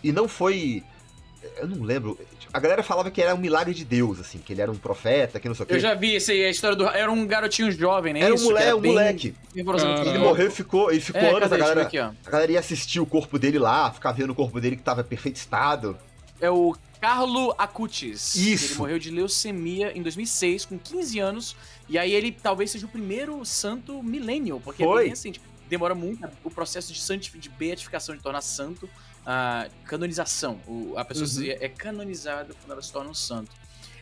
e 0.02 0.10
não 0.10 0.26
foi 0.26 0.82
Eu 1.56 1.68
não 1.68 1.82
lembro. 1.82 2.18
A 2.52 2.58
galera 2.58 2.82
falava 2.82 3.10
que 3.10 3.20
era 3.22 3.34
um 3.34 3.38
milagre 3.38 3.72
de 3.74 3.84
Deus, 3.84 4.18
assim, 4.20 4.38
que 4.38 4.52
ele 4.52 4.60
era 4.62 4.70
um 4.70 4.76
profeta, 4.76 5.38
que 5.38 5.46
não 5.48 5.54
sei 5.54 5.64
o 5.64 5.66
quê. 5.66 5.74
Eu 5.74 5.80
já 5.80 5.94
vi 5.94 6.14
esse, 6.14 6.32
a 6.32 6.50
história 6.50 6.76
do. 6.76 6.86
Era 6.86 7.10
um 7.10 7.26
garotinho 7.26 7.70
jovem, 7.70 8.12
né? 8.14 8.20
Era 8.20 8.32
um 8.32 8.36
Isso, 8.36 8.44
moleque, 8.44 8.66
que 8.70 8.74
um 8.74 8.80
bem- 8.80 8.92
moleque. 8.92 9.34
bem 9.54 9.64
forçado. 9.64 10.00
Ah. 10.00 10.06
Ele 10.06 10.18
morreu 10.18 10.48
e 10.48 10.50
ficou, 10.50 10.90
ele 10.90 11.00
ficou 11.00 11.20
É, 11.20 11.28
anos, 11.30 11.40
cadê? 11.40 11.54
a 11.54 11.58
galera, 11.58 11.82
aqui, 11.82 11.98
a 11.98 12.14
galera 12.30 12.52
ia 12.52 12.58
assistir 12.58 13.00
o 13.00 13.06
corpo 13.06 13.38
dele 13.38 13.58
lá, 13.58 13.90
ficar 13.92 14.12
vendo 14.12 14.30
o 14.30 14.34
corpo 14.34 14.60
dele 14.60 14.76
que 14.76 14.82
tava 14.82 15.02
em 15.02 15.04
perfeito 15.04 15.36
estado. 15.36 15.96
É 16.40 16.50
o 16.50 16.74
Carlo 17.00 17.54
Acutis. 17.58 18.34
Isso. 18.34 18.72
Ele 18.72 18.78
morreu 18.78 18.98
de 18.98 19.10
leucemia 19.10 19.92
em 19.96 20.02
2006, 20.02 20.64
com 20.64 20.78
15 20.78 21.18
anos. 21.18 21.56
E 21.88 21.96
aí 21.98 22.12
ele 22.12 22.32
talvez 22.32 22.70
seja 22.70 22.86
o 22.86 22.88
primeiro 22.88 23.44
santo 23.44 24.02
millennial, 24.02 24.60
porque 24.60 24.82
é 24.82 24.86
Foi. 24.86 25.02
bem 25.02 25.10
recente. 25.10 25.40
Demora 25.68 25.94
muito 25.94 26.26
o 26.42 26.50
processo 26.50 26.92
de, 26.92 27.00
santif- 27.00 27.38
de 27.38 27.48
beatificação, 27.50 28.16
de 28.16 28.22
tornar 28.22 28.40
santo, 28.40 28.88
a 29.30 29.66
canonização. 29.84 30.58
O- 30.66 30.94
a 30.96 31.04
pessoa 31.04 31.26
Uhum. 31.26 31.30
se- 31.34 31.50
é 31.50 31.68
canonizada 31.68 32.54
quando 32.62 32.72
ela 32.72 32.80
se 32.80 32.90
torna 32.90 33.10
um 33.10 33.14
santo. 33.14 33.50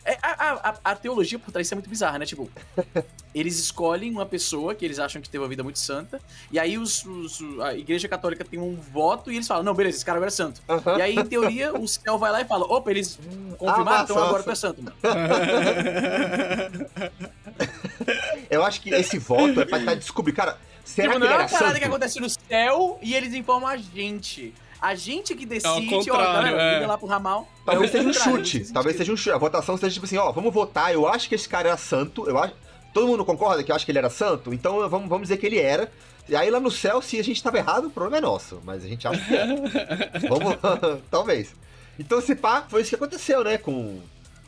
É, 0.05 0.17
a, 0.21 0.69
a- 0.69 0.79
a- 0.85 0.95
teologia 0.95 1.37
por 1.37 1.51
trás 1.51 1.69
é 1.69 1.75
muito 1.75 1.89
bizarra, 1.89 2.17
né? 2.17 2.25
Tipo, 2.25 2.49
eles 3.35 3.59
escolhem 3.59 4.09
uma 4.09 4.25
pessoa 4.25 4.73
que 4.73 4.85
eles 4.85 4.99
acham 4.99 5.21
que 5.21 5.27
teve 5.29 5.43
uma 5.43 5.49
vida 5.49 5.63
muito 5.63 5.79
santa, 5.79 6.21
e 6.49 6.57
aí 6.57 6.77
os, 6.77 7.03
os- 7.03 7.41
a 7.61 7.73
igreja 7.75 8.07
católica 8.07 8.45
tem 8.45 8.57
um 8.57 8.77
voto 8.77 9.29
e 9.29 9.35
eles 9.35 9.45
falam: 9.45 9.63
não, 9.63 9.73
beleza, 9.73 9.97
esse 9.97 10.05
cara 10.05 10.17
agora 10.17 10.29
é 10.29 10.31
santo. 10.31 10.61
E 10.97 11.01
aí, 11.01 11.13
em 11.13 11.25
teoria, 11.25 11.77
o 11.77 11.85
céu 11.85 12.17
vai 12.17 12.31
lá 12.31 12.39
e 12.39 12.45
fala: 12.45 12.63
opa, 12.63 12.89
eles 12.89 13.19
confirmaram, 13.57 13.99
Ah, 13.99 14.03
então 14.03 14.17
agora 14.23 14.43
tu 14.43 14.51
é 14.51 14.55
santo, 14.55 14.81
mano. 14.81 14.95
Eu 18.49 18.63
acho 18.63 18.79
que 18.81 18.91
esse 18.93 19.17
voto 19.19 19.59
é 19.59 19.65
pra 19.65 19.77
tentar 19.79 19.95
descobrir, 19.95 20.31
cara, 20.31 20.57
será 20.85 21.09
tipo, 21.09 21.13
que 21.15 21.19
não 21.19 21.25
ele 21.27 21.33
é 21.33 21.35
era 21.35 21.43
uma 21.43 21.49
parada 21.49 21.67
santo? 21.73 21.79
que 21.79 21.85
acontece 21.85 22.19
no 22.21 22.29
céu 22.29 22.97
e 23.01 23.13
eles 23.13 23.33
informam 23.33 23.67
a 23.67 23.75
gente. 23.77 24.53
A 24.81 24.93
gente 24.95 25.35
que 25.35 25.45
decide, 25.45 26.11
ó, 26.11 26.17
galera, 26.17 26.61
é. 26.61 26.73
liga 26.75 26.87
lá 26.87 26.97
pro 26.97 27.07
ramal. 27.07 27.47
Talvez 27.65 27.93
É 27.93 27.97
seja 27.97 28.09
um 28.09 28.13
chute, 28.13 28.71
talvez 28.71 28.95
sentido. 28.95 28.97
seja 28.97 29.11
um 29.13 29.17
chute. 29.17 29.31
A 29.31 29.37
votação 29.37 29.75
seja 29.77 29.93
tipo 29.93 30.05
assim, 30.05 30.17
ó, 30.17 30.31
vamos 30.31 30.53
votar, 30.53 30.93
eu 30.93 31.07
acho 31.07 31.27
que 31.27 31.35
esse 31.35 31.49
cara 31.49 31.69
era 31.69 31.77
santo, 31.77 32.29
eu 32.29 32.37
acho... 32.37 32.53
Todo 32.93 33.07
mundo 33.07 33.25
concorda 33.25 33.63
que 33.63 33.71
eu 33.71 33.75
acho 33.75 33.85
que 33.85 33.91
ele 33.91 33.99
era 33.99 34.09
santo? 34.09 34.53
Então 34.53 34.87
vamos, 34.89 35.07
vamos 35.09 35.27
dizer 35.27 35.37
que 35.37 35.45
ele 35.45 35.59
era. 35.59 35.91
E 36.27 36.35
aí 36.35 36.49
lá 36.49 36.59
no 36.59 36.71
céu, 36.71 37.01
se 37.01 37.19
a 37.19 37.23
gente 37.23 37.41
tava 37.43 37.57
errado, 37.57 37.87
o 37.87 37.89
problema 37.89 38.17
é 38.17 38.21
nosso. 38.21 38.59
Mas 38.63 38.83
a 38.83 38.87
gente 38.87 39.07
acha 39.07 39.23
que 39.23 39.35
é. 39.35 39.45
vamos 40.27 40.57
talvez. 41.11 41.53
Então 41.99 42.19
se 42.21 42.35
pá, 42.35 42.65
foi 42.67 42.81
isso 42.81 42.89
que 42.89 42.95
aconteceu, 42.95 43.43
né, 43.43 43.57
com, 43.57 43.99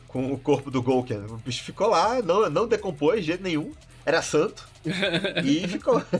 com 0.08 0.32
o 0.32 0.38
corpo 0.38 0.70
do 0.70 0.82
Golken. 0.82 1.18
O 1.28 1.36
bicho 1.36 1.62
ficou 1.62 1.88
lá, 1.88 2.20
não, 2.22 2.48
não 2.50 2.66
decompôs 2.66 3.20
de 3.20 3.26
jeito 3.28 3.42
nenhum, 3.42 3.72
era 4.04 4.22
santo, 4.22 4.68
e 5.44 5.66
ficou. 5.68 6.02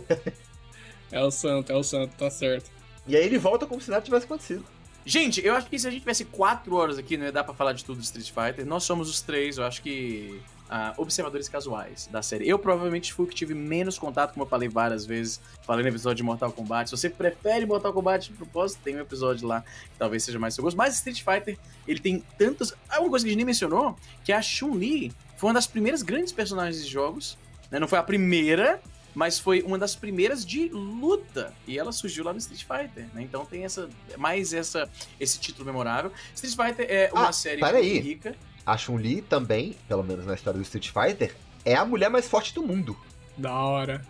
É 1.13 1.21
o 1.25 1.31
santo, 1.33 1.73
é 1.73 1.75
o 1.75 1.83
santo, 1.83 2.15
tá 2.17 2.31
certo. 2.31 2.71
E 3.07 3.17
aí 3.17 3.25
ele 3.25 3.39
volta 3.39 3.67
como 3.67 3.81
se 3.81 3.91
nada 3.91 4.03
tivesse 4.03 4.25
acontecido. 4.27 4.65
Gente, 5.05 5.45
eu 5.45 5.55
acho 5.55 5.67
que 5.67 5.79
se 5.79 5.89
a 5.89 5.91
gente 5.91 6.01
tivesse 6.01 6.27
quatro 6.27 6.75
horas 6.77 6.99
aqui, 6.99 7.17
não 7.17 7.25
ia 7.25 7.33
dar 7.33 7.43
pra 7.43 7.55
falar 7.55 7.73
de 7.73 7.85
tudo 7.85 7.97
do 7.99 8.03
Street 8.03 8.31
Fighter. 8.31 8.67
Nós 8.67 8.85
somos 8.85 9.09
os 9.09 9.21
três, 9.23 9.57
eu 9.57 9.65
acho 9.65 9.81
que. 9.83 10.41
ah, 10.69 10.93
observadores 10.99 11.49
casuais 11.49 12.07
da 12.13 12.23
série. 12.23 12.47
Eu 12.47 12.59
provavelmente 12.59 13.13
fui 13.13 13.25
o 13.25 13.29
que 13.29 13.35
tive 13.35 13.55
menos 13.55 13.99
contato, 13.99 14.35
como 14.35 14.45
eu 14.45 14.49
falei 14.49 14.69
várias 14.69 15.07
vezes. 15.07 15.41
Falei 15.63 15.83
no 15.83 15.89
episódio 15.89 16.19
de 16.19 16.23
Mortal 16.23 16.53
Kombat. 16.53 16.91
Se 16.91 16.97
você 16.97 17.09
prefere 17.09 17.65
Mortal 17.67 17.93
Kombat 17.93 18.29
de 18.31 18.37
propósito, 18.37 18.81
tem 18.85 18.95
um 18.95 19.01
episódio 19.01 19.49
lá 19.49 19.63
que 19.63 19.99
talvez 19.99 20.23
seja 20.23 20.39
mais 20.39 20.55
seu 20.55 20.63
gosto. 20.63 20.77
Mas 20.77 20.95
Street 20.97 21.25
Fighter, 21.25 21.59
ele 21.89 21.99
tem 21.99 22.23
tantos. 22.39 22.73
Ah, 22.89 23.01
uma 23.01 23.09
coisa 23.09 23.25
que 23.25 23.31
a 23.31 23.33
gente 23.33 23.39
nem 23.39 23.47
mencionou, 23.47 23.97
que 24.23 24.33
a 24.33 24.43
Chun-Li 24.43 25.13
foi 25.37 25.49
uma 25.49 25.55
das 25.55 25.67
primeiras 25.67 26.03
grandes 26.03 26.33
personagens 26.33 26.85
de 26.85 26.91
jogos. 26.91 27.39
né? 27.71 27.81
Não 27.81 27.89
foi 27.89 27.99
a 27.99 28.03
primeira, 28.03 28.81
mas 29.15 29.39
foi 29.39 29.63
uma 29.63 29.79
das 29.79 29.95
primeiras 29.97 30.45
de 30.45 30.69
luta. 30.69 31.53
E 31.67 31.79
ela 31.79 31.93
surgiu 31.93 32.25
lá 32.25 32.33
no 32.33 32.39
Street 32.39 32.63
Fighter, 32.65 33.07
né? 33.15 33.23
Então 33.23 33.45
tem 33.45 33.65
essa 33.65 33.89
mais 34.17 34.53
essa 34.53 34.89
esse 35.19 35.39
título 35.39 35.67
memorável. 35.67 36.13
Street 36.35 36.55
Fighter 36.57 36.87
é 36.89 37.11
uma 37.13 37.29
Ah, 37.29 37.33
série 37.33 37.61
peraí. 37.61 37.93
muito 37.95 38.05
rica. 38.05 38.37
A 38.65 38.77
Chun-Li 38.77 39.23
também, 39.23 39.77
pelo 39.89 40.03
menos 40.05 40.25
na 40.27 40.35
história 40.35 40.59
do 40.59 40.63
Street 40.63 40.91
Fighter, 40.91 41.35
é 41.65 41.75
a 41.75 41.85
mulher 41.85 42.09
mais 42.11 42.29
forte 42.29 42.55
do 42.55 42.63
mundo. 42.63 42.97
Da 43.37 43.53
hora. 43.55 44.05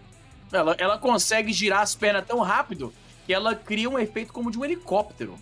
Ela, 0.53 0.74
ela 0.78 0.98
consegue 0.98 1.53
girar 1.53 1.80
as 1.80 1.94
pernas 1.94 2.26
tão 2.26 2.40
rápido 2.40 2.92
que 3.26 3.32
ela 3.32 3.55
cria 3.55 3.88
um 3.88 3.98
efeito 3.98 4.32
como 4.32 4.51
de 4.51 4.59
um 4.59 4.64
helicóptero. 4.64 5.38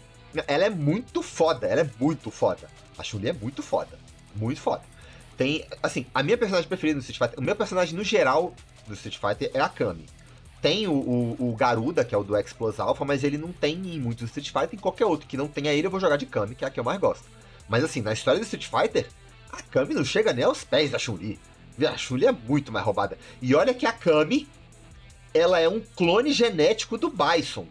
Ela 0.46 0.66
é 0.66 0.70
muito 0.70 1.22
foda, 1.22 1.66
ela 1.66 1.80
é 1.80 1.90
muito 1.98 2.30
foda. 2.30 2.68
A 2.98 3.02
Chun-Li 3.02 3.30
é 3.30 3.32
muito 3.32 3.62
foda. 3.62 3.98
Muito 4.36 4.60
foda. 4.60 4.82
Tem, 5.38 5.64
assim, 5.82 6.04
a 6.14 6.22
minha 6.22 6.36
personagem 6.36 6.68
preferida 6.68 6.96
no 6.96 7.00
Street 7.00 7.18
Fighter, 7.18 7.38
o 7.38 7.42
meu 7.42 7.56
personagem 7.56 7.96
no 7.96 8.04
geral 8.04 8.54
do 8.88 8.94
Street 8.94 9.18
Fighter 9.18 9.50
é 9.54 9.60
a 9.60 9.68
Kami. 9.68 10.06
Tem 10.60 10.88
o, 10.88 10.92
o, 10.92 11.50
o 11.50 11.56
Garuda, 11.56 12.04
que 12.04 12.14
é 12.14 12.18
o 12.18 12.24
do 12.24 12.36
X-Plus 12.36 12.80
Alpha, 12.80 13.04
mas 13.04 13.22
ele 13.22 13.38
não 13.38 13.52
tem 13.52 13.74
em 13.74 14.00
muitos 14.00 14.26
Street 14.26 14.48
Fighter, 14.48 14.74
em 14.74 14.78
qualquer 14.78 15.06
outro 15.06 15.28
que 15.28 15.36
não 15.36 15.46
tenha 15.46 15.72
ele 15.72 15.86
eu 15.86 15.90
vou 15.90 16.00
jogar 16.00 16.16
de 16.16 16.26
Kami, 16.26 16.54
que 16.54 16.64
é 16.64 16.68
a 16.68 16.70
que 16.70 16.80
eu 16.80 16.84
mais 16.84 16.98
gosto. 16.98 17.24
Mas 17.68 17.84
assim, 17.84 18.00
na 18.00 18.12
história 18.12 18.40
do 18.40 18.44
Street 18.44 18.66
Fighter, 18.66 19.06
a 19.52 19.62
Kami 19.62 19.94
não 19.94 20.04
chega 20.04 20.32
nem 20.32 20.44
aos 20.44 20.64
pés 20.64 20.90
da 20.90 20.98
Chun-Li. 20.98 21.38
A 21.86 21.96
Chun-Li 21.96 22.26
é 22.26 22.32
muito 22.32 22.72
mais 22.72 22.84
roubada. 22.84 23.16
E 23.40 23.54
olha 23.54 23.72
que 23.72 23.86
a 23.86 23.92
Kami, 23.92 24.48
ela 25.32 25.60
é 25.60 25.68
um 25.68 25.80
clone 25.80 26.32
genético 26.32 26.98
do 26.98 27.08
Bison. 27.10 27.66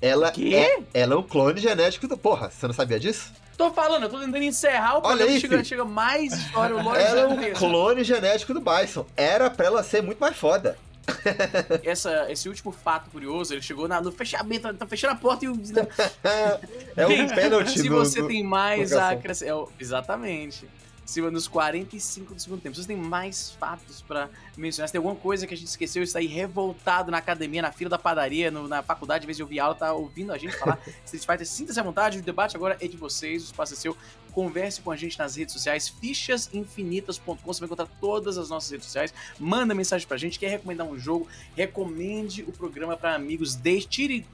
Ela 0.00 0.32
é, 0.36 0.82
ela 0.94 1.14
é 1.14 1.16
um 1.16 1.22
clone 1.22 1.60
genético 1.60 2.08
do. 2.08 2.16
Porra, 2.16 2.50
você 2.50 2.66
não 2.66 2.74
sabia 2.74 2.98
disso? 2.98 3.32
Tô 3.56 3.70
falando, 3.72 4.04
eu 4.04 4.08
tô 4.10 4.18
tentando 4.18 4.42
encerrar 4.42 4.94
o 4.98 5.06
Olha 5.06 5.18
programa 5.18 5.38
chega, 5.40 5.64
chega 5.64 5.84
mais 5.84 6.32
história, 6.32 6.74
o 6.76 6.82
Lorde 6.84 7.02
Ela 7.04 7.20
é 7.20 7.26
um 7.26 7.52
clone 7.52 8.02
genético 8.04 8.52
do 8.54 8.60
Bison. 8.60 9.06
Era 9.16 9.50
pra 9.50 9.66
ela 9.66 9.82
ser 9.82 10.02
muito 10.02 10.18
mais 10.18 10.36
foda. 10.36 10.76
Essa, 11.84 12.30
esse 12.30 12.48
último 12.48 12.70
fato 12.72 13.10
curioso, 13.10 13.52
ele 13.52 13.60
chegou 13.62 13.88
na- 13.88 14.00
no 14.00 14.12
fechamento, 14.12 14.72
tá 14.74 14.86
fechando 14.86 15.14
a 15.14 15.16
porta 15.16 15.44
e 15.44 15.48
o. 15.48 15.52
É 16.96 17.06
um 17.06 17.28
pênalti 17.28 17.78
Se 17.80 17.88
você 17.88 18.20
no- 18.22 18.28
tem 18.28 18.42
mais 18.44 18.92
a 18.92 19.10
acrescentar. 19.10 19.56
é 19.56 19.66
exatamente. 19.80 20.68
Se 21.04 21.20
nos 21.20 21.48
45 21.48 22.34
do 22.34 22.40
segundo 22.40 22.60
tempo. 22.60 22.74
Se 22.76 22.82
você 22.82 22.88
tem 22.88 22.96
mais 22.96 23.50
fatos 23.52 24.00
pra 24.00 24.30
mencionar, 24.56 24.88
se 24.88 24.92
tem 24.92 24.98
alguma 24.98 25.16
coisa 25.16 25.46
que 25.46 25.52
a 25.52 25.56
gente 25.56 25.66
esqueceu, 25.66 26.02
está 26.02 26.20
aí 26.20 26.26
revoltado 26.26 27.10
na 27.10 27.18
academia, 27.18 27.60
na 27.60 27.72
fila 27.72 27.90
da 27.90 27.98
padaria, 27.98 28.50
no- 28.50 28.68
na 28.68 28.82
faculdade, 28.82 29.24
às 29.24 29.26
vezes 29.26 29.36
de 29.38 29.42
ouvir 29.42 29.58
aula, 29.60 29.74
tá 29.74 29.92
ouvindo 29.92 30.32
a 30.32 30.38
gente 30.38 30.56
falar 30.56 30.78
Street 31.04 31.24
Fighter, 31.26 31.46
sinta-se 31.46 31.78
à 31.78 31.82
vontade, 31.82 32.18
o 32.18 32.22
debate 32.22 32.56
agora 32.56 32.76
é 32.80 32.86
de 32.88 32.96
vocês, 32.96 33.42
o 33.42 33.46
espaço 33.46 33.74
é 33.74 33.76
seu. 33.76 33.96
Converse 34.32 34.80
com 34.80 34.90
a 34.90 34.96
gente 34.96 35.18
nas 35.18 35.36
redes 35.36 35.52
sociais, 35.52 35.88
fichasinfinitas.com, 35.90 37.36
você 37.44 37.60
vai 37.60 37.66
encontrar 37.66 37.86
todas 38.00 38.38
as 38.38 38.48
nossas 38.48 38.70
redes 38.70 38.86
sociais. 38.86 39.12
Manda 39.38 39.74
mensagem 39.74 40.06
pra 40.06 40.16
gente, 40.16 40.38
quer 40.38 40.48
recomendar 40.48 40.86
um 40.86 40.98
jogo, 40.98 41.26
recomende 41.56 42.42
o 42.42 42.52
programa 42.52 42.96
pra 42.96 43.14
amigos, 43.14 43.54
deixe, 43.54 43.86
tire 43.88 44.26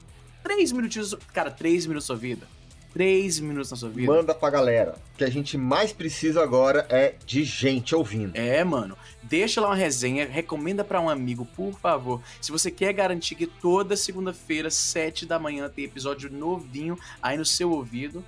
três 0.43 0.71
minutinhos, 0.71 1.13
cara, 1.33 1.51
três 1.51 1.85
minutos 1.85 2.05
da 2.05 2.13
sua 2.13 2.15
vida. 2.15 2.47
Três 2.93 3.39
minutos 3.39 3.69
na 3.69 3.77
sua 3.77 3.89
vida. 3.89 4.11
Manda 4.11 4.33
pra 4.33 4.49
galera. 4.49 4.95
O 5.13 5.17
que 5.17 5.23
a 5.23 5.29
gente 5.29 5.57
mais 5.57 5.93
precisa 5.93 6.41
agora 6.41 6.87
é 6.89 7.15
de 7.25 7.43
gente 7.43 7.95
ouvindo. 7.95 8.35
É, 8.35 8.63
mano. 8.63 8.97
Deixa 9.21 9.61
lá 9.61 9.67
uma 9.67 9.75
resenha, 9.75 10.27
recomenda 10.27 10.83
pra 10.83 10.99
um 10.99 11.07
amigo, 11.07 11.45
por 11.45 11.73
favor. 11.73 12.21
Se 12.41 12.51
você 12.51 12.71
quer 12.71 12.91
garantir 12.93 13.35
que 13.35 13.45
toda 13.45 13.95
segunda-feira, 13.95 14.71
sete 14.71 15.25
da 15.25 15.37
manhã, 15.37 15.69
tem 15.69 15.85
episódio 15.85 16.31
novinho 16.31 16.97
aí 17.21 17.37
no 17.37 17.45
seu 17.45 17.71
ouvido, 17.71 18.25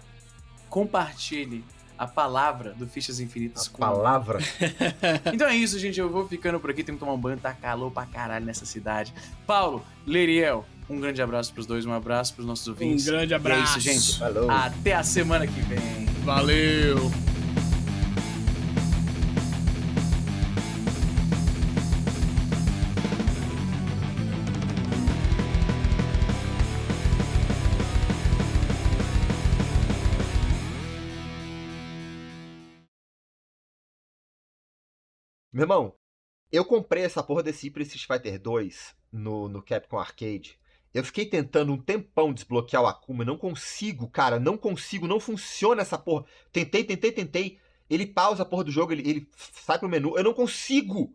compartilhe 0.70 1.64
a 1.97 2.07
palavra 2.07 2.74
do 2.74 2.88
Fichas 2.88 3.20
Infinitas 3.20 3.68
A 3.68 3.70
com 3.70 3.78
palavra. 3.78 4.39
Então 5.32 5.47
é 5.47 5.55
isso, 5.55 5.78
gente. 5.78 5.99
Eu 5.99 6.09
vou 6.09 6.28
ficando 6.28 6.59
por 6.59 6.72
aqui. 6.72 6.84
Tenho 6.84 6.97
que 6.97 6.99
tomar 6.99 7.14
um 7.14 7.18
banho. 7.18 7.38
Tá 7.38 7.53
calor 7.53 7.91
pra 7.91 8.07
caralho 8.07 8.43
nessa 8.43 8.66
cidade. 8.66 9.14
Paulo, 9.45 9.86
Leriel, 10.05 10.66
um 10.91 10.99
grande 10.99 11.21
abraço 11.21 11.53
pros 11.53 11.65
dois. 11.65 11.85
Um 11.85 11.93
abraço 11.93 12.33
pros 12.33 12.45
nossos 12.45 12.67
Um 12.67 12.71
ouvintes. 12.71 13.05
grande 13.05 13.31
E 13.31 13.33
é 13.33 13.37
abraço. 13.37 13.79
isso, 13.79 13.89
gente. 13.91 14.19
Falou. 14.19 14.49
Até 14.49 14.93
a 14.93 15.03
semana 15.03 15.47
que 15.47 15.61
vem. 15.61 16.05
Valeu. 16.23 16.97
Meu 35.53 35.63
irmão, 35.63 35.93
eu 36.51 36.63
comprei 36.63 37.03
essa 37.03 37.21
porra 37.21 37.43
desse 37.43 37.67
Hyper 37.67 37.83
Street 37.83 38.05
Fighter 38.07 38.39
2 38.41 38.95
no, 39.11 39.49
no 39.49 39.61
Capcom 39.61 39.99
Arcade. 39.99 40.57
Eu 40.93 41.03
fiquei 41.05 41.25
tentando 41.25 41.71
um 41.71 41.77
tempão 41.77 42.33
desbloquear 42.33 42.83
o 42.83 42.87
Akuma, 42.87 43.23
não 43.23 43.37
consigo, 43.37 44.07
cara, 44.09 44.39
não 44.39 44.57
consigo, 44.57 45.07
não 45.07 45.19
funciona 45.19 45.81
essa 45.81 45.97
porra. 45.97 46.25
Tentei, 46.51 46.83
tentei, 46.83 47.11
tentei. 47.11 47.57
Ele 47.89 48.05
pausa 48.05 48.43
a 48.43 48.45
porra 48.45 48.63
do 48.65 48.71
jogo, 48.71 48.91
ele, 48.91 49.09
ele 49.09 49.27
sai 49.65 49.79
pro 49.79 49.87
menu, 49.89 50.17
eu 50.17 50.23
não 50.23 50.33
consigo. 50.33 51.13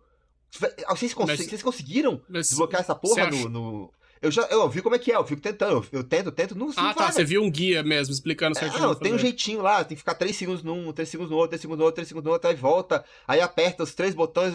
Vocês, 0.88 1.12
cons- 1.12 1.26
Mas- 1.26 1.40
vocês 1.46 1.62
conseguiram 1.62 2.20
desbloquear 2.48 2.80
essa 2.80 2.94
porra 2.94 3.14
no, 3.30 3.48
no- 3.48 3.92
Eu 4.22 4.30
já 4.30 4.42
eu 4.50 4.68
vi 4.68 4.80
como 4.82 4.94
é 4.94 4.98
que 4.98 5.12
é, 5.12 5.16
eu 5.16 5.24
fico 5.26 5.40
tentando, 5.42 5.72
eu, 5.92 5.98
eu 6.00 6.04
tento, 6.04 6.32
tento, 6.32 6.56
não, 6.56 6.66
não 6.68 6.74
Ah, 6.76 6.94
tá. 6.94 7.12
Você 7.12 7.24
viu 7.24 7.42
um 7.42 7.50
guia 7.50 7.82
mesmo 7.82 8.12
explicando 8.12 8.58
certinho. 8.58 8.80
não, 8.82 8.88
como 8.90 9.00
tem 9.00 9.14
um 9.14 9.18
jeitinho 9.18 9.60
lá, 9.62 9.84
tem 9.84 9.94
que 9.94 10.00
ficar 10.00 10.14
3 10.14 10.34
segundos 10.34 10.62
num, 10.62 10.92
3 10.92 11.08
segundos 11.08 11.30
no 11.30 11.36
outro, 11.36 11.50
3 11.50 11.60
segundos 11.60 11.78
no 11.80 11.84
outro, 11.84 11.96
3 11.96 12.08
segundos 12.08 12.26
no 12.26 12.32
outro, 12.32 12.48
aí 12.48 12.56
volta, 12.56 13.04
aí 13.28 13.40
aperta 13.40 13.82
os 13.82 13.94
três 13.94 14.14
botões. 14.14 14.54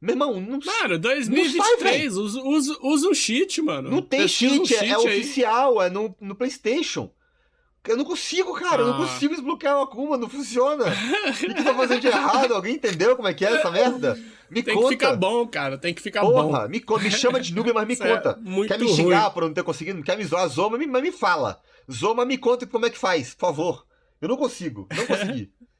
Meu 0.00 0.12
irmão, 0.14 0.40
não, 0.40 0.58
Mano, 0.64 0.94
Não 0.94 0.98
2023, 0.98 2.16
usa, 2.16 2.40
usa, 2.42 2.78
usa 2.82 3.08
um 3.08 3.14
cheat, 3.14 3.60
mano. 3.60 3.90
não 3.90 4.02
tem 4.02 4.24
um 4.24 4.28
cheat, 4.28 4.74
é, 4.74 4.88
é 4.88 4.98
oficial, 4.98 5.82
é 5.82 5.90
no, 5.90 6.14
no 6.20 6.34
PlayStation. 6.34 7.10
Eu 7.86 7.96
não 7.96 8.04
consigo, 8.04 8.54
cara. 8.54 8.82
Eu 8.82 8.86
não 8.88 8.94
Ah. 8.94 9.06
consigo 9.06 9.34
desbloquear 9.34 9.78
o 9.78 9.82
Akuma, 9.82 10.16
não 10.16 10.28
funciona. 10.28 10.84
O 10.86 11.32
que, 11.34 11.52
que 11.52 11.60
eu 11.60 11.64
tô 11.64 11.74
fazendo 11.74 12.00
de 12.00 12.06
errado? 12.06 12.54
Alguém 12.54 12.74
entendeu 12.76 13.14
como 13.14 13.28
é 13.28 13.34
que 13.34 13.44
é 13.44 13.52
essa 13.56 13.70
merda? 13.70 14.18
Me 14.50 14.62
Tem 14.62 14.74
conta. 14.74 14.88
que 14.88 14.92
ficar 14.94 15.16
bom, 15.16 15.46
cara. 15.46 15.76
Tem 15.76 15.92
que 15.92 16.00
ficar 16.00 16.20
Porra, 16.22 16.62
bom. 16.62 16.68
me, 16.68 16.82
me 17.02 17.10
chama 17.10 17.40
de 17.40 17.54
noob, 17.54 17.72
mas 17.72 17.86
me 17.86 17.92
Isso 17.94 18.02
é 18.04 18.14
conta. 18.16 18.38
muito 18.42 18.68
quer 18.68 18.78
me 18.78 18.86
ruim. 18.86 18.96
xingar 18.96 19.30
por 19.30 19.42
eu 19.42 19.48
não 19.48 19.54
ter 19.54 19.62
conseguido? 19.64 20.02
Quer 20.02 20.16
me 20.16 20.24
zoar? 20.24 20.46
Zoa, 20.48 20.70
mas 20.70 20.78
me, 20.80 20.86
fala. 21.12 21.60
Zoa, 21.90 22.14
mas 22.14 22.26
me 22.26 22.38
conta 22.38 22.66
como 22.66 22.86
é 22.86 22.90
que 22.90 22.98
faz, 22.98 23.34
por 23.34 23.40
favor. 23.48 23.84
Eu 24.20 24.28
não 24.28 24.36
consigo, 24.36 24.86
não 24.96 25.06
consegui. 25.06 25.52